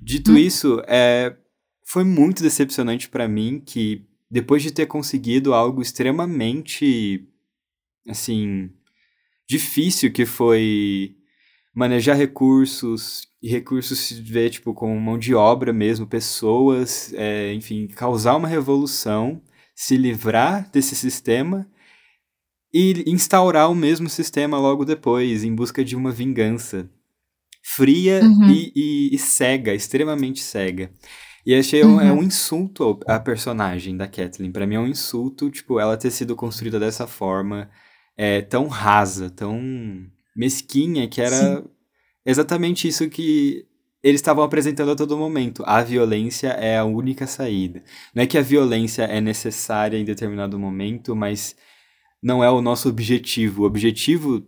Dito 0.00 0.32
hum. 0.32 0.36
isso, 0.36 0.82
é, 0.86 1.36
foi 1.92 2.04
muito 2.04 2.42
decepcionante 2.42 3.06
para 3.06 3.28
mim 3.28 3.62
que 3.64 4.02
depois 4.30 4.62
de 4.62 4.72
ter 4.72 4.86
conseguido 4.86 5.52
algo 5.52 5.82
extremamente 5.82 7.28
assim 8.08 8.70
difícil 9.46 10.10
que 10.10 10.24
foi 10.24 11.14
manejar 11.74 12.16
recursos 12.16 13.28
e 13.42 13.48
recursos 13.50 13.98
se 13.98 14.22
vê 14.22 14.48
tipo 14.48 14.72
como 14.72 14.98
mão 14.98 15.18
de 15.18 15.34
obra 15.34 15.70
mesmo 15.70 16.06
pessoas 16.06 17.12
é, 17.12 17.52
enfim 17.52 17.86
causar 17.88 18.36
uma 18.36 18.48
revolução 18.48 19.42
se 19.74 19.94
livrar 19.98 20.70
desse 20.70 20.96
sistema 20.96 21.68
e 22.72 23.04
instaurar 23.06 23.70
o 23.70 23.74
mesmo 23.74 24.08
sistema 24.08 24.58
logo 24.58 24.86
depois 24.86 25.44
em 25.44 25.54
busca 25.54 25.84
de 25.84 25.94
uma 25.94 26.10
vingança 26.10 26.88
fria 27.62 28.22
uhum. 28.22 28.50
e, 28.50 28.72
e, 28.74 29.14
e 29.14 29.18
cega 29.18 29.74
extremamente 29.74 30.40
cega 30.40 30.90
e 31.44 31.54
achei 31.54 31.82
uhum. 31.82 31.96
um, 31.96 32.00
é 32.00 32.12
um 32.12 32.22
insulto 32.22 33.00
à 33.06 33.18
personagem 33.18 33.96
da 33.96 34.06
Kathleen. 34.06 34.52
Para 34.52 34.66
mim 34.66 34.76
é 34.76 34.80
um 34.80 34.86
insulto, 34.86 35.50
tipo, 35.50 35.80
ela 35.80 35.96
ter 35.96 36.10
sido 36.10 36.36
construída 36.36 36.78
dessa 36.78 37.06
forma, 37.06 37.68
é, 38.16 38.42
tão 38.42 38.68
rasa, 38.68 39.28
tão 39.28 39.60
mesquinha, 40.36 41.08
que 41.08 41.20
era 41.20 41.56
Sim. 41.56 41.64
exatamente 42.24 42.86
isso 42.86 43.08
que 43.08 43.66
eles 44.02 44.20
estavam 44.20 44.44
apresentando 44.44 44.92
a 44.92 44.96
todo 44.96 45.16
momento. 45.16 45.62
A 45.66 45.82
violência 45.82 46.48
é 46.48 46.78
a 46.78 46.84
única 46.84 47.26
saída. 47.26 47.82
Não 48.14 48.22
é 48.22 48.26
que 48.26 48.38
a 48.38 48.42
violência 48.42 49.02
é 49.02 49.20
necessária 49.20 49.96
em 49.96 50.04
determinado 50.04 50.58
momento, 50.58 51.14
mas 51.14 51.56
não 52.22 52.42
é 52.42 52.50
o 52.50 52.60
nosso 52.60 52.88
objetivo. 52.88 53.62
O 53.62 53.66
objetivo 53.66 54.44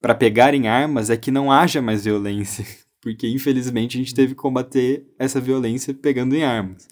para 0.00 0.14
pegar 0.14 0.54
em 0.54 0.68
armas 0.68 1.10
é 1.10 1.16
que 1.16 1.30
não 1.30 1.50
haja 1.50 1.82
mais 1.82 2.04
violência 2.04 2.66
porque 3.00 3.28
infelizmente 3.28 3.96
a 3.96 4.00
gente 4.00 4.14
teve 4.14 4.34
que 4.34 4.40
combater 4.40 5.06
essa 5.18 5.40
violência 5.40 5.94
pegando 5.94 6.34
em 6.34 6.44
armas. 6.44 6.88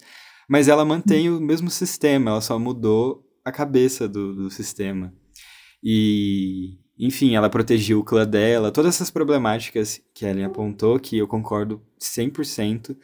Mas 0.49 0.67
ela 0.67 0.85
mantém 0.85 1.29
o 1.29 1.41
mesmo 1.41 1.69
sistema, 1.69 2.31
ela 2.31 2.41
só 2.41 2.57
mudou 2.57 3.25
a 3.43 3.51
cabeça 3.51 4.07
do, 4.07 4.33
do 4.33 4.49
sistema. 4.49 5.13
E, 5.83 6.77
enfim, 6.97 7.35
ela 7.35 7.49
protegiu 7.49 7.99
o 7.99 8.03
clã 8.03 8.25
dela, 8.25 8.71
todas 8.71 8.95
essas 8.95 9.11
problemáticas 9.11 10.01
que 10.13 10.25
a 10.25 10.29
Ellen 10.29 10.45
apontou, 10.45 10.99
que 10.99 11.17
eu 11.17 11.27
concordo 11.27 11.81
100%. 12.01 12.95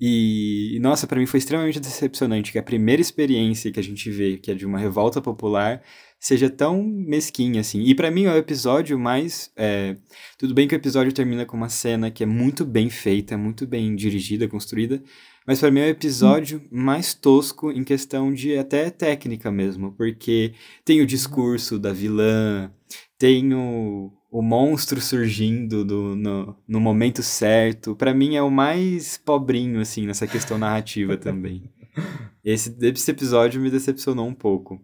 E, 0.00 0.78
nossa, 0.80 1.06
para 1.06 1.18
mim 1.18 1.26
foi 1.26 1.38
extremamente 1.38 1.80
decepcionante 1.80 2.52
que 2.52 2.58
a 2.58 2.62
primeira 2.62 3.00
experiência 3.00 3.70
que 3.70 3.80
a 3.80 3.82
gente 3.82 4.10
vê, 4.10 4.36
que 4.36 4.50
é 4.50 4.54
de 4.54 4.66
uma 4.66 4.78
revolta 4.78 5.20
popular, 5.20 5.82
seja 6.24 6.48
tão 6.48 6.82
mesquinha 6.82 7.60
assim. 7.60 7.82
E 7.82 7.94
para 7.94 8.10
mim 8.10 8.24
é 8.24 8.32
o 8.32 8.36
episódio 8.38 8.98
mais. 8.98 9.52
É... 9.54 9.94
Tudo 10.38 10.54
bem 10.54 10.66
que 10.66 10.74
o 10.74 10.76
episódio 10.76 11.12
termina 11.12 11.44
com 11.44 11.54
uma 11.54 11.68
cena 11.68 12.10
que 12.10 12.22
é 12.22 12.26
muito 12.26 12.64
bem 12.64 12.88
feita, 12.88 13.36
muito 13.36 13.66
bem 13.66 13.94
dirigida, 13.94 14.48
construída, 14.48 15.02
mas 15.46 15.60
para 15.60 15.70
mim 15.70 15.80
é 15.80 15.84
o 15.84 15.90
episódio 15.90 16.62
mais 16.70 17.12
tosco 17.12 17.70
em 17.70 17.84
questão 17.84 18.32
de 18.32 18.56
até 18.56 18.88
técnica 18.88 19.50
mesmo, 19.50 19.92
porque 19.92 20.54
tem 20.82 21.02
o 21.02 21.06
discurso 21.06 21.78
da 21.78 21.92
vilã, 21.92 22.72
tem 23.18 23.52
o, 23.52 24.10
o 24.30 24.40
monstro 24.40 25.02
surgindo 25.02 25.84
do, 25.84 26.16
no, 26.16 26.56
no 26.66 26.80
momento 26.80 27.22
certo. 27.22 27.94
para 27.94 28.14
mim 28.14 28.34
é 28.34 28.42
o 28.42 28.50
mais 28.50 29.18
pobrinho, 29.18 29.78
assim, 29.78 30.06
nessa 30.06 30.26
questão 30.26 30.56
narrativa 30.56 31.18
também. 31.18 31.70
Esse, 32.42 32.76
esse 32.82 33.10
episódio 33.10 33.58
me 33.58 33.70
decepcionou 33.70 34.26
um 34.26 34.34
pouco. 34.34 34.78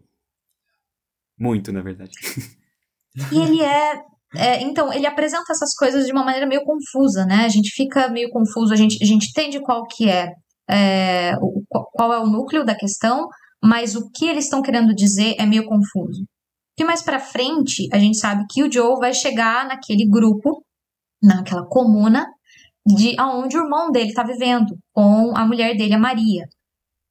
Muito, 1.40 1.72
na 1.72 1.80
verdade. 1.80 2.12
E 3.32 3.38
ele 3.38 3.62
é, 3.62 4.02
é, 4.36 4.62
Então, 4.62 4.92
ele 4.92 5.06
apresenta 5.06 5.52
essas 5.52 5.74
coisas 5.74 6.06
de 6.06 6.12
uma 6.12 6.24
maneira 6.24 6.46
meio 6.46 6.62
confusa, 6.64 7.24
né? 7.24 7.44
A 7.44 7.48
gente 7.48 7.70
fica 7.74 8.08
meio 8.08 8.30
confuso, 8.30 8.72
a 8.72 8.76
gente, 8.76 9.02
a 9.02 9.06
gente 9.06 9.30
entende 9.30 9.60
qual 9.60 9.86
que 9.86 10.08
é, 10.08 10.32
é 10.70 11.32
o, 11.40 11.62
qual 11.92 12.12
é 12.12 12.18
o 12.20 12.26
núcleo 12.26 12.64
da 12.64 12.74
questão, 12.74 13.26
mas 13.62 13.96
o 13.96 14.10
que 14.10 14.26
eles 14.26 14.44
estão 14.44 14.62
querendo 14.62 14.94
dizer 14.94 15.34
é 15.38 15.46
meio 15.46 15.64
confuso. 15.64 16.24
E 16.78 16.84
mais 16.84 17.02
para 17.02 17.18
frente, 17.18 17.88
a 17.92 17.98
gente 17.98 18.18
sabe 18.18 18.44
que 18.48 18.62
o 18.62 18.72
Joe 18.72 18.98
vai 18.98 19.12
chegar 19.12 19.66
naquele 19.66 20.08
grupo, 20.08 20.64
naquela 21.22 21.66
comuna, 21.66 22.26
de 22.86 23.14
aonde 23.18 23.56
o 23.56 23.62
irmão 23.62 23.90
dele 23.90 24.08
está 24.08 24.22
vivendo, 24.22 24.78
com 24.92 25.36
a 25.36 25.46
mulher 25.46 25.76
dele, 25.76 25.94
a 25.94 25.98
Maria. 25.98 26.46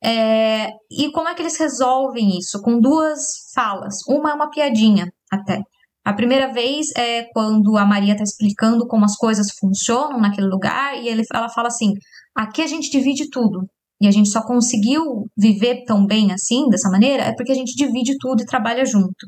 É, 0.04 0.70
e 0.90 1.12
como 1.12 1.28
é 1.28 1.36
que 1.36 1.42
eles 1.42 1.60
resolvem 1.60 2.38
isso? 2.38 2.62
Com 2.62 2.80
duas 2.80 3.52
falas. 3.54 3.96
Uma 4.08 4.32
é 4.32 4.34
uma 4.34 4.50
piadinha, 4.50 5.12
até. 5.32 5.62
A 6.06 6.14
primeira 6.14 6.52
vez 6.52 6.88
é 6.96 7.26
quando 7.34 7.78
a 7.78 7.86
Maria 7.86 8.14
está 8.14 8.24
explicando 8.24 8.88
como 8.88 9.06
as 9.06 9.16
coisas 9.16 9.48
funcionam 9.60 10.20
naquele 10.20 10.48
lugar 10.48 10.98
e 10.98 11.08
ele, 11.08 11.24
ela 11.34 11.50
fala 11.50 11.68
assim: 11.68 11.94
aqui 12.36 12.62
a 12.62 12.68
gente 12.68 12.90
divide 12.90 13.30
tudo. 13.30 13.68
E 14.02 14.08
a 14.08 14.12
gente 14.12 14.30
só 14.30 14.42
conseguiu 14.42 15.26
viver 15.38 15.84
tão 15.86 16.06
bem 16.06 16.32
assim, 16.32 16.70
dessa 16.70 16.90
maneira, 16.90 17.24
é 17.24 17.36
porque 17.36 17.52
a 17.52 17.56
gente 17.56 17.76
divide 17.76 18.18
tudo 18.18 18.42
e 18.42 18.46
trabalha 18.46 18.86
junto. 18.86 19.28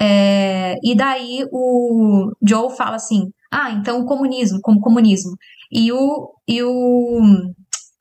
É, 0.00 0.74
e 0.84 0.94
daí 0.94 1.44
o 1.50 2.30
Joe 2.46 2.74
fala 2.76 2.96
assim: 2.96 3.24
ah, 3.52 3.72
então 3.72 4.04
comunismo, 4.04 4.60
como 4.62 4.80
comunismo. 4.80 5.32
E 5.72 5.90
o, 5.92 6.30
e 6.46 6.62
o 6.62 7.20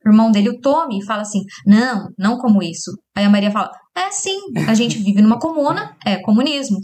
o 0.05 0.09
irmão 0.09 0.31
dele, 0.31 0.49
o 0.49 0.59
Tommy, 0.59 1.03
fala 1.03 1.21
assim: 1.21 1.41
não, 1.65 2.07
não 2.17 2.37
como 2.37 2.61
isso. 2.61 2.91
Aí 3.15 3.25
a 3.25 3.29
Maria 3.29 3.51
fala: 3.51 3.71
é 3.95 4.11
sim, 4.11 4.39
a 4.67 4.73
gente 4.73 4.99
vive 4.99 5.21
numa 5.21 5.39
comuna, 5.39 5.95
é 6.05 6.17
comunismo. 6.21 6.77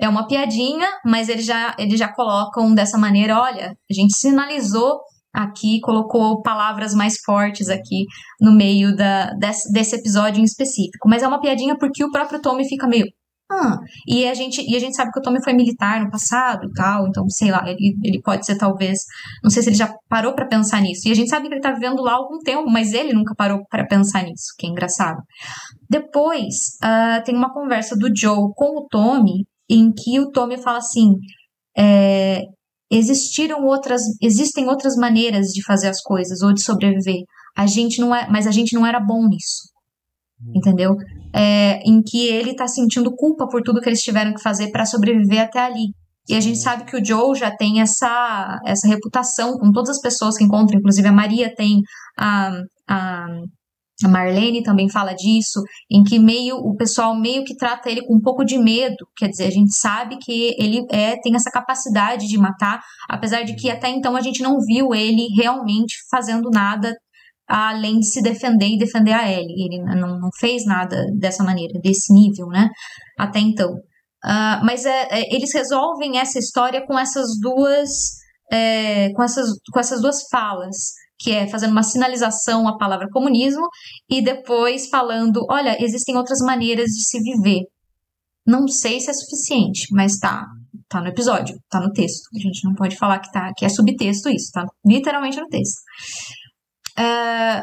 É 0.00 0.08
uma 0.08 0.28
piadinha, 0.28 0.86
mas 1.04 1.28
eles 1.28 1.44
já, 1.44 1.74
eles 1.76 1.98
já 1.98 2.12
colocam 2.12 2.74
dessa 2.74 2.96
maneira: 2.96 3.40
olha, 3.40 3.74
a 3.90 3.94
gente 3.94 4.16
sinalizou 4.16 5.00
aqui, 5.34 5.80
colocou 5.80 6.40
palavras 6.42 6.94
mais 6.94 7.16
fortes 7.24 7.68
aqui 7.68 8.04
no 8.40 8.52
meio 8.52 8.94
da, 8.94 9.32
desse, 9.34 9.72
desse 9.72 9.96
episódio 9.96 10.40
em 10.40 10.44
específico. 10.44 11.08
Mas 11.08 11.22
é 11.22 11.28
uma 11.28 11.40
piadinha 11.40 11.76
porque 11.76 12.04
o 12.04 12.10
próprio 12.10 12.40
Tommy 12.40 12.68
fica 12.68 12.86
meio: 12.86 13.06
ah, 13.50 13.78
e 14.06 14.26
a 14.28 14.34
gente, 14.34 14.60
e 14.60 14.76
a 14.76 14.78
gente 14.78 14.94
sabe 14.94 15.10
que 15.10 15.18
o 15.18 15.22
Tommy 15.22 15.42
foi 15.42 15.54
militar 15.54 16.04
no 16.04 16.10
passado 16.10 16.66
e 16.68 16.72
tal, 16.74 17.08
então, 17.08 17.26
sei 17.30 17.50
lá, 17.50 17.64
ele, 17.66 17.96
ele 18.04 18.20
pode 18.20 18.44
ser 18.44 18.58
talvez, 18.58 18.98
não 19.42 19.50
sei 19.50 19.62
se 19.62 19.70
ele 19.70 19.76
já 19.76 19.94
parou 20.06 20.34
para 20.34 20.46
pensar 20.46 20.82
nisso. 20.82 21.08
E 21.08 21.12
a 21.12 21.14
gente 21.14 21.30
sabe 21.30 21.48
que 21.48 21.54
ele 21.54 21.60
tá 21.62 21.72
vivendo 21.72 22.02
lá 22.02 22.12
algum 22.12 22.38
tempo, 22.40 22.68
mas 22.68 22.92
ele 22.92 23.14
nunca 23.14 23.34
parou 23.34 23.60
para 23.70 23.86
pensar 23.86 24.22
nisso, 24.22 24.52
que 24.58 24.66
é 24.66 24.70
engraçado. 24.70 25.22
Depois, 25.88 26.76
uh, 26.84 27.24
tem 27.24 27.34
uma 27.34 27.52
conversa 27.52 27.96
do 27.96 28.14
Joe 28.14 28.52
com 28.54 28.80
o 28.80 28.86
Tommy, 28.86 29.46
em 29.70 29.90
que 29.92 30.20
o 30.20 30.30
Tommy 30.30 30.58
fala 30.58 30.78
assim, 30.78 31.14
é, 31.76 32.42
existiram 32.90 33.64
outras, 33.64 34.02
existem 34.20 34.68
outras 34.68 34.94
maneiras 34.96 35.46
de 35.48 35.64
fazer 35.64 35.88
as 35.88 36.02
coisas 36.02 36.42
ou 36.42 36.52
de 36.52 36.62
sobreviver. 36.62 37.22
A 37.56 37.66
gente 37.66 37.98
não 38.00 38.14
é, 38.14 38.28
mas 38.30 38.46
a 38.46 38.50
gente 38.50 38.74
não 38.74 38.86
era 38.86 39.00
bom 39.00 39.26
nisso. 39.26 39.68
Entendeu? 40.54 40.96
é, 41.34 41.80
em 41.84 42.02
que 42.02 42.26
ele 42.26 42.50
está 42.50 42.66
sentindo 42.66 43.14
culpa 43.14 43.46
por 43.48 43.62
tudo 43.62 43.80
que 43.80 43.88
eles 43.88 44.00
tiveram 44.00 44.34
que 44.34 44.42
fazer 44.42 44.70
para 44.70 44.86
sobreviver 44.86 45.42
até 45.42 45.60
ali. 45.60 45.92
E 46.28 46.34
a 46.34 46.40
gente 46.40 46.58
sabe 46.58 46.84
que 46.84 46.96
o 46.96 47.04
Joe 47.04 47.38
já 47.38 47.50
tem 47.50 47.80
essa, 47.80 48.60
essa 48.66 48.86
reputação 48.86 49.56
com 49.58 49.72
todas 49.72 49.90
as 49.90 50.00
pessoas 50.00 50.36
que 50.36 50.44
encontra, 50.44 50.76
inclusive 50.76 51.08
a 51.08 51.12
Maria 51.12 51.54
tem, 51.54 51.80
a, 52.18 52.50
a, 52.86 53.26
a 54.04 54.08
Marlene 54.08 54.62
também 54.62 54.90
fala 54.90 55.14
disso, 55.14 55.62
em 55.90 56.02
que 56.02 56.18
meio 56.18 56.56
o 56.56 56.76
pessoal 56.76 57.18
meio 57.18 57.44
que 57.44 57.56
trata 57.56 57.90
ele 57.90 58.06
com 58.06 58.16
um 58.16 58.20
pouco 58.20 58.44
de 58.44 58.58
medo. 58.58 59.06
Quer 59.16 59.28
dizer, 59.28 59.46
a 59.46 59.50
gente 59.50 59.74
sabe 59.74 60.18
que 60.18 60.54
ele 60.58 60.84
é, 60.90 61.16
tem 61.22 61.34
essa 61.34 61.50
capacidade 61.50 62.26
de 62.26 62.36
matar, 62.36 62.82
apesar 63.08 63.42
de 63.42 63.56
que 63.56 63.70
até 63.70 63.88
então 63.88 64.14
a 64.14 64.20
gente 64.20 64.42
não 64.42 64.58
viu 64.60 64.94
ele 64.94 65.28
realmente 65.34 65.96
fazendo 66.10 66.50
nada 66.50 66.94
além 67.48 67.98
de 67.98 68.06
se 68.06 68.20
defender 68.20 68.66
e 68.66 68.78
defender 68.78 69.12
a 69.12 69.30
Ellie. 69.30 69.64
Ele 69.64 69.82
não, 69.82 70.18
não 70.18 70.28
fez 70.38 70.64
nada 70.66 71.04
dessa 71.18 71.42
maneira, 71.42 71.80
desse 71.82 72.12
nível, 72.12 72.46
né? 72.48 72.68
Até 73.18 73.40
então. 73.40 73.70
Uh, 74.24 74.64
mas 74.64 74.84
é, 74.84 75.08
é, 75.10 75.34
eles 75.34 75.54
resolvem 75.54 76.18
essa 76.18 76.38
história 76.38 76.84
com 76.86 76.98
essas 76.98 77.26
duas 77.40 78.18
é, 78.50 79.12
com, 79.12 79.22
essas, 79.22 79.50
com 79.72 79.78
essas 79.78 80.00
duas 80.00 80.22
falas, 80.30 80.76
que 81.18 81.32
é 81.32 81.46
fazendo 81.48 81.72
uma 81.72 81.82
sinalização 81.82 82.66
à 82.68 82.76
palavra 82.76 83.08
comunismo 83.10 83.66
e 84.08 84.22
depois 84.22 84.88
falando, 84.88 85.44
olha, 85.50 85.76
existem 85.82 86.16
outras 86.16 86.38
maneiras 86.40 86.86
de 86.86 87.04
se 87.04 87.18
viver. 87.20 87.64
Não 88.46 88.66
sei 88.66 89.00
se 89.00 89.10
é 89.10 89.12
suficiente, 89.12 89.88
mas 89.92 90.18
tá, 90.18 90.46
tá 90.88 91.00
no 91.00 91.08
episódio, 91.08 91.56
tá 91.68 91.80
no 91.80 91.92
texto. 91.92 92.22
A 92.34 92.38
gente 92.38 92.64
não 92.64 92.74
pode 92.74 92.96
falar 92.96 93.18
que, 93.18 93.30
tá, 93.30 93.52
que 93.56 93.64
é 93.64 93.68
subtexto 93.68 94.30
isso, 94.30 94.50
tá 94.52 94.64
literalmente 94.86 95.38
no 95.38 95.48
texto. 95.48 95.80
Uh, 96.98 97.62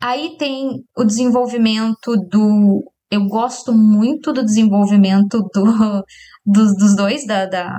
aí 0.00 0.36
tem 0.38 0.82
o 0.96 1.04
desenvolvimento 1.04 2.16
do. 2.28 2.82
Eu 3.10 3.26
gosto 3.26 3.72
muito 3.72 4.32
do 4.32 4.44
desenvolvimento 4.44 5.40
do, 5.52 6.04
dos, 6.46 6.76
dos 6.76 6.96
dois, 6.96 7.26
da, 7.26 7.44
da 7.46 7.76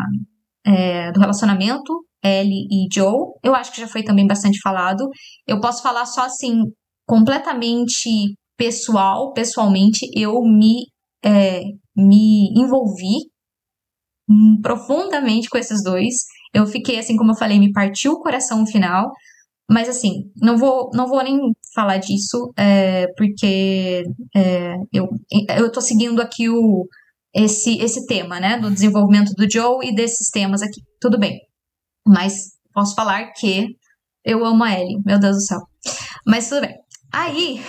é, 0.65 1.11
do 1.11 1.19
relacionamento, 1.19 2.05
Ellie 2.23 2.67
e 2.69 2.87
Joe. 2.93 3.33
Eu 3.43 3.55
acho 3.55 3.71
que 3.71 3.81
já 3.81 3.87
foi 3.87 4.03
também 4.03 4.27
bastante 4.27 4.59
falado. 4.61 5.07
Eu 5.47 5.59
posso 5.59 5.81
falar 5.81 6.05
só 6.05 6.25
assim, 6.25 6.63
completamente 7.07 8.35
pessoal, 8.57 9.33
pessoalmente, 9.33 10.07
eu 10.15 10.41
me, 10.43 10.85
é, 11.25 11.61
me 11.95 12.53
envolvi 12.55 13.31
profundamente 14.61 15.49
com 15.49 15.57
esses 15.57 15.83
dois. 15.83 16.13
Eu 16.53 16.67
fiquei, 16.67 16.99
assim 16.99 17.15
como 17.15 17.31
eu 17.31 17.37
falei, 17.37 17.57
me 17.59 17.71
partiu 17.71 18.13
o 18.13 18.21
coração 18.21 18.59
no 18.59 18.67
final. 18.67 19.11
Mas 19.71 19.87
assim, 19.87 20.29
não 20.35 20.57
vou, 20.57 20.89
não 20.93 21.07
vou 21.07 21.23
nem 21.23 21.39
falar 21.73 21.97
disso, 21.97 22.51
é, 22.57 23.07
porque 23.15 24.03
é, 24.35 24.75
eu, 24.91 25.07
eu 25.57 25.71
tô 25.71 25.79
seguindo 25.79 26.21
aqui 26.21 26.49
o, 26.49 26.85
esse, 27.33 27.77
esse 27.77 28.05
tema, 28.05 28.37
né? 28.37 28.57
Do 28.57 28.69
desenvolvimento 28.69 29.31
do 29.33 29.49
Joe 29.49 29.87
e 29.87 29.95
desses 29.95 30.29
temas 30.29 30.61
aqui. 30.61 30.81
Tudo 30.99 31.17
bem. 31.17 31.39
Mas 32.05 32.33
posso 32.73 32.93
falar 32.95 33.31
que 33.31 33.67
eu 34.25 34.45
amo 34.45 34.63
a 34.63 34.77
Ellie, 34.77 35.01
meu 35.05 35.17
Deus 35.17 35.37
do 35.37 35.41
céu. 35.41 35.59
Mas 36.27 36.49
tudo 36.49 36.61
bem. 36.61 36.75
Aí. 37.13 37.61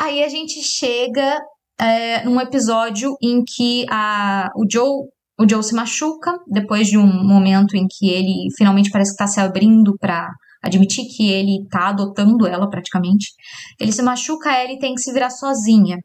Aí 0.00 0.22
a 0.22 0.28
gente 0.28 0.62
chega 0.62 1.40
é, 1.80 2.24
num 2.24 2.40
episódio 2.40 3.16
em 3.20 3.42
que 3.44 3.84
a, 3.90 4.48
o 4.56 4.64
Joe. 4.70 5.08
O 5.38 5.48
Joe 5.48 5.62
se 5.62 5.74
machuca 5.74 6.32
depois 6.46 6.86
de 6.86 6.96
um 6.96 7.06
momento 7.06 7.76
em 7.76 7.86
que 7.88 8.08
ele 8.08 8.48
finalmente 8.56 8.90
parece 8.90 9.10
que 9.10 9.22
está 9.22 9.26
se 9.26 9.40
abrindo 9.40 9.96
para 9.98 10.30
admitir 10.62 11.04
que 11.06 11.30
ele 11.30 11.66
tá 11.68 11.88
adotando 11.88 12.46
ela 12.46 12.68
praticamente. 12.68 13.32
Ele 13.78 13.92
se 13.92 14.02
machuca, 14.02 14.50
a 14.50 14.64
Ellie 14.64 14.78
tem 14.78 14.94
que 14.94 15.00
se 15.00 15.12
virar 15.12 15.30
sozinha. 15.30 15.98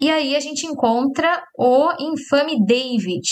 E 0.00 0.10
aí 0.10 0.36
a 0.36 0.40
gente 0.40 0.66
encontra 0.66 1.42
o 1.58 1.90
infame 1.98 2.64
David, 2.64 3.28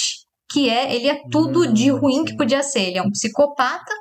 que 0.51 0.71
é, 0.71 0.95
ele 0.95 1.09
é 1.09 1.21
tudo 1.31 1.73
de 1.73 1.91
ruim 1.91 2.25
que 2.25 2.37
podia 2.37 2.63
ser. 2.63 2.89
Ele 2.89 2.99
é 2.99 3.03
um 3.03 3.11
psicopata, 3.11 3.93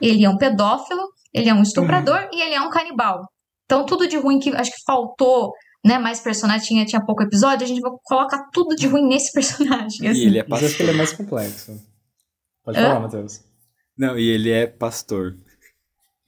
ele 0.00 0.24
é 0.24 0.28
um 0.28 0.36
pedófilo, 0.36 1.02
ele 1.32 1.48
é 1.48 1.54
um 1.54 1.62
estuprador 1.62 2.28
e 2.32 2.40
ele 2.42 2.54
é 2.54 2.60
um 2.60 2.70
canibal. 2.70 3.28
Então 3.64 3.86
tudo 3.86 4.08
de 4.08 4.16
ruim 4.16 4.38
que 4.38 4.50
acho 4.50 4.70
que 4.70 4.82
faltou 4.86 5.52
né, 5.84 5.98
mais 5.98 6.20
personagem, 6.20 6.66
tinha, 6.66 6.84
tinha 6.84 7.04
pouco 7.04 7.22
episódio, 7.22 7.64
a 7.64 7.68
gente 7.68 7.80
vai 7.80 7.90
colocar 8.04 8.48
tudo 8.52 8.74
de 8.74 8.86
ruim 8.86 9.06
nesse 9.06 9.32
personagem. 9.36 10.08
Assim. 10.08 10.20
E 10.20 10.24
ele 10.24 10.38
é 10.38 10.44
pastor. 10.44 10.70
Que 10.70 10.82
ele 10.82 10.90
é 10.90 10.94
mais 10.94 11.12
complexo. 11.12 11.80
Pode 12.64 12.78
Hã? 12.78 12.82
falar, 12.82 13.00
Matheus. 13.00 13.40
Não, 13.96 14.18
e 14.18 14.28
ele 14.28 14.50
é 14.50 14.66
pastor. 14.66 15.36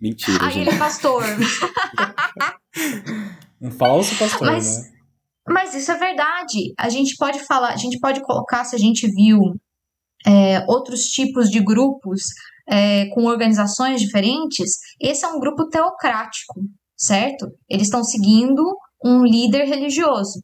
Mentira. 0.00 0.38
Ah, 0.40 0.50
gente. 0.50 0.68
ele 0.68 0.76
é 0.76 0.78
pastor. 0.78 1.22
um 3.60 3.70
falso 3.70 4.16
pastor, 4.16 4.46
Mas, 4.46 4.78
né? 4.78 4.92
Mas 5.48 5.74
isso 5.74 5.92
é 5.92 5.98
verdade. 5.98 6.72
A 6.78 6.88
gente 6.88 7.16
pode 7.16 7.44
falar, 7.44 7.72
a 7.72 7.76
gente 7.76 7.98
pode 7.98 8.22
colocar 8.22 8.64
se 8.64 8.74
a 8.74 8.78
gente 8.78 9.06
viu 9.08 9.38
é, 10.26 10.64
outros 10.66 11.04
tipos 11.04 11.50
de 11.50 11.60
grupos 11.60 12.22
é, 12.68 13.06
com 13.10 13.24
organizações 13.24 14.00
diferentes. 14.00 14.78
Esse 15.00 15.24
é 15.24 15.28
um 15.28 15.38
grupo 15.38 15.68
teocrático, 15.68 16.60
certo? 16.96 17.46
Eles 17.68 17.86
estão 17.86 18.02
seguindo 18.02 18.62
um 19.04 19.24
líder 19.24 19.64
religioso 19.64 20.40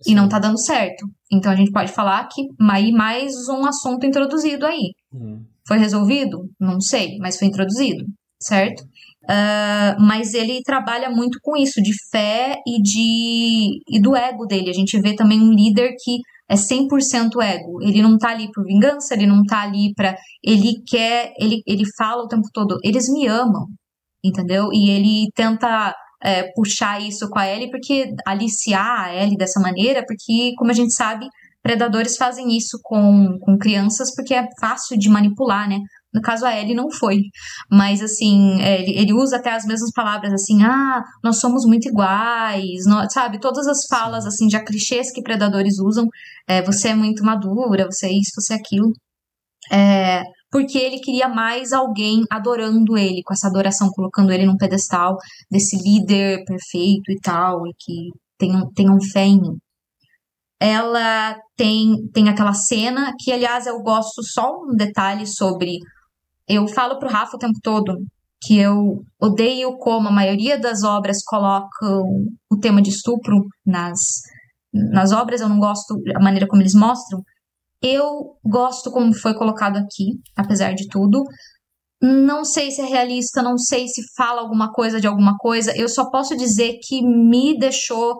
Sim. 0.00 0.12
e 0.12 0.14
não 0.14 0.26
está 0.26 0.38
dando 0.38 0.58
certo. 0.58 1.06
Então 1.32 1.50
a 1.50 1.56
gente 1.56 1.72
pode 1.72 1.92
falar 1.92 2.28
que 2.28 2.42
aí 2.70 2.92
mais 2.92 3.32
um 3.48 3.64
assunto 3.66 4.06
introduzido 4.06 4.66
aí. 4.66 4.92
Hum. 5.12 5.44
Foi 5.66 5.78
resolvido? 5.78 6.48
Não 6.60 6.80
sei, 6.80 7.18
mas 7.18 7.38
foi 7.38 7.48
introduzido, 7.48 8.04
certo? 8.40 8.82
Uh, 9.24 10.00
mas 10.00 10.34
ele 10.34 10.62
trabalha 10.62 11.10
muito 11.10 11.38
com 11.42 11.56
isso, 11.56 11.82
de 11.82 11.92
fé 12.10 12.56
e, 12.64 12.80
de, 12.80 13.80
e 13.88 14.00
do 14.00 14.14
ego 14.14 14.46
dele. 14.46 14.70
A 14.70 14.72
gente 14.72 15.00
vê 15.00 15.16
também 15.16 15.40
um 15.40 15.50
líder 15.50 15.94
que 15.98 16.18
é 16.48 16.54
100% 16.54 17.42
ego. 17.42 17.82
Ele 17.82 18.00
não 18.00 18.16
tá 18.16 18.30
ali 18.30 18.48
por 18.52 18.64
vingança, 18.64 19.14
ele 19.14 19.26
não 19.26 19.42
tá 19.42 19.62
ali 19.62 19.92
para 19.94 20.16
Ele 20.44 20.80
quer, 20.86 21.32
ele, 21.40 21.60
ele 21.66 21.82
fala 21.98 22.22
o 22.22 22.28
tempo 22.28 22.46
todo, 22.52 22.78
eles 22.84 23.12
me 23.12 23.26
amam, 23.26 23.66
entendeu? 24.24 24.68
E 24.72 24.90
ele 24.90 25.26
tenta 25.34 25.92
é, 26.22 26.44
puxar 26.54 27.00
isso 27.00 27.28
com 27.28 27.38
a 27.38 27.46
Ellie, 27.46 27.70
porque 27.70 28.14
aliciar 28.26 29.06
a 29.06 29.14
Ellie 29.14 29.36
dessa 29.36 29.60
maneira, 29.60 30.04
porque, 30.06 30.52
como 30.56 30.70
a 30.70 30.74
gente 30.74 30.92
sabe, 30.94 31.26
predadores 31.62 32.16
fazem 32.16 32.56
isso 32.56 32.78
com, 32.82 33.38
com 33.40 33.58
crianças 33.58 34.14
porque 34.14 34.34
é 34.34 34.46
fácil 34.60 34.96
de 34.96 35.08
manipular, 35.08 35.68
né? 35.68 35.80
No 36.14 36.22
caso, 36.22 36.46
a 36.46 36.56
Ellie 36.56 36.74
não 36.74 36.90
foi. 36.90 37.18
Mas, 37.70 38.00
assim, 38.00 38.60
é, 38.62 38.80
ele, 38.80 38.98
ele 38.98 39.12
usa 39.12 39.36
até 39.36 39.52
as 39.52 39.66
mesmas 39.66 39.90
palavras, 39.92 40.32
assim, 40.32 40.62
ah, 40.62 41.02
nós 41.22 41.40
somos 41.40 41.66
muito 41.66 41.88
iguais, 41.88 42.86
nós, 42.86 43.12
sabe? 43.12 43.38
Todas 43.38 43.66
as 43.66 43.80
falas, 43.86 44.24
assim, 44.24 44.48
já 44.48 44.64
clichês 44.64 45.12
que 45.12 45.22
predadores 45.22 45.78
usam. 45.78 46.06
É, 46.48 46.62
você 46.62 46.88
é 46.88 46.94
muito 46.94 47.22
madura, 47.22 47.84
você 47.84 48.06
é 48.06 48.12
isso, 48.12 48.30
você 48.34 48.54
é 48.54 48.56
aquilo. 48.56 48.92
É, 49.70 50.22
porque 50.56 50.78
ele 50.78 51.00
queria 51.00 51.28
mais 51.28 51.70
alguém 51.70 52.22
adorando 52.30 52.96
ele, 52.96 53.22
com 53.22 53.34
essa 53.34 53.46
adoração, 53.46 53.90
colocando 53.90 54.32
ele 54.32 54.46
num 54.46 54.56
pedestal 54.56 55.18
desse 55.50 55.76
líder 55.76 56.44
perfeito 56.46 57.12
e 57.12 57.20
tal, 57.20 57.66
e 57.66 57.72
que 57.78 58.08
tenham, 58.38 58.70
tenham 58.72 58.98
fé 59.12 59.26
em 59.26 59.38
mim 59.38 59.58
ela 60.58 61.36
tem, 61.54 62.08
tem 62.14 62.30
aquela 62.30 62.54
cena 62.54 63.12
que, 63.18 63.30
aliás, 63.30 63.66
eu 63.66 63.78
gosto 63.82 64.22
só 64.22 64.50
um 64.62 64.74
detalhe 64.74 65.26
sobre 65.26 65.80
eu 66.48 66.66
falo 66.66 66.98
pro 66.98 67.10
Rafa 67.10 67.36
o 67.36 67.38
tempo 67.38 67.58
todo 67.62 67.98
que 68.40 68.58
eu 68.58 69.02
odeio 69.20 69.76
como 69.76 70.08
a 70.08 70.12
maioria 70.12 70.58
das 70.58 70.82
obras 70.82 71.22
colocam 71.22 72.02
o 72.50 72.58
tema 72.58 72.80
de 72.80 72.88
estupro 72.88 73.44
nas, 73.66 73.98
nas 74.72 75.12
obras, 75.12 75.42
eu 75.42 75.48
não 75.50 75.58
gosto 75.58 75.94
da 76.04 76.20
maneira 76.20 76.46
como 76.46 76.62
eles 76.62 76.74
mostram. 76.74 77.20
Eu 77.82 78.36
gosto 78.44 78.90
como 78.90 79.14
foi 79.14 79.34
colocado 79.34 79.76
aqui, 79.76 80.12
apesar 80.36 80.74
de 80.74 80.88
tudo. 80.88 81.22
Não 82.02 82.44
sei 82.44 82.70
se 82.70 82.82
é 82.82 82.84
realista, 82.84 83.42
não 83.42 83.56
sei 83.56 83.88
se 83.88 84.02
fala 84.16 84.40
alguma 84.40 84.72
coisa 84.72 85.00
de 85.00 85.06
alguma 85.06 85.36
coisa. 85.36 85.72
Eu 85.76 85.88
só 85.88 86.10
posso 86.10 86.36
dizer 86.36 86.78
que 86.82 87.02
me 87.02 87.58
deixou 87.58 88.16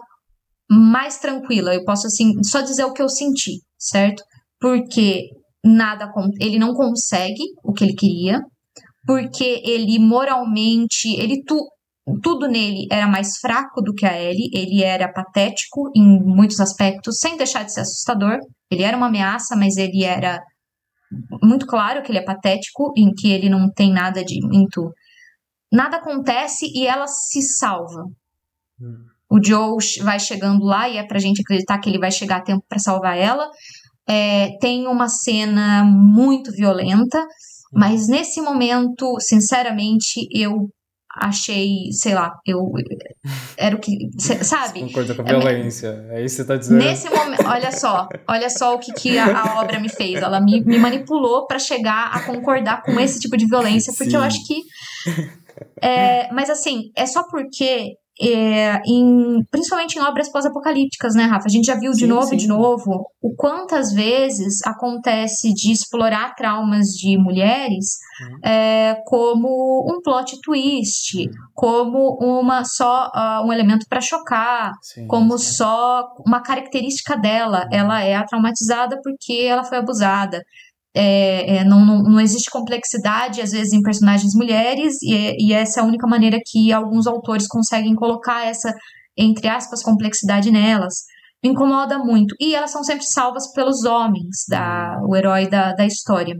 mais 0.70 1.18
tranquila. 1.18 1.74
Eu 1.74 1.84
posso 1.84 2.06
assim 2.06 2.42
só 2.42 2.60
dizer 2.60 2.84
o 2.84 2.92
que 2.92 3.02
eu 3.02 3.08
senti, 3.08 3.60
certo? 3.78 4.22
Porque 4.60 5.28
nada 5.64 6.10
ele 6.40 6.58
não 6.58 6.72
consegue 6.74 7.42
o 7.64 7.72
que 7.72 7.84
ele 7.84 7.94
queria, 7.94 8.40
porque 9.06 9.62
ele 9.64 9.98
moralmente, 9.98 11.08
ele 11.20 11.42
tu, 11.44 11.56
tudo 12.22 12.46
nele 12.46 12.86
era 12.90 13.06
mais 13.06 13.38
fraco 13.38 13.82
do 13.82 13.92
que 13.92 14.06
a 14.06 14.20
Ellie, 14.20 14.50
ele 14.52 14.82
era 14.82 15.12
patético 15.12 15.90
em 15.94 16.20
muitos 16.24 16.60
aspectos, 16.60 17.18
sem 17.18 17.36
deixar 17.36 17.64
de 17.64 17.72
ser 17.72 17.80
assustador. 17.80 18.38
Ele 18.70 18.82
era 18.82 18.96
uma 18.96 19.06
ameaça, 19.06 19.56
mas 19.56 19.76
ele 19.76 20.04
era 20.04 20.42
muito 21.42 21.66
claro 21.66 22.02
que 22.02 22.10
ele 22.10 22.18
é 22.18 22.24
patético, 22.24 22.92
em 22.96 23.12
que 23.12 23.30
ele 23.30 23.48
não 23.48 23.70
tem 23.70 23.92
nada 23.92 24.24
de 24.24 24.40
muito. 24.44 24.92
Nada 25.72 25.98
acontece 25.98 26.66
e 26.74 26.86
ela 26.86 27.06
se 27.06 27.42
salva. 27.42 28.04
Hum. 28.80 29.04
O 29.28 29.44
Joe 29.44 29.76
vai 30.02 30.20
chegando 30.20 30.64
lá 30.64 30.88
e 30.88 30.98
é 30.98 31.02
pra 31.02 31.18
gente 31.18 31.40
acreditar 31.40 31.78
que 31.78 31.90
ele 31.90 31.98
vai 31.98 32.10
chegar 32.10 32.36
a 32.36 32.42
tempo 32.42 32.64
para 32.68 32.78
salvar 32.78 33.16
ela. 33.16 33.48
É, 34.08 34.56
tem 34.60 34.86
uma 34.86 35.08
cena 35.08 35.84
muito 35.84 36.52
violenta, 36.52 37.26
mas 37.72 38.08
nesse 38.08 38.40
momento, 38.40 39.16
sinceramente, 39.18 40.28
eu 40.30 40.70
achei, 41.16 41.90
sei 41.92 42.14
lá, 42.14 42.32
eu 42.46 42.72
era 43.56 43.74
o 43.74 43.78
que, 43.78 44.10
sabe? 44.44 44.80
Concorda 44.80 45.14
com 45.14 45.22
a 45.22 45.24
violência, 45.24 46.06
é, 46.10 46.20
é 46.20 46.24
isso 46.24 46.36
que 46.36 46.42
você 46.42 46.48
tá 46.48 46.56
dizendo. 46.56 46.78
Nesse 46.78 47.08
momento, 47.08 47.46
olha 47.46 47.72
só, 47.72 48.08
olha 48.28 48.50
só 48.50 48.74
o 48.74 48.78
que, 48.78 48.92
que 48.92 49.18
a, 49.18 49.38
a 49.38 49.60
obra 49.60 49.80
me 49.80 49.88
fez, 49.88 50.22
ela 50.22 50.40
me, 50.40 50.62
me 50.64 50.78
manipulou 50.78 51.46
para 51.46 51.58
chegar 51.58 52.10
a 52.12 52.24
concordar 52.24 52.82
com 52.82 52.98
esse 53.00 53.18
tipo 53.18 53.36
de 53.36 53.46
violência, 53.46 53.92
porque 53.96 54.10
Sim. 54.10 54.16
eu 54.16 54.22
acho 54.22 54.46
que, 54.46 54.62
é, 55.82 56.32
mas 56.32 56.50
assim, 56.50 56.90
é 56.94 57.06
só 57.06 57.24
porque 57.28 57.96
é, 58.20 58.80
em, 58.86 59.44
principalmente 59.50 59.98
em 59.98 60.02
obras 60.02 60.30
pós-apocalípticas, 60.30 61.14
né, 61.14 61.24
Rafa? 61.24 61.46
A 61.46 61.50
gente 61.50 61.66
já 61.66 61.78
viu 61.78 61.92
de 61.92 62.00
Sim, 62.00 62.06
novo 62.06 62.34
e 62.34 62.36
de 62.36 62.46
novo 62.46 63.06
o 63.20 63.34
quantas 63.34 63.92
vezes 63.92 64.64
acontece 64.64 65.52
de 65.52 65.72
explorar 65.72 66.34
traumas 66.34 66.88
de 66.88 67.18
mulheres 67.18 67.98
é, 68.42 68.96
como 69.06 69.86
um 69.90 70.00
plot 70.00 70.40
twist, 70.40 71.28
como 71.54 72.16
uma 72.20 72.64
só 72.64 73.10
ah, 73.12 73.42
um 73.44 73.52
elemento 73.52 73.86
para 73.88 74.00
chocar, 74.00 74.72
Sim, 74.80 75.06
como 75.06 75.38
sim. 75.38 75.52
só 75.54 76.08
uma 76.26 76.40
característica 76.40 77.16
dela. 77.16 77.68
Ela 77.70 78.02
é 78.02 78.20
traumatizada 78.24 78.98
porque 79.02 79.34
ela 79.34 79.64
foi 79.64 79.78
abusada. 79.78 80.42
É, 80.98 81.56
é, 81.56 81.64
não, 81.64 81.84
não, 81.84 82.02
não 82.02 82.20
existe 82.20 82.50
complexidade, 82.50 83.42
às 83.42 83.50
vezes, 83.50 83.72
em 83.72 83.82
personagens 83.82 84.34
mulheres, 84.34 84.94
e, 85.02 85.48
e 85.48 85.52
essa 85.52 85.80
é 85.80 85.82
a 85.82 85.86
única 85.86 86.06
maneira 86.06 86.38
que 86.44 86.72
alguns 86.72 87.06
autores 87.06 87.46
conseguem 87.46 87.94
colocar 87.94 88.46
essa, 88.46 88.72
entre 89.16 89.46
aspas, 89.46 89.82
complexidade 89.82 90.50
nelas. 90.50 91.04
Me 91.44 91.50
incomoda 91.50 91.98
muito. 91.98 92.34
E 92.40 92.54
elas 92.54 92.70
são 92.70 92.82
sempre 92.82 93.04
salvas 93.04 93.52
pelos 93.52 93.84
homens, 93.84 94.44
da, 94.48 94.98
o 95.06 95.14
herói 95.14 95.48
da, 95.48 95.72
da 95.74 95.84
história. 95.84 96.34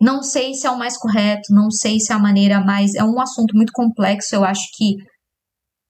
Não 0.00 0.22
sei 0.22 0.54
se 0.54 0.66
é 0.66 0.70
o 0.70 0.78
mais 0.78 0.96
correto, 0.96 1.52
não 1.52 1.70
sei 1.70 2.00
se 2.00 2.12
é 2.12 2.14
a 2.14 2.18
maneira 2.18 2.60
mais. 2.60 2.94
É 2.94 3.04
um 3.04 3.20
assunto 3.20 3.54
muito 3.54 3.72
complexo, 3.74 4.34
eu 4.34 4.44
acho 4.44 4.62
que 4.76 4.94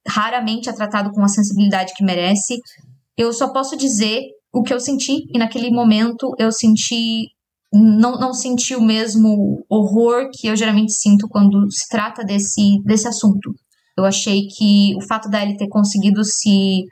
raramente 0.09 0.69
é 0.69 0.73
tratado 0.73 1.11
com 1.11 1.23
a 1.23 1.28
sensibilidade 1.28 1.93
que 1.95 2.05
merece. 2.05 2.57
Eu 3.16 3.32
só 3.32 3.53
posso 3.53 3.77
dizer 3.77 4.23
o 4.53 4.62
que 4.62 4.73
eu 4.74 4.81
senti, 4.81 5.24
e 5.32 5.39
naquele 5.39 5.70
momento 5.70 6.35
eu 6.39 6.51
senti. 6.51 7.28
Não, 7.73 8.19
não 8.19 8.33
senti 8.33 8.75
o 8.75 8.83
mesmo 8.83 9.65
horror 9.69 10.29
que 10.33 10.49
eu 10.49 10.57
geralmente 10.57 10.93
sinto 10.93 11.29
quando 11.29 11.71
se 11.71 11.89
trata 11.89 12.25
desse, 12.25 12.83
desse 12.85 13.07
assunto. 13.07 13.53
Eu 13.97 14.05
achei 14.05 14.47
que 14.49 14.95
o 14.97 15.07
fato 15.07 15.29
da 15.29 15.43
Ellie 15.43 15.57
ter 15.57 15.69
conseguido 15.69 16.25
se. 16.25 16.85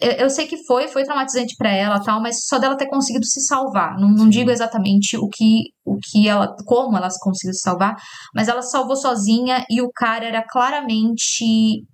Eu, 0.00 0.12
eu 0.12 0.30
sei 0.30 0.46
que 0.46 0.56
foi, 0.66 0.88
foi 0.88 1.04
traumatizante 1.04 1.54
para 1.56 1.72
ela 1.72 2.00
tal, 2.00 2.20
mas 2.22 2.46
só 2.46 2.58
dela 2.58 2.76
ter 2.76 2.86
conseguido 2.86 3.26
se 3.26 3.40
salvar. 3.40 3.98
Não, 3.98 4.08
não 4.08 4.28
digo 4.28 4.50
exatamente 4.50 5.16
o 5.16 5.28
que, 5.28 5.72
o 5.84 5.98
que 5.98 6.28
ela. 6.28 6.54
como 6.64 6.96
ela 6.96 7.08
conseguiu 7.20 7.54
se 7.54 7.60
salvar, 7.60 7.96
mas 8.34 8.48
ela 8.48 8.62
salvou 8.62 8.96
sozinha 8.96 9.64
e 9.68 9.82
o 9.82 9.90
cara 9.92 10.26
era 10.26 10.44
claramente 10.46 11.84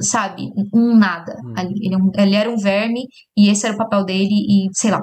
sabe, 0.00 0.50
um 0.74 0.96
nada 0.96 1.36
ali. 1.56 1.74
Ele, 1.80 1.94
é 2.16 2.22
ele 2.22 2.34
era 2.34 2.50
um 2.50 2.56
verme 2.56 3.06
e 3.36 3.48
esse 3.48 3.66
era 3.66 3.74
o 3.74 3.78
papel 3.78 4.04
dele 4.04 4.34
e 4.48 4.68
sei 4.72 4.90
lá. 4.90 5.02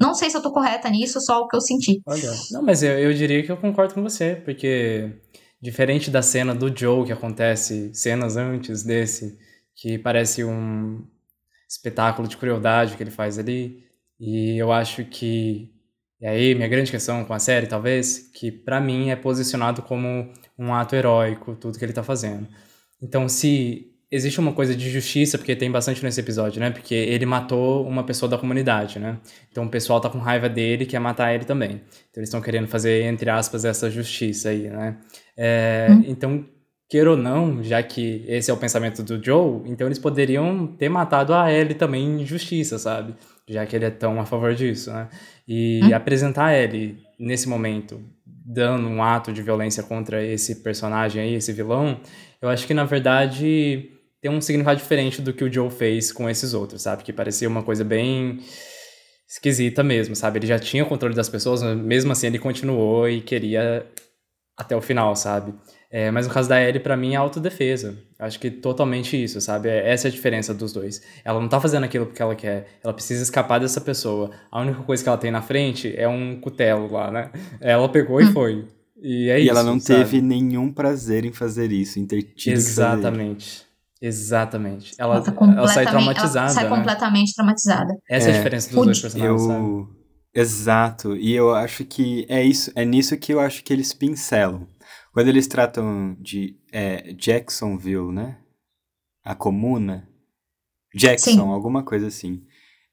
Não 0.00 0.14
sei 0.14 0.30
se 0.30 0.36
eu 0.36 0.42
tô 0.42 0.52
correta 0.52 0.88
nisso, 0.88 1.20
só 1.20 1.40
o 1.42 1.48
que 1.48 1.56
eu 1.56 1.60
senti. 1.60 2.00
Olha, 2.06 2.30
não, 2.50 2.62
mas 2.62 2.82
eu, 2.82 2.98
eu 2.98 3.12
diria 3.12 3.42
que 3.42 3.50
eu 3.50 3.56
concordo 3.56 3.94
com 3.94 4.02
você, 4.02 4.36
porque 4.44 5.10
diferente 5.60 6.10
da 6.10 6.22
cena 6.22 6.54
do 6.54 6.74
Joe 6.76 7.06
que 7.06 7.12
acontece 7.12 7.90
cenas 7.94 8.36
antes 8.36 8.82
desse, 8.82 9.38
que 9.74 9.98
parece 9.98 10.44
um 10.44 11.04
espetáculo 11.68 12.28
de 12.28 12.36
crueldade 12.36 12.96
que 12.96 13.02
ele 13.02 13.10
faz 13.10 13.38
ali, 13.38 13.84
e 14.20 14.56
eu 14.58 14.72
acho 14.72 15.04
que 15.04 15.74
e 16.20 16.26
aí 16.26 16.54
minha 16.54 16.68
grande 16.68 16.90
questão 16.90 17.22
com 17.24 17.34
a 17.34 17.38
série, 17.38 17.66
talvez, 17.66 18.30
que 18.32 18.50
pra 18.50 18.80
mim 18.80 19.10
é 19.10 19.16
posicionado 19.16 19.82
como 19.82 20.32
um 20.58 20.72
ato 20.72 20.96
heróico 20.96 21.54
tudo 21.54 21.78
que 21.78 21.84
ele 21.84 21.92
tá 21.92 22.02
fazendo. 22.02 22.48
Então, 23.02 23.28
se 23.28 23.93
existe 24.14 24.38
uma 24.38 24.52
coisa 24.52 24.76
de 24.76 24.88
justiça, 24.90 25.36
porque 25.36 25.56
tem 25.56 25.70
bastante 25.70 26.02
nesse 26.04 26.20
episódio, 26.20 26.60
né? 26.60 26.70
Porque 26.70 26.94
ele 26.94 27.26
matou 27.26 27.86
uma 27.86 28.04
pessoa 28.04 28.28
da 28.28 28.38
comunidade, 28.38 28.98
né? 28.98 29.18
Então 29.50 29.64
o 29.64 29.68
pessoal 29.68 30.00
tá 30.00 30.08
com 30.08 30.18
raiva 30.18 30.48
dele 30.48 30.84
e 30.84 30.86
quer 30.86 31.00
matar 31.00 31.34
ele 31.34 31.44
também. 31.44 31.80
Então 32.10 32.20
eles 32.20 32.28
estão 32.28 32.40
querendo 32.40 32.68
fazer, 32.68 33.02
entre 33.02 33.28
aspas, 33.28 33.64
essa 33.64 33.90
justiça 33.90 34.50
aí, 34.50 34.68
né? 34.68 34.96
É, 35.36 35.88
Então, 36.06 36.44
queira 36.88 37.10
ou 37.10 37.16
não, 37.16 37.60
já 37.62 37.82
que 37.82 38.24
esse 38.28 38.50
é 38.50 38.54
o 38.54 38.56
pensamento 38.56 39.02
do 39.02 39.22
Joe, 39.22 39.62
então 39.66 39.88
eles 39.88 39.98
poderiam 39.98 40.66
ter 40.66 40.88
matado 40.88 41.34
a 41.34 41.52
Ellie 41.52 41.74
também 41.74 42.20
em 42.20 42.24
justiça, 42.26 42.78
sabe? 42.78 43.14
Já 43.48 43.66
que 43.66 43.74
ele 43.74 43.84
é 43.86 43.90
tão 43.90 44.20
a 44.20 44.24
favor 44.24 44.54
disso, 44.54 44.92
né? 44.92 45.08
E 45.46 45.92
apresentar 45.92 46.46
a 46.46 46.56
Ellie 46.56 46.98
nesse 47.18 47.48
momento, 47.48 48.00
dando 48.24 48.86
um 48.86 49.02
ato 49.02 49.32
de 49.32 49.42
violência 49.42 49.82
contra 49.82 50.24
esse 50.24 50.56
personagem 50.62 51.20
aí, 51.20 51.34
esse 51.34 51.52
vilão, 51.52 51.98
eu 52.40 52.48
acho 52.48 52.66
que 52.66 52.74
na 52.74 52.84
verdade 52.84 53.90
tem 54.24 54.30
um 54.32 54.40
significado 54.40 54.78
diferente 54.78 55.20
do 55.20 55.34
que 55.34 55.44
o 55.44 55.52
Joe 55.52 55.68
fez 55.70 56.10
com 56.10 56.30
esses 56.30 56.54
outros, 56.54 56.80
sabe? 56.80 57.04
Que 57.04 57.12
parecia 57.12 57.46
uma 57.46 57.62
coisa 57.62 57.84
bem 57.84 58.38
esquisita 59.28 59.82
mesmo, 59.82 60.16
sabe? 60.16 60.38
Ele 60.38 60.46
já 60.46 60.58
tinha 60.58 60.82
o 60.82 60.86
controle 60.86 61.14
das 61.14 61.28
pessoas, 61.28 61.62
mas 61.62 61.76
mesmo 61.76 62.10
assim 62.10 62.28
ele 62.28 62.38
continuou 62.38 63.06
e 63.06 63.20
queria 63.20 63.84
até 64.56 64.74
o 64.74 64.80
final, 64.80 65.14
sabe? 65.14 65.52
É, 65.90 66.10
mas 66.10 66.26
no 66.26 66.32
caso 66.32 66.48
da 66.48 66.58
Ellie, 66.58 66.80
pra 66.80 66.96
mim, 66.96 67.12
é 67.12 67.16
autodefesa. 67.16 67.98
Acho 68.18 68.40
que 68.40 68.50
totalmente 68.50 69.22
isso, 69.22 69.42
sabe? 69.42 69.68
É- 69.68 69.90
Essa 69.92 70.08
é 70.08 70.10
a 70.10 70.12
diferença 70.12 70.54
dos 70.54 70.72
dois. 70.72 71.02
Ela 71.22 71.38
não 71.38 71.48
tá 71.48 71.60
fazendo 71.60 71.84
aquilo 71.84 72.06
porque 72.06 72.22
ela 72.22 72.34
quer. 72.34 72.78
Ela 72.82 72.94
precisa 72.94 73.22
escapar 73.22 73.60
dessa 73.60 73.80
pessoa. 73.82 74.30
A 74.50 74.58
única 74.62 74.82
coisa 74.84 75.02
que 75.02 75.08
ela 75.08 75.18
tem 75.18 75.30
na 75.30 75.42
frente 75.42 75.92
é 75.94 76.08
um 76.08 76.40
cutelo 76.40 76.90
lá, 76.90 77.10
né? 77.10 77.30
Ela 77.60 77.90
pegou 77.90 78.22
e 78.22 78.26
foi. 78.32 78.64
E 79.02 79.28
é 79.28 79.38
e 79.38 79.42
isso. 79.42 79.50
ela 79.50 79.62
não 79.62 79.78
sabe? 79.78 80.00
teve 80.02 80.22
nenhum 80.22 80.72
prazer 80.72 81.26
em 81.26 81.32
fazer 81.32 81.70
isso, 81.70 81.98
em 82.00 82.06
ter 82.06 82.22
tido 82.22 82.32
que 82.32 82.40
fazer. 82.40 82.54
Exatamente. 82.54 83.63
Exatamente. 84.06 84.94
Ela, 84.98 85.16
Ela, 85.16 85.24
tá 85.24 85.32
ela 85.32 85.68
sai 85.68 85.84
ela 85.84 85.90
traumatizada. 85.92 86.48
sai 86.50 86.64
né? 86.64 86.70
completamente 86.76 87.34
traumatizada. 87.34 87.94
Essa 88.08 88.28
é 88.28 88.32
a 88.32 88.34
É, 88.34 88.36
diferença 88.38 88.66
dos 88.68 88.84
dois 88.84 88.98
Fude. 89.00 89.02
personagens, 89.14 89.42
sabe? 89.42 89.64
Eu... 89.64 89.88
Exato, 90.36 91.16
e 91.16 91.32
eu 91.32 91.54
acho 91.54 91.84
que 91.84 92.26
é 92.28 92.42
isso, 92.42 92.72
é 92.74 92.84
nisso 92.84 93.16
que 93.16 93.32
eu 93.32 93.38
acho 93.38 93.62
que 93.62 93.72
eles 93.72 93.94
pincelam. 93.94 94.66
Quando 95.12 95.28
eles 95.28 95.46
tratam 95.46 96.16
de 96.20 96.56
é, 96.72 97.12
Jacksonville, 97.12 98.10
né? 98.12 98.36
A 99.24 99.34
comuna. 99.34 100.08
Jackson, 100.94 101.30
Sim. 101.30 101.38
alguma 101.38 101.82
coisa 101.84 102.08
assim. 102.08 102.42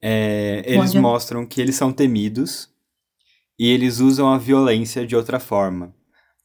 É, 0.02 0.62
eles 0.66 0.92
Olha. 0.92 1.02
mostram 1.02 1.46
que 1.46 1.60
eles 1.60 1.76
são 1.76 1.92
temidos 1.92 2.70
e 3.60 3.68
eles 3.68 4.00
usam 4.00 4.32
a 4.32 4.38
violência 4.38 5.06
de 5.06 5.16
outra 5.16 5.40
forma. 5.40 5.94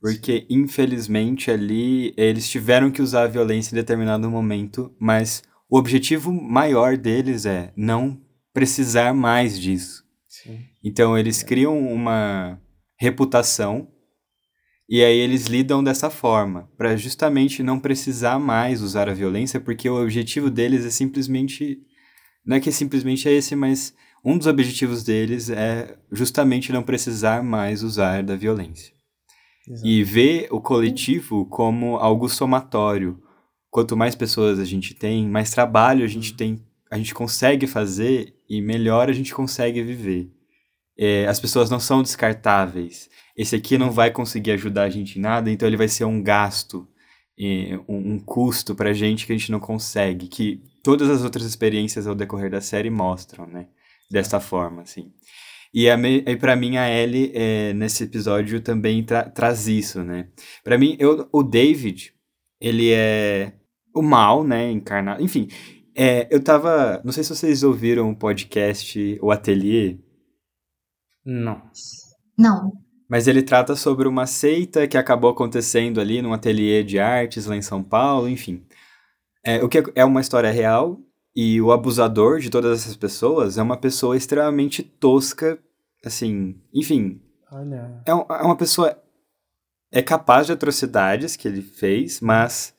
Porque, 0.00 0.46
infelizmente, 0.48 1.50
ali 1.50 2.14
eles 2.16 2.48
tiveram 2.48 2.90
que 2.90 3.02
usar 3.02 3.24
a 3.24 3.28
violência 3.28 3.72
em 3.72 3.76
determinado 3.76 4.30
momento, 4.30 4.94
mas 5.00 5.42
o 5.68 5.78
objetivo 5.78 6.32
maior 6.32 6.96
deles 6.96 7.46
é 7.46 7.72
não 7.76 8.20
precisar 8.52 9.12
mais 9.14 9.58
disso. 9.58 10.04
Sim. 10.28 10.60
Então 10.84 11.18
eles 11.18 11.42
criam 11.42 11.78
uma 11.78 12.60
reputação 12.98 13.88
e 14.88 15.02
aí 15.02 15.18
eles 15.18 15.46
lidam 15.46 15.82
dessa 15.82 16.08
forma, 16.08 16.70
para 16.78 16.96
justamente 16.96 17.62
não 17.62 17.80
precisar 17.80 18.38
mais 18.38 18.80
usar 18.80 19.08
a 19.08 19.14
violência, 19.14 19.58
porque 19.58 19.90
o 19.90 20.00
objetivo 20.00 20.48
deles 20.48 20.84
é 20.86 20.90
simplesmente 20.90 21.80
não 22.46 22.56
é 22.56 22.60
que 22.60 22.70
simplesmente 22.70 23.28
é 23.28 23.32
esse, 23.32 23.56
mas 23.56 23.92
um 24.24 24.38
dos 24.38 24.46
objetivos 24.46 25.02
deles 25.02 25.50
é 25.50 25.98
justamente 26.12 26.72
não 26.72 26.82
precisar 26.82 27.42
mais 27.42 27.82
usar 27.82 28.22
da 28.22 28.36
violência. 28.36 28.95
Exato. 29.68 29.86
E 29.86 30.04
ver 30.04 30.48
o 30.50 30.60
coletivo 30.60 31.44
como 31.46 31.96
algo 31.96 32.28
somatório. 32.28 33.20
Quanto 33.70 33.96
mais 33.96 34.14
pessoas 34.14 34.58
a 34.58 34.64
gente 34.64 34.94
tem, 34.94 35.28
mais 35.28 35.50
trabalho 35.50 36.04
a 36.04 36.08
gente 36.08 36.34
tem, 36.34 36.64
a 36.90 36.96
gente 36.96 37.14
consegue 37.14 37.66
fazer 37.66 38.34
e 38.48 38.60
melhor 38.60 39.08
a 39.08 39.12
gente 39.12 39.34
consegue 39.34 39.82
viver. 39.82 40.30
É, 40.98 41.26
as 41.26 41.38
pessoas 41.38 41.68
não 41.68 41.80
são 41.80 42.02
descartáveis. 42.02 43.10
Esse 43.36 43.54
aqui 43.54 43.76
não 43.76 43.90
vai 43.90 44.10
conseguir 44.10 44.52
ajudar 44.52 44.84
a 44.84 44.90
gente 44.90 45.18
em 45.18 45.22
nada, 45.22 45.50
então 45.50 45.68
ele 45.68 45.76
vai 45.76 45.88
ser 45.88 46.04
um 46.04 46.22
gasto, 46.22 46.88
é, 47.38 47.78
um, 47.86 48.14
um 48.14 48.18
custo 48.18 48.74
pra 48.74 48.94
gente 48.94 49.26
que 49.26 49.32
a 49.32 49.36
gente 49.36 49.52
não 49.52 49.60
consegue, 49.60 50.26
que 50.26 50.62
todas 50.82 51.10
as 51.10 51.22
outras 51.22 51.44
experiências 51.44 52.06
ao 52.06 52.14
decorrer 52.14 52.50
da 52.50 52.62
série 52.62 52.88
mostram, 52.88 53.46
né? 53.46 53.66
Desta 54.10 54.40
forma, 54.40 54.82
assim. 54.82 55.12
E, 55.74 55.90
a 55.90 55.96
me- 55.96 56.24
e 56.26 56.36
para 56.36 56.56
mim 56.56 56.76
a 56.76 56.88
Ellie 56.90 57.30
é, 57.34 57.72
nesse 57.74 58.04
episódio 58.04 58.60
também 58.60 59.02
tra- 59.04 59.28
traz 59.28 59.66
isso, 59.68 60.02
né? 60.02 60.28
Pra 60.64 60.78
mim, 60.78 60.96
eu, 60.98 61.28
o 61.32 61.42
David, 61.42 62.12
ele 62.60 62.90
é 62.92 63.52
o 63.94 64.00
mal, 64.02 64.42
né? 64.44 64.70
Encarnado. 64.70 65.22
Enfim, 65.22 65.48
é, 65.94 66.26
eu 66.30 66.42
tava. 66.42 67.00
Não 67.04 67.12
sei 67.12 67.22
se 67.24 67.34
vocês 67.34 67.62
ouviram 67.62 68.10
o 68.10 68.16
podcast 68.16 69.18
O 69.22 69.30
Atelier, 69.30 69.98
Não. 71.24 71.62
Não. 72.38 72.72
mas 73.08 73.26
ele 73.28 73.42
trata 73.42 73.74
sobre 73.76 74.06
uma 74.08 74.26
seita 74.26 74.86
que 74.86 74.96
acabou 74.98 75.30
acontecendo 75.30 76.00
ali 76.00 76.20
num 76.22 76.32
ateliê 76.32 76.82
de 76.82 76.98
artes 76.98 77.46
lá 77.46 77.56
em 77.56 77.62
São 77.62 77.82
Paulo, 77.82 78.28
enfim. 78.28 78.64
É, 79.44 79.62
o 79.62 79.68
que 79.68 79.78
é- 79.78 79.84
é 79.96 80.04
uma 80.04 80.20
história 80.20 80.50
real 80.50 81.00
e 81.36 81.60
o 81.60 81.70
abusador 81.70 82.40
de 82.40 82.48
todas 82.50 82.80
essas 82.80 82.96
pessoas 82.96 83.58
é 83.58 83.62
uma 83.62 83.76
pessoa 83.76 84.16
extremamente 84.16 84.82
tosca, 84.82 85.58
assim, 86.04 86.56
enfim, 86.74 87.20
Olha. 87.52 88.02
é, 88.06 88.14
um- 88.14 88.24
é 88.28 88.42
uma 88.42 88.56
pessoa 88.56 88.96
é 89.92 90.02
capaz 90.02 90.46
de 90.46 90.52
atrocidades 90.52 91.36
que 91.36 91.46
ele 91.46 91.62
fez, 91.62 92.20
mas 92.20 92.74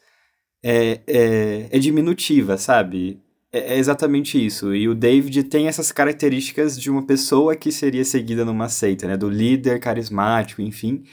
é, 0.64 1.02
é, 1.08 1.68
é 1.72 1.80
diminutiva, 1.80 2.58
sabe? 2.58 3.22
É, 3.52 3.76
é 3.76 3.78
exatamente 3.78 4.44
isso. 4.44 4.76
E 4.76 4.90
o 4.90 4.94
David 4.96 5.44
tem 5.46 5.68
essas 5.68 5.92
características 5.92 6.80
de 6.80 6.92
uma 6.92 7.06
pessoa 7.06 7.56
que 7.56 7.72
seria 7.72 8.04
seguida 8.04 8.44
numa 8.44 8.68
seita, 8.70 9.08
né? 9.08 9.16
Do 9.16 9.30
líder 9.30 9.80
carismático, 9.80 10.62
enfim. 10.62 11.04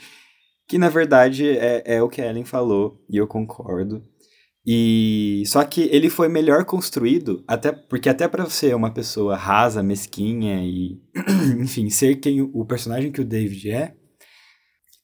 Que 0.67 0.77
na 0.77 0.89
verdade 0.89 1.47
é, 1.57 1.83
é 1.85 2.01
o 2.03 2.09
que 2.09 2.21
a 2.21 2.27
Ellen 2.29 2.43
falou, 2.43 3.01
e 3.09 3.17
eu 3.17 3.27
concordo. 3.27 4.03
E 4.67 5.43
só 5.45 5.63
que 5.63 5.81
ele 5.91 6.09
foi 6.09 6.27
melhor 6.27 6.65
construído, 6.65 7.43
até 7.47 7.71
porque 7.71 8.09
até 8.09 8.27
para 8.27 8.49
ser 8.49 8.75
uma 8.75 8.89
pessoa 8.89 9.35
rasa, 9.35 9.83
mesquinha 9.83 10.59
e 10.63 10.99
enfim, 11.61 11.87
ser 11.91 12.15
quem 12.15 12.41
o 12.41 12.65
personagem 12.65 13.11
que 13.11 13.21
o 13.21 13.25
David 13.25 13.69
é, 13.69 13.93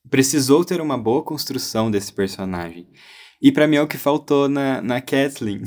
precisou 0.09 0.65
ter 0.65 0.81
uma 0.81 0.97
boa 0.97 1.23
construção 1.23 1.91
desse 1.91 2.11
personagem. 2.11 2.87
E 3.39 3.51
para 3.51 3.67
mim 3.67 3.75
é 3.75 3.81
o 3.81 3.87
que 3.87 3.97
faltou 3.97 4.49
na, 4.49 4.81
na 4.81 4.99
Kathleen. 4.99 5.61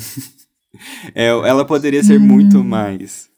é, 1.15 1.27
ela 1.27 1.65
poderia 1.65 2.03
ser 2.03 2.19
hum. 2.19 2.27
muito 2.27 2.65
mais. 2.65 3.29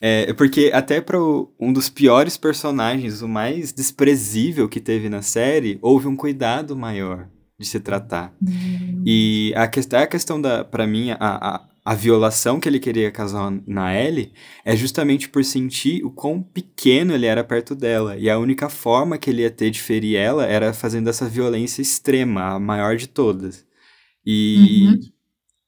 É, 0.00 0.32
porque 0.34 0.70
até 0.72 1.00
para 1.00 1.18
um 1.58 1.72
dos 1.72 1.88
piores 1.88 2.36
personagens, 2.36 3.20
o 3.20 3.28
mais 3.28 3.72
desprezível 3.72 4.68
que 4.68 4.78
teve 4.78 5.08
na 5.08 5.22
série, 5.22 5.78
houve 5.82 6.06
um 6.06 6.14
cuidado 6.14 6.76
maior 6.76 7.28
de 7.58 7.66
se 7.66 7.78
tratar. 7.80 8.34
Uhum. 8.42 9.02
E 9.06 9.52
a 9.56 9.68
questão, 9.68 10.00
a 10.00 10.06
questão 10.06 10.40
da, 10.40 10.64
para 10.64 10.86
mim, 10.86 11.10
a, 11.12 11.16
a, 11.20 11.68
a 11.84 11.94
violação 11.94 12.58
que 12.58 12.68
ele 12.68 12.80
queria 12.80 13.12
causar 13.12 13.50
na 13.66 13.94
Ellie 13.94 14.32
é 14.64 14.74
justamente 14.74 15.28
por 15.28 15.44
sentir 15.44 16.04
o 16.04 16.10
quão 16.10 16.42
pequeno 16.42 17.14
ele 17.14 17.26
era 17.26 17.44
perto 17.44 17.74
dela. 17.74 18.16
E 18.16 18.28
a 18.28 18.38
única 18.38 18.68
forma 18.68 19.18
que 19.18 19.30
ele 19.30 19.42
ia 19.42 19.50
ter 19.50 19.70
de 19.70 19.80
ferir 19.80 20.16
ela 20.16 20.44
era 20.46 20.72
fazendo 20.72 21.08
essa 21.08 21.28
violência 21.28 21.80
extrema, 21.80 22.54
a 22.54 22.58
maior 22.58 22.96
de 22.96 23.06
todas. 23.06 23.64
E, 24.26 24.86
uhum. 24.86 25.00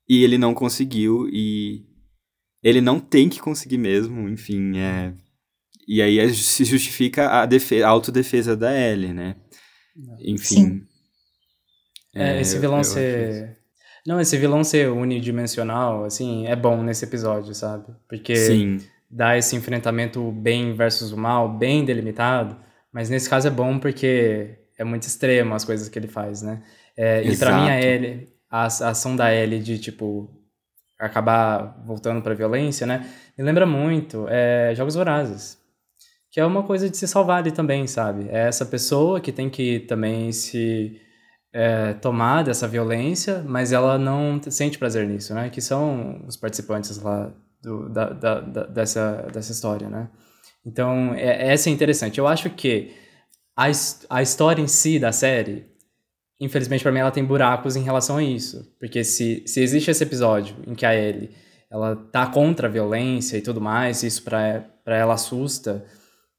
e 0.09 0.25
ele 0.25 0.39
não 0.39 0.55
conseguiu, 0.55 1.29
e 1.29 1.85
ele 2.63 2.81
não 2.81 2.99
tem 2.99 3.29
que 3.29 3.41
conseguir 3.41 3.79
mesmo, 3.79 4.29
enfim, 4.29 4.79
é... 4.79 5.13
E 5.89 6.03
aí 6.03 6.19
é, 6.19 6.29
se 6.33 6.65
justifica 6.65 7.29
a, 7.29 7.47
defesa, 7.47 7.87
a 7.87 7.91
autodefesa 7.91 8.57
da 8.57 8.77
Ellie, 8.77 9.13
né? 9.13 9.37
Enfim... 10.21 10.65
Sim. 10.65 10.87
É, 12.17 12.41
esse 12.41 12.59
vilão 12.59 12.83
ser. 12.83 13.57
Não, 14.07 14.21
esse 14.21 14.37
vilão 14.37 14.63
ser 14.63 14.89
unidimensional, 14.89 16.05
assim, 16.05 16.47
é 16.47 16.55
bom 16.55 16.83
nesse 16.83 17.05
episódio, 17.05 17.55
sabe? 17.55 17.87
Porque 18.09 18.37
Sim. 18.37 18.79
dá 19.11 19.37
esse 19.37 19.57
enfrentamento 19.57 20.31
bem 20.31 20.75
versus 20.75 21.11
o 21.11 21.17
mal, 21.17 21.49
bem 21.49 21.85
delimitado, 21.85 22.57
mas 22.93 23.11
nesse 23.11 23.29
caso 23.29 23.49
é 23.49 23.51
bom 23.51 23.81
porque 23.81 24.59
é 24.79 24.85
muito 24.85 25.03
extremo 25.03 25.55
as 25.55 25.65
coisas 25.65 25.89
que 25.89 25.99
ele 25.99 26.07
faz, 26.07 26.41
né? 26.41 26.63
É, 26.97 27.23
e 27.23 27.37
para 27.37 27.57
mim 27.57 27.69
a 27.69 27.81
Ellie, 27.81 28.29
a, 28.49 28.63
a 28.63 28.67
ação 28.67 29.17
da 29.17 29.35
Ellie 29.35 29.61
de, 29.61 29.79
tipo, 29.79 30.31
acabar 30.99 31.83
voltando 31.85 32.23
pra 32.23 32.35
violência, 32.35 32.87
né? 32.87 33.07
Me 33.37 33.45
lembra 33.45 33.67
muito 33.67 34.27
é, 34.29 34.73
Jogos 34.75 34.95
Vorazes. 34.95 35.59
Que 36.31 36.41
é 36.41 36.45
uma 36.45 36.63
coisa 36.63 36.89
de 36.89 36.97
se 36.97 37.09
salvar 37.09 37.39
ali 37.39 37.51
também, 37.51 37.87
sabe? 37.87 38.29
É 38.29 38.47
essa 38.47 38.65
pessoa 38.65 39.21
que 39.21 39.33
tem 39.33 39.49
que 39.49 39.81
também 39.81 40.33
se 40.33 41.01
é, 41.59 41.95
tomar 41.95 42.43
dessa 42.43 42.69
violência, 42.69 43.43
mas 43.49 43.73
ela 43.73 43.97
não 43.97 44.39
sente 44.51 44.77
prazer 44.79 45.09
nisso, 45.09 45.33
né? 45.33 45.49
Que 45.49 45.63
são 45.63 46.23
os 46.27 46.37
participantes 46.37 46.99
lá 46.99 47.33
do, 47.63 47.89
da, 47.89 48.11
da, 48.11 48.41
da, 48.41 48.67
dessa, 48.67 49.27
dessa 49.33 49.53
história, 49.53 49.89
né? 49.89 50.11
Então, 50.67 51.15
é, 51.15 51.51
essa 51.51 51.71
é 51.71 51.73
interessante. 51.73 52.19
Eu 52.19 52.27
acho 52.27 52.51
que 52.51 52.93
a, 53.57 53.71
a 54.11 54.21
história 54.21 54.61
em 54.61 54.67
si 54.67 54.99
da 54.99 55.13
série, 55.13 55.65
infelizmente 56.39 56.83
para 56.83 56.93
mim, 56.93 56.99
ela 56.99 57.11
tem 57.11 57.25
buracos 57.25 57.75
em 57.75 57.83
relação 57.83 58.19
a 58.19 58.23
isso. 58.23 58.77
Porque 58.79 59.03
se, 59.03 59.43
se 59.47 59.63
existe 59.63 59.91
esse 59.91 60.05
episódio 60.05 60.57
em 60.67 60.75
que 60.75 60.85
a 60.85 60.95
Ellie 60.95 61.31
ela 61.71 61.97
tá 61.97 62.27
contra 62.27 62.69
a 62.69 62.71
violência 62.71 63.39
e 63.39 63.41
tudo 63.41 63.63
mais, 63.63 64.03
isso 64.03 64.23
para 64.23 64.63
ela 64.85 65.15
assusta, 65.15 65.87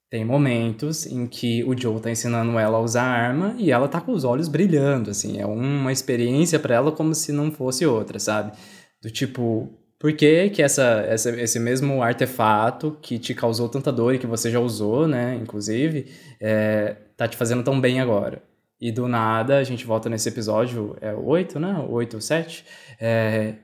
tem 0.09 0.23
momentos 0.23 1.05
em 1.05 1.27
que 1.27 1.63
o 1.65 1.77
Joe 1.77 1.99
tá 1.99 2.09
ensinando 2.09 2.57
ela 2.57 2.77
a 2.77 2.81
usar 2.81 3.03
a 3.03 3.27
arma 3.27 3.55
e 3.57 3.71
ela 3.71 3.87
tá 3.87 3.99
com 3.99 4.13
os 4.13 4.23
olhos 4.23 4.47
brilhando, 4.47 5.09
assim, 5.11 5.39
é 5.39 5.45
uma 5.45 5.91
experiência 5.91 6.59
para 6.59 6.75
ela 6.75 6.91
como 6.91 7.13
se 7.13 7.31
não 7.31 7.51
fosse 7.51 7.85
outra, 7.85 8.17
sabe? 8.19 8.53
Do 9.01 9.11
tipo, 9.11 9.69
por 9.99 10.13
que 10.13 10.49
que 10.49 10.61
essa, 10.63 11.03
essa, 11.07 11.29
esse 11.41 11.59
mesmo 11.59 12.01
artefato 12.01 12.97
que 13.01 13.19
te 13.19 13.33
causou 13.33 13.67
tanta 13.67 13.91
dor 13.91 14.15
e 14.15 14.19
que 14.19 14.27
você 14.27 14.49
já 14.49 14.59
usou, 14.59 15.07
né, 15.07 15.35
inclusive, 15.35 16.11
é, 16.39 16.95
tá 17.17 17.27
te 17.27 17.35
fazendo 17.35 17.63
tão 17.63 17.79
bem 17.79 17.99
agora? 17.99 18.41
E 18.79 18.91
do 18.91 19.07
nada, 19.07 19.57
a 19.57 19.63
gente 19.63 19.85
volta 19.85 20.07
nesse 20.07 20.29
episódio, 20.29 20.95
é 21.01 21.11
o 21.13 21.25
8, 21.25 21.59
né? 21.59 21.73
O 21.89 21.93
8 21.93 22.13
ou 22.13 22.21
7. 22.21 22.63
É, 23.01 23.55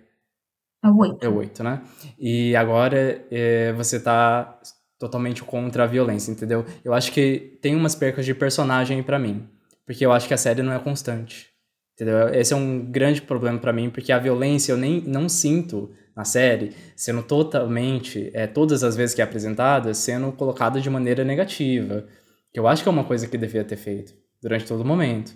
é 0.84 0.88
o 0.88 0.98
8. 0.98 1.24
É 1.24 1.30
o 1.30 1.36
8, 1.36 1.64
né? 1.64 1.84
E 2.18 2.56
agora 2.56 3.24
é, 3.30 3.72
você 3.74 4.00
tá 4.00 4.60
totalmente 5.04 5.44
contra 5.44 5.84
a 5.84 5.86
violência, 5.86 6.32
entendeu? 6.32 6.66
Eu 6.82 6.94
acho 6.94 7.12
que 7.12 7.58
tem 7.62 7.76
umas 7.76 7.94
percas 7.94 8.26
de 8.26 8.34
personagem 8.34 9.04
para 9.04 9.20
mim, 9.20 9.46
porque 9.86 10.06
eu 10.06 10.14
acho 10.14 10.30
que 10.30 10.34
a 10.34 10.38
série 10.38 10.62
não 10.62 10.72
é 10.72 10.80
constante. 10.80 11.50
Entendeu? 11.94 12.30
Esse 12.30 12.54
é 12.54 12.56
um 12.56 12.90
grande 12.90 13.22
problema 13.22 13.60
para 13.60 13.74
mim, 13.74 13.90
porque 13.90 14.14
a 14.14 14.18
violência 14.18 14.72
eu 14.72 14.78
nem 14.78 15.02
não 15.02 15.28
sinto 15.28 15.92
na 16.16 16.24
série 16.24 16.72
sendo 16.96 17.22
totalmente, 17.22 18.32
é, 18.34 18.48
todas 18.48 18.82
as 18.82 18.96
vezes 18.96 19.14
que 19.14 19.20
é 19.20 19.26
apresentada, 19.26 19.94
sendo 19.94 20.32
colocada 20.32 20.80
de 20.80 20.90
maneira 20.90 21.26
negativa. 21.26 22.06
Que 22.54 22.58
eu 22.58 22.66
acho 22.66 22.82
que 22.82 22.88
é 22.88 22.92
uma 22.92 23.04
coisa 23.04 23.28
que 23.28 23.38
devia 23.38 23.66
ter 23.66 23.76
feito 23.76 24.14
durante 24.42 24.66
todo 24.66 24.80
o 24.82 24.86
momento. 24.86 25.34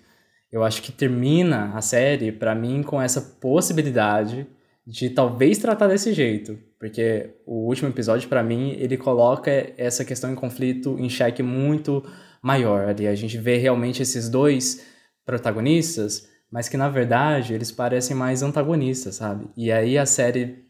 Eu 0.49 0.63
acho 0.63 0.81
que 0.81 0.93
termina 0.93 1.73
a 1.75 1.81
série, 1.81 2.31
para 2.31 2.55
mim, 2.55 2.83
com 2.83 3.01
essa 3.01 3.19
possibilidade 3.19 4.47
de 4.87 5.09
talvez 5.09 5.57
tratar 5.57 5.87
desse 5.87 6.13
jeito, 6.13 6.57
porque 6.79 7.35
o 7.45 7.67
último 7.67 7.89
episódio 7.89 8.29
para 8.29 8.41
mim 8.41 8.71
ele 8.79 8.95
coloca 8.95 9.51
essa 9.77 10.05
questão 10.05 10.31
em 10.31 10.35
conflito 10.35 10.97
em 10.97 11.09
xeque 11.09 11.43
muito 11.43 12.01
maior 12.41 12.87
ali. 12.87 13.05
A 13.05 13.13
gente 13.13 13.37
vê 13.37 13.57
realmente 13.57 14.01
esses 14.01 14.29
dois 14.29 14.87
protagonistas, 15.25 16.25
mas 16.49 16.69
que 16.69 16.77
na 16.77 16.87
verdade 16.87 17.53
eles 17.53 17.69
parecem 17.69 18.15
mais 18.15 18.41
antagonistas, 18.41 19.15
sabe? 19.15 19.49
E 19.57 19.73
aí 19.73 19.97
a 19.97 20.05
série 20.05 20.65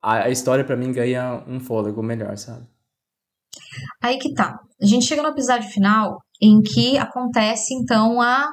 a, 0.00 0.26
a 0.26 0.30
história 0.30 0.64
para 0.64 0.76
mim 0.76 0.92
ganha 0.92 1.42
um 1.48 1.58
fôlego 1.58 2.00
melhor, 2.00 2.36
sabe? 2.38 2.64
Aí 4.00 4.18
que 4.18 4.32
tá. 4.34 4.56
A 4.80 4.86
gente 4.86 5.04
chega 5.04 5.20
no 5.20 5.30
episódio 5.30 5.68
final 5.68 6.18
em 6.40 6.62
que 6.62 6.96
acontece 6.96 7.74
então 7.74 8.22
a 8.22 8.48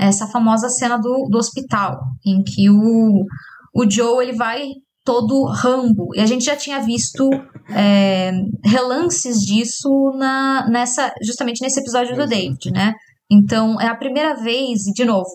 essa 0.00 0.26
famosa 0.26 0.70
cena 0.70 0.96
do, 0.96 1.28
do 1.30 1.36
hospital, 1.36 2.00
em 2.26 2.42
que 2.42 2.70
o 2.70 3.26
o 3.74 3.88
Joe 3.90 4.24
ele 4.24 4.36
vai 4.36 4.68
todo 5.04 5.44
rambo. 5.44 6.08
E 6.14 6.20
a 6.20 6.26
gente 6.26 6.44
já 6.44 6.56
tinha 6.56 6.80
visto 6.80 7.28
é, 7.70 8.32
relances 8.64 9.38
disso 9.38 9.88
na, 10.16 10.68
nessa, 10.68 11.12
justamente 11.22 11.60
nesse 11.60 11.80
episódio 11.80 12.16
do 12.16 12.26
David, 12.26 12.70
né? 12.70 12.94
Então, 13.30 13.80
é 13.80 13.86
a 13.86 13.96
primeira 13.96 14.34
vez, 14.34 14.86
e 14.86 14.92
de 14.92 15.04
novo, 15.04 15.30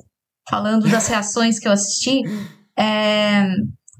falando 0.49 0.87
das 0.89 1.07
reações 1.07 1.59
que 1.59 1.67
eu 1.67 1.71
assisti, 1.71 2.21
é, 2.77 3.47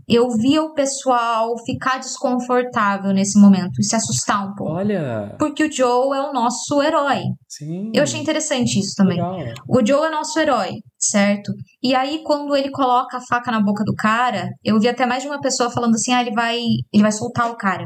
eu 0.07 0.29
via 0.29 0.63
o 0.63 0.73
pessoal 0.73 1.53
ficar 1.65 1.99
desconfortável 1.99 3.11
nesse 3.11 3.39
momento 3.39 3.79
e 3.79 3.84
se 3.84 3.95
assustar 3.95 4.47
um 4.47 4.55
pouco. 4.55 4.73
Olha! 4.73 5.35
Porque 5.38 5.65
o 5.65 5.71
Joe 5.71 6.17
é 6.17 6.21
o 6.21 6.31
nosso 6.31 6.81
herói. 6.81 7.23
Sim. 7.47 7.91
Eu 7.93 8.03
achei 8.03 8.19
interessante 8.19 8.79
isso 8.79 8.93
também. 8.95 9.17
Legal. 9.17 9.53
O 9.67 9.85
Joe 9.85 10.07
é 10.07 10.09
nosso 10.09 10.39
herói, 10.39 10.75
certo? 10.97 11.51
E 11.84 11.93
aí, 11.93 12.21
quando 12.23 12.55
ele 12.55 12.71
coloca 12.71 13.17
a 13.17 13.21
faca 13.27 13.51
na 13.51 13.61
boca 13.61 13.84
do 13.84 13.93
cara, 13.93 14.49
eu 14.63 14.79
vi 14.79 14.88
até 14.88 15.05
mais 15.05 15.23
de 15.23 15.29
uma 15.29 15.41
pessoa 15.41 15.69
falando 15.69 15.95
assim: 15.95 16.13
ah, 16.13 16.21
ele 16.21 16.31
vai, 16.31 16.57
ele 16.93 17.03
vai 17.03 17.11
soltar 17.11 17.51
o 17.51 17.57
cara. 17.57 17.85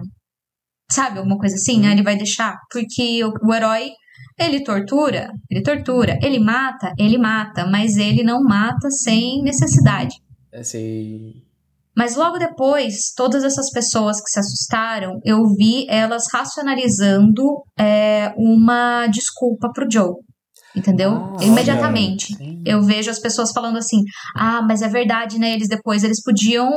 Sabe, 0.92 1.20
alguma 1.20 1.38
coisa 1.38 1.56
assim, 1.56 1.80
né? 1.80 1.92
Ele 1.92 2.04
vai 2.04 2.16
deixar. 2.16 2.56
Porque 2.70 3.24
o, 3.24 3.32
o 3.48 3.54
herói 3.54 3.90
ele 4.40 4.64
tortura, 4.64 5.32
ele 5.50 5.64
tortura. 5.64 6.20
Ele 6.22 6.40
mata, 6.40 6.94
ele 7.00 7.18
mata. 7.18 7.66
Mas 7.66 7.98
ele 7.98 8.24
não 8.24 8.44
mata 8.44 8.90
sem 8.90 9.42
necessidade. 9.42 10.16
Assim, 10.54 11.42
mas 12.02 12.16
logo 12.16 12.40
depois, 12.40 13.14
todas 13.16 13.44
essas 13.44 13.70
pessoas 13.70 14.20
que 14.20 14.32
se 14.32 14.40
assustaram, 14.40 15.20
eu 15.24 15.38
vi 15.56 15.86
elas 15.88 16.24
racionalizando 16.34 17.44
é, 17.80 18.34
uma 18.36 19.06
desculpa 19.06 19.70
pro 19.72 19.86
Joe. 19.88 20.16
Entendeu? 20.76 21.12
Ah, 21.12 21.44
Imediatamente. 21.44 22.36
eu 22.66 22.82
vejo 22.82 23.12
as 23.12 23.20
pessoas 23.20 23.52
falando 23.52 23.78
assim: 23.78 23.98
ah, 24.36 24.64
mas 24.64 24.82
é 24.82 24.88
verdade, 24.88 25.38
né? 25.38 25.54
Eles 25.54 25.68
depois 25.68 26.04
eles 26.04 26.24
podiam. 26.24 26.72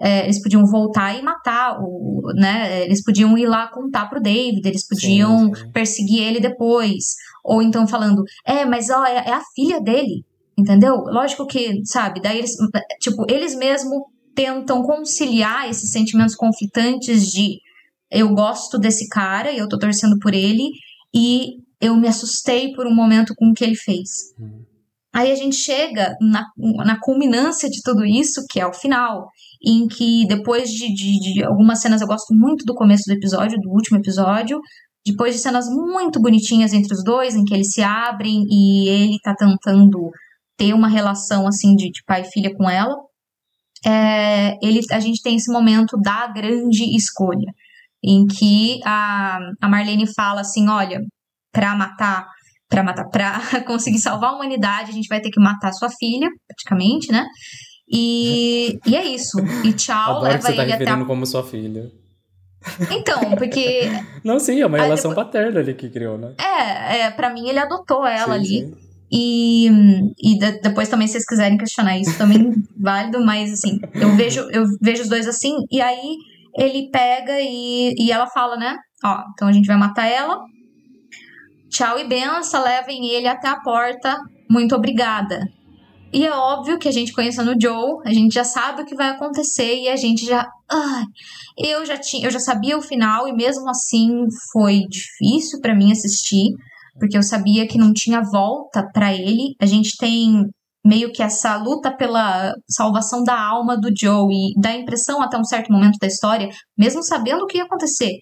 É, 0.00 0.22
eles 0.22 0.40
podiam 0.40 0.64
voltar 0.64 1.18
e 1.18 1.22
matar 1.22 1.76
o, 1.80 2.22
né? 2.36 2.84
Eles 2.84 3.02
podiam 3.02 3.36
ir 3.36 3.46
lá 3.46 3.66
contar 3.66 4.08
pro 4.08 4.22
David, 4.22 4.64
eles 4.64 4.86
podiam 4.86 5.52
sim, 5.52 5.62
sim. 5.62 5.72
perseguir 5.72 6.22
ele 6.22 6.38
depois. 6.38 7.16
Ou 7.44 7.60
então 7.60 7.88
falando, 7.88 8.22
é, 8.46 8.64
mas 8.64 8.88
ó, 8.88 9.04
é, 9.04 9.16
é 9.16 9.32
a 9.32 9.42
filha 9.52 9.80
dele, 9.80 10.24
entendeu? 10.56 10.94
Lógico 10.94 11.44
que, 11.44 11.84
sabe, 11.84 12.22
daí 12.22 12.38
eles, 12.38 12.52
tipo, 13.00 13.24
eles 13.28 13.56
mesmo 13.56 14.13
tentam 14.34 14.82
conciliar 14.82 15.68
esses 15.68 15.90
sentimentos 15.90 16.34
conflitantes 16.34 17.26
de 17.26 17.58
eu 18.10 18.28
gosto 18.34 18.78
desse 18.78 19.08
cara 19.08 19.50
e 19.50 19.58
eu 19.58 19.68
tô 19.68 19.78
torcendo 19.78 20.18
por 20.20 20.34
ele 20.34 20.70
e 21.14 21.58
eu 21.80 21.96
me 21.96 22.08
assustei 22.08 22.72
por 22.72 22.86
um 22.86 22.94
momento 22.94 23.34
com 23.36 23.50
o 23.50 23.54
que 23.54 23.64
ele 23.64 23.76
fez. 23.76 24.08
Uhum. 24.38 24.64
Aí 25.14 25.30
a 25.30 25.36
gente 25.36 25.54
chega 25.54 26.16
na, 26.20 26.44
na 26.84 26.98
culminância 27.00 27.68
de 27.70 27.80
tudo 27.84 28.04
isso, 28.04 28.44
que 28.50 28.58
é 28.58 28.66
o 28.66 28.72
final, 28.72 29.28
em 29.64 29.86
que 29.86 30.26
depois 30.26 30.68
de, 30.68 30.92
de, 30.92 31.20
de, 31.20 31.44
algumas 31.44 31.80
cenas, 31.80 32.00
eu 32.00 32.08
gosto 32.08 32.34
muito 32.34 32.64
do 32.64 32.74
começo 32.74 33.04
do 33.06 33.14
episódio, 33.14 33.60
do 33.60 33.70
último 33.70 33.98
episódio, 33.98 34.58
depois 35.06 35.34
de 35.34 35.40
cenas 35.40 35.66
muito 35.68 36.20
bonitinhas 36.20 36.72
entre 36.72 36.92
os 36.92 37.04
dois, 37.04 37.36
em 37.36 37.44
que 37.44 37.54
eles 37.54 37.72
se 37.72 37.80
abrem 37.80 38.44
e 38.50 38.88
ele 38.88 39.18
tá 39.22 39.36
tentando 39.36 40.10
ter 40.56 40.74
uma 40.74 40.88
relação 40.88 41.46
assim 41.46 41.76
de, 41.76 41.90
de 41.90 42.02
pai 42.04 42.22
e 42.22 42.32
filha 42.32 42.52
com 42.52 42.68
ela, 42.68 42.96
é, 43.86 44.56
ele, 44.62 44.80
a 44.90 45.00
gente 45.00 45.22
tem 45.22 45.36
esse 45.36 45.52
momento 45.52 45.96
da 46.00 46.26
grande 46.28 46.96
escolha, 46.96 47.52
em 48.02 48.26
que 48.26 48.80
a, 48.84 49.38
a 49.60 49.68
Marlene 49.68 50.06
fala 50.14 50.40
assim: 50.40 50.68
olha, 50.68 51.00
para 51.52 51.74
matar, 51.74 52.26
para 52.68 52.82
matar, 52.82 53.08
para 53.08 53.60
conseguir 53.66 53.98
salvar 53.98 54.30
a 54.30 54.34
humanidade, 54.34 54.90
a 54.90 54.94
gente 54.94 55.08
vai 55.08 55.20
ter 55.20 55.30
que 55.30 55.40
matar 55.40 55.72
sua 55.72 55.88
filha, 55.90 56.28
praticamente, 56.48 57.12
né? 57.12 57.24
E, 57.88 58.78
e 58.86 58.96
é 58.96 59.04
isso. 59.04 59.38
E 59.64 59.72
tchau, 59.72 60.16
Adoro 60.16 60.24
leva 60.24 60.38
que 60.38 60.44
você 60.44 60.52
tá 60.54 60.62
ele 60.62 60.72
até 60.72 60.84
referindo 60.84 61.04
a... 61.04 61.06
como 61.06 61.26
sua 61.26 61.44
filha. 61.44 61.90
Então, 62.90 63.36
porque. 63.36 63.82
Não, 64.24 64.38
sim, 64.38 64.60
é 64.60 64.66
uma 64.66 64.78
relação 64.78 65.10
depois- 65.10 65.26
paterna 65.26 65.60
ali 65.60 65.74
que 65.74 65.90
criou, 65.90 66.16
né? 66.16 66.34
É, 66.38 67.00
é, 67.00 67.10
pra 67.10 67.30
mim 67.30 67.46
ele 67.48 67.58
adotou 67.58 68.06
ela 68.06 68.34
Sim, 68.34 68.40
ali. 68.40 68.46
sim. 68.60 68.83
E, 69.16 69.68
e 70.20 70.38
de- 70.38 70.60
depois 70.60 70.88
também, 70.88 71.06
se 71.06 71.12
vocês 71.12 71.24
quiserem 71.26 71.56
questionar 71.56 71.96
isso, 71.96 72.18
também 72.18 72.52
válido, 72.76 73.24
mas 73.24 73.52
assim, 73.52 73.78
eu 73.94 74.16
vejo, 74.16 74.40
eu 74.50 74.64
vejo 74.82 75.02
os 75.04 75.08
dois 75.08 75.28
assim, 75.28 75.54
e 75.70 75.80
aí 75.80 76.16
ele 76.56 76.90
pega 76.90 77.40
e, 77.40 77.94
e 77.96 78.10
ela 78.10 78.26
fala, 78.26 78.56
né? 78.56 78.76
Ó, 79.04 79.18
então 79.32 79.46
a 79.46 79.52
gente 79.52 79.66
vai 79.66 79.76
matar 79.76 80.06
ela. 80.06 80.40
Tchau 81.70 81.98
e 81.98 82.08
benção, 82.08 82.62
levem 82.64 83.06
ele 83.08 83.28
até 83.28 83.48
a 83.48 83.60
porta. 83.60 84.16
Muito 84.50 84.74
obrigada. 84.74 85.40
E 86.12 86.24
é 86.24 86.32
óbvio 86.32 86.78
que 86.78 86.88
a 86.88 86.92
gente 86.92 87.12
conhecendo 87.12 87.52
o 87.52 87.60
Joe, 87.60 88.00
a 88.06 88.12
gente 88.12 88.32
já 88.34 88.44
sabe 88.44 88.82
o 88.82 88.84
que 88.84 88.94
vai 88.94 89.08
acontecer 89.10 89.80
e 89.82 89.88
a 89.88 89.96
gente 89.96 90.24
já. 90.24 90.48
Ai, 90.70 91.04
eu 91.58 91.84
já 91.84 91.96
tinha, 91.96 92.26
eu 92.26 92.30
já 92.30 92.38
sabia 92.38 92.78
o 92.78 92.82
final 92.82 93.26
e 93.28 93.32
mesmo 93.32 93.68
assim 93.68 94.24
foi 94.52 94.80
difícil 94.88 95.60
pra 95.60 95.74
mim 95.74 95.90
assistir, 95.90 96.54
porque 96.98 97.16
eu 97.16 97.22
sabia 97.22 97.66
que 97.66 97.78
não 97.78 97.92
tinha 97.92 98.22
volta 98.22 98.86
pra 98.92 99.12
ele. 99.12 99.54
A 99.60 99.66
gente 99.66 99.96
tem 99.98 100.44
meio 100.86 101.10
que 101.12 101.22
essa 101.22 101.56
luta 101.56 101.90
pela 101.96 102.52
salvação 102.68 103.24
da 103.24 103.40
alma 103.40 103.76
do 103.76 103.88
Joe 103.98 104.32
e 104.32 104.60
dá 104.60 104.70
a 104.70 104.76
impressão 104.76 105.22
até 105.22 105.38
um 105.38 105.44
certo 105.44 105.72
momento 105.72 105.96
da 106.00 106.06
história, 106.06 106.48
mesmo 106.78 107.02
sabendo 107.02 107.44
o 107.44 107.46
que 107.46 107.56
ia 107.56 107.64
acontecer, 107.64 108.12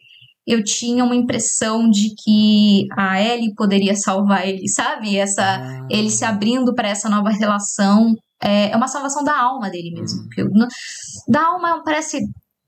eu 0.47 0.63
tinha 0.63 1.05
uma 1.05 1.15
impressão 1.17 1.89
de 1.91 2.09
que 2.23 2.87
a 2.97 3.21
Ellie 3.21 3.55
poderia 3.57 3.95
salvar 3.97 4.47
ele, 4.49 4.69
sabe? 4.69 5.17
Essa 5.17 5.43
Ah. 5.43 5.87
ele 5.91 6.11
se 6.11 6.25
abrindo 6.25 6.73
para 6.75 6.89
essa 6.89 7.09
nova 7.09 7.31
relação 7.31 8.13
é, 8.45 8.71
é 8.73 8.77
uma 8.77 8.89
salvação 8.89 9.23
da 9.23 9.41
alma 9.41 9.71
dele 9.71 9.93
mesmo. 9.93 10.19
Não- 10.53 10.67
da 11.29 11.47
alma 11.47 11.81
parece 11.85 12.19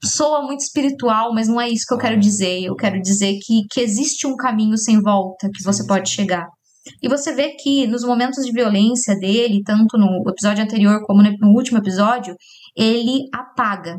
soa 0.07 0.43
muito 0.43 0.61
espiritual, 0.61 1.33
mas 1.35 1.49
não 1.49 1.61
é 1.61 1.69
isso 1.69 1.85
que 1.87 1.95
eu 1.95 1.99
quero 1.99 2.19
dizer. 2.19 2.65
Eu 2.65 2.75
quero 2.75 3.01
dizer 3.01 3.39
que, 3.43 3.63
que 3.71 3.81
existe 3.81 4.27
um 4.27 4.37
caminho 4.37 4.77
sem 4.77 5.01
volta 5.01 5.49
que 5.53 5.65
você 5.65 5.87
pode 5.87 6.11
chegar. 6.11 6.47
E 7.03 7.09
você 7.09 7.35
vê 7.35 7.51
que 7.51 7.87
nos 7.87 8.05
momentos 8.05 8.45
de 8.45 8.53
violência 8.53 9.17
dele, 9.19 9.63
tanto 9.65 9.97
no 9.97 10.23
episódio 10.29 10.63
anterior 10.63 11.01
como 11.07 11.23
no 11.23 11.31
no 11.41 11.49
último 11.51 11.79
episódio, 11.79 12.35
ele 12.77 13.29
apaga. 13.33 13.99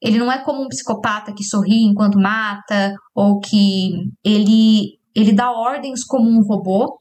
Ele 0.00 0.18
não 0.18 0.32
é 0.32 0.42
como 0.42 0.62
um 0.62 0.68
psicopata 0.68 1.32
que 1.32 1.44
sorri 1.44 1.84
enquanto 1.84 2.18
mata, 2.18 2.92
ou 3.14 3.38
que 3.38 3.92
ele, 4.24 4.98
ele 5.14 5.32
dá 5.32 5.52
ordens 5.52 6.04
como 6.04 6.28
um 6.28 6.42
robô. 6.42 6.98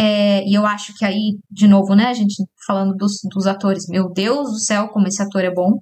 É, 0.00 0.42
e 0.48 0.54
eu 0.54 0.64
acho 0.64 0.94
que 0.96 1.04
aí, 1.04 1.36
de 1.50 1.68
novo, 1.68 1.94
né, 1.94 2.06
a 2.06 2.14
gente 2.14 2.42
falando 2.66 2.96
dos, 2.96 3.18
dos 3.34 3.46
atores, 3.46 3.84
meu 3.86 4.10
Deus 4.10 4.50
do 4.50 4.58
céu, 4.58 4.88
como 4.88 5.06
esse 5.06 5.22
ator 5.22 5.44
é 5.44 5.52
bom. 5.52 5.78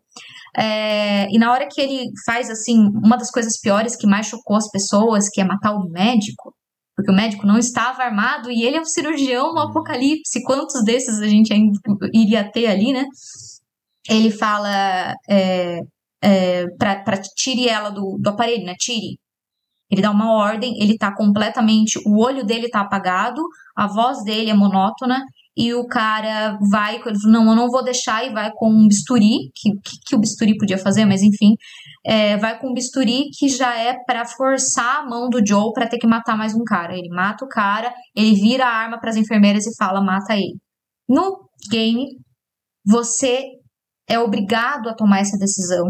É, 0.57 1.29
e 1.31 1.39
na 1.39 1.53
hora 1.53 1.69
que 1.71 1.81
ele 1.81 2.11
faz, 2.27 2.51
assim, 2.51 2.79
uma 3.05 3.17
das 3.17 3.31
coisas 3.31 3.61
piores 3.61 3.95
que 3.95 4.09
mais 4.09 4.27
chocou 4.27 4.57
as 4.57 4.69
pessoas, 4.71 5.29
que 5.29 5.41
é 5.41 5.45
matar 5.45 5.73
o 5.73 5.89
médico, 5.89 6.53
porque 6.97 7.13
o 7.13 7.15
médico 7.15 7.47
não 7.47 7.59
estava 7.59 8.03
armado 8.03 8.51
e 8.51 8.65
ele 8.65 8.77
é 8.77 8.81
um 8.81 8.85
cirurgião 8.85 9.55
no 9.55 9.61
apocalipse. 9.61 10.43
Quantos 10.43 10.83
desses 10.85 11.21
a 11.21 11.29
gente 11.29 11.53
ainda 11.53 11.79
iria 12.13 12.51
ter 12.51 12.67
ali, 12.67 12.93
né? 12.93 13.05
Ele 14.11 14.33
fala 14.33 15.15
é, 15.31 15.79
é, 16.21 16.67
pra, 16.77 17.05
pra 17.05 17.21
tire 17.37 17.69
ela 17.69 17.91
do, 17.91 18.19
do 18.21 18.31
aparelho, 18.31 18.65
né? 18.65 18.75
Tire. 18.77 19.17
Ele 19.91 20.03
dá 20.03 20.11
uma 20.11 20.33
ordem, 20.33 20.75
ele 20.81 20.97
tá 20.99 21.15
completamente. 21.15 21.99
O 22.07 22.23
olho 22.23 22.45
dele 22.45 22.69
tá 22.69 22.81
apagado, 22.81 23.43
a 23.77 23.87
voz 23.87 24.23
dele 24.23 24.51
é 24.51 24.55
monótona, 24.55 25.23
e 25.57 25.75
o 25.75 25.87
cara 25.87 26.59
vai. 26.71 26.97
Ele 26.97 27.03
fala, 27.03 27.33
não, 27.33 27.51
eu 27.51 27.57
não 27.57 27.69
vou 27.69 27.83
deixar, 27.83 28.25
e 28.25 28.33
vai 28.33 28.51
com 28.55 28.71
um 28.71 28.87
bisturi, 28.87 29.51
que, 29.55 29.73
que, 29.73 29.99
que 30.07 30.15
o 30.17 30.19
bisturi 30.21 30.57
podia 30.57 30.79
fazer, 30.79 31.05
mas 31.05 31.23
enfim. 31.23 31.55
é, 32.07 32.37
vai 32.37 32.59
com 32.59 32.71
um 32.71 32.75
bisturi 32.75 33.31
que 33.37 33.49
já 33.49 33.77
é 33.77 33.95
pra 34.07 34.25
forçar 34.25 35.01
a 35.01 35.07
mão 35.07 35.29
do 35.29 35.45
Joe 35.45 35.73
pra 35.73 35.89
ter 35.89 35.99
que 35.99 36.07
matar 36.07 36.37
mais 36.37 36.55
um 36.55 36.65
cara. 36.65 36.97
Ele 36.97 37.09
mata 37.09 37.45
o 37.45 37.49
cara, 37.49 37.93
ele 38.17 38.35
vira 38.35 38.65
a 38.67 38.73
arma 38.73 39.01
pras 39.01 39.17
enfermeiras 39.17 39.67
e 39.67 39.77
fala: 39.77 40.01
mata 40.01 40.35
ele. 40.35 40.57
No 41.09 41.49
game, 41.71 42.07
você 42.87 43.43
é 44.09 44.19
obrigado 44.19 44.89
a 44.89 44.95
tomar 44.95 45.21
essa 45.21 45.37
decisão. 45.39 45.87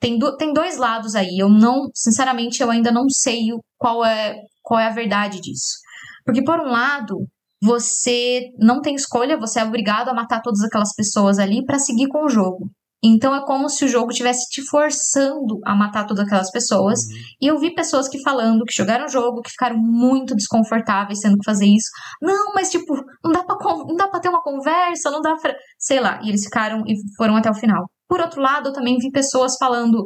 Tem, 0.00 0.18
do, 0.18 0.36
tem 0.36 0.52
dois 0.52 0.76
lados 0.78 1.14
aí. 1.14 1.36
Eu 1.38 1.48
não, 1.48 1.90
sinceramente, 1.94 2.62
eu 2.62 2.70
ainda 2.70 2.90
não 2.90 3.08
sei 3.08 3.48
qual 3.78 4.04
é, 4.04 4.36
qual 4.62 4.80
é 4.80 4.86
a 4.86 4.94
verdade 4.94 5.40
disso. 5.40 5.76
Porque, 6.24 6.42
por 6.42 6.58
um 6.58 6.70
lado, 6.70 7.18
você 7.62 8.46
não 8.58 8.80
tem 8.80 8.94
escolha, 8.94 9.38
você 9.38 9.60
é 9.60 9.64
obrigado 9.64 10.08
a 10.08 10.14
matar 10.14 10.40
todas 10.40 10.62
aquelas 10.62 10.94
pessoas 10.94 11.38
ali 11.38 11.64
para 11.64 11.78
seguir 11.78 12.08
com 12.08 12.24
o 12.24 12.28
jogo. 12.28 12.70
Então 13.02 13.34
é 13.34 13.42
como 13.46 13.70
se 13.70 13.82
o 13.84 13.88
jogo 13.88 14.10
estivesse 14.10 14.46
te 14.50 14.62
forçando 14.68 15.58
a 15.64 15.74
matar 15.74 16.06
todas 16.06 16.22
aquelas 16.24 16.50
pessoas. 16.50 17.00
E 17.40 17.46
eu 17.46 17.58
vi 17.58 17.74
pessoas 17.74 18.06
que 18.08 18.22
falando 18.22 18.62
que 18.64 18.74
jogaram 18.76 19.06
o 19.06 19.08
jogo, 19.08 19.40
que 19.40 19.50
ficaram 19.50 19.78
muito 19.78 20.34
desconfortáveis 20.34 21.20
tendo 21.20 21.38
que 21.38 21.44
fazer 21.44 21.64
isso. 21.66 21.88
Não, 22.20 22.52
mas 22.54 22.70
tipo, 22.70 22.94
não 23.24 23.32
dá 23.32 23.42
con- 23.42 23.86
não 23.88 23.96
dá 23.96 24.06
pra 24.08 24.20
ter 24.20 24.28
uma 24.28 24.42
conversa, 24.42 25.10
não 25.10 25.22
dá 25.22 25.34
pra. 25.36 25.54
Sei 25.78 25.98
lá. 25.98 26.20
E 26.22 26.28
eles 26.28 26.44
ficaram 26.44 26.82
e 26.86 26.94
foram 27.16 27.36
até 27.36 27.50
o 27.50 27.54
final. 27.54 27.88
Por 28.10 28.20
outro 28.20 28.42
lado, 28.42 28.70
eu 28.70 28.72
também 28.72 28.98
vi 28.98 29.08
pessoas 29.12 29.56
falando. 29.56 30.04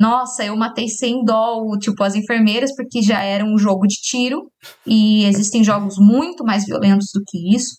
Nossa, 0.00 0.42
eu 0.44 0.56
matei 0.56 0.88
sem 0.88 1.22
dó, 1.24 1.62
tipo, 1.78 2.02
as 2.02 2.14
enfermeiras, 2.14 2.74
porque 2.74 3.02
já 3.02 3.22
era 3.22 3.44
um 3.44 3.58
jogo 3.58 3.86
de 3.86 3.96
tiro. 4.00 4.50
E 4.86 5.24
existem 5.26 5.62
jogos 5.62 5.96
muito 5.98 6.42
mais 6.44 6.64
violentos 6.64 7.08
do 7.14 7.20
que 7.26 7.54
isso. 7.54 7.76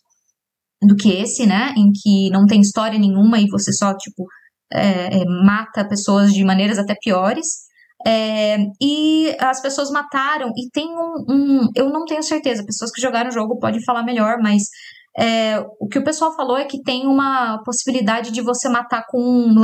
Do 0.81 0.95
que 0.95 1.09
esse, 1.11 1.47
né? 1.47 1.73
Em 1.75 1.91
que 1.91 2.29
não 2.29 2.45
tem 2.45 2.61
história 2.61 2.99
nenhuma 2.99 3.39
e 3.39 3.47
você 3.49 3.73
só, 3.73 3.95
tipo, 3.97 4.25
é, 4.71 5.21
é, 5.21 5.25
mata 5.43 5.87
pessoas 5.87 6.31
de 6.31 6.43
maneiras 6.43 6.77
até 6.77 6.95
piores. 7.01 7.65
É, 8.05 8.57
e 8.79 9.35
as 9.39 9.59
pessoas 9.59 9.89
mataram, 9.89 10.49
e 10.55 10.69
tem 10.71 10.87
um, 10.87 11.25
um- 11.33 11.69
Eu 11.75 11.89
não 11.89 12.05
tenho 12.05 12.21
certeza, 12.21 12.63
pessoas 12.63 12.91
que 12.91 13.01
jogaram 13.01 13.29
o 13.29 13.33
jogo 13.33 13.57
podem 13.59 13.83
falar 13.83 14.03
melhor, 14.03 14.37
mas 14.41 14.63
é, 15.19 15.59
o 15.79 15.87
que 15.87 15.97
o 15.97 16.03
pessoal 16.03 16.35
falou 16.35 16.57
é 16.57 16.65
que 16.65 16.81
tem 16.83 17.07
uma 17.07 17.61
possibilidade 17.63 18.31
de 18.31 18.41
você 18.41 18.69
matar 18.69 19.03
com 19.07 19.19
um 19.19 19.55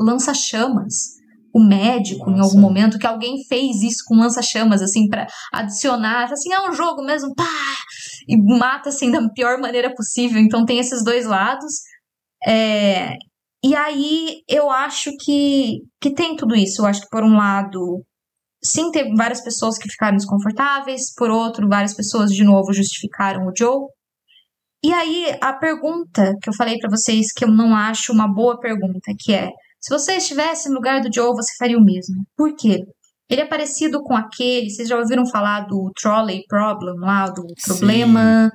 lança-chamas. 0.00 1.16
O 1.54 1.62
médico, 1.62 2.30
em 2.30 2.36
Nossa. 2.36 2.50
algum 2.50 2.60
momento, 2.60 2.98
que 2.98 3.06
alguém 3.06 3.42
fez 3.48 3.82
isso 3.82 4.04
com 4.06 4.16
lança-chamas, 4.16 4.82
assim, 4.82 5.08
pra 5.08 5.26
adicionar, 5.52 6.30
assim, 6.30 6.52
é 6.52 6.68
um 6.68 6.72
jogo 6.72 7.02
mesmo, 7.02 7.34
pá! 7.34 7.44
E 8.28 8.36
mata, 8.36 8.90
assim, 8.90 9.10
da 9.10 9.26
pior 9.30 9.58
maneira 9.58 9.94
possível. 9.94 10.38
Então 10.40 10.66
tem 10.66 10.78
esses 10.78 11.02
dois 11.02 11.24
lados. 11.24 11.72
É, 12.46 13.14
e 13.64 13.74
aí 13.74 14.42
eu 14.48 14.70
acho 14.70 15.10
que, 15.18 15.78
que 16.00 16.12
tem 16.12 16.36
tudo 16.36 16.54
isso. 16.54 16.82
Eu 16.82 16.86
acho 16.86 17.02
que, 17.02 17.08
por 17.10 17.24
um 17.24 17.36
lado, 17.36 18.04
sim, 18.62 18.90
teve 18.90 19.14
várias 19.14 19.42
pessoas 19.42 19.78
que 19.78 19.88
ficaram 19.88 20.16
desconfortáveis, 20.16 21.14
por 21.14 21.30
outro, 21.30 21.68
várias 21.68 21.94
pessoas, 21.94 22.30
de 22.30 22.44
novo, 22.44 22.72
justificaram 22.72 23.46
o 23.46 23.52
Joe. 23.56 23.86
E 24.86 24.92
aí, 24.92 25.36
a 25.40 25.52
pergunta 25.52 26.32
que 26.40 26.48
eu 26.48 26.54
falei 26.54 26.78
pra 26.78 26.88
vocês, 26.88 27.32
que 27.32 27.44
eu 27.44 27.50
não 27.50 27.74
acho 27.74 28.12
uma 28.12 28.32
boa 28.32 28.60
pergunta, 28.60 29.12
que 29.18 29.34
é: 29.34 29.48
se 29.80 29.92
você 29.92 30.12
estivesse 30.12 30.68
no 30.68 30.76
lugar 30.76 31.00
do 31.00 31.12
Joe, 31.12 31.34
você 31.34 31.52
faria 31.58 31.76
o 31.76 31.84
mesmo. 31.84 32.24
Por 32.36 32.54
quê? 32.54 32.84
Ele 33.28 33.40
é 33.40 33.44
parecido 33.44 34.00
com 34.04 34.14
aquele, 34.14 34.70
vocês 34.70 34.88
já 34.88 34.96
ouviram 34.96 35.26
falar 35.26 35.66
do 35.66 35.90
trolley 36.00 36.44
problem 36.48 37.00
lá, 37.00 37.26
do 37.26 37.42
problema. 37.66 38.48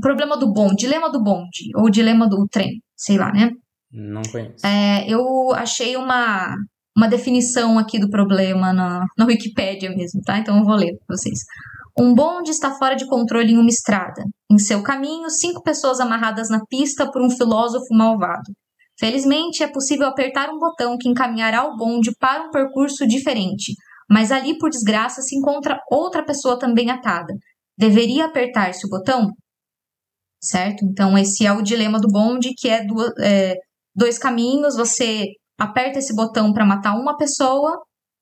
Problema 0.00 0.38
do 0.38 0.50
bonde, 0.50 0.76
dilema 0.76 1.10
do 1.10 1.22
bonde, 1.22 1.68
ou 1.76 1.90
dilema 1.90 2.26
do 2.26 2.46
trem, 2.48 2.80
sei 2.96 3.18
lá, 3.18 3.30
né? 3.30 3.50
Não 3.92 4.22
conheço. 4.22 4.66
É, 4.66 5.06
eu 5.06 5.52
achei 5.52 5.98
uma, 5.98 6.56
uma 6.96 7.06
definição 7.06 7.78
aqui 7.78 7.98
do 7.98 8.08
problema 8.08 8.72
na, 8.72 9.04
na 9.18 9.26
Wikipédia 9.26 9.90
mesmo, 9.90 10.22
tá? 10.22 10.38
Então 10.38 10.56
eu 10.56 10.64
vou 10.64 10.76
ler 10.76 10.96
para 11.06 11.14
vocês. 11.14 11.40
Um 11.98 12.14
bonde 12.14 12.50
está 12.50 12.74
fora 12.74 12.94
de 12.94 13.06
controle 13.06 13.52
em 13.52 13.58
uma 13.58 13.68
estrada. 13.68 14.22
Em 14.50 14.58
seu 14.58 14.82
caminho, 14.82 15.28
cinco 15.28 15.62
pessoas 15.62 16.00
amarradas 16.00 16.48
na 16.48 16.64
pista 16.66 17.10
por 17.10 17.22
um 17.22 17.30
filósofo 17.30 17.94
malvado. 17.94 18.50
Felizmente, 18.98 19.62
é 19.62 19.66
possível 19.66 20.06
apertar 20.06 20.48
um 20.50 20.58
botão 20.58 20.96
que 20.98 21.08
encaminhará 21.08 21.66
o 21.66 21.76
bonde 21.76 22.10
para 22.18 22.46
um 22.46 22.50
percurso 22.50 23.06
diferente, 23.06 23.74
mas 24.08 24.30
ali, 24.30 24.56
por 24.58 24.70
desgraça, 24.70 25.22
se 25.22 25.36
encontra 25.36 25.78
outra 25.90 26.24
pessoa 26.24 26.58
também 26.58 26.90
atada. 26.90 27.34
Deveria 27.76 28.26
apertar-se 28.26 28.86
o 28.86 28.90
botão? 28.90 29.30
Certo? 30.42 30.84
Então, 30.84 31.16
esse 31.16 31.46
é 31.46 31.52
o 31.52 31.62
dilema 31.62 31.98
do 31.98 32.08
bonde, 32.08 32.52
que 32.56 32.68
é, 32.68 32.84
duas, 32.84 33.12
é 33.20 33.54
dois 33.94 34.18
caminhos, 34.18 34.76
você 34.76 35.26
aperta 35.58 35.98
esse 35.98 36.14
botão 36.14 36.52
para 36.52 36.66
matar 36.66 36.94
uma 36.94 37.16
pessoa 37.16 37.80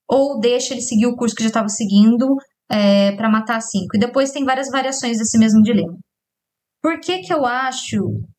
ou 0.08 0.40
deixa 0.40 0.74
ele 0.74 0.82
seguir 0.82 1.06
o 1.06 1.16
curso 1.16 1.34
que 1.34 1.42
já 1.42 1.48
estava 1.48 1.68
seguindo 1.68 2.36
é, 2.70 3.12
para 3.16 3.28
matar 3.28 3.60
cinco. 3.60 3.96
E 3.96 3.98
depois 3.98 4.30
tem 4.30 4.44
várias 4.44 4.68
variações 4.70 5.18
desse 5.18 5.38
mesmo 5.38 5.62
dilema. 5.62 5.96
Por 6.82 6.98
que, 7.00 7.18
que 7.18 7.32
eu 7.32 7.44
acho 7.44 7.98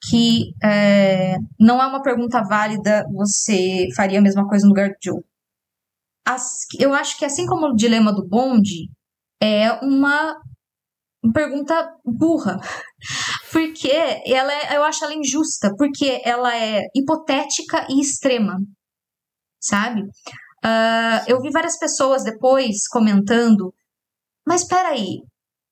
que 0.09 0.53
é, 0.63 1.35
não 1.59 1.81
é 1.81 1.85
uma 1.85 2.01
pergunta 2.01 2.41
válida 2.41 3.05
você 3.13 3.87
faria 3.95 4.19
a 4.19 4.21
mesma 4.21 4.47
coisa 4.47 4.65
no 4.65 4.69
lugar 4.69 4.89
do 4.89 4.95
Joe? 5.03 5.21
As, 6.25 6.65
eu 6.79 6.93
acho 6.93 7.17
que 7.19 7.25
assim 7.25 7.45
como 7.45 7.67
o 7.67 7.75
dilema 7.75 8.13
do 8.13 8.27
bonde, 8.27 8.89
é 9.41 9.71
uma 9.83 10.35
pergunta 11.33 11.95
burra. 12.03 12.59
Porque 13.51 13.91
ela 14.25 14.53
é, 14.53 14.77
eu 14.77 14.83
acho 14.83 15.03
ela 15.03 15.13
injusta, 15.13 15.75
porque 15.77 16.21
ela 16.23 16.55
é 16.55 16.83
hipotética 16.95 17.85
e 17.89 17.99
extrema, 17.99 18.57
sabe? 19.61 20.03
Uh, 20.63 21.19
eu 21.27 21.41
vi 21.41 21.49
várias 21.51 21.77
pessoas 21.77 22.23
depois 22.23 22.87
comentando, 22.87 23.73
mas 24.51 24.67
peraí, 24.67 25.21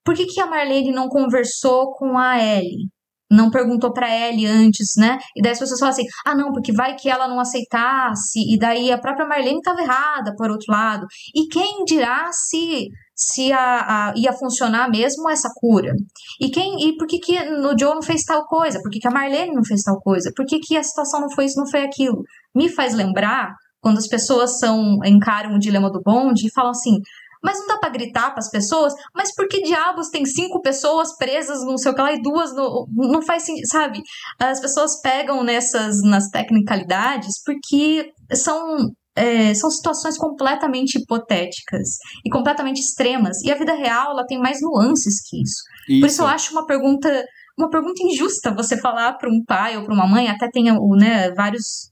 por 0.06 0.16
que, 0.16 0.26
que 0.26 0.40
a 0.40 0.46
Marlene 0.46 0.94
não 0.94 1.10
conversou 1.10 1.92
com 1.96 2.18
a 2.18 2.42
Ellie? 2.42 2.88
Não 3.30 3.52
perguntou 3.52 3.92
para 3.92 4.10
Ellie 4.10 4.46
antes, 4.46 4.94
né? 4.98 5.18
E 5.36 5.42
daí 5.42 5.52
as 5.52 5.60
pessoas 5.60 5.82
falam 5.82 5.94
assim: 5.94 6.06
ah, 6.26 6.34
não, 6.34 6.54
porque 6.54 6.72
vai 6.72 6.96
que 6.96 7.10
ela 7.10 7.28
não 7.28 7.42
aceitasse, 7.42 8.40
e 8.40 8.58
daí 8.58 8.90
a 8.90 8.98
própria 8.98 9.28
Marlene 9.28 9.58
estava 9.58 9.82
errada, 9.82 10.34
por 10.38 10.50
outro 10.50 10.72
lado. 10.72 11.06
E 11.36 11.50
quem 11.50 11.84
dirá 11.84 12.30
se 12.32 12.88
se 13.14 13.52
a, 13.52 14.12
a, 14.12 14.14
ia 14.16 14.32
funcionar 14.32 14.90
mesmo 14.90 15.30
essa 15.30 15.50
cura. 15.56 15.92
E 16.40 16.50
quem 16.50 16.88
e 16.88 16.96
por 16.96 17.06
que, 17.06 17.20
que 17.20 17.38
no 17.50 17.78
Joe 17.78 17.96
não 17.96 18.02
fez 18.02 18.24
tal 18.24 18.46
coisa? 18.46 18.80
Por 18.82 18.90
que, 18.90 19.00
que 19.00 19.08
a 19.10 19.12
Marlene 19.12 19.54
não 19.54 19.66
fez 19.66 19.82
tal 19.82 20.00
coisa? 20.00 20.32
Por 20.34 20.46
que, 20.46 20.58
que 20.58 20.78
a 20.78 20.84
situação 20.84 21.20
não 21.20 21.30
foi 21.30 21.44
isso, 21.44 21.60
não 21.60 21.68
foi 21.68 21.84
aquilo? 21.84 22.24
Me 22.56 22.70
faz 22.70 22.96
lembrar 22.96 23.54
quando 23.82 23.98
as 23.98 24.08
pessoas 24.08 24.58
são 24.58 25.00
encaram 25.06 25.56
o 25.56 25.60
dilema 25.60 25.92
do 25.92 26.02
bonde 26.02 26.48
e 26.48 26.52
falam 26.54 26.72
assim: 26.72 26.96
mas 27.44 27.58
não 27.60 27.68
dá 27.68 27.78
para 27.78 27.90
gritar 27.90 28.32
para 28.32 28.40
as 28.40 28.50
pessoas, 28.50 28.94
mas 29.16 29.34
por 29.34 29.48
que 29.48 29.62
diabos 29.62 30.10
tem 30.10 30.26
cinco 30.26 30.62
pessoas 30.62 31.16
presas, 31.18 31.64
não 31.64 31.78
sei 31.78 31.92
o 31.92 31.96
que 31.96 32.02
lá, 32.02 32.14
e 32.14 32.22
duas 32.22 32.54
no, 32.56 32.88
não 32.96 33.22
faz 33.22 33.44
sentido, 33.44 33.68
sabe? 33.68 34.02
As 34.40 34.60
pessoas 34.60 35.00
pegam 35.02 35.44
nessas, 35.44 36.02
nas 36.02 36.30
tecnicalidades 36.30 37.42
porque 37.46 38.12
são 38.34 38.78
é, 39.16 39.54
são 39.54 39.70
situações 39.70 40.18
completamente 40.18 40.98
hipotéticas 40.98 41.98
e 42.26 42.30
completamente 42.30 42.80
extremas. 42.80 43.42
E 43.44 43.52
a 43.52 43.56
vida 43.56 43.74
real, 43.74 44.12
ela 44.12 44.26
tem 44.26 44.40
mais 44.40 44.62
nuances 44.62 45.22
que 45.28 45.42
isso. 45.42 45.62
isso. 45.90 46.00
Por 46.00 46.08
isso 46.08 46.22
eu 46.22 46.28
acho 46.28 46.54
uma 46.54 46.66
pergunta 46.66 47.26
uma 47.58 47.70
pergunta 47.70 48.02
injusta 48.02 48.56
você 48.56 48.80
falar 48.80 49.18
para 49.18 49.30
um 49.30 49.44
pai 49.46 49.78
ou 49.78 49.84
para 49.84 49.94
uma 49.94 50.08
mãe, 50.08 50.30
até 50.30 50.48
tem 50.50 50.72
o, 50.72 50.96
né, 50.96 51.30
vários 51.32 51.90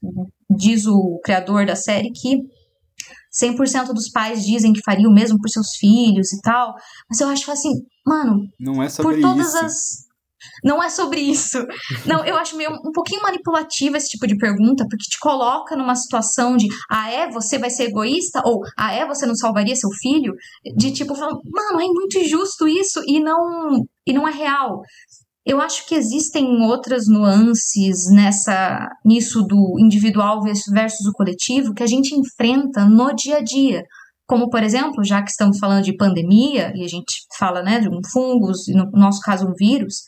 diz 0.48 0.86
o 0.86 1.20
criador 1.22 1.66
da 1.66 1.76
série 1.76 2.10
que 2.10 2.38
100% 3.32 3.92
dos 3.92 4.10
pais 4.10 4.44
dizem 4.44 4.72
que 4.72 4.82
faria 4.82 5.08
o 5.08 5.12
mesmo 5.12 5.38
por 5.38 5.48
seus 5.48 5.76
filhos 5.76 6.32
e 6.32 6.40
tal. 6.40 6.74
Mas 7.08 7.20
eu 7.20 7.28
acho 7.28 7.50
assim, 7.50 7.72
mano, 8.06 8.48
não 8.58 8.82
é 8.82 8.88
sobre 8.88 9.16
por 9.16 9.22
todas 9.22 9.48
isso. 9.48 9.64
as 9.64 10.08
não 10.62 10.82
é 10.82 10.88
sobre 10.88 11.20
isso. 11.20 11.58
Não, 12.06 12.24
eu 12.24 12.36
acho 12.36 12.56
meio 12.56 12.70
um 12.70 12.92
pouquinho 12.92 13.22
manipulativa 13.22 13.96
esse 13.96 14.10
tipo 14.10 14.26
de 14.26 14.36
pergunta, 14.36 14.86
porque 14.88 15.10
te 15.10 15.18
coloca 15.18 15.76
numa 15.76 15.94
situação 15.94 16.56
de, 16.56 16.68
ah, 16.90 17.10
é, 17.10 17.30
você 17.30 17.58
vai 17.58 17.70
ser 17.70 17.84
egoísta? 17.84 18.40
Ou, 18.44 18.60
ah, 18.76 18.92
é, 18.92 19.06
você 19.06 19.26
não 19.26 19.34
salvaria 19.34 19.74
seu 19.74 19.90
filho? 20.00 20.34
De 20.76 20.92
tipo, 20.92 21.14
falando, 21.14 21.40
mano, 21.44 21.80
é 21.80 21.86
muito 21.86 22.18
injusto 22.18 22.68
isso 22.68 23.02
e 23.06 23.20
não, 23.20 23.84
e 24.06 24.12
não 24.12 24.26
é 24.26 24.32
real. 24.32 24.82
Eu 25.48 25.62
acho 25.62 25.86
que 25.86 25.94
existem 25.94 26.60
outras 26.60 27.08
nuances 27.08 28.04
nessa 28.12 28.86
nisso 29.02 29.42
do 29.42 29.76
individual 29.80 30.42
versus 30.42 31.06
o 31.06 31.12
coletivo 31.14 31.72
que 31.72 31.82
a 31.82 31.86
gente 31.86 32.14
enfrenta 32.14 32.84
no 32.84 33.14
dia 33.14 33.38
a 33.38 33.42
dia. 33.42 33.82
Como, 34.26 34.50
por 34.50 34.62
exemplo, 34.62 35.02
já 35.02 35.22
que 35.22 35.30
estamos 35.30 35.58
falando 35.58 35.84
de 35.84 35.96
pandemia, 35.96 36.70
e 36.76 36.84
a 36.84 36.86
gente 36.86 37.24
fala 37.38 37.62
né, 37.62 37.80
de 37.80 37.88
um 37.88 37.98
fungos, 38.12 38.68
e 38.68 38.74
no 38.74 38.90
nosso 38.90 39.20
caso 39.22 39.46
um 39.46 39.54
vírus, 39.54 40.02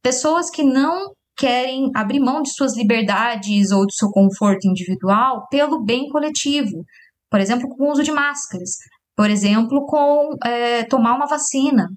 pessoas 0.00 0.48
que 0.48 0.62
não 0.62 1.10
querem 1.36 1.90
abrir 1.92 2.20
mão 2.20 2.40
de 2.40 2.54
suas 2.54 2.76
liberdades 2.76 3.72
ou 3.72 3.84
do 3.84 3.92
seu 3.92 4.10
conforto 4.10 4.68
individual 4.68 5.48
pelo 5.50 5.82
bem 5.82 6.08
coletivo. 6.08 6.84
Por 7.28 7.40
exemplo, 7.40 7.68
com 7.68 7.82
o 7.82 7.90
uso 7.90 8.04
de 8.04 8.12
máscaras. 8.12 8.70
Por 9.16 9.28
exemplo, 9.28 9.84
com 9.86 10.36
é, 10.44 10.84
tomar 10.84 11.16
uma 11.16 11.26
vacina 11.26 11.88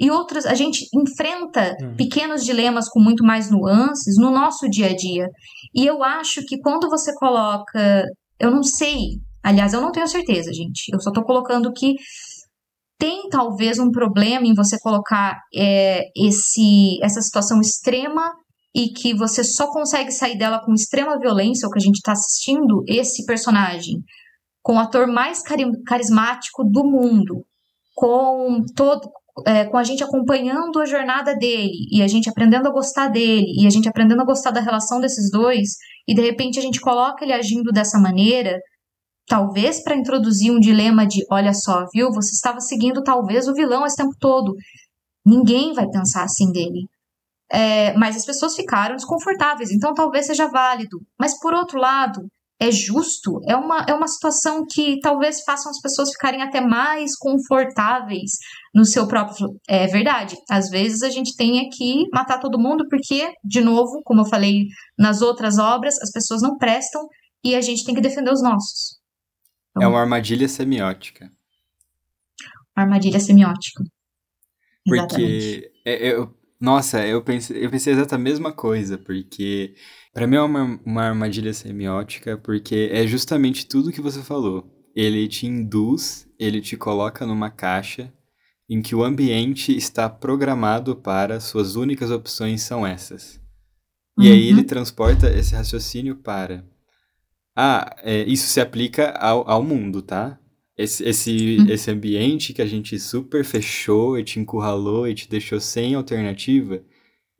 e 0.00 0.10
outras, 0.10 0.46
a 0.46 0.54
gente 0.54 0.88
enfrenta 0.94 1.76
hum. 1.78 1.94
pequenos 1.94 2.42
dilemas 2.42 2.88
com 2.88 2.98
muito 2.98 3.22
mais 3.22 3.50
nuances 3.50 4.16
no 4.16 4.30
nosso 4.30 4.66
dia 4.70 4.86
a 4.86 4.96
dia. 4.96 5.28
E 5.74 5.84
eu 5.84 6.02
acho 6.02 6.42
que 6.46 6.58
quando 6.58 6.88
você 6.88 7.14
coloca, 7.16 8.02
eu 8.38 8.50
não 8.50 8.62
sei, 8.62 9.18
aliás, 9.42 9.74
eu 9.74 9.80
não 9.82 9.92
tenho 9.92 10.08
certeza, 10.08 10.50
gente, 10.54 10.90
eu 10.90 10.98
só 11.00 11.12
tô 11.12 11.22
colocando 11.22 11.70
que 11.70 11.96
tem 12.98 13.28
talvez 13.28 13.78
um 13.78 13.90
problema 13.90 14.46
em 14.46 14.54
você 14.54 14.78
colocar 14.80 15.38
é, 15.54 16.04
esse, 16.16 16.98
essa 17.02 17.20
situação 17.20 17.60
extrema 17.60 18.32
e 18.74 18.88
que 18.92 19.14
você 19.14 19.44
só 19.44 19.70
consegue 19.70 20.12
sair 20.12 20.38
dela 20.38 20.62
com 20.64 20.72
extrema 20.72 21.18
violência, 21.18 21.68
o 21.68 21.70
que 21.70 21.78
a 21.78 21.82
gente 21.82 21.96
está 21.96 22.12
assistindo, 22.12 22.82
esse 22.86 23.26
personagem, 23.26 23.96
com 24.62 24.76
o 24.76 24.78
ator 24.78 25.06
mais 25.06 25.42
carismático 25.86 26.64
do 26.64 26.84
mundo, 26.84 27.44
com 27.94 28.62
todo 28.74 29.10
é, 29.46 29.64
com 29.64 29.76
a 29.76 29.84
gente 29.84 30.02
acompanhando 30.02 30.80
a 30.80 30.86
jornada 30.86 31.34
dele 31.36 31.86
e 31.90 32.02
a 32.02 32.08
gente 32.08 32.28
aprendendo 32.28 32.68
a 32.68 32.72
gostar 32.72 33.08
dele 33.08 33.46
e 33.58 33.66
a 33.66 33.70
gente 33.70 33.88
aprendendo 33.88 34.22
a 34.22 34.24
gostar 34.24 34.50
da 34.50 34.60
relação 34.60 35.00
desses 35.00 35.30
dois 35.30 35.76
e 36.06 36.14
de 36.14 36.20
repente 36.20 36.58
a 36.58 36.62
gente 36.62 36.80
coloca 36.80 37.24
ele 37.24 37.32
agindo 37.32 37.70
dessa 37.72 37.98
maneira, 37.98 38.58
talvez 39.26 39.82
para 39.82 39.96
introduzir 39.96 40.50
um 40.50 40.58
dilema 40.58 41.06
de, 41.06 41.24
olha 41.30 41.54
só, 41.54 41.86
viu, 41.92 42.10
você 42.10 42.34
estava 42.34 42.60
seguindo 42.60 43.02
talvez 43.02 43.46
o 43.46 43.54
vilão 43.54 43.86
esse 43.86 43.96
tempo 43.96 44.14
todo. 44.18 44.54
Ninguém 45.24 45.72
vai 45.72 45.88
pensar 45.88 46.24
assim 46.24 46.50
dele. 46.50 46.86
É, 47.52 47.94
mas 47.94 48.16
as 48.16 48.24
pessoas 48.24 48.54
ficaram 48.54 48.96
desconfortáveis, 48.96 49.70
então 49.70 49.92
talvez 49.92 50.26
seja 50.26 50.48
válido. 50.48 50.98
Mas 51.18 51.38
por 51.38 51.52
outro 51.52 51.78
lado, 51.78 52.20
é 52.60 52.70
justo, 52.70 53.40
é 53.48 53.56
uma, 53.56 53.86
é 53.88 53.94
uma 53.94 54.06
situação 54.06 54.66
que 54.70 55.00
talvez 55.00 55.42
façam 55.44 55.70
as 55.70 55.80
pessoas 55.80 56.10
ficarem 56.10 56.42
até 56.42 56.60
mais 56.60 57.16
confortáveis 57.16 58.32
no 58.74 58.84
seu 58.84 59.08
próprio. 59.08 59.58
É 59.66 59.86
verdade, 59.86 60.36
às 60.48 60.68
vezes 60.68 61.02
a 61.02 61.08
gente 61.08 61.34
tem 61.34 61.66
que 61.70 62.04
matar 62.12 62.38
todo 62.38 62.60
mundo 62.60 62.86
porque, 62.90 63.32
de 63.42 63.62
novo, 63.62 64.02
como 64.04 64.20
eu 64.20 64.26
falei 64.26 64.66
nas 64.98 65.22
outras 65.22 65.58
obras, 65.58 65.98
as 66.02 66.12
pessoas 66.12 66.42
não 66.42 66.58
prestam 66.58 67.08
e 67.42 67.54
a 67.54 67.62
gente 67.62 67.82
tem 67.82 67.94
que 67.94 68.00
defender 68.02 68.30
os 68.30 68.42
nossos. 68.42 69.00
Então, 69.70 69.82
é 69.82 69.86
uma 69.88 70.00
armadilha 70.00 70.46
semiótica. 70.46 71.32
Uma 72.76 72.84
armadilha 72.84 73.20
semiótica. 73.20 73.82
Porque, 74.84 75.72
é, 75.86 76.12
eu, 76.12 76.36
nossa, 76.60 77.06
eu 77.06 77.24
pensei, 77.24 77.64
eu 77.64 77.70
pensei 77.70 77.94
exatamente 77.94 78.28
a 78.28 78.32
mesma 78.32 78.52
coisa, 78.52 78.98
porque 78.98 79.74
para 80.12 80.26
mim 80.26 80.36
é 80.36 80.42
uma, 80.42 80.80
uma 80.84 81.02
armadilha 81.02 81.52
semiótica, 81.52 82.36
porque 82.36 82.88
é 82.92 83.06
justamente 83.06 83.66
tudo 83.66 83.92
que 83.92 84.00
você 84.00 84.22
falou. 84.22 84.70
Ele 84.94 85.28
te 85.28 85.46
induz, 85.46 86.28
ele 86.38 86.60
te 86.60 86.76
coloca 86.76 87.24
numa 87.24 87.50
caixa 87.50 88.12
em 88.68 88.80
que 88.80 88.94
o 88.94 89.02
ambiente 89.02 89.76
está 89.76 90.08
programado 90.08 90.94
para 90.94 91.40
suas 91.40 91.74
únicas 91.74 92.10
opções 92.10 92.62
são 92.62 92.86
essas. 92.86 93.40
E 94.18 94.28
uhum. 94.28 94.32
aí 94.32 94.48
ele 94.48 94.62
transporta 94.62 95.28
esse 95.28 95.54
raciocínio 95.54 96.16
para. 96.16 96.64
Ah, 97.56 97.96
é, 98.02 98.22
isso 98.24 98.46
se 98.46 98.60
aplica 98.60 99.10
ao, 99.10 99.48
ao 99.50 99.62
mundo, 99.62 100.02
tá? 100.02 100.38
Esse, 100.76 101.04
esse, 101.04 101.58
uhum. 101.58 101.68
esse 101.68 101.90
ambiente 101.90 102.52
que 102.52 102.62
a 102.62 102.66
gente 102.66 102.98
super 102.98 103.44
fechou 103.44 104.18
e 104.18 104.24
te 104.24 104.38
encurralou 104.38 105.06
e 105.06 105.14
te 105.14 105.28
deixou 105.28 105.60
sem 105.60 105.94
alternativa, 105.94 106.82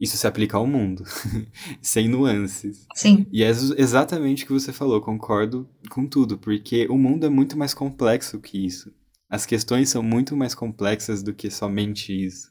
isso 0.01 0.17
se 0.17 0.27
aplica 0.27 0.57
ao 0.57 0.67
mundo, 0.67 1.05
sem 1.83 2.09
nuances. 2.09 2.87
Sim. 2.95 3.27
E 3.31 3.45
é 3.45 3.51
exatamente 3.51 4.45
o 4.45 4.47
que 4.47 4.53
você 4.53 4.73
falou, 4.73 5.01
concordo 5.03 5.69
com 5.91 6.07
tudo, 6.07 6.39
porque 6.39 6.87
o 6.89 6.97
mundo 6.97 7.27
é 7.27 7.29
muito 7.29 7.59
mais 7.59 7.75
complexo 7.75 8.41
que 8.41 8.65
isso. 8.65 8.91
As 9.29 9.45
questões 9.45 9.91
são 9.91 10.03
muito 10.03 10.35
mais 10.35 10.55
complexas 10.55 11.23
do 11.23 11.35
que 11.35 11.51
somente 11.51 12.13
isso. 12.13 12.51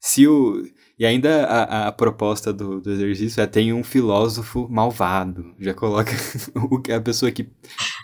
Se 0.00 0.28
o... 0.28 0.62
E 0.96 1.04
ainda 1.04 1.44
a, 1.44 1.88
a 1.88 1.92
proposta 1.92 2.52
do, 2.52 2.80
do 2.80 2.90
exercício 2.90 3.40
é 3.40 3.46
tem 3.46 3.72
um 3.72 3.84
filósofo 3.84 4.68
malvado. 4.70 5.54
Já 5.58 5.74
coloca 5.74 6.12
a 6.96 7.00
pessoa 7.00 7.30
que, 7.30 7.48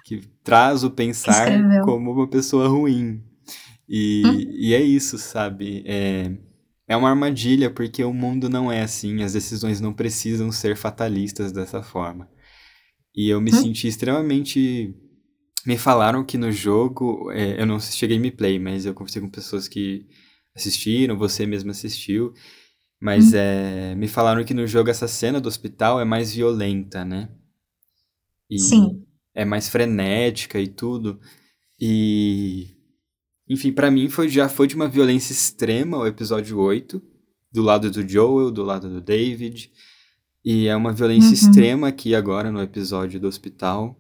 que 0.05 0.23
traz 0.43 0.85
o 0.85 0.91
pensar 0.91 1.49
como 1.85 2.13
uma 2.13 2.29
pessoa 2.29 2.69
ruim. 2.69 3.23
E, 3.89 4.23
hum? 4.25 4.39
e 4.51 4.75
é 4.75 4.81
isso, 4.81 5.19
sabe? 5.19 5.83
É, 5.87 6.33
é 6.87 6.97
uma 6.97 7.11
armadilha 7.11 7.71
porque 7.71 8.05
o 8.05 8.13
mundo 8.13 8.49
não 8.49 8.71
é 8.71 8.83
assim, 8.83 9.23
as 9.23 9.33
decisões 9.33 9.81
não 9.81 9.93
precisam 9.93 10.53
ser 10.53 10.77
fatalistas 10.77 11.53
dessa 11.53 11.83
forma. 11.83 12.29
E 13.15 13.29
eu 13.29 13.41
me 13.41 13.51
hum? 13.51 13.55
senti 13.55 13.87
extremamente. 13.87 14.95
Me 15.65 15.79
falaram 15.79 16.25
que 16.25 16.37
no 16.37 16.53
jogo, 16.53 17.31
é, 17.31 17.61
eu 17.61 17.65
não 17.65 17.77
assisti 17.77 18.07
gameplay, 18.07 18.59
mas 18.59 18.85
eu 18.85 18.93
conversei 18.93 19.23
com 19.23 19.31
pessoas 19.31 19.67
que 19.67 20.07
assistiram, 20.55 21.17
você 21.17 21.47
mesmo 21.47 21.71
assistiu, 21.71 22.35
mas 23.01 23.33
hum? 23.33 23.37
é, 23.37 23.95
me 23.95 24.07
falaram 24.07 24.45
que 24.45 24.53
no 24.53 24.67
jogo 24.67 24.91
essa 24.91 25.09
cena 25.09 25.41
do 25.41 25.49
hospital 25.49 26.01
é 26.01 26.05
mais 26.05 26.35
violenta, 26.35 27.05
né? 27.05 27.31
E 28.51 28.59
Sim. 28.59 29.05
É 29.35 29.45
mais 29.45 29.69
frenética 29.69 30.61
e 30.61 30.69
tudo. 30.69 31.19
E 31.81 32.74
enfim, 33.49 33.73
para 33.73 33.91
mim 33.91 34.09
foi, 34.09 34.29
já 34.29 34.49
foi 34.49 34.67
de 34.67 34.75
uma 34.75 34.89
violência 34.89 35.33
extrema 35.33 35.99
o 35.99 36.07
episódio 36.07 36.59
8. 36.59 37.03
do 37.53 37.63
lado 37.63 37.89
do 37.91 38.07
Joel, 38.09 38.51
do 38.51 38.65
lado 38.65 38.89
do 38.89 39.01
David. 39.01 39.71
E 40.45 40.67
é 40.67 40.75
uma 40.77 40.93
violência 40.93 41.29
Uhum. 41.29 41.35
extrema 41.35 41.89
aqui 41.89 42.15
agora 42.15 42.51
no 42.51 42.61
episódio 42.61 43.21
do 43.21 43.29
hospital. 43.29 43.97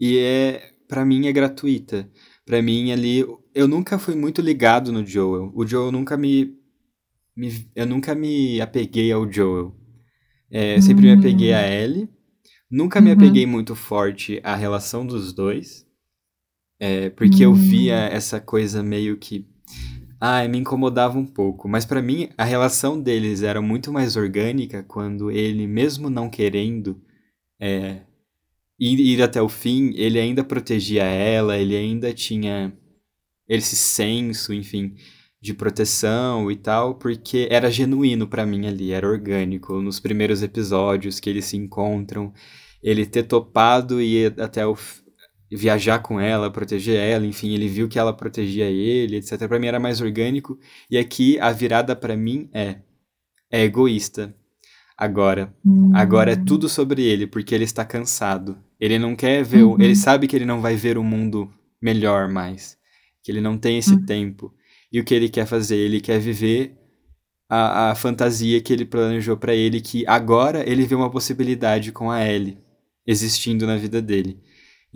E 0.00 0.18
é, 0.18 0.70
para 0.88 1.04
mim, 1.04 1.26
é 1.26 1.32
gratuita. 1.32 2.10
Pra 2.44 2.60
mim 2.60 2.90
ali, 2.90 3.24
eu 3.54 3.68
nunca 3.68 3.98
fui 3.98 4.14
muito 4.16 4.40
ligado 4.42 4.90
no 4.92 5.06
Joel. 5.06 5.52
O 5.54 5.64
Joel 5.66 5.92
nunca 5.92 6.16
me, 6.16 6.54
me 7.36 7.66
eu 7.76 7.86
nunca 7.86 8.14
me 8.16 8.60
apeguei 8.60 9.12
ao 9.12 9.30
Joel. 9.30 9.74
É, 10.50 10.76
eu 10.76 10.82
sempre 10.82 11.04
me 11.04 11.12
apeguei 11.12 11.52
a 11.52 11.66
Ellie. 11.66 12.08
Nunca 12.70 13.00
me 13.00 13.10
Uhum. 13.12 13.16
apeguei 13.16 13.46
muito 13.46 13.74
forte 13.76 14.40
à 14.42 14.54
relação 14.56 15.06
dos 15.06 15.32
dois. 15.32 15.86
É, 16.80 17.10
porque 17.10 17.44
eu 17.44 17.52
via 17.54 17.96
essa 17.96 18.40
coisa 18.40 18.82
meio 18.82 19.16
que. 19.16 19.46
Ai, 20.20 20.48
me 20.48 20.58
incomodava 20.58 21.18
um 21.18 21.26
pouco. 21.26 21.68
Mas 21.68 21.84
pra 21.84 22.02
mim, 22.02 22.28
a 22.36 22.44
relação 22.44 23.00
deles 23.00 23.42
era 23.42 23.60
muito 23.60 23.92
mais 23.92 24.16
orgânica 24.16 24.82
quando 24.82 25.30
ele, 25.30 25.66
mesmo 25.66 26.10
não 26.10 26.28
querendo 26.28 27.00
é, 27.60 28.02
ir, 28.78 29.00
ir 29.00 29.22
até 29.22 29.42
o 29.42 29.48
fim, 29.48 29.92
ele 29.94 30.18
ainda 30.18 30.44
protegia 30.44 31.04
ela, 31.04 31.56
ele 31.56 31.76
ainda 31.76 32.12
tinha 32.12 32.72
esse 33.48 33.76
senso, 33.76 34.52
enfim, 34.52 34.94
de 35.40 35.54
proteção 35.54 36.50
e 36.50 36.56
tal, 36.56 36.96
porque 36.96 37.48
era 37.50 37.70
genuíno 37.70 38.26
pra 38.26 38.44
mim 38.46 38.66
ali, 38.66 38.92
era 38.92 39.08
orgânico. 39.08 39.80
Nos 39.80 40.00
primeiros 40.00 40.42
episódios 40.42 41.20
que 41.20 41.30
eles 41.30 41.46
se 41.46 41.56
encontram, 41.56 42.32
ele 42.82 43.06
ter 43.06 43.24
topado 43.24 44.00
e 44.00 44.24
ir 44.24 44.40
até 44.40 44.66
o 44.66 44.76
viajar 45.56 46.00
com 46.00 46.20
ela, 46.20 46.50
proteger 46.50 46.96
ela, 46.98 47.24
enfim, 47.26 47.54
ele 47.54 47.68
viu 47.68 47.88
que 47.88 47.98
ela 47.98 48.12
protegia 48.12 48.66
ele, 48.66 49.16
etc. 49.16 49.46
Pra 49.48 49.58
mim 49.58 49.66
era 49.66 49.80
mais 49.80 50.00
orgânico. 50.00 50.58
E 50.90 50.98
aqui 50.98 51.38
a 51.40 51.50
virada 51.52 51.94
pra 51.96 52.16
mim 52.16 52.48
é 52.52 52.76
é 53.50 53.62
egoísta. 53.64 54.34
Agora, 54.96 55.54
agora 55.94 56.32
é 56.32 56.36
tudo 56.36 56.68
sobre 56.68 57.02
ele, 57.02 57.26
porque 57.26 57.54
ele 57.54 57.64
está 57.64 57.84
cansado. 57.84 58.58
Ele 58.80 58.98
não 58.98 59.14
quer 59.16 59.42
ver, 59.44 59.62
o- 59.62 59.76
ele 59.80 59.94
sabe 59.96 60.26
que 60.26 60.34
ele 60.36 60.44
não 60.44 60.60
vai 60.60 60.74
ver 60.76 60.98
o 60.98 61.04
mundo 61.04 61.50
melhor 61.80 62.28
mais, 62.28 62.76
que 63.22 63.30
ele 63.30 63.40
não 63.40 63.56
tem 63.56 63.78
esse 63.78 63.94
tempo. 64.04 64.52
E 64.92 65.00
o 65.00 65.04
que 65.04 65.14
ele 65.14 65.28
quer 65.28 65.46
fazer? 65.46 65.76
Ele 65.76 66.00
quer 66.00 66.18
viver 66.18 66.74
a, 67.48 67.90
a 67.90 67.94
fantasia 67.94 68.60
que 68.60 68.72
ele 68.72 68.84
planejou 68.84 69.36
pra 69.36 69.54
ele, 69.54 69.80
que 69.80 70.04
agora 70.06 70.68
ele 70.68 70.84
vê 70.84 70.94
uma 70.94 71.10
possibilidade 71.10 71.92
com 71.92 72.10
a 72.10 72.26
Ellie 72.26 72.58
existindo 73.06 73.66
na 73.66 73.76
vida 73.76 74.02
dele. 74.02 74.38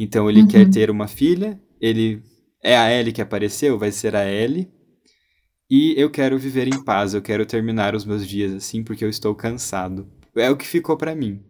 Então 0.02 0.28
ele 0.28 0.44
quer 0.46 0.68
ter 0.68 0.90
uma 0.90 1.06
filha, 1.06 1.60
ele 1.80 2.20
é 2.62 2.76
a 2.76 2.90
Ellie 2.92 3.12
que 3.12 3.22
apareceu, 3.22 3.78
vai 3.78 3.92
ser 3.92 4.16
a 4.16 4.28
Ellie. 4.28 4.68
E 5.70 5.94
eu 5.96 6.10
quero 6.10 6.36
viver 6.38 6.66
em 6.66 6.82
paz, 6.84 7.14
eu 7.14 7.22
quero 7.22 7.46
terminar 7.46 7.94
os 7.94 8.04
meus 8.04 8.26
dias 8.26 8.52
assim 8.52 8.82
porque 8.82 9.04
eu 9.04 9.08
estou 9.08 9.32
cansado. 9.34 10.10
É 10.34 10.50
o 10.50 10.56
que 10.56 10.66
ficou 10.66 10.96
pra 10.96 11.14
mim. 11.14 11.40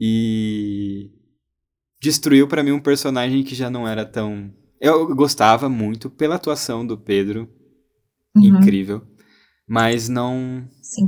E 0.00 1.10
destruiu 2.00 2.48
pra 2.48 2.62
mim 2.62 2.72
um 2.72 2.80
personagem 2.80 3.42
que 3.44 3.54
já 3.54 3.68
não 3.68 3.86
era 3.86 4.04
tão 4.04 4.50
eu 4.80 5.14
gostava 5.14 5.68
muito 5.68 6.10
pela 6.10 6.34
atuação 6.34 6.86
do 6.86 6.98
Pedro, 6.98 7.48
Uhum. 8.36 8.58
incrível, 8.58 9.00
mas 9.68 10.08
não 10.08 10.68
Sim. 10.82 11.06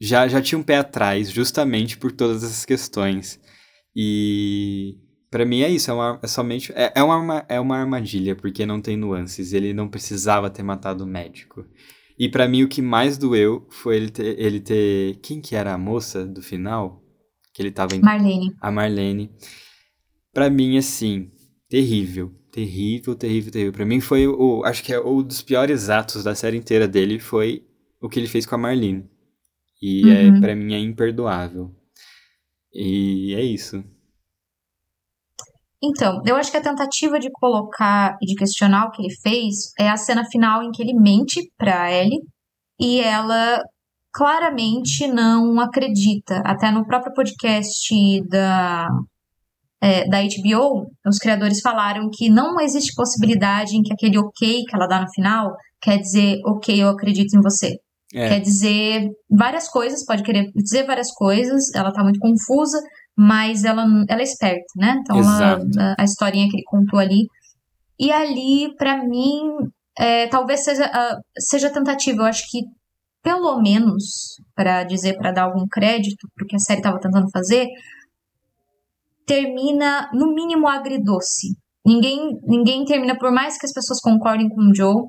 já, 0.00 0.28
já 0.28 0.40
tinha 0.40 0.58
um 0.58 0.62
pé 0.62 0.76
atrás, 0.76 1.30
justamente 1.30 1.98
por 1.98 2.12
todas 2.12 2.44
essas 2.44 2.64
questões. 2.64 3.40
E 3.94 4.96
pra 5.32 5.44
mim 5.44 5.62
é 5.62 5.68
isso, 5.68 5.90
é, 5.90 5.94
uma, 5.94 6.20
é 6.22 6.26
somente. 6.28 6.70
É, 6.76 6.92
é, 6.94 7.02
uma, 7.02 7.44
é 7.48 7.58
uma 7.58 7.76
armadilha, 7.78 8.36
porque 8.36 8.64
não 8.64 8.80
tem 8.80 8.96
nuances. 8.96 9.52
Ele 9.52 9.72
não 9.72 9.88
precisava 9.88 10.48
ter 10.48 10.62
matado 10.62 11.02
o 11.02 11.06
médico. 11.06 11.66
E 12.18 12.28
pra 12.28 12.46
mim 12.46 12.62
o 12.62 12.68
que 12.68 12.80
mais 12.82 13.18
doeu 13.18 13.66
foi 13.70 13.96
ele 13.96 14.10
ter, 14.10 14.38
ele 14.38 14.60
ter. 14.60 15.16
Quem 15.22 15.40
que 15.40 15.56
era 15.56 15.72
a 15.72 15.78
moça 15.78 16.24
do 16.24 16.40
final? 16.42 17.02
Que 17.52 17.62
ele 17.62 17.72
tava 17.72 17.96
em 17.96 18.00
Marlene. 18.00 18.54
a 18.60 18.70
Marlene. 18.70 19.30
Pra 20.32 20.48
mim, 20.48 20.76
assim, 20.78 21.30
terrível. 21.68 22.30
Terrível, 22.52 23.14
terrível, 23.14 23.50
terrível. 23.50 23.72
Pra 23.72 23.86
mim 23.86 24.00
foi 24.00 24.26
o. 24.28 24.62
Acho 24.64 24.84
que 24.84 24.92
é 24.92 25.00
um 25.00 25.22
dos 25.22 25.40
piores 25.42 25.88
atos 25.88 26.22
da 26.22 26.34
série 26.34 26.58
inteira 26.58 26.86
dele 26.86 27.18
foi 27.18 27.64
o 28.00 28.08
que 28.08 28.20
ele 28.20 28.28
fez 28.28 28.44
com 28.46 28.54
a 28.54 28.58
Marlene. 28.58 29.04
E 29.82 30.08
é, 30.10 30.24
Uhum. 30.28 30.40
pra 30.40 30.54
mim 30.54 30.74
é 30.74 30.78
imperdoável. 30.78 31.74
E 32.74 33.34
é 33.34 33.42
isso. 33.42 33.82
Então, 35.82 36.22
eu 36.24 36.36
acho 36.36 36.50
que 36.50 36.56
a 36.56 36.62
tentativa 36.62 37.18
de 37.18 37.30
colocar 37.32 38.16
e 38.22 38.26
de 38.26 38.36
questionar 38.36 38.86
o 38.86 38.90
que 38.92 39.02
ele 39.02 39.14
fez 39.14 39.72
é 39.78 39.88
a 39.88 39.96
cena 39.96 40.24
final 40.24 40.62
em 40.62 40.70
que 40.70 40.80
ele 40.80 40.94
mente 40.94 41.50
pra 41.58 41.92
Ellie 41.92 42.20
e 42.78 43.00
ela 43.00 43.60
claramente 44.12 45.08
não 45.08 45.58
acredita. 45.58 46.40
Até 46.44 46.70
no 46.70 46.86
próprio 46.86 47.12
podcast 47.14 47.90
da, 48.28 48.86
é, 49.80 50.08
da 50.08 50.18
HBO, 50.22 50.86
os 51.04 51.18
criadores 51.18 51.60
falaram 51.60 52.08
que 52.12 52.30
não 52.30 52.60
existe 52.60 52.94
possibilidade 52.94 53.76
em 53.76 53.82
que 53.82 53.92
aquele 53.92 54.18
ok 54.18 54.64
que 54.64 54.76
ela 54.76 54.86
dá 54.86 55.00
no 55.00 55.10
final 55.10 55.56
quer 55.80 55.98
dizer 55.98 56.38
ok, 56.46 56.80
eu 56.80 56.88
acredito 56.88 57.36
em 57.36 57.40
você. 57.40 57.78
É, 58.14 58.28
Quer 58.28 58.40
dizer 58.40 59.08
várias 59.30 59.68
coisas, 59.68 60.04
pode 60.04 60.22
querer 60.22 60.52
dizer 60.54 60.84
várias 60.84 61.10
coisas, 61.12 61.74
ela 61.74 61.92
tá 61.92 62.04
muito 62.04 62.20
confusa, 62.20 62.78
mas 63.16 63.64
ela, 63.64 63.84
ela 64.08 64.20
é 64.20 64.24
esperta, 64.24 64.64
né? 64.76 64.96
Então, 65.00 65.16
ela, 65.20 65.94
a, 65.98 66.02
a 66.02 66.04
historinha 66.04 66.48
que 66.48 66.56
ele 66.56 66.64
contou 66.64 66.98
ali. 66.98 67.26
E 67.98 68.10
ali, 68.10 68.74
pra 68.76 69.04
mim, 69.04 69.42
é, 69.98 70.26
talvez 70.28 70.64
seja, 70.64 70.86
a- 70.86 71.18
seja 71.38 71.70
tentativa. 71.70 72.22
Eu 72.22 72.26
acho 72.26 72.42
que, 72.50 72.60
pelo 73.22 73.60
menos, 73.60 74.36
pra 74.54 74.82
dizer, 74.84 75.16
pra 75.18 75.30
dar 75.32 75.44
algum 75.44 75.66
crédito 75.68 76.26
pro 76.34 76.46
que 76.46 76.56
a 76.56 76.58
série 76.58 76.82
tava 76.82 76.98
tentando 77.00 77.30
fazer, 77.30 77.68
termina, 79.26 80.08
no 80.12 80.32
mínimo, 80.34 80.66
agridoce. 80.68 81.48
Ninguém, 81.84 82.38
ninguém 82.44 82.84
termina, 82.84 83.16
por 83.18 83.32
mais 83.32 83.58
que 83.58 83.66
as 83.66 83.72
pessoas 83.72 84.00
concordem 84.00 84.48
com 84.48 84.60
o 84.60 84.74
Joe, 84.74 85.04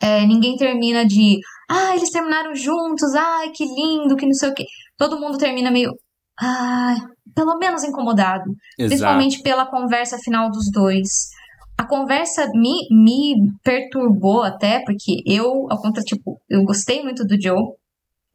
é, 0.00 0.26
ninguém 0.26 0.56
termina 0.56 1.04
de 1.06 1.38
ah, 1.70 1.96
eles 1.96 2.10
terminaram 2.10 2.54
juntos, 2.54 3.14
ai, 3.14 3.50
que 3.50 3.64
lindo, 3.64 4.16
que 4.16 4.26
não 4.26 4.34
sei 4.34 4.50
o 4.50 4.54
quê. 4.54 4.64
Todo 4.98 5.18
mundo 5.18 5.38
termina 5.38 5.70
meio, 5.70 5.90
ai, 6.38 6.96
pelo 7.34 7.58
menos 7.58 7.82
incomodado. 7.84 8.44
exato. 8.78 8.88
Principalmente 8.88 9.42
pela 9.42 9.66
conversa 9.66 10.18
final 10.18 10.50
dos 10.50 10.70
dois. 10.70 11.08
A 11.76 11.84
conversa 11.86 12.46
me, 12.54 12.86
me 12.90 13.34
perturbou 13.64 14.42
até, 14.42 14.80
porque 14.84 15.22
eu, 15.26 15.66
ao 15.70 15.78
contrário, 15.80 16.04
tipo, 16.04 16.40
eu 16.48 16.62
gostei 16.64 17.02
muito 17.02 17.24
do 17.24 17.40
Joe, 17.40 17.60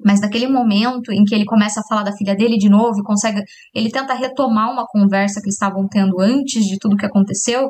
mas 0.04 0.20
naquele 0.22 0.48
momento 0.48 1.12
em 1.12 1.24
que 1.24 1.34
ele 1.36 1.46
começa 1.46 1.80
a 1.80 1.84
falar 1.88 2.04
da 2.04 2.16
filha 2.16 2.36
dele 2.36 2.58
de 2.58 2.70
novo 2.70 3.02
consegue. 3.04 3.42
Ele 3.74 3.90
tenta 3.92 4.14
retomar 4.14 4.72
uma 4.72 4.86
conversa 4.88 5.40
que 5.42 5.46
eles 5.48 5.56
estavam 5.56 5.88
tendo 5.90 6.20
antes 6.20 6.66
de 6.66 6.78
tudo 6.78 6.98
que 6.98 7.06
aconteceu. 7.06 7.70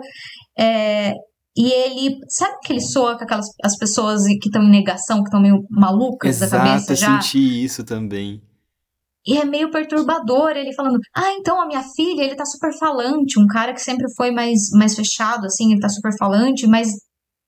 é, 0.57 1.13
e 1.57 1.71
ele. 1.71 2.15
Sabe 2.29 2.57
que 2.63 2.71
ele 2.71 2.81
soa 2.81 3.17
com 3.17 3.23
aquelas 3.23 3.47
as 3.63 3.75
pessoas 3.77 4.23
que 4.23 4.47
estão 4.47 4.63
em 4.63 4.69
negação, 4.69 5.17
que 5.17 5.23
estão 5.29 5.41
meio 5.41 5.65
malucas 5.69 6.39
da 6.39 6.45
Exato, 6.45 6.63
cabeça 6.65 6.91
eu 6.93 6.95
já? 6.95 7.21
senti 7.21 7.63
isso 7.63 7.83
também. 7.83 8.41
E 9.27 9.37
é 9.37 9.45
meio 9.45 9.69
perturbador 9.69 10.51
ele 10.51 10.73
falando, 10.73 10.99
ah, 11.15 11.31
então 11.33 11.61
a 11.61 11.67
minha 11.67 11.83
filha, 11.83 12.23
ele 12.23 12.35
tá 12.35 12.45
super 12.45 12.71
falante, 12.77 13.39
um 13.39 13.45
cara 13.47 13.73
que 13.73 13.81
sempre 13.81 14.05
foi 14.15 14.31
mais, 14.31 14.69
mais 14.71 14.95
fechado, 14.95 15.45
assim, 15.45 15.71
ele 15.71 15.81
tá 15.81 15.89
super 15.89 16.11
falante, 16.17 16.65
mas, 16.67 16.87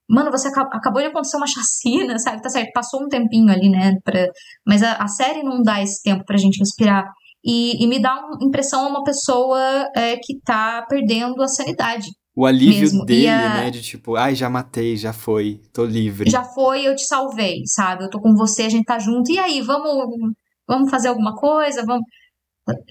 mano, 0.09 0.29
você 0.29 0.49
aca- 0.49 0.69
acabou 0.73 1.01
de 1.01 1.07
acontecer 1.07 1.37
uma 1.37 1.47
chacina, 1.47 2.19
sabe? 2.19 2.41
Tá 2.41 2.49
certo, 2.49 2.71
passou 2.73 3.01
um 3.03 3.07
tempinho 3.07 3.49
ali, 3.51 3.69
né? 3.69 3.93
Pra, 4.03 4.27
mas 4.67 4.83
a, 4.83 4.93
a 4.97 5.07
série 5.07 5.43
não 5.43 5.61
dá 5.63 5.81
esse 5.81 6.01
tempo 6.03 6.23
pra 6.25 6.37
gente 6.37 6.59
respirar. 6.59 7.05
E, 7.43 7.83
e 7.83 7.87
me 7.87 7.99
dá 7.99 8.13
uma 8.19 8.37
impressão 8.45 8.87
uma 8.87 9.03
pessoa 9.03 9.59
é, 9.95 10.15
que 10.17 10.39
tá 10.45 10.85
perdendo 10.87 11.41
a 11.41 11.47
sanidade. 11.47 12.07
O 12.35 12.45
alívio 12.45 12.81
Mesmo, 12.81 13.05
dele, 13.05 13.27
a- 13.27 13.49
né? 13.53 13.69
De 13.71 13.81
tipo, 13.81 14.15
ai, 14.15 14.35
já 14.35 14.49
matei, 14.49 14.95
já 14.95 15.11
foi, 15.11 15.59
tô 15.73 15.83
livre. 15.85 16.29
Já 16.29 16.43
foi, 16.43 16.85
eu 16.87 16.95
te 16.95 17.05
salvei, 17.05 17.61
sabe? 17.65 18.03
Eu 18.03 18.09
tô 18.09 18.19
com 18.21 18.35
você, 18.35 18.63
a 18.63 18.69
gente 18.69 18.85
tá 18.85 18.99
junto. 18.99 19.31
E 19.31 19.39
aí, 19.39 19.61
vamos, 19.61 20.33
vamos 20.71 20.89
fazer 20.89 21.09
alguma 21.09 21.35
coisa? 21.35 21.83
Vamos. 21.85 22.05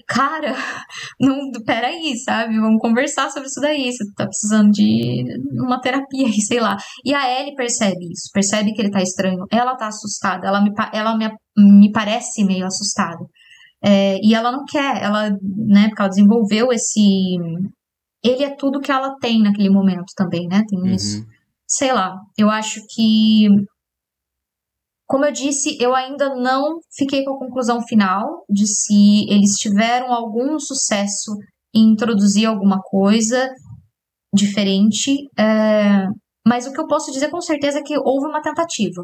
Cara, 0.07 0.53
não, 1.19 1.49
peraí, 1.65 2.15
sabe? 2.17 2.59
Vamos 2.59 2.79
conversar 2.79 3.29
sobre 3.31 3.47
isso 3.47 3.59
daí. 3.59 3.91
Você 3.91 4.03
tá 4.15 4.25
precisando 4.25 4.69
de 4.71 5.23
uma 5.53 5.79
terapia 5.81 6.27
aí, 6.27 6.39
sei 6.45 6.59
lá. 6.59 6.77
E 7.03 7.13
a 7.13 7.39
Ellie 7.39 7.55
percebe 7.55 8.05
isso, 8.11 8.29
percebe 8.33 8.73
que 8.73 8.81
ele 8.81 8.91
tá 8.91 9.01
estranho. 9.01 9.45
Ela 9.51 9.75
tá 9.75 9.87
assustada, 9.87 10.45
ela 10.47 10.61
me, 10.61 10.71
ela 10.93 11.17
me, 11.17 11.29
me 11.57 11.91
parece 11.91 12.43
meio 12.43 12.65
assustada. 12.65 13.25
É, 13.83 14.17
e 14.21 14.35
ela 14.35 14.51
não 14.51 14.63
quer, 14.65 15.01
ela, 15.01 15.31
né, 15.31 15.87
porque 15.87 16.01
ela 16.01 16.09
desenvolveu 16.09 16.71
esse. 16.71 17.01
Ele 18.23 18.43
é 18.43 18.55
tudo 18.55 18.79
que 18.79 18.91
ela 18.91 19.15
tem 19.19 19.41
naquele 19.41 19.69
momento 19.71 20.13
também, 20.15 20.47
né? 20.47 20.63
Tem 20.67 20.93
isso 20.93 21.17
Uhum. 21.19 21.25
sei 21.67 21.91
lá, 21.91 22.15
eu 22.37 22.49
acho 22.49 22.79
que. 22.93 23.47
Como 25.11 25.25
eu 25.25 25.31
disse, 25.33 25.77
eu 25.77 25.93
ainda 25.93 26.33
não 26.35 26.79
fiquei 26.89 27.25
com 27.25 27.33
a 27.33 27.37
conclusão 27.37 27.81
final 27.81 28.45
de 28.49 28.65
se 28.65 29.29
eles 29.29 29.55
tiveram 29.57 30.13
algum 30.13 30.57
sucesso 30.57 31.35
em 31.75 31.91
introduzir 31.91 32.45
alguma 32.45 32.79
coisa 32.81 33.49
diferente. 34.33 35.27
é, 35.37 36.07
Mas 36.47 36.65
o 36.65 36.71
que 36.71 36.79
eu 36.79 36.87
posso 36.87 37.11
dizer 37.11 37.29
com 37.29 37.41
certeza 37.41 37.79
é 37.79 37.83
que 37.83 37.97
houve 37.97 38.27
uma 38.27 38.41
tentativa. 38.41 39.03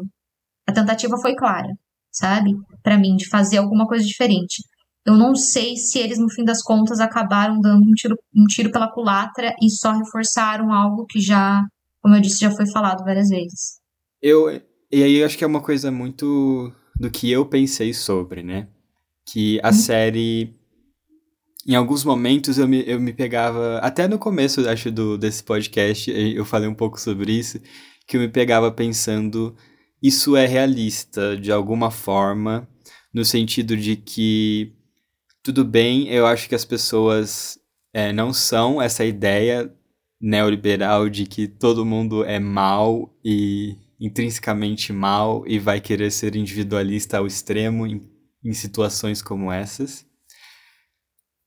A 0.66 0.72
tentativa 0.72 1.14
foi 1.20 1.36
clara. 1.36 1.68
sabe? 2.10 2.52
Para 2.82 2.96
mim, 2.96 3.14
de 3.14 3.28
fazer 3.28 3.58
alguma 3.58 3.86
coisa 3.86 4.02
diferente. 4.02 4.62
Eu 5.04 5.12
não 5.12 5.34
sei 5.34 5.76
se 5.76 5.98
eles, 5.98 6.18
no 6.18 6.30
fim 6.30 6.42
das 6.42 6.62
contas, 6.62 7.00
acabaram 7.00 7.60
dando 7.60 7.82
um 7.82 7.92
tiro, 7.92 8.16
um 8.34 8.44
tiro 8.44 8.72
pela 8.72 8.90
culatra 8.90 9.54
e 9.62 9.68
só 9.70 9.92
reforçaram 9.92 10.72
algo 10.72 11.04
que 11.04 11.20
já, 11.20 11.62
como 12.00 12.14
eu 12.14 12.20
disse, 12.22 12.40
já 12.40 12.50
foi 12.50 12.64
falado 12.72 13.04
várias 13.04 13.28
vezes. 13.28 13.78
Eu, 14.22 14.48
e 14.90 15.02
aí 15.02 15.16
eu 15.16 15.26
acho 15.26 15.36
que 15.36 15.44
é 15.44 15.46
uma 15.46 15.60
coisa 15.60 15.90
muito 15.90 16.72
do 16.98 17.10
que 17.10 17.30
eu 17.30 17.46
pensei 17.46 17.92
sobre, 17.94 18.42
né? 18.42 18.68
Que 19.26 19.60
a 19.62 19.70
hum. 19.70 19.72
série 19.72 20.58
em 21.68 21.74
alguns 21.74 22.02
momentos 22.02 22.56
eu 22.56 22.66
me, 22.66 22.82
eu 22.86 22.98
me 22.98 23.12
pegava, 23.12 23.78
até 23.78 24.08
no 24.08 24.18
começo, 24.18 24.66
acho, 24.66 24.90
do, 24.90 25.18
desse 25.18 25.44
podcast, 25.44 26.10
eu 26.10 26.42
falei 26.44 26.66
um 26.66 26.74
pouco 26.74 26.98
sobre 26.98 27.32
isso, 27.32 27.60
que 28.06 28.16
eu 28.16 28.20
me 28.22 28.28
pegava 28.28 28.72
pensando, 28.72 29.54
isso 30.02 30.34
é 30.34 30.46
realista, 30.46 31.36
de 31.36 31.52
alguma 31.52 31.90
forma, 31.90 32.66
no 33.12 33.22
sentido 33.22 33.76
de 33.76 33.96
que, 33.96 34.72
tudo 35.42 35.62
bem, 35.62 36.08
eu 36.08 36.26
acho 36.26 36.48
que 36.48 36.54
as 36.54 36.64
pessoas 36.64 37.58
é, 37.92 38.14
não 38.14 38.32
são 38.32 38.80
essa 38.80 39.04
ideia 39.04 39.70
neoliberal 40.18 41.08
de 41.10 41.26
que 41.26 41.46
todo 41.46 41.84
mundo 41.84 42.24
é 42.24 42.40
mal 42.40 43.14
e 43.22 43.76
intrinsecamente 44.00 44.92
mal 44.92 45.44
e 45.46 45.58
vai 45.58 45.80
querer 45.80 46.10
ser 46.10 46.36
individualista 46.36 47.18
ao 47.18 47.26
extremo 47.26 47.86
em, 47.86 48.02
em 48.44 48.52
situações 48.52 49.20
como 49.20 49.50
essas. 49.50 50.06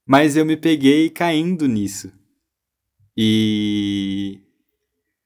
Mas 0.05 0.35
eu 0.35 0.45
me 0.45 0.57
peguei 0.57 1.09
caindo 1.09 1.67
nisso. 1.67 2.11
E 3.15 4.39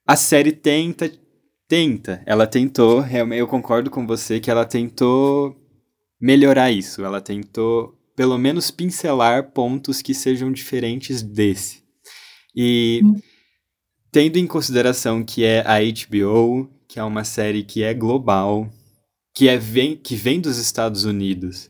a 0.06 0.14
série 0.14 0.52
tenta, 0.52 1.10
tenta, 1.66 2.22
ela 2.26 2.46
tentou, 2.46 3.04
eu 3.34 3.46
concordo 3.48 3.90
com 3.90 4.06
você 4.06 4.38
que 4.38 4.50
ela 4.50 4.64
tentou 4.64 5.56
melhorar 6.20 6.70
isso, 6.70 7.04
ela 7.04 7.20
tentou 7.20 7.96
pelo 8.14 8.38
menos 8.38 8.70
pincelar 8.70 9.50
pontos 9.50 10.00
que 10.00 10.14
sejam 10.14 10.50
diferentes 10.50 11.22
desse. 11.22 11.82
E 12.54 13.02
hum. 13.04 13.20
tendo 14.10 14.38
em 14.38 14.46
consideração 14.46 15.22
que 15.22 15.44
é 15.44 15.60
a 15.60 15.78
HBO, 15.80 16.70
que 16.96 17.00
é 17.00 17.04
uma 17.04 17.24
série 17.24 17.62
que 17.62 17.82
é 17.82 17.92
global, 17.92 18.72
que 19.34 19.50
é 19.50 19.58
vem, 19.58 19.98
que 19.98 20.16
vem 20.16 20.40
dos 20.40 20.56
Estados 20.56 21.04
Unidos, 21.04 21.68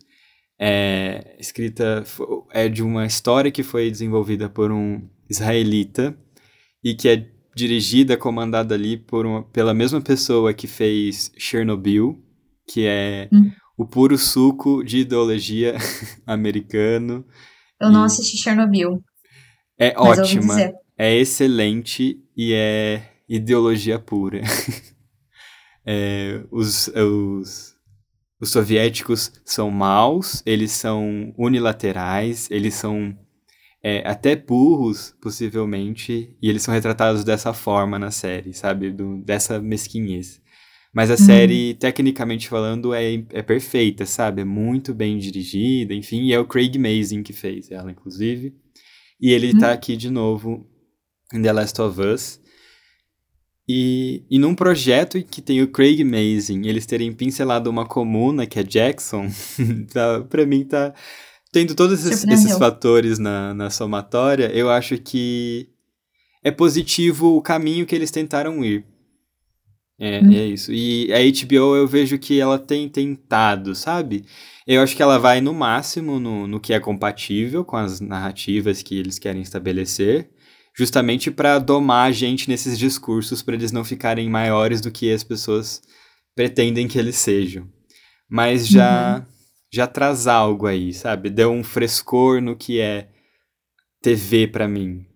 é 0.57 1.35
escrita 1.41 2.05
é 2.53 2.69
de 2.69 2.81
uma 2.81 3.05
história 3.05 3.51
que 3.51 3.65
foi 3.65 3.91
desenvolvida 3.91 4.49
por 4.49 4.71
um 4.71 5.03
israelita 5.29 6.17
e 6.83 6.95
que 6.95 7.09
é 7.09 7.29
dirigida, 7.57 8.17
comandada 8.17 8.77
ali 8.77 8.97
por 8.97 9.27
uma, 9.27 9.43
pela 9.43 9.75
mesma 9.75 10.01
pessoa 10.01 10.55
que 10.55 10.69
fez 10.69 11.33
Chernobyl, 11.37 12.23
que 12.65 12.87
é 12.87 13.29
hum. 13.33 13.51
o 13.77 13.85
puro 13.85 14.17
suco 14.17 14.85
de 14.85 14.99
ideologia 14.99 15.75
americano. 16.25 17.27
Eu 17.81 17.91
não 17.91 18.05
assisti 18.05 18.37
Chernobyl. 18.37 19.03
É 19.77 19.93
ótima, 19.99 20.55
é 20.97 21.17
excelente 21.17 22.17
e 22.37 22.53
é 22.53 23.03
ideologia 23.29 23.99
pura. 23.99 24.43
é, 25.87 26.43
os, 26.51 26.89
os 26.89 27.77
os 28.39 28.51
soviéticos 28.51 29.33
são 29.45 29.71
maus, 29.71 30.43
eles 30.45 30.73
são 30.73 31.33
unilaterais, 31.39 32.49
eles 32.51 32.75
são 32.75 33.17
é, 33.83 34.07
até 34.07 34.37
burros, 34.37 35.15
possivelmente, 35.23 36.37
e 36.43 36.49
eles 36.49 36.63
são 36.63 36.75
retratados 36.75 37.25
dessa 37.25 37.55
forma 37.55 37.99
na 37.99 38.11
série, 38.11 38.53
sabe? 38.53 38.91
Do, 38.91 39.23
dessa 39.23 39.59
mesquinhez. 39.59 40.43
Mas 40.93 41.11
a 41.11 41.15
uhum. 41.15 41.19
série, 41.19 41.75
tecnicamente 41.75 42.49
falando, 42.49 42.93
é, 42.93 43.15
é 43.31 43.43
perfeita, 43.43 44.05
sabe? 44.05 44.43
É 44.43 44.45
muito 44.45 44.95
bem 44.95 45.17
dirigida, 45.19 45.95
enfim, 45.95 46.25
e 46.25 46.33
é 46.33 46.39
o 46.39 46.47
Craig 46.47 46.77
Mazin 46.79 47.23
que 47.23 47.33
fez 47.33 47.71
ela, 47.71 47.91
inclusive. 47.91 48.55
E 49.21 49.31
ele 49.31 49.53
uhum. 49.53 49.59
tá 49.59 49.73
aqui 49.73 49.97
de 49.97 50.11
novo 50.11 50.67
em 51.33 51.41
The 51.41 51.53
Last 51.53 51.81
of 51.81 52.01
Us. 52.01 52.41
E, 53.69 54.25
e 54.31 54.39
num 54.39 54.55
projeto 54.55 55.23
que 55.25 55.43
tem 55.43 55.61
o 55.61 55.69
Craig 55.69 56.05
Mazin, 56.05 56.67
eles 56.67 56.87
terem 56.87 57.13
pincelado 57.13 57.69
uma 57.69 57.85
comuna, 57.85 58.47
que 58.47 58.61
é 58.61 58.63
Jackson, 58.63 59.29
tá, 59.93 60.21
pra 60.29 60.47
mim 60.47 60.65
tá. 60.65 60.95
Tendo 61.53 61.75
todos 61.75 62.05
esses, 62.05 62.25
esses 62.25 62.57
fatores 62.59 63.19
na, 63.19 63.55
na 63.55 63.71
somatória, 63.71 64.51
eu 64.53 64.71
acho 64.71 64.99
que 64.99 65.69
é 66.45 66.51
positivo 66.51 67.37
o 67.37 67.43
caminho 67.43 67.87
que 67.87 67.95
eles 67.95 68.11
tentaram 68.11 68.65
ir. 68.65 68.85
É, 69.99 70.21
hum. 70.21 70.33
é 70.33 70.45
isso. 70.45 70.73
E 70.73 71.11
a 71.13 71.19
HBO 71.19 71.75
eu 71.75 71.87
vejo 71.87 72.19
que 72.19 72.39
ela 72.39 72.59
tem 72.59 72.89
tentado, 72.89 73.75
sabe? 73.75 74.25
Eu 74.67 74.83
acho 74.83 74.95
que 74.95 75.03
ela 75.03 75.19
vai 75.19 75.41
no 75.41 75.55
máximo 75.55 76.21
no, 76.21 76.47
no 76.47 76.61
que 76.61 76.73
é 76.73 76.79
compatível 76.79 77.65
com 77.65 77.77
as 77.77 78.01
narrativas 78.01 78.83
que 78.83 78.97
eles 78.97 79.19
querem 79.19 79.41
estabelecer 79.43 80.31
justamente 80.77 81.31
para 81.31 81.59
domar 81.59 82.09
a 82.09 82.13
gente 82.13 82.49
nesses 82.49 82.79
discursos, 82.79 83.43
para 83.43 83.55
eles 83.55 83.73
não 83.73 83.85
ficarem 83.85 84.29
maiores 84.29 84.81
do 84.81 84.91
que 84.91 85.11
as 85.11 85.25
pessoas 85.25 85.81
pretendem 86.35 86.87
que 86.87 86.99
eles 86.99 87.17
sejam. 87.17 87.67
Mas 88.29 88.69
já 88.69 89.19
uhum. 89.19 89.25
já 89.73 89.87
traz 89.87 90.27
algo 90.27 90.67
aí, 90.67 90.93
sabe? 90.93 91.31
Deu 91.31 91.51
um 91.51 91.65
frescor 91.65 92.43
no 92.43 92.55
que 92.55 92.81
é 92.81 93.09
TV 94.03 94.47
para 94.47 94.69
mim, 94.69 95.07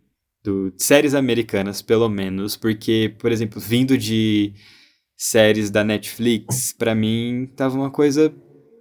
do 0.42 0.72
séries 0.78 1.14
americanas, 1.14 1.82
pelo 1.82 2.08
menos, 2.08 2.56
porque, 2.56 3.14
por 3.18 3.30
exemplo, 3.30 3.60
vindo 3.60 3.98
de 3.98 4.54
séries 5.16 5.70
da 5.70 5.84
Netflix, 5.84 6.72
para 6.72 6.94
mim 6.94 7.46
tava 7.54 7.76
uma 7.76 7.90
coisa 7.90 8.32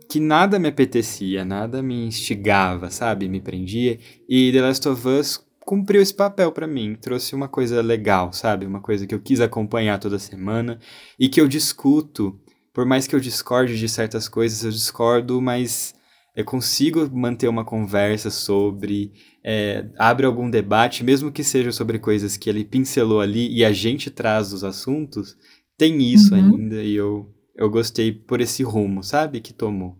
que 0.09 0.19
nada 0.19 0.57
me 0.57 0.69
apetecia, 0.69 1.43
nada 1.43 1.83
me 1.83 2.05
instigava, 2.05 2.89
sabe? 2.89 3.27
Me 3.27 3.41
prendia. 3.41 3.99
E 4.27 4.51
The 4.51 4.61
Last 4.61 4.87
of 4.87 5.07
Us 5.07 5.48
cumpriu 5.69 6.01
esse 6.01 6.15
papel 6.15 6.51
para 6.51 6.65
mim, 6.65 6.97
trouxe 6.99 7.35
uma 7.35 7.47
coisa 7.47 7.79
legal, 7.79 8.33
sabe? 8.33 8.65
Uma 8.65 8.81
coisa 8.81 9.05
que 9.05 9.13
eu 9.13 9.19
quis 9.19 9.39
acompanhar 9.39 9.99
toda 9.99 10.17
semana 10.17 10.79
e 11.19 11.29
que 11.29 11.39
eu 11.39 11.47
discuto, 11.47 12.41
por 12.73 12.87
mais 12.87 13.05
que 13.05 13.15
eu 13.15 13.19
discorde 13.19 13.77
de 13.77 13.87
certas 13.87 14.27
coisas, 14.27 14.63
eu 14.63 14.71
discordo, 14.71 15.39
mas 15.39 15.93
eu 16.35 16.43
consigo 16.43 17.07
manter 17.15 17.47
uma 17.47 17.63
conversa 17.63 18.31
sobre, 18.31 19.11
é, 19.45 19.85
abre 19.99 20.25
algum 20.25 20.49
debate, 20.49 21.03
mesmo 21.03 21.31
que 21.31 21.43
seja 21.43 21.71
sobre 21.71 21.99
coisas 21.99 22.35
que 22.35 22.49
ele 22.49 22.65
pincelou 22.65 23.21
ali 23.21 23.55
e 23.55 23.63
a 23.63 23.71
gente 23.71 24.09
traz 24.09 24.51
os 24.51 24.63
assuntos, 24.63 25.37
tem 25.77 26.01
isso 26.01 26.33
uhum. 26.33 26.57
ainda 26.57 26.81
e 26.81 26.95
eu, 26.95 27.31
eu 27.55 27.69
gostei 27.69 28.11
por 28.11 28.41
esse 28.41 28.63
rumo, 28.63 29.03
sabe? 29.03 29.39
Que 29.39 29.53
tomou. 29.53 29.98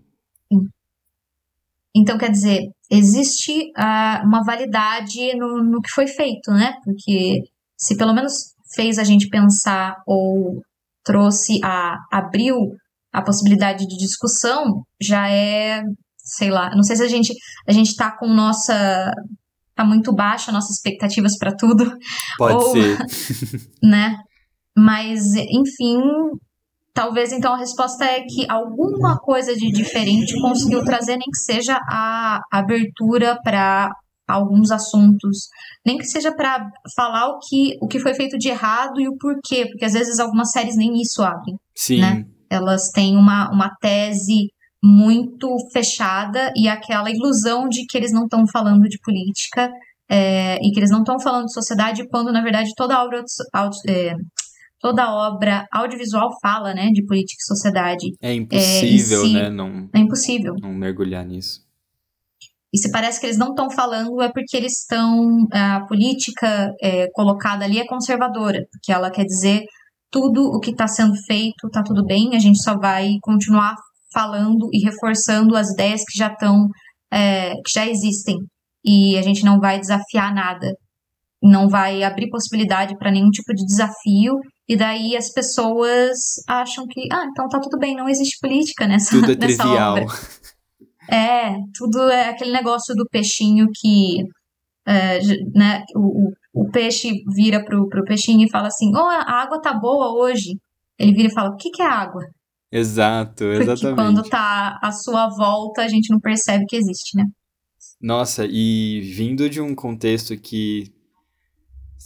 Então, 1.96 2.18
quer 2.18 2.30
dizer, 2.30 2.70
existe 2.90 3.72
uh, 3.78 4.26
uma 4.26 4.44
validade 4.44 5.36
no, 5.36 5.64
no 5.64 5.82
que 5.82 5.90
foi 5.90 6.08
feito, 6.08 6.52
né? 6.52 6.74
Porque 6.84 7.44
se 7.78 7.98
pelo 7.98 8.14
menos 8.14 8.34
fez 8.76 9.00
a 9.00 9.04
gente 9.04 9.28
pensar 9.30 9.96
ou 10.06 10.62
trouxe 11.04 11.60
a 11.64 11.98
abriu 12.12 12.56
a 13.12 13.22
possibilidade 13.24 13.88
de 13.88 13.98
discussão, 13.98 14.84
já 15.02 15.30
é, 15.30 15.82
sei 16.18 16.52
lá, 16.52 16.70
não 16.76 16.84
sei 16.84 16.96
se 16.96 17.04
a 17.04 17.08
gente 17.08 17.34
a 17.68 17.72
gente 17.72 17.96
tá 17.96 18.16
com 18.16 18.28
nossa 18.28 19.12
tá 19.76 19.84
muito 19.84 20.14
baixa 20.14 20.52
nossas 20.52 20.76
expectativas 20.76 21.38
para 21.38 21.56
tudo. 21.56 21.92
Pode 22.38 22.64
ou, 22.64 22.72
ser. 22.74 22.98
né? 23.82 24.18
Mas 24.78 25.34
enfim, 25.34 26.00
Talvez 26.94 27.32
então 27.32 27.54
a 27.54 27.58
resposta 27.58 28.04
é 28.04 28.22
que 28.22 28.50
alguma 28.50 29.18
coisa 29.18 29.56
de 29.56 29.72
diferente 29.72 30.40
conseguiu 30.42 30.84
trazer, 30.84 31.18
nem 31.18 31.30
que 31.30 31.38
seja 31.38 31.80
a 31.90 32.42
abertura 32.52 33.40
para 33.44 33.92
alguns 34.28 34.72
assuntos, 34.72 35.48
nem 35.86 35.98
que 35.98 36.06
seja 36.06 36.32
para 36.32 36.70
falar 36.96 37.30
o 37.30 37.40
que, 37.40 37.78
o 37.82 37.88
que 37.88 38.00
foi 38.00 38.14
feito 38.14 38.38
de 38.38 38.50
errado 38.50 39.00
e 39.00 39.08
o 39.08 39.18
porquê, 39.18 39.66
porque 39.68 39.86
às 39.86 39.94
vezes 39.94 40.20
algumas 40.20 40.52
séries 40.52 40.76
nem 40.76 41.02
isso 41.02 41.24
abrem. 41.24 41.56
Sim. 41.76 42.02
Né? 42.02 42.26
Elas 42.50 42.90
têm 42.94 43.16
uma, 43.16 43.50
uma 43.52 43.70
tese 43.82 44.52
muito 44.82 45.56
fechada 45.74 46.52
e 46.56 46.68
aquela 46.68 47.12
ilusão 47.12 47.68
de 47.68 47.86
que 47.86 47.98
eles 47.98 48.12
não 48.12 48.24
estão 48.24 48.46
falando 48.48 48.88
de 48.88 49.00
política 49.00 49.70
é, 50.08 50.56
e 50.56 50.72
que 50.72 50.80
eles 50.80 50.90
não 50.90 51.00
estão 51.00 51.20
falando 51.20 51.46
de 51.46 51.54
sociedade, 51.54 52.08
quando 52.08 52.32
na 52.32 52.42
verdade 52.42 52.74
toda 52.76 52.96
a 52.96 53.04
obra 53.04 53.24
é, 53.88 54.14
toda 54.80 55.12
obra 55.12 55.66
audiovisual 55.72 56.30
fala, 56.42 56.74
né, 56.74 56.90
de 56.92 57.06
política 57.06 57.40
e 57.40 57.48
sociedade. 57.48 58.14
É 58.22 58.34
impossível, 58.34 59.24
é, 59.24 59.28
se, 59.28 59.34
né, 59.34 59.50
não, 59.50 59.90
é 59.94 60.00
impossível. 60.00 60.54
não 60.62 60.74
mergulhar 60.74 61.26
nisso. 61.26 61.62
E 62.72 62.78
se 62.78 62.92
parece 62.92 63.20
que 63.20 63.26
eles 63.26 63.38
não 63.38 63.50
estão 63.50 63.70
falando, 63.72 64.22
é 64.22 64.32
porque 64.32 64.56
eles 64.56 64.82
estão. 64.82 65.48
A 65.52 65.86
política 65.88 66.72
é, 66.82 67.08
colocada 67.14 67.66
ali 67.66 67.80
é 67.80 67.86
conservadora, 67.86 68.60
porque 68.72 68.92
ela 68.92 69.10
quer 69.10 69.24
dizer 69.24 69.64
tudo 70.12 70.44
o 70.44 70.60
que 70.60 70.72
está 70.72 70.88
sendo 70.88 71.16
feito 71.28 71.68
está 71.68 71.84
tudo 71.84 72.04
bem, 72.06 72.36
a 72.36 72.40
gente 72.40 72.62
só 72.62 72.78
vai 72.78 73.14
continuar 73.22 73.76
falando 74.14 74.70
e 74.74 74.84
reforçando 74.84 75.56
as 75.56 75.72
ideias 75.72 76.02
que 76.02 76.18
já 76.18 76.28
estão, 76.28 76.68
é, 77.12 77.54
que 77.66 77.72
já 77.74 77.88
existem. 77.88 78.38
E 78.84 79.18
a 79.18 79.22
gente 79.22 79.44
não 79.44 79.60
vai 79.60 79.80
desafiar 79.80 80.34
nada, 80.34 80.72
não 81.42 81.68
vai 81.68 82.04
abrir 82.04 82.30
possibilidade 82.30 82.98
para 82.98 83.12
nenhum 83.12 83.30
tipo 83.30 83.54
de 83.54 83.66
desafio 83.66 84.34
E 84.70 84.78
daí 84.78 85.18
as 85.18 85.32
pessoas 85.34 86.18
acham 86.48 86.86
que, 86.88 87.08
ah, 87.12 87.26
então 87.26 87.50
tá 87.50 87.60
tudo 87.60 87.80
bem, 87.80 87.96
não 87.96 88.08
existe 88.08 88.38
política 88.40 88.88
nessa, 88.88 89.10
Tudo 89.10 89.32
é 89.32 89.36
nessa 89.36 89.64
trivial. 89.64 89.94
obra. 89.98 90.06
É, 91.12 91.56
tudo 91.76 92.08
é 92.10 92.30
aquele 92.30 92.52
negócio 92.52 92.94
do 92.96 93.08
peixinho 93.10 93.66
que 93.74 94.24
é, 94.88 95.20
né, 95.56 95.84
o, 95.96 96.32
o- 96.54 96.70
peixe 96.72 97.24
vira 97.36 97.66
pro, 97.66 97.90
pro 97.90 98.04
peixinho 98.06 98.46
e 98.46 98.50
fala 98.52 98.68
assim, 98.68 98.92
oh, 98.96 99.00
a 99.00 99.42
água 99.42 99.60
tá 99.60 99.74
boa 99.74 100.14
hoje. 100.14 100.52
Ele 101.00 101.14
vira 101.14 101.30
e 101.30 101.34
fala, 101.34 101.50
o 101.50 101.56
que 101.58 101.72
que 101.72 101.82
é 101.82 101.86
água? 101.88 102.22
Exato, 102.72 103.46
Porque 103.46 103.64
exatamente. 103.64 103.96
quando 103.96 104.30
tá 104.30 104.78
à 104.84 104.92
sua 104.92 105.28
volta, 105.30 105.82
a 105.82 105.88
gente 105.88 106.12
não 106.12 106.20
percebe 106.20 106.66
que 106.68 106.76
existe, 106.76 107.18
né? 107.18 107.26
Nossa, 108.00 108.46
e 108.48 109.02
vindo 109.02 109.50
de 109.50 109.60
um 109.60 109.74
contexto 109.74 110.38
que 110.38 110.92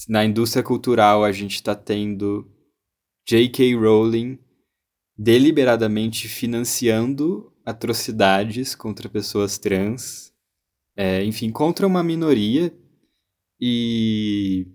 na 0.07 0.23
indústria 0.23 0.63
cultural 0.63 1.23
a 1.25 1.31
gente 1.33 1.55
está 1.55 1.75
tendo 1.75 2.49
J.K. 3.27 3.75
Rowling 3.75 4.39
deliberadamente 5.17 6.27
financiando 6.27 7.51
atrocidades 7.65 8.75
contra 8.75 9.07
pessoas 9.09 9.57
trans, 9.57 10.33
é, 10.97 11.23
enfim, 11.23 11.51
contra 11.51 11.87
uma 11.87 12.03
minoria, 12.03 12.73
e 13.59 14.67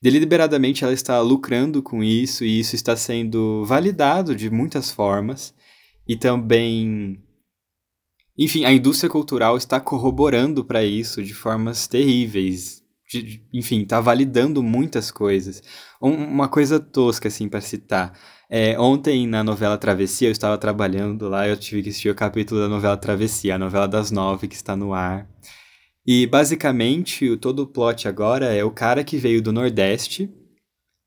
deliberadamente 0.00 0.84
ela 0.84 0.92
está 0.92 1.20
lucrando 1.20 1.82
com 1.82 2.04
isso, 2.04 2.44
e 2.44 2.60
isso 2.60 2.76
está 2.76 2.94
sendo 2.96 3.64
validado 3.64 4.36
de 4.36 4.48
muitas 4.50 4.90
formas, 4.90 5.54
e 6.06 6.16
também 6.16 7.22
enfim, 8.42 8.64
a 8.64 8.72
indústria 8.72 9.10
cultural 9.10 9.58
está 9.58 9.78
corroborando 9.78 10.64
para 10.64 10.82
isso 10.82 11.22
de 11.22 11.34
formas 11.34 11.86
terríveis. 11.86 12.79
Enfim, 13.52 13.82
está 13.82 14.00
validando 14.00 14.62
muitas 14.62 15.10
coisas. 15.10 15.62
Um- 16.00 16.24
uma 16.24 16.48
coisa 16.48 16.78
tosca, 16.78 17.28
assim, 17.28 17.48
para 17.48 17.60
citar. 17.60 18.12
É, 18.48 18.78
ontem, 18.78 19.26
na 19.26 19.42
novela 19.44 19.78
Travessia, 19.78 20.28
eu 20.28 20.32
estava 20.32 20.58
trabalhando 20.58 21.28
lá, 21.28 21.46
eu 21.48 21.56
tive 21.56 21.82
que 21.82 21.88
assistir 21.90 22.10
o 22.10 22.14
capítulo 22.14 22.60
da 22.60 22.68
novela 22.68 22.96
Travessia, 22.96 23.54
a 23.54 23.58
novela 23.58 23.86
das 23.88 24.10
nove 24.10 24.48
que 24.48 24.54
está 24.54 24.76
no 24.76 24.92
ar. 24.92 25.28
E, 26.06 26.26
basicamente, 26.26 27.36
todo 27.36 27.60
o 27.60 27.66
plot 27.66 28.08
agora 28.08 28.46
é 28.54 28.64
o 28.64 28.70
cara 28.70 29.04
que 29.04 29.16
veio 29.18 29.42
do 29.42 29.52
Nordeste 29.52 30.30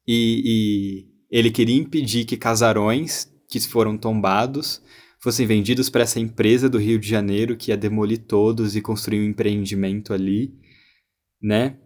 e, 0.08 1.06
e 1.32 1.38
ele 1.38 1.52
queria 1.52 1.76
impedir 1.78 2.26
que 2.26 2.38
casarões 2.38 3.28
que 3.50 3.60
foram 3.62 3.98
tombados 3.98 4.82
fossem 5.22 5.48
vendidos 5.48 5.90
para 5.90 6.04
essa 6.04 6.20
empresa 6.20 6.70
do 6.70 6.78
Rio 6.78 7.00
de 7.00 7.08
Janeiro 7.08 7.56
que 7.58 7.72
ia 7.72 7.78
demolir 7.78 8.20
todos 8.20 8.76
e 8.76 8.82
construir 8.82 9.22
um 9.22 9.30
empreendimento 9.30 10.14
ali, 10.14 10.54
né? 11.42 11.78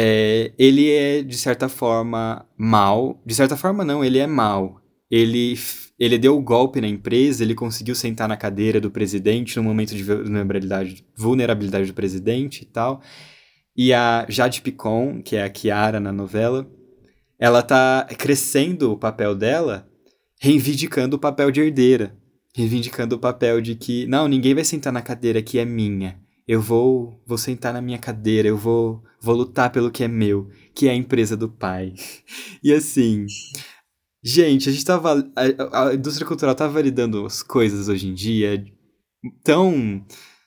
É, 0.00 0.52
ele 0.56 0.88
é, 0.92 1.22
de 1.22 1.36
certa 1.36 1.68
forma, 1.68 2.46
mal. 2.56 3.20
De 3.26 3.34
certa 3.34 3.56
forma, 3.56 3.84
não, 3.84 4.04
ele 4.04 4.18
é 4.18 4.28
mal. 4.28 4.80
Ele, 5.10 5.58
ele 5.98 6.16
deu 6.16 6.36
o 6.36 6.40
golpe 6.40 6.80
na 6.80 6.86
empresa, 6.86 7.42
ele 7.42 7.54
conseguiu 7.54 7.96
sentar 7.96 8.28
na 8.28 8.36
cadeira 8.36 8.80
do 8.80 8.92
presidente 8.92 9.56
no 9.56 9.64
momento 9.64 9.96
de 9.96 10.04
vulnerabilidade, 10.04 11.04
vulnerabilidade 11.16 11.88
do 11.88 11.94
presidente 11.94 12.62
e 12.62 12.66
tal. 12.66 13.02
E 13.76 13.92
a 13.92 14.24
Jade 14.28 14.62
Picon, 14.62 15.20
que 15.20 15.34
é 15.34 15.42
a 15.42 15.50
Kiara 15.50 15.98
na 15.98 16.12
novela, 16.12 16.70
ela 17.36 17.60
tá 17.60 18.06
crescendo 18.16 18.92
o 18.92 18.96
papel 18.96 19.34
dela, 19.34 19.88
reivindicando 20.40 21.16
o 21.16 21.18
papel 21.18 21.50
de 21.50 21.60
herdeira 21.60 22.16
reivindicando 22.58 23.14
o 23.14 23.18
papel 23.20 23.60
de 23.60 23.76
que 23.76 24.04
não, 24.06 24.26
ninguém 24.26 24.52
vai 24.52 24.64
sentar 24.64 24.92
na 24.92 25.00
cadeira 25.00 25.40
que 25.40 25.60
é 25.60 25.64
minha. 25.64 26.18
Eu 26.48 26.62
vou, 26.62 27.22
vou 27.26 27.36
sentar 27.36 27.74
na 27.74 27.82
minha 27.82 27.98
cadeira, 27.98 28.48
eu 28.48 28.56
vou, 28.56 29.04
vou 29.20 29.36
lutar 29.36 29.70
pelo 29.70 29.90
que 29.90 30.02
é 30.02 30.08
meu, 30.08 30.50
que 30.74 30.88
é 30.88 30.92
a 30.92 30.96
empresa 30.96 31.36
do 31.36 31.48
pai. 31.48 31.92
E 32.64 32.72
assim, 32.72 33.26
gente, 34.24 34.68
a 34.68 34.72
gente 34.72 34.84
tava 34.84 35.30
a, 35.36 35.90
a 35.90 35.94
indústria 35.94 36.26
cultural 36.26 36.54
tá 36.54 36.66
validando 36.66 37.24
as 37.24 37.42
coisas 37.42 37.88
hoje 37.88 38.08
em 38.08 38.14
dia 38.14 38.64
tão, 39.44 40.04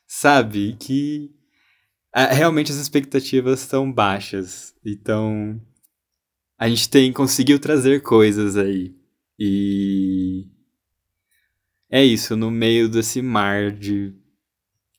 sabe, 0.07 0.75
que 0.77 1.31
ah, 2.13 2.33
realmente 2.33 2.71
as 2.71 2.77
expectativas 2.77 3.61
estão 3.61 3.91
baixas. 3.91 4.73
Então, 4.85 5.61
a 6.59 6.67
gente 6.67 6.89
tem 6.89 7.13
conseguiu 7.13 7.59
trazer 7.59 8.01
coisas 8.01 8.57
aí. 8.57 8.93
E 9.39 10.47
é 11.89 12.03
isso, 12.03 12.35
no 12.35 12.51
meio 12.51 12.89
desse 12.89 13.21
mar 13.21 13.71
de, 13.71 14.13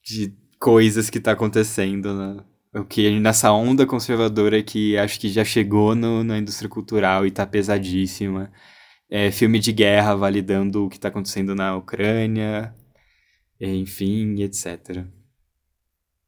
de 0.04 0.41
coisas 0.62 1.10
que 1.10 1.20
tá 1.20 1.32
acontecendo, 1.32 2.14
né? 2.14 2.44
O 2.74 2.84
que 2.84 3.18
nessa 3.18 3.52
onda 3.52 3.84
conservadora 3.84 4.62
que 4.62 4.96
acho 4.96 5.18
que 5.18 5.28
já 5.28 5.44
chegou 5.44 5.94
no, 5.94 6.22
na 6.22 6.38
indústria 6.38 6.70
cultural 6.70 7.26
e 7.26 7.32
tá 7.32 7.44
pesadíssima. 7.44 8.50
É, 9.10 9.30
filme 9.32 9.58
de 9.58 9.72
guerra 9.72 10.14
validando 10.14 10.86
o 10.86 10.88
que 10.88 11.00
tá 11.00 11.08
acontecendo 11.08 11.54
na 11.54 11.76
Ucrânia, 11.76 12.74
enfim, 13.60 14.40
etc. 14.40 15.04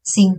Sim. 0.02 0.34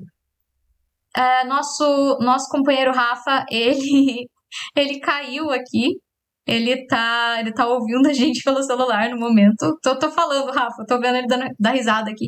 É, 1.15 1.45
nosso, 1.45 2.19
nosso 2.19 2.49
companheiro 2.49 2.91
Rafa, 2.91 3.45
ele, 3.49 4.29
ele 4.75 4.99
caiu 4.99 5.51
aqui. 5.51 5.99
Ele 6.47 6.85
tá, 6.85 7.37
ele 7.39 7.51
tá 7.51 7.65
ouvindo 7.67 8.07
a 8.07 8.13
gente 8.13 8.43
pelo 8.43 8.61
celular 8.61 9.09
no 9.09 9.17
momento. 9.17 9.79
Tô, 9.81 9.97
tô 9.97 10.11
falando, 10.11 10.51
Rafa, 10.51 10.85
tô 10.87 10.99
vendo 10.99 11.15
ele 11.15 11.27
dando, 11.27 11.47
dar 11.59 11.71
risada 11.71 12.11
aqui. 12.11 12.27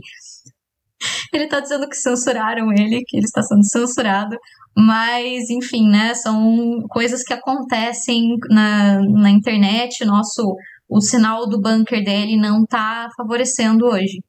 Ele 1.34 1.48
tá 1.48 1.60
dizendo 1.60 1.88
que 1.90 1.96
censuraram 1.96 2.72
ele, 2.72 3.04
que 3.06 3.18
ele 3.18 3.26
está 3.26 3.42
sendo 3.44 3.64
censurado. 3.64 4.36
Mas, 4.76 5.50
enfim, 5.50 5.90
né? 5.90 6.14
São 6.14 6.82
coisas 6.90 7.24
que 7.24 7.34
acontecem 7.34 8.36
na, 8.50 9.00
na 9.02 9.30
internet. 9.30 10.06
Nosso, 10.06 10.56
o 10.88 11.02
sinal 11.02 11.48
do 11.48 11.60
bunker 11.62 12.04
dele 12.04 12.38
não 12.38 12.66
tá 12.66 13.10
favorecendo 13.18 13.86
hoje. 13.86 14.24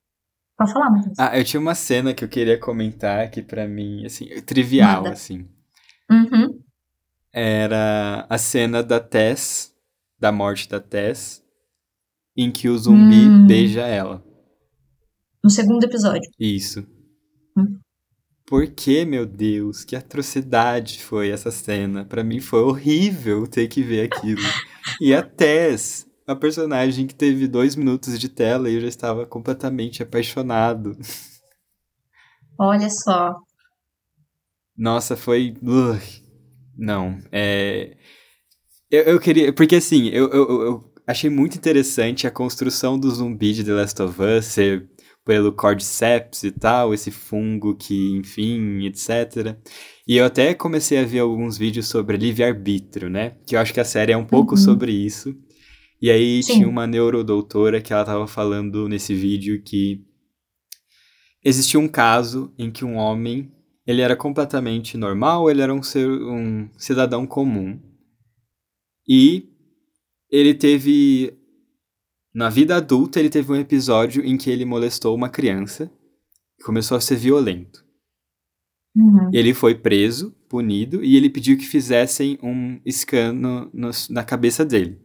Pode 0.57 0.73
falar, 0.73 0.90
Matheus. 0.90 1.15
Ah, 1.19 1.39
eu 1.39 1.45
tinha 1.45 1.61
uma 1.61 1.74
cena 1.74 2.12
que 2.12 2.24
eu 2.24 2.28
queria 2.28 2.59
comentar 2.59 3.31
que 3.31 3.43
pra 3.43 3.66
mim, 3.69 4.05
assim, 4.05 4.27
trivial, 4.43 5.03
Manda. 5.03 5.11
assim. 5.12 5.47
Uhum. 6.11 6.49
Era 7.32 8.27
a 8.28 8.39
cena 8.39 8.82
da 8.82 8.99
Tess, 8.99 9.73
da 10.19 10.32
morte 10.32 10.69
da 10.69 10.81
Tess, 10.81 11.43
em 12.36 12.51
que 12.51 12.69
o 12.69 12.77
zumbi 12.77 13.28
Hum. 13.28 13.47
beija 13.47 13.82
ela. 13.86 14.24
No 15.43 15.51
segundo 15.51 15.85
episódio. 15.85 16.28
Isso. 16.39 16.86
Hum. 17.56 17.78
Por 18.47 18.66
que, 18.69 19.05
meu 19.05 19.27
Deus? 19.27 19.85
Que 19.85 19.94
atrocidade 19.94 21.02
foi 21.02 21.31
essa 21.31 21.51
cena. 21.51 22.05
Pra 22.05 22.24
mim 22.24 22.40
foi 22.40 22.60
horrível 22.62 23.47
ter 23.47 23.69
que 23.69 23.82
ver 23.82 24.10
aquilo. 24.10 24.40
e 25.01 25.15
a 25.15 25.23
Tess, 25.23 26.06
a 26.27 26.35
personagem 26.35 27.06
que 27.06 27.15
teve 27.15 27.47
dois 27.47 27.77
minutos 27.77 28.19
de 28.19 28.28
tela 28.28 28.69
e 28.70 28.74
eu 28.74 28.81
já 28.81 28.89
estava 28.89 29.27
completamente 29.27 30.02
apaixonado. 30.02 30.97
Olha 32.59 32.89
só. 32.90 33.35
Nossa, 34.77 35.16
foi. 35.16 35.55
Ugh. 35.62 36.01
Não, 36.77 37.19
é. 37.32 37.97
Eu, 38.90 39.02
eu 39.05 39.20
queria. 39.20 39.52
Porque 39.52 39.77
assim, 39.77 40.06
eu, 40.09 40.28
eu, 40.31 40.48
eu- 40.48 40.62
eu 40.62 40.93
achei 41.06 41.28
muito 41.28 41.56
interessante 41.59 42.27
a 42.27 42.31
construção 42.31 42.98
do 42.98 43.10
zumbi 43.10 43.52
de 43.52 43.65
The 43.65 43.73
Last 43.73 44.01
of 44.02 44.20
Us 44.23 44.44
ser 44.47 44.89
pelo 45.29 45.53
Cordyceps 45.53 46.43
e 46.43 46.51
tal, 46.51 46.95
esse 46.95 47.11
fungo 47.11 47.77
que, 47.77 48.17
enfim, 48.17 48.87
etc. 48.87 49.55
E 50.07 50.17
eu 50.17 50.25
até 50.25 50.55
comecei 50.55 50.97
a 50.99 51.05
ver 51.05 51.19
alguns 51.19 51.59
vídeos 51.59 51.87
sobre 51.87 52.17
livre-arbítrio, 52.17 53.11
né? 53.11 53.37
Que 53.47 53.55
eu 53.55 53.61
acho 53.61 53.75
que 53.75 53.79
a 53.81 53.85
série 53.85 54.13
é 54.13 54.17
um 54.17 54.25
pouco 54.25 54.53
Uhum. 54.53 54.57
sobre 54.57 54.91
isso. 54.91 55.37
E 56.01 56.11
aí 56.11 56.43
Sim. 56.43 56.55
tinha 56.55 56.69
uma 56.69 56.87
neurodoutora 56.87 57.83
que 57.83 57.93
ela 57.93 58.07
tava 58.07 58.27
falando 58.27 58.89
nesse 58.89 59.15
vídeo 59.15 59.63
que 59.63 60.01
existia 61.45 61.79
um 61.79 61.89
caso 61.89 62.51
em 62.59 62.71
que 62.71 62.83
um 62.83 62.97
homem 62.97 63.53
ele 63.87 64.01
era 64.01 64.17
completamente 64.17 64.97
normal, 64.97 65.51
ele 65.51 65.61
era 65.61 65.75
um, 65.75 65.83
ser, 65.83 66.09
um 66.09 66.71
cidadão 66.79 67.27
comum. 67.27 67.79
E 69.07 69.47
ele 70.31 70.55
teve. 70.55 71.38
Na 72.39 72.48
vida 72.48 72.77
adulta, 72.77 73.19
ele 73.19 73.28
teve 73.28 73.51
um 73.51 73.56
episódio 73.56 74.24
em 74.24 74.39
que 74.39 74.48
ele 74.48 74.65
molestou 74.65 75.12
uma 75.12 75.28
criança 75.28 75.90
e 76.56 76.62
começou 76.62 76.97
a 76.97 77.01
ser 77.01 77.16
violento. 77.16 77.85
Uhum. 78.94 79.28
Ele 79.32 79.52
foi 79.52 79.74
preso, 79.74 80.31
punido, 80.48 81.02
e 81.02 81.16
ele 81.16 81.28
pediu 81.28 81.59
que 81.59 81.66
fizessem 81.66 82.39
um 82.40 82.81
scan 82.89 83.32
no- 83.32 83.69
no- 83.74 83.90
na 84.10 84.23
cabeça 84.23 84.65
dele. 84.65 85.01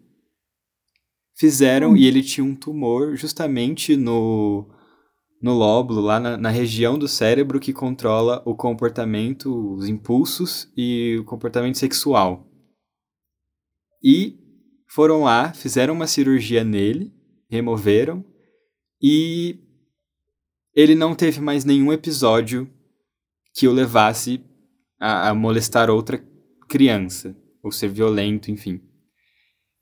Fizeram 1.35 1.93
Hum. 1.93 1.97
e 1.97 2.05
ele 2.05 2.21
tinha 2.21 2.43
um 2.45 2.55
tumor 2.55 3.15
justamente 3.17 3.97
no, 3.97 4.69
no 5.41 5.53
lóbulo, 5.55 6.01
lá 6.01 6.19
na, 6.19 6.37
na 6.37 6.49
região 6.51 6.99
do 6.99 7.07
cérebro 7.07 7.59
que 7.59 7.73
controla 7.73 8.43
o 8.45 8.55
comportamento, 8.55 9.73
os 9.73 9.89
impulsos 9.89 10.71
e 10.77 11.17
o 11.19 11.23
comportamento 11.25 11.79
sexual. 11.79 12.47
E 14.03 14.37
foram 14.87 15.23
lá, 15.23 15.51
fizeram 15.51 15.95
uma 15.95 16.05
cirurgia 16.05 16.63
nele, 16.63 17.11
removeram, 17.53 18.25
e 19.01 19.59
ele 20.75 20.95
não 20.95 21.13
teve 21.15 21.39
mais 21.39 21.63
nenhum 21.63 21.93
episódio 21.93 22.69
que 23.53 23.67
o 23.67 23.71
levasse 23.71 24.43
a, 24.99 25.29
a 25.29 25.33
molestar 25.35 25.89
outra 25.89 26.17
criança, 26.67 27.35
ou 27.61 27.71
ser 27.71 27.89
violento, 27.89 28.49
enfim. 28.49 28.81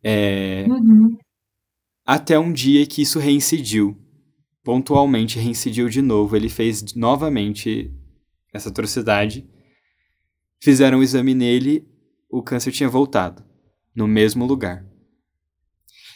É, 0.04 0.66
Uhum. 0.68 1.18
até 2.06 2.38
um 2.38 2.52
dia 2.52 2.86
que 2.86 3.02
isso 3.02 3.20
reincidiu. 3.20 3.96
Pontualmente 4.64 5.40
reincidiu 5.40 5.88
de 5.90 6.02
novo. 6.02 6.36
Ele 6.36 6.50
fez 6.50 6.94
novamente 6.94 7.92
essa 8.54 8.70
atrocidade. 8.70 9.48
Fizeram 10.62 11.00
um 11.00 11.04
exame 11.04 11.34
nele, 11.34 11.88
o 12.30 12.44
câncer 12.44 12.72
tinha 12.72 12.90
voltado. 12.90 13.44
No 13.96 14.08
mesmo 14.08 14.46
lugar. 14.46 14.86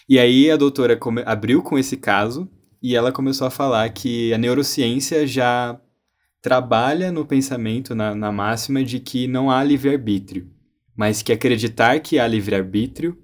E 0.08 0.20
aí 0.20 0.52
a 0.52 0.58
doutora 0.58 0.96
come- 0.96 1.24
abriu 1.26 1.64
com 1.64 1.78
esse 1.78 1.98
caso 1.98 2.50
e 2.82 2.96
ela 2.96 3.12
começou 3.12 3.48
a 3.48 3.52
falar 3.52 3.90
que 3.90 4.34
a 4.34 4.38
neurociência 4.38 5.26
já 5.26 5.80
trabalha 6.42 7.12
no 7.12 7.26
pensamento, 7.26 7.96
na, 7.96 8.14
na 8.14 8.32
máxima, 8.32 8.84
de 8.84 9.00
que 9.00 9.28
não 9.28 9.50
há 9.50 9.64
livre-arbítrio, 9.64 10.48
mas 10.96 11.24
que 11.24 11.32
acreditar 11.34 12.00
que 12.00 12.20
há 12.20 12.28
livre-arbítrio 12.28 13.18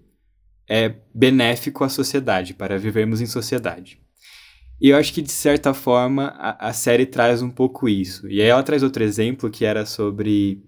é 0.68 0.96
benéfico 1.14 1.84
à 1.84 1.90
sociedade, 1.90 2.54
para 2.54 2.80
vivermos 2.80 3.22
em 3.22 3.28
sociedade. 3.28 4.00
E 4.82 4.90
eu 4.90 4.98
acho 4.98 5.14
que, 5.14 5.22
de 5.22 5.32
certa 5.32 5.76
forma, 5.76 6.34
a, 6.38 6.70
a 6.70 6.74
série 6.74 7.06
traz 7.06 7.44
um 7.44 7.52
pouco 7.52 7.88
isso. 7.88 8.28
E 8.28 8.42
aí 8.42 8.48
ela 8.48 8.64
traz 8.64 8.82
outro 8.82 9.04
exemplo 9.04 9.52
que 9.52 9.64
era 9.64 9.86
sobre. 9.86 10.64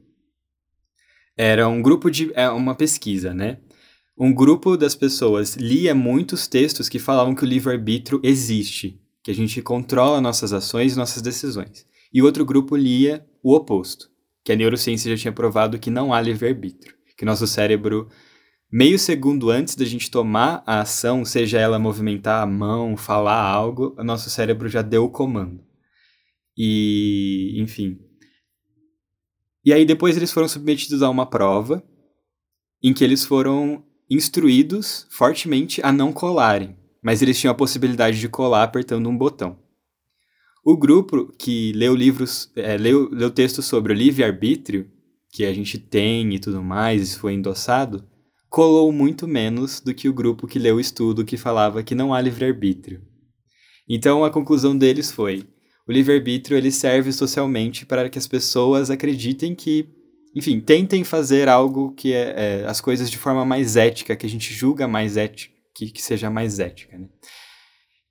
Era 1.35 1.67
um 1.67 1.81
grupo 1.81 2.11
de. 2.11 2.31
É 2.35 2.47
uma 2.49 2.75
pesquisa, 2.75 3.33
né? 3.33 3.57
Um 4.17 4.31
grupo 4.31 4.77
das 4.77 4.93
pessoas 4.93 5.55
lia 5.55 5.95
muitos 5.95 6.47
textos 6.47 6.87
que 6.87 6.99
falavam 6.99 7.33
que 7.33 7.43
o 7.43 7.47
livre-arbítrio 7.47 8.19
existe, 8.23 9.01
que 9.23 9.31
a 9.31 9.33
gente 9.33 9.59
controla 9.61 10.21
nossas 10.21 10.53
ações 10.53 10.93
e 10.93 10.97
nossas 10.97 11.21
decisões. 11.21 11.85
E 12.13 12.21
outro 12.21 12.45
grupo 12.45 12.75
lia 12.75 13.25
o 13.41 13.55
oposto, 13.55 14.11
que 14.43 14.51
a 14.51 14.55
neurociência 14.55 15.09
já 15.15 15.19
tinha 15.19 15.31
provado 15.31 15.79
que 15.79 15.89
não 15.89 16.13
há 16.13 16.21
livre-arbítrio, 16.21 16.93
que 17.17 17.25
nosso 17.25 17.47
cérebro 17.47 18.07
meio 18.71 18.99
segundo 18.99 19.49
antes 19.49 19.75
da 19.75 19.85
gente 19.85 20.11
tomar 20.11 20.63
a 20.65 20.81
ação, 20.81 21.25
seja 21.25 21.59
ela 21.59 21.79
movimentar 21.79 22.43
a 22.43 22.45
mão, 22.45 22.95
falar 22.95 23.41
algo, 23.41 23.95
o 23.97 24.03
nosso 24.03 24.29
cérebro 24.29 24.69
já 24.69 24.83
deu 24.83 25.05
o 25.05 25.09
comando. 25.09 25.63
E, 26.55 27.55
enfim. 27.57 27.99
E 29.65 29.73
aí 29.73 29.85
depois 29.85 30.15
eles 30.15 30.31
foram 30.31 30.47
submetidos 30.47 31.01
a 31.01 31.09
uma 31.09 31.25
prova 31.25 31.83
em 32.81 32.93
que 32.93 33.03
eles 33.03 33.25
foram 33.25 33.83
instruídos 34.15 35.07
fortemente 35.09 35.81
a 35.83 35.91
não 35.91 36.11
colarem, 36.11 36.75
mas 37.01 37.21
eles 37.21 37.39
tinham 37.39 37.51
a 37.51 37.57
possibilidade 37.57 38.19
de 38.19 38.29
colar 38.29 38.63
apertando 38.63 39.09
um 39.09 39.17
botão. 39.17 39.57
O 40.65 40.77
grupo 40.77 41.33
que 41.37 41.73
leu 41.73 41.93
livros, 41.93 42.51
é, 42.55 42.77
leu, 42.77 43.09
leu 43.11 43.29
textos 43.29 43.65
sobre 43.65 43.91
o 43.91 43.95
livre-arbítrio, 43.95 44.89
que 45.29 45.45
a 45.45 45.53
gente 45.53 45.77
tem 45.77 46.33
e 46.33 46.39
tudo 46.39 46.63
mais, 46.63 47.15
foi 47.15 47.33
endossado, 47.33 48.07
colou 48.49 48.91
muito 48.91 49.27
menos 49.27 49.81
do 49.81 49.93
que 49.93 50.07
o 50.07 50.13
grupo 50.13 50.47
que 50.47 50.59
leu 50.59 50.75
o 50.75 50.79
estudo 50.79 51.25
que 51.25 51.37
falava 51.37 51.83
que 51.83 51.95
não 51.95 52.13
há 52.13 52.21
livre-arbítrio. 52.21 53.01
Então 53.89 54.23
a 54.23 54.29
conclusão 54.29 54.77
deles 54.77 55.11
foi: 55.11 55.43
o 55.87 55.91
livre-arbítrio 55.91 56.57
ele 56.57 56.71
serve 56.71 57.11
socialmente 57.11 57.85
para 57.85 58.09
que 58.09 58.17
as 58.17 58.27
pessoas 58.27 58.89
acreditem 58.89 59.53
que, 59.53 59.89
enfim, 60.35 60.59
tentem 60.59 61.03
fazer 61.03 61.47
algo 61.47 61.93
que 61.93 62.13
é, 62.13 62.61
é 62.63 62.65
as 62.65 62.81
coisas 62.81 63.09
de 63.09 63.17
forma 63.17 63.45
mais 63.45 63.75
ética, 63.75 64.15
que 64.15 64.25
a 64.25 64.29
gente 64.29 64.53
julga 64.53 64.87
mais 64.87 65.17
ética, 65.17 65.53
que, 65.75 65.91
que 65.91 66.01
seja 66.01 66.29
mais 66.29 66.59
ética, 66.59 66.97
né? 66.97 67.07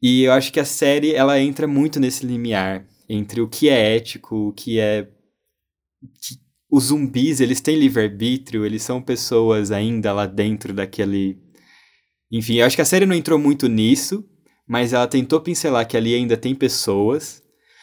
E 0.02 0.24
eu 0.24 0.32
acho 0.32 0.52
que 0.52 0.58
a 0.58 0.64
série 0.64 1.14
ela 1.14 1.38
entra 1.40 1.66
muito 1.68 2.00
nesse 2.00 2.26
limiar 2.26 2.84
entre 3.08 3.40
o 3.40 3.48
que 3.48 3.68
é 3.68 3.96
ético, 3.96 4.48
o 4.48 4.52
que 4.52 4.80
é 4.80 5.08
que 6.20 6.42
os 6.70 6.84
zumbis, 6.84 7.40
eles 7.40 7.60
têm 7.60 7.78
livre-arbítrio, 7.78 8.64
eles 8.64 8.82
são 8.82 9.00
pessoas 9.00 9.70
ainda 9.70 10.12
lá 10.12 10.24
dentro 10.24 10.72
daquele. 10.72 11.38
Enfim, 12.30 12.54
eu 12.54 12.66
acho 12.66 12.74
que 12.74 12.82
a 12.82 12.86
série 12.86 13.04
não 13.04 13.14
entrou 13.14 13.38
muito 13.38 13.68
nisso, 13.68 14.24
mas 14.66 14.94
ela 14.94 15.06
tentou 15.06 15.38
pincelar 15.40 15.86
que 15.86 15.98
ali 15.98 16.14
ainda 16.14 16.34
tem 16.34 16.54
pessoas. 16.54 17.41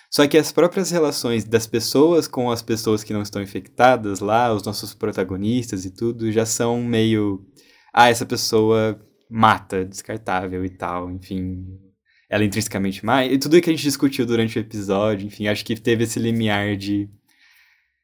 Só 0.10 0.28
que 0.28 0.38
as 0.38 0.52
próprias 0.52 0.90
relações 0.90 1.44
das 1.44 1.68
pessoas 1.68 2.28
com 2.28 2.50
as 2.50 2.62
pessoas 2.62 3.04
que 3.04 3.14
não 3.14 3.22
estão 3.22 3.42
infectadas 3.42 4.20
lá, 4.20 4.52
os 4.54 4.64
nossos 4.64 4.94
protagonistas 4.94 5.86
e 5.86 5.92
tudo, 5.92 6.32
já 6.32 6.46
são 6.46 6.82
meio. 6.82 7.46
Ah, 7.94 8.10
essa 8.10 8.26
pessoa 8.26 9.00
mata, 9.30 9.86
descartável 9.86 10.66
e 10.66 10.70
tal, 10.70 11.12
enfim. 11.12 11.66
Ela 12.28 12.44
é 12.44 12.48
intrinsecamente 12.48 13.06
mais. 13.06 13.32
E 13.32 13.38
tudo 13.38 13.62
que 13.62 13.70
a 13.70 13.74
gente 13.74 13.84
discutiu 13.84 14.26
durante 14.26 14.58
o 14.58 14.62
episódio, 14.62 15.28
enfim, 15.28 15.48
acho 15.48 15.64
que 15.66 15.76
teve 15.76 16.04
esse 16.04 16.20
limiar 16.20 16.76
de 16.76 17.10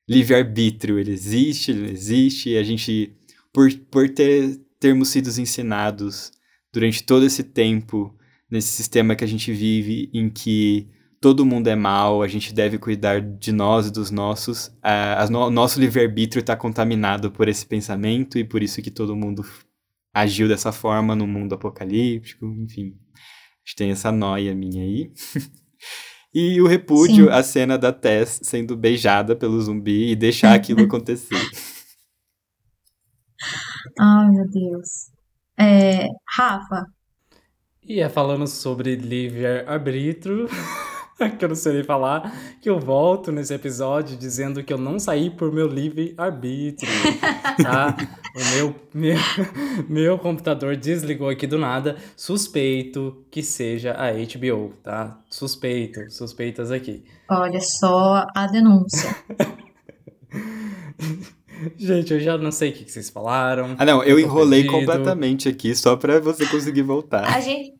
livre-arbítrio, 0.07 0.99
ele 0.99 1.11
existe, 1.11 1.71
ele 1.71 1.91
existe, 1.91 2.51
e 2.51 2.57
a 2.57 2.63
gente, 2.63 3.15
por, 3.51 3.71
por 3.91 4.09
ter, 4.09 4.59
termos 4.79 5.09
sido 5.09 5.29
ensinados 5.39 6.31
durante 6.71 7.03
todo 7.03 7.25
esse 7.25 7.43
tempo, 7.43 8.15
nesse 8.49 8.69
sistema 8.69 9.15
que 9.15 9.23
a 9.23 9.27
gente 9.27 9.51
vive, 9.51 10.09
em 10.13 10.29
que 10.29 10.87
todo 11.21 11.45
mundo 11.45 11.67
é 11.67 11.75
mal, 11.75 12.21
a 12.21 12.27
gente 12.27 12.53
deve 12.53 12.77
cuidar 12.77 13.21
de 13.21 13.51
nós 13.51 13.87
e 13.87 13.91
dos 13.91 14.11
nossos, 14.11 14.67
o 14.67 15.31
no, 15.31 15.49
nosso 15.49 15.79
livre-arbítrio 15.79 16.41
está 16.41 16.55
contaminado 16.55 17.31
por 17.31 17.47
esse 17.47 17.65
pensamento, 17.65 18.37
e 18.37 18.43
por 18.43 18.61
isso 18.61 18.81
que 18.81 18.91
todo 18.91 19.15
mundo 19.15 19.43
agiu 20.13 20.47
dessa 20.47 20.71
forma 20.71 21.15
no 21.15 21.27
mundo 21.27 21.55
apocalíptico, 21.55 22.45
enfim. 22.45 22.95
A 23.13 23.67
gente 23.67 23.75
tem 23.75 23.91
essa 23.91 24.11
noia 24.11 24.53
minha 24.55 24.83
aí. 24.83 25.11
E 26.37 26.61
o 26.61 26.67
repúdio, 26.67 27.27
Sim. 27.27 27.31
a 27.31 27.41
cena 27.41 27.77
da 27.77 27.93
Tess 27.93 28.41
sendo 28.43 28.75
beijada 28.75 29.37
pelo 29.37 29.61
zumbi 29.61 30.11
e 30.11 30.17
deixar 30.17 30.53
aquilo 30.53 30.83
acontecer. 30.83 31.39
Ai, 33.97 34.29
meu 34.31 34.45
Deus. 34.49 35.11
É, 35.57 36.07
Rafa. 36.35 36.85
E 37.81 38.01
é 38.01 38.09
falando 38.09 38.47
sobre 38.47 38.97
livre-arbítrio, 38.97 40.49
que 41.37 41.45
eu 41.45 41.49
não 41.49 41.55
sei 41.55 41.73
nem 41.73 41.83
falar, 41.83 42.33
que 42.61 42.69
eu 42.69 42.79
volto 42.79 43.31
nesse 43.31 43.53
episódio 43.53 44.17
dizendo 44.17 44.63
que 44.63 44.73
eu 44.73 44.77
não 44.77 44.99
saí 44.99 45.29
por 45.29 45.51
meu 45.51 45.67
livre-arbítrio, 45.67 46.91
tá? 47.63 47.95
O 48.35 48.55
meu, 48.55 48.75
meu, 48.93 49.17
meu 49.87 50.19
computador 50.19 50.75
desligou 50.75 51.29
aqui 51.29 51.47
do 51.47 51.57
nada. 51.57 51.95
Suspeito 52.17 53.25
que 53.31 53.41
seja 53.41 53.93
a 53.93 54.11
HBO, 54.11 54.73
tá? 54.83 55.17
Suspeito, 55.29 56.11
suspeitas 56.11 56.69
aqui. 56.69 57.05
Olha 57.29 57.59
só 57.61 58.25
a 58.35 58.47
denúncia. 58.47 59.15
Gente, 61.77 62.13
eu 62.13 62.19
já 62.19 62.37
não 62.37 62.51
sei 62.51 62.71
o 62.71 62.73
que 62.73 62.91
vocês 62.91 63.09
falaram. 63.09 63.75
Ah, 63.77 63.85
não, 63.85 64.03
eu 64.03 64.19
enrolei 64.19 64.63
perdido. 64.63 64.79
completamente 64.79 65.47
aqui 65.47 65.73
só 65.73 65.95
pra 65.95 66.19
você 66.19 66.45
conseguir 66.47 66.81
voltar. 66.81 67.25
A 67.25 67.39
gente, 67.39 67.73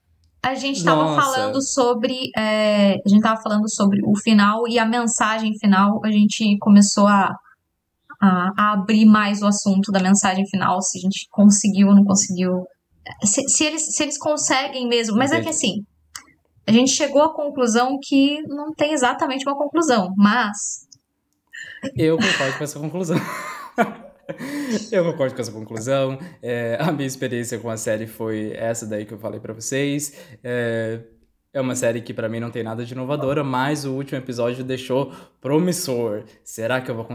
a 0.46 0.54
gente 0.54 0.84
tava 0.84 1.16
falando 1.16 1.60
sobre. 1.60 2.30
É, 2.38 2.94
a 3.04 3.10
gente 3.10 3.22
tava 3.22 3.42
falando 3.42 3.68
sobre 3.68 4.00
o 4.06 4.16
final 4.22 4.68
e 4.68 4.78
a 4.78 4.86
mensagem 4.86 5.58
final. 5.58 6.00
A 6.06 6.12
gente 6.12 6.56
começou 6.60 7.08
a, 7.08 7.36
a, 8.22 8.52
a, 8.56 8.74
abrir 8.74 9.06
mais 9.06 9.42
o 9.42 9.48
assunto 9.48 9.92
da 9.92 10.00
mensagem 10.00 10.46
final, 10.48 10.80
se 10.84 11.00
a 11.00 11.02
gente 11.02 11.28
conseguiu 11.32 11.88
ou 11.88 11.96
não 11.96 12.04
conseguiu. 12.04 12.64
Se, 13.24 13.42
se, 13.50 13.64
eles, 13.64 13.96
se 13.96 14.04
eles 14.04 14.20
conseguem 14.20 14.88
mesmo. 14.88 15.18
Mas 15.18 15.32
Entendi. 15.32 15.42
é 15.42 15.44
que 15.46 15.50
assim. 15.50 15.84
A 16.68 16.72
gente 16.72 16.92
chegou 16.92 17.24
à 17.24 17.34
conclusão 17.34 17.98
que 18.00 18.42
não 18.48 18.72
tem 18.72 18.94
exatamente 18.94 19.48
uma 19.48 19.58
conclusão, 19.58 20.14
mas. 20.16 20.86
Eu 21.96 22.18
concordo 22.18 22.58
com 22.58 22.64
essa 22.64 22.80
conclusão. 22.80 23.18
eu 24.92 25.04
concordo 25.04 25.36
com 25.36 25.42
essa 25.42 25.52
conclusão. 25.52 26.18
É, 26.42 26.78
a 26.80 26.92
minha 26.92 27.08
experiência 27.08 27.60
com 27.60 27.70
a 27.70 27.78
série 27.78 28.08
foi 28.08 28.54
essa 28.56 28.86
daí 28.86 29.06
que 29.06 29.14
eu 29.14 29.20
falei 29.20 29.40
para 29.40 29.54
vocês. 29.54 30.14
É, 30.44 31.02
é 31.56 31.62
uma 31.62 31.74
série 31.74 32.02
que 32.02 32.14
para 32.14 32.28
mim 32.28 32.42
não 32.42 32.52
tem 32.52 32.64
nada 32.64 32.84
de 32.84 32.94
inovadora, 32.94 33.42
mas 33.42 33.86
o 33.86 33.94
último 33.94 34.18
episódio 34.18 34.62
deixou 34.62 35.14
promissor. 35.40 36.26
Será 36.44 36.82
que 36.82 36.92
eu 36.92 36.96
vou, 36.96 37.08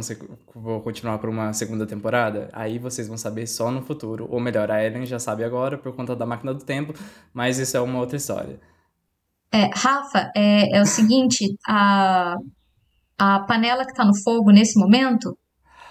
vou 0.55 0.81
continuar 0.81 1.19
por 1.19 1.29
uma 1.29 1.53
segunda 1.53 1.87
temporada? 1.87 2.49
Aí 2.55 2.79
vocês 2.79 3.07
vão 3.07 3.19
saber 3.19 3.47
só 3.47 3.71
no 3.71 3.83
futuro. 3.83 4.27
Ou 4.31 4.41
melhor, 4.41 4.71
a 4.71 4.83
Ellen 4.83 5.05
já 5.05 5.19
sabe 5.19 5.45
agora 5.45 5.77
por 5.77 5.95
conta 5.95 6.17
da 6.17 6.25
máquina 6.25 6.55
do 6.55 6.65
tempo, 6.65 6.95
mas 7.35 7.59
isso 7.59 7.77
é 7.77 7.81
uma 7.83 7.99
outra 7.99 8.17
história. 8.17 8.59
É, 9.53 9.69
Rafa, 9.75 10.31
é, 10.35 10.79
é 10.79 10.81
o 10.81 10.87
seguinte, 10.87 11.55
a, 11.69 12.35
a 13.19 13.41
panela 13.41 13.85
que 13.85 13.93
tá 13.93 14.07
no 14.07 14.17
fogo 14.25 14.53
nesse 14.53 14.79
momento, 14.79 15.37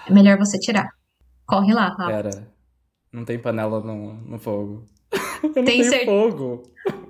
é 0.07 0.11
melhor 0.11 0.39
você 0.39 0.57
tirar. 0.57 0.89
Corre 1.49 1.73
lá, 1.73 1.89
Rafa. 1.89 2.05
Pera, 2.05 2.47
não 3.11 3.25
tem 3.25 3.39
panela 3.39 3.81
no, 3.81 4.13
no 4.13 4.37
fogo. 4.37 4.85
Eu 5.41 5.47
não 5.47 5.53
tem 5.53 5.65
tenho 5.65 5.83
cer... 5.85 6.05
fogo. 6.05 6.61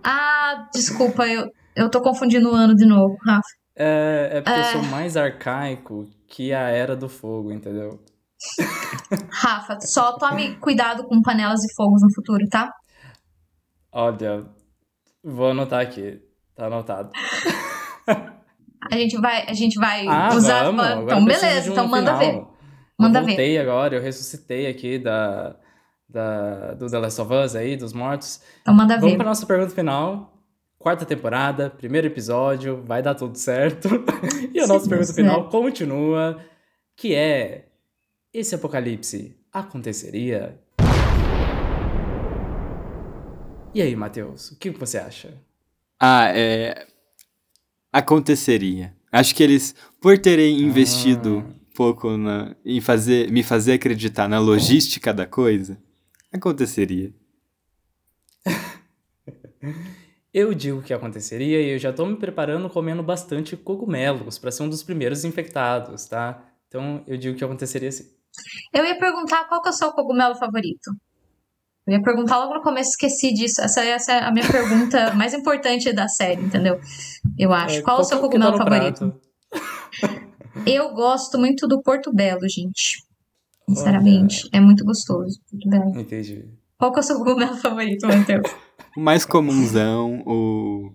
Ah, 0.01 0.69
desculpa, 0.73 1.27
eu, 1.27 1.51
eu 1.75 1.89
tô 1.89 1.99
confundindo 1.99 2.49
o 2.51 2.55
ano 2.55 2.75
de 2.75 2.85
novo, 2.85 3.17
Rafa. 3.25 3.49
É, 3.75 4.29
é 4.33 4.41
porque 4.41 4.59
é... 4.59 4.61
eu 4.61 4.71
sou 4.71 4.83
mais 4.83 5.17
arcaico 5.17 6.07
que 6.27 6.53
a 6.53 6.69
Era 6.69 6.95
do 6.95 7.09
Fogo, 7.09 7.51
entendeu? 7.51 7.99
Rafa, 9.31 9.79
só 9.81 10.17
tome 10.17 10.55
cuidado 10.57 11.03
com 11.05 11.21
panelas 11.21 11.63
e 11.63 11.73
fogos 11.75 12.01
no 12.01 12.13
futuro, 12.13 12.47
tá? 12.49 12.71
Olha, 13.91 14.45
vou 15.23 15.49
anotar 15.49 15.81
aqui. 15.81 16.21
Tá 16.55 16.67
anotado. 16.67 17.09
A 18.91 18.95
gente 18.95 19.19
vai, 19.19 19.45
a 19.47 19.53
gente 19.53 19.79
vai 19.79 20.07
ah, 20.07 20.29
usar. 20.33 20.63
Vamos. 20.63 21.03
Então, 21.03 21.25
beleza, 21.25 21.71
então 21.71 21.87
manda 21.87 22.17
final. 22.17 22.45
ver. 22.45 22.48
Manda 22.99 23.19
eu 23.19 23.25
voltei 23.25 23.53
ver. 23.53 23.59
agora, 23.59 23.95
eu 23.95 24.01
ressuscitei 24.01 24.67
aqui 24.67 24.99
da, 24.99 25.55
da, 26.07 26.73
do 26.73 26.89
The 26.89 26.99
Last 26.99 27.21
of 27.21 27.33
Us 27.33 27.55
aí, 27.55 27.77
dos 27.77 27.93
mortos. 27.93 28.41
Então 28.61 28.73
manda 28.73 28.95
Vamos 28.95 29.11
ver. 29.11 29.17
para 29.17 29.25
nossa 29.27 29.45
pergunta 29.45 29.73
final. 29.73 30.35
Quarta 30.77 31.05
temporada, 31.05 31.69
primeiro 31.69 32.07
episódio, 32.07 32.83
vai 32.85 33.01
dar 33.01 33.15
tudo 33.15 33.37
certo. 33.37 33.89
e 34.53 34.59
a 34.59 34.63
Se 34.63 34.69
nossa 34.69 34.87
pergunta 34.89 35.13
final 35.13 35.49
continua, 35.49 36.39
que 36.95 37.13
é: 37.15 37.67
esse 38.33 38.53
apocalipse 38.55 39.35
aconteceria? 39.51 40.59
E 43.73 43.81
aí, 43.81 43.95
Matheus, 43.95 44.51
o 44.51 44.57
que 44.57 44.69
você 44.71 44.97
acha? 44.97 45.33
Ah, 45.99 46.31
é. 46.35 46.87
Aconteceria. 47.91 48.93
Acho 49.11 49.35
que 49.35 49.43
eles, 49.43 49.75
por 50.01 50.17
terem 50.17 50.61
investido 50.61 51.43
Ah. 51.47 51.58
Pouco 51.79 52.17
na, 52.17 52.57
em 52.65 52.81
fazer, 52.81 53.31
me 53.31 53.41
fazer 53.41 53.71
acreditar 53.71 54.27
na 54.27 54.37
logística 54.37 55.13
da 55.13 55.25
coisa, 55.25 55.81
aconteceria. 56.29 57.13
Eu 60.33 60.53
digo 60.53 60.81
que 60.81 60.93
aconteceria 60.93 61.59
e 61.59 61.71
eu 61.71 61.79
já 61.79 61.91
tô 61.91 62.05
me 62.05 62.15
preparando 62.15 62.69
comendo 62.69 63.01
bastante 63.01 63.57
cogumelos 63.57 64.37
para 64.37 64.51
ser 64.51 64.61
um 64.61 64.69
dos 64.69 64.83
primeiros 64.83 65.25
infectados, 65.25 66.05
tá? 66.05 66.39
Então 66.67 67.03
eu 67.07 67.17
digo 67.17 67.35
que 67.35 67.43
aconteceria 67.43 67.91
sim. 67.91 68.05
Eu 68.71 68.85
ia 68.85 68.95
perguntar 68.99 69.45
qual 69.45 69.59
que 69.59 69.69
é 69.69 69.71
o 69.71 69.73
seu 69.73 69.91
cogumelo 69.91 70.35
favorito. 70.35 70.91
Eu 71.87 71.93
ia 71.93 72.03
perguntar 72.03 72.37
logo 72.37 72.53
no 72.53 72.61
começo, 72.61 72.91
esqueci 72.91 73.33
disso. 73.33 73.59
Essa, 73.59 73.83
essa 73.83 74.11
é 74.13 74.19
a 74.19 74.31
minha 74.31 74.47
pergunta 74.47 75.13
mais 75.17 75.33
importante 75.33 75.91
da 75.91 76.07
série, 76.07 76.43
entendeu? 76.43 76.79
Eu 77.35 77.51
acho. 77.51 77.79
É, 77.79 77.81
qual 77.81 77.99
o 77.99 78.03
seu 78.03 78.19
um 78.19 78.21
tá 78.21 78.27
cogumelo 78.27 78.51
no 78.51 78.57
favorito? 78.59 79.19
Eu 80.65 80.93
gosto 80.93 81.37
muito 81.37 81.67
do 81.67 81.81
Porto 81.81 82.11
Belo, 82.13 82.41
gente. 82.49 83.03
Sinceramente. 83.67 84.49
É 84.51 84.59
muito 84.59 84.83
gostoso. 84.83 85.39
Porto 85.49 85.69
Belo. 85.69 85.99
Entendi. 85.99 86.45
Qual 86.77 86.91
que 86.91 86.99
é 86.99 87.01
o 87.01 87.03
seu 87.03 87.17
cogumelo 87.23 87.55
favorito, 87.57 88.07
Matheus? 88.07 88.49
O 88.97 89.01
mais 89.01 89.25
comunzão, 89.25 90.23
o 90.25 90.91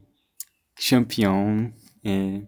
champignon, 0.78 1.70
é 2.05 2.43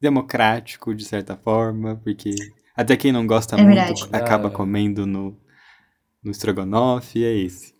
democrático 0.00 0.94
de 0.94 1.04
certa 1.04 1.36
forma, 1.36 1.96
porque 2.02 2.30
até 2.76 2.96
quem 2.96 3.12
não 3.12 3.26
gosta 3.26 3.56
É 3.56 3.62
muito 3.62 3.74
verdade. 3.74 4.08
acaba 4.12 4.48
Ah. 4.48 4.50
comendo 4.52 5.06
no, 5.06 5.36
no 6.22 6.30
estrogonofe, 6.30 7.24
é 7.24 7.32
esse. 7.36 7.74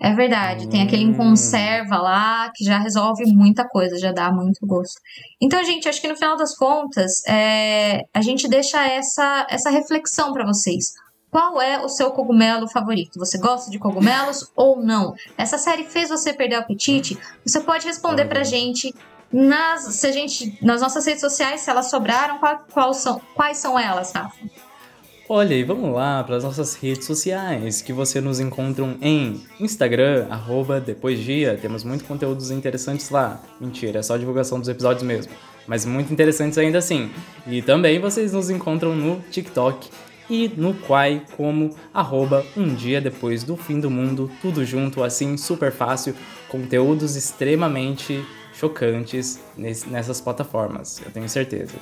É 0.00 0.14
verdade, 0.14 0.68
tem 0.68 0.82
aquele 0.82 1.04
em 1.04 1.10
Hum. 1.10 1.16
conserva 1.16 1.96
lá 1.96 2.50
que 2.54 2.64
já 2.64 2.78
resolve 2.78 3.24
muita 3.26 3.66
coisa, 3.66 3.98
já 3.98 4.12
dá 4.12 4.30
muito 4.30 4.66
gosto. 4.66 5.00
Então, 5.40 5.62
gente, 5.64 5.88
acho 5.88 6.00
que 6.00 6.08
no 6.08 6.16
final 6.16 6.36
das 6.36 6.56
contas, 6.56 7.22
é, 7.26 8.02
a 8.14 8.20
gente 8.20 8.48
deixa 8.48 8.84
essa, 8.86 9.46
essa 9.48 9.70
reflexão 9.70 10.32
para 10.32 10.44
vocês. 10.44 10.92
Qual 11.30 11.60
é 11.60 11.84
o 11.84 11.88
seu 11.88 12.10
cogumelo 12.12 12.68
favorito? 12.68 13.18
Você 13.18 13.38
gosta 13.38 13.70
de 13.70 13.78
cogumelos 13.78 14.50
ou 14.54 14.82
não? 14.82 15.14
Essa 15.36 15.58
série 15.58 15.84
fez 15.84 16.08
você 16.08 16.32
perder 16.32 16.56
o 16.56 16.60
apetite? 16.60 17.18
Você 17.44 17.60
pode 17.60 17.86
responder 17.86 18.26
pra 18.26 18.42
gente 18.44 18.94
nas, 19.32 19.96
se 19.96 20.06
a 20.06 20.12
gente, 20.12 20.56
nas 20.62 20.80
nossas 20.80 21.04
redes 21.04 21.20
sociais, 21.20 21.60
se 21.60 21.70
elas 21.70 21.90
sobraram, 21.90 22.38
qual, 22.38 22.64
qual 22.72 22.94
são, 22.94 23.20
quais 23.34 23.58
são 23.58 23.78
elas, 23.78 24.12
Rafa? 24.12 24.36
Olha, 25.28 25.54
e 25.54 25.64
vamos 25.64 25.92
lá 25.92 26.22
para 26.22 26.36
as 26.36 26.44
nossas 26.44 26.76
redes 26.76 27.04
sociais, 27.04 27.82
que 27.82 27.92
você 27.92 28.20
nos 28.20 28.38
encontram 28.38 28.96
em 29.02 29.40
Instagram, 29.58 30.26
arroba 30.30 30.80
depois 30.80 31.18
dia, 31.18 31.58
temos 31.60 31.82
muito 31.82 32.04
conteúdos 32.04 32.52
interessantes 32.52 33.10
lá. 33.10 33.42
Mentira, 33.60 33.98
é 33.98 34.02
só 34.02 34.16
divulgação 34.16 34.60
dos 34.60 34.68
episódios 34.68 35.02
mesmo, 35.02 35.32
mas 35.66 35.84
muito 35.84 36.12
interessantes 36.12 36.56
ainda 36.58 36.78
assim. 36.78 37.10
E 37.44 37.60
também 37.60 37.98
vocês 37.98 38.32
nos 38.32 38.50
encontram 38.50 38.94
no 38.94 39.20
TikTok 39.28 39.90
e 40.30 40.48
no 40.56 40.74
Quai 40.74 41.22
como 41.36 41.70
arroba 41.92 42.46
um 42.56 42.72
dia 42.72 43.00
depois 43.00 43.42
do 43.42 43.56
fim 43.56 43.80
do 43.80 43.90
mundo, 43.90 44.30
tudo 44.40 44.64
junto, 44.64 45.02
assim, 45.02 45.36
super 45.36 45.72
fácil, 45.72 46.14
conteúdos 46.48 47.16
extremamente 47.16 48.24
chocantes 48.54 49.40
ness- 49.56 49.86
nessas 49.86 50.20
plataformas, 50.20 51.00
eu 51.04 51.10
tenho 51.10 51.28
certeza. 51.28 51.74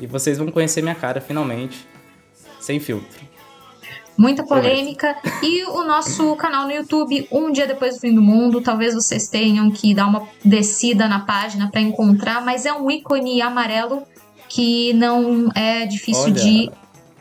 E 0.00 0.06
vocês 0.06 0.38
vão 0.38 0.52
conhecer 0.52 0.82
minha 0.82 0.94
cara 0.94 1.20
finalmente, 1.20 1.86
sem 2.62 2.80
filtro. 2.80 3.20
Muita 4.16 4.44
polêmica. 4.44 5.16
E 5.42 5.64
o 5.64 5.84
nosso 5.84 6.36
canal 6.36 6.66
no 6.66 6.72
YouTube, 6.72 7.26
Um 7.32 7.50
Dia 7.50 7.66
Depois 7.66 7.94
do 7.94 8.00
Fim 8.00 8.14
do 8.14 8.20
Mundo. 8.22 8.60
Talvez 8.60 8.94
vocês 8.94 9.28
tenham 9.28 9.70
que 9.70 9.94
dar 9.94 10.06
uma 10.06 10.28
descida 10.44 11.08
na 11.08 11.20
página 11.20 11.70
para 11.70 11.80
encontrar, 11.80 12.44
mas 12.44 12.66
é 12.66 12.72
um 12.72 12.90
ícone 12.90 13.40
amarelo 13.40 14.02
que 14.48 14.92
não 14.92 15.50
é 15.54 15.86
difícil 15.86 16.24
Olha. 16.24 16.32
de. 16.34 16.70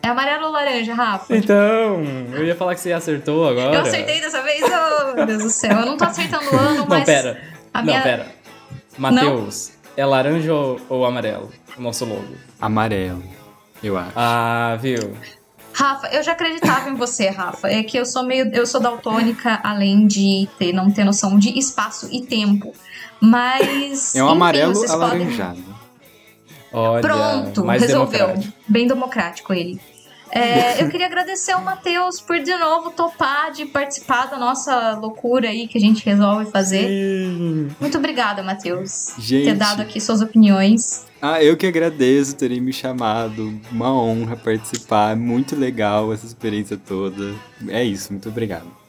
É 0.04 0.10
amarelo 0.10 0.48
ou 0.48 0.52
laranja, 0.52 0.94
Rafa? 0.94 1.36
Então, 1.38 2.02
eu 2.34 2.44
ia 2.46 2.56
falar 2.56 2.74
que 2.76 2.82
você 2.82 2.92
acertou 2.92 3.48
agora. 3.48 3.74
Eu 3.76 3.82
acertei 3.82 4.20
dessa 4.20 4.42
vez? 4.42 4.62
Oh, 4.64 5.16
meu 5.16 5.26
Deus 5.28 5.44
do 5.44 5.50
céu. 5.50 5.72
Eu 5.80 5.86
não 5.86 5.96
tô 5.98 6.04
acertando 6.06 6.44
o 6.52 6.56
ano, 6.60 6.86
mas. 6.90 7.00
Não, 7.00 7.06
pera. 7.06 7.42
a 7.74 7.78
Não, 7.80 7.86
minha- 7.86 8.02
pera. 8.02 8.28
Matheus, 8.98 9.72
é 9.96 10.06
laranja 10.06 10.54
ou, 10.54 10.80
ou 10.90 11.06
amarelo 11.06 11.52
o 11.78 11.82
nosso 11.82 12.04
logo? 12.06 12.28
Amarelo, 12.60 13.24
eu 13.84 13.98
acho. 13.98 14.12
Ah, 14.16 14.78
viu? 14.80 15.16
Rafa, 15.74 16.08
eu 16.08 16.22
já 16.22 16.34
acreditava 16.34 16.90
em 16.90 16.96
você, 16.96 17.30
Rafa. 17.30 17.70
É 17.70 17.82
que 17.84 17.98
eu 17.98 18.06
sou 18.06 18.24
meio. 18.24 18.50
Eu 18.54 18.66
sou 18.66 18.82
daltônica, 18.82 19.60
além 19.64 20.06
de 20.06 20.48
ter, 20.60 20.74
não 20.74 20.92
ter 20.92 21.04
noção 21.06 21.40
de 21.40 21.58
espaço 21.58 22.10
e 22.12 22.22
tempo. 22.22 22.74
Mas. 23.20 24.16
é 24.16 24.22
um 24.24 24.26
enfim, 24.28 24.36
amarelo 24.36 24.76
vocês 24.76 24.92
podem- 24.92 25.06
alaranjado. 25.08 25.64
Olha, 26.74 27.02
Pronto, 27.02 27.66
mais 27.66 27.82
resolveu. 27.82 28.20
democrático. 28.28 28.54
Bem 28.68 28.88
democrático 28.88 29.54
ele. 29.54 29.82
É, 30.32 30.82
eu 30.84 30.90
queria 30.90 31.06
agradecer 31.06 31.52
ao 31.52 31.62
Matheus 31.62 32.20
por 32.22 32.40
de 32.40 32.56
novo 32.58 32.92
topar 32.92 33.52
de 33.52 33.66
participar 33.66 34.26
da 34.28 34.38
nossa 34.38 34.94
loucura 34.96 35.50
aí 35.50 35.68
que 35.68 35.78
a 35.78 35.82
gente 35.82 36.06
resolve 36.06 36.50
fazer. 36.50 36.88
Sim. 36.88 37.70
Muito 37.80 37.98
obrigada, 37.98 38.42
Matheus, 38.42 39.14
por 39.16 39.24
ter 39.24 39.56
dado 39.56 39.82
aqui 39.82 40.00
suas 40.00 40.22
opiniões. 40.22 41.06
Ah, 41.22 41.44
eu 41.44 41.56
que 41.56 41.68
agradeço 41.68 42.36
terem 42.36 42.60
me 42.60 42.74
chamado. 42.74 43.54
Uma 43.72 43.94
honra 43.94 44.36
participar. 44.36 45.16
Muito 45.16 45.56
legal 45.56 46.12
essa 46.12 46.26
experiência 46.26 46.78
toda. 46.78 47.36
É 47.68 47.84
isso, 47.84 48.12
muito 48.12 48.28
obrigado. 48.28 48.81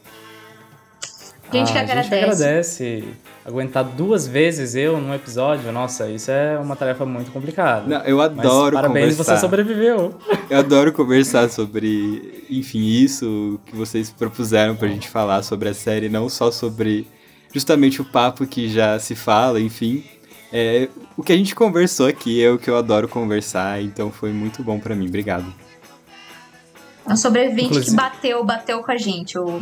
A 1.53 1.65
gente 1.65 1.73
que 1.73 1.79
Ah, 1.79 1.83
A 1.83 1.85
gente 1.87 1.91
agradece. 1.91 2.09
que 2.09 2.15
agradece. 2.15 3.05
Aguentar 3.45 3.83
duas 3.85 4.27
vezes 4.29 4.75
eu 4.77 4.99
num 5.01 5.13
episódio, 5.13 5.73
nossa, 5.73 6.09
isso 6.09 6.31
é 6.31 6.57
uma 6.59 6.77
tarefa 6.77 7.05
muito 7.05 7.31
complicada. 7.33 7.87
Não, 7.89 8.05
eu 8.07 8.17
Mas 8.19 8.27
adoro 8.39 8.77
parabéns, 8.77 9.11
conversar. 9.17 9.35
você 9.37 9.41
sobreviveu. 9.41 10.15
Eu 10.49 10.59
adoro 10.61 10.93
conversar 10.93 11.49
sobre, 11.51 12.45
enfim, 12.49 12.79
isso 12.85 13.59
que 13.67 13.75
vocês 13.75 14.11
propuseram 14.11 14.77
pra 14.77 14.87
gente 14.89 15.09
falar 15.09 15.43
sobre 15.43 15.69
a 15.69 15.75
série, 15.75 16.09
não 16.09 16.29
só 16.29 16.51
sobre 16.53 17.07
justamente 17.53 18.01
o 18.01 18.05
papo 18.05 18.47
que 18.47 18.69
já 18.69 18.99
se 19.01 19.15
fala, 19.17 19.61
enfim. 19.61 20.05
É, 20.53 20.89
o 21.17 21.23
que 21.23 21.33
a 21.33 21.37
gente 21.37 21.55
conversou 21.55 22.07
aqui 22.07 22.45
é 22.45 22.51
o 22.51 22.59
que 22.59 22.71
eu 22.71 22.77
adoro 22.77 23.09
conversar, 23.09 23.83
então 23.83 24.13
foi 24.13 24.31
muito 24.33 24.63
bom 24.63 24.79
pra 24.79 24.95
mim. 24.95 25.09
Obrigado. 25.09 25.53
É 27.09 27.13
um 27.13 27.17
sobrevivente 27.17 27.65
Inclusive- 27.71 27.91
que 27.91 27.97
bateu, 27.97 28.45
bateu 28.45 28.81
com 28.83 28.93
a 28.93 28.97
gente. 28.97 29.37
O... 29.37 29.61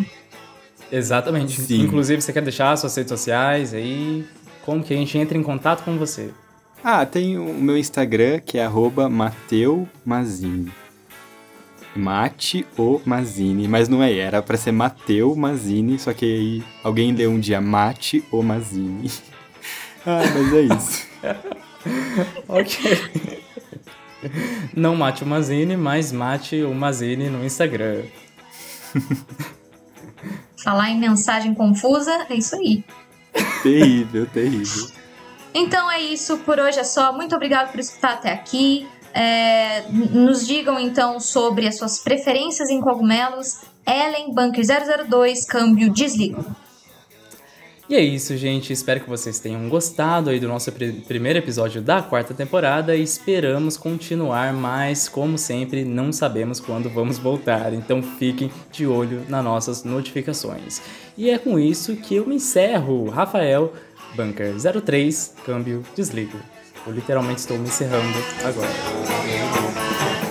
Exatamente. 0.90 1.60
Sim. 1.60 1.82
Inclusive, 1.82 2.20
você 2.20 2.32
quer 2.32 2.42
deixar 2.42 2.76
suas 2.76 2.94
redes 2.94 3.10
sociais 3.10 3.74
aí? 3.74 4.24
Como 4.64 4.82
que 4.82 4.92
a 4.92 4.96
gente 4.96 5.16
entra 5.16 5.36
em 5.36 5.42
contato 5.42 5.84
com 5.84 5.96
você? 5.96 6.30
Ah, 6.82 7.04
tem 7.04 7.38
o 7.38 7.54
meu 7.54 7.76
Instagram, 7.76 8.40
que 8.40 8.58
é 8.58 8.64
arroba 8.64 9.08
mateumazini. 9.08 10.72
Mate 11.94 12.64
o 12.78 13.00
Mazini, 13.04 13.66
mas 13.66 13.88
não 13.88 14.02
é, 14.02 14.16
era 14.16 14.40
pra 14.40 14.56
ser 14.56 14.70
Mateu 14.70 15.34
Mazini, 15.34 15.98
só 15.98 16.12
que 16.12 16.24
aí 16.24 16.64
alguém 16.84 17.12
leu 17.12 17.30
um 17.30 17.40
dia 17.40 17.60
Mate 17.60 18.24
o 18.30 18.42
Mazini. 18.42 19.10
ah, 20.06 20.22
mas 20.34 20.52
é 20.52 20.60
isso. 20.62 21.10
Ok. 22.46 22.78
Não 24.76 24.94
mate 24.94 25.24
o 25.24 25.26
Mazini, 25.26 25.76
mas 25.76 26.12
mate 26.12 26.62
o 26.62 26.74
Mazini 26.74 27.30
no 27.30 27.44
Instagram. 27.44 28.02
Falar 30.62 30.90
em 30.90 30.98
mensagem 30.98 31.54
confusa, 31.54 32.26
é 32.28 32.34
isso 32.34 32.54
aí. 32.56 32.84
terrível, 33.62 34.26
terrível. 34.26 34.88
Então 35.54 35.90
é 35.90 36.00
isso, 36.00 36.38
por 36.38 36.58
hoje 36.58 36.78
é 36.78 36.84
só. 36.84 37.12
Muito 37.12 37.34
obrigado 37.34 37.70
por 37.70 37.80
escutar 37.80 38.14
até 38.14 38.32
aqui. 38.32 38.86
É, 39.12 39.82
nos 39.90 40.46
digam 40.46 40.78
então 40.78 41.18
sobre 41.18 41.66
as 41.66 41.76
suas 41.76 41.98
preferências 41.98 42.70
em 42.70 42.80
cogumelos. 42.80 43.60
Ellen 43.86 44.32
Bunker 44.32 44.64
002, 45.08 45.44
câmbio 45.46 45.92
desligo. 45.92 46.44
E 47.90 47.96
é 47.96 48.00
isso, 48.00 48.36
gente. 48.36 48.72
Espero 48.72 49.00
que 49.00 49.08
vocês 49.10 49.40
tenham 49.40 49.68
gostado 49.68 50.30
aí 50.30 50.38
do 50.38 50.46
nosso 50.46 50.70
pri- 50.70 50.92
primeiro 51.08 51.40
episódio 51.40 51.82
da 51.82 52.00
quarta 52.00 52.32
temporada 52.32 52.94
e 52.94 53.02
esperamos 53.02 53.76
continuar, 53.76 54.52
mas 54.52 55.08
como 55.08 55.36
sempre, 55.36 55.84
não 55.84 56.12
sabemos 56.12 56.60
quando 56.60 56.88
vamos 56.88 57.18
voltar, 57.18 57.72
então 57.74 58.00
fiquem 58.00 58.48
de 58.70 58.86
olho 58.86 59.24
nas 59.28 59.42
nossas 59.42 59.82
notificações. 59.82 60.80
E 61.18 61.30
é 61.30 61.36
com 61.36 61.58
isso 61.58 61.96
que 61.96 62.14
eu 62.14 62.24
me 62.28 62.36
encerro, 62.36 63.08
Rafael 63.10 63.72
Bunker 64.14 64.54
03, 64.84 65.34
câmbio 65.44 65.82
desligo. 65.96 66.38
Eu 66.86 66.92
literalmente 66.92 67.40
estou 67.40 67.58
me 67.58 67.66
encerrando 67.66 68.16
agora. 68.44 70.29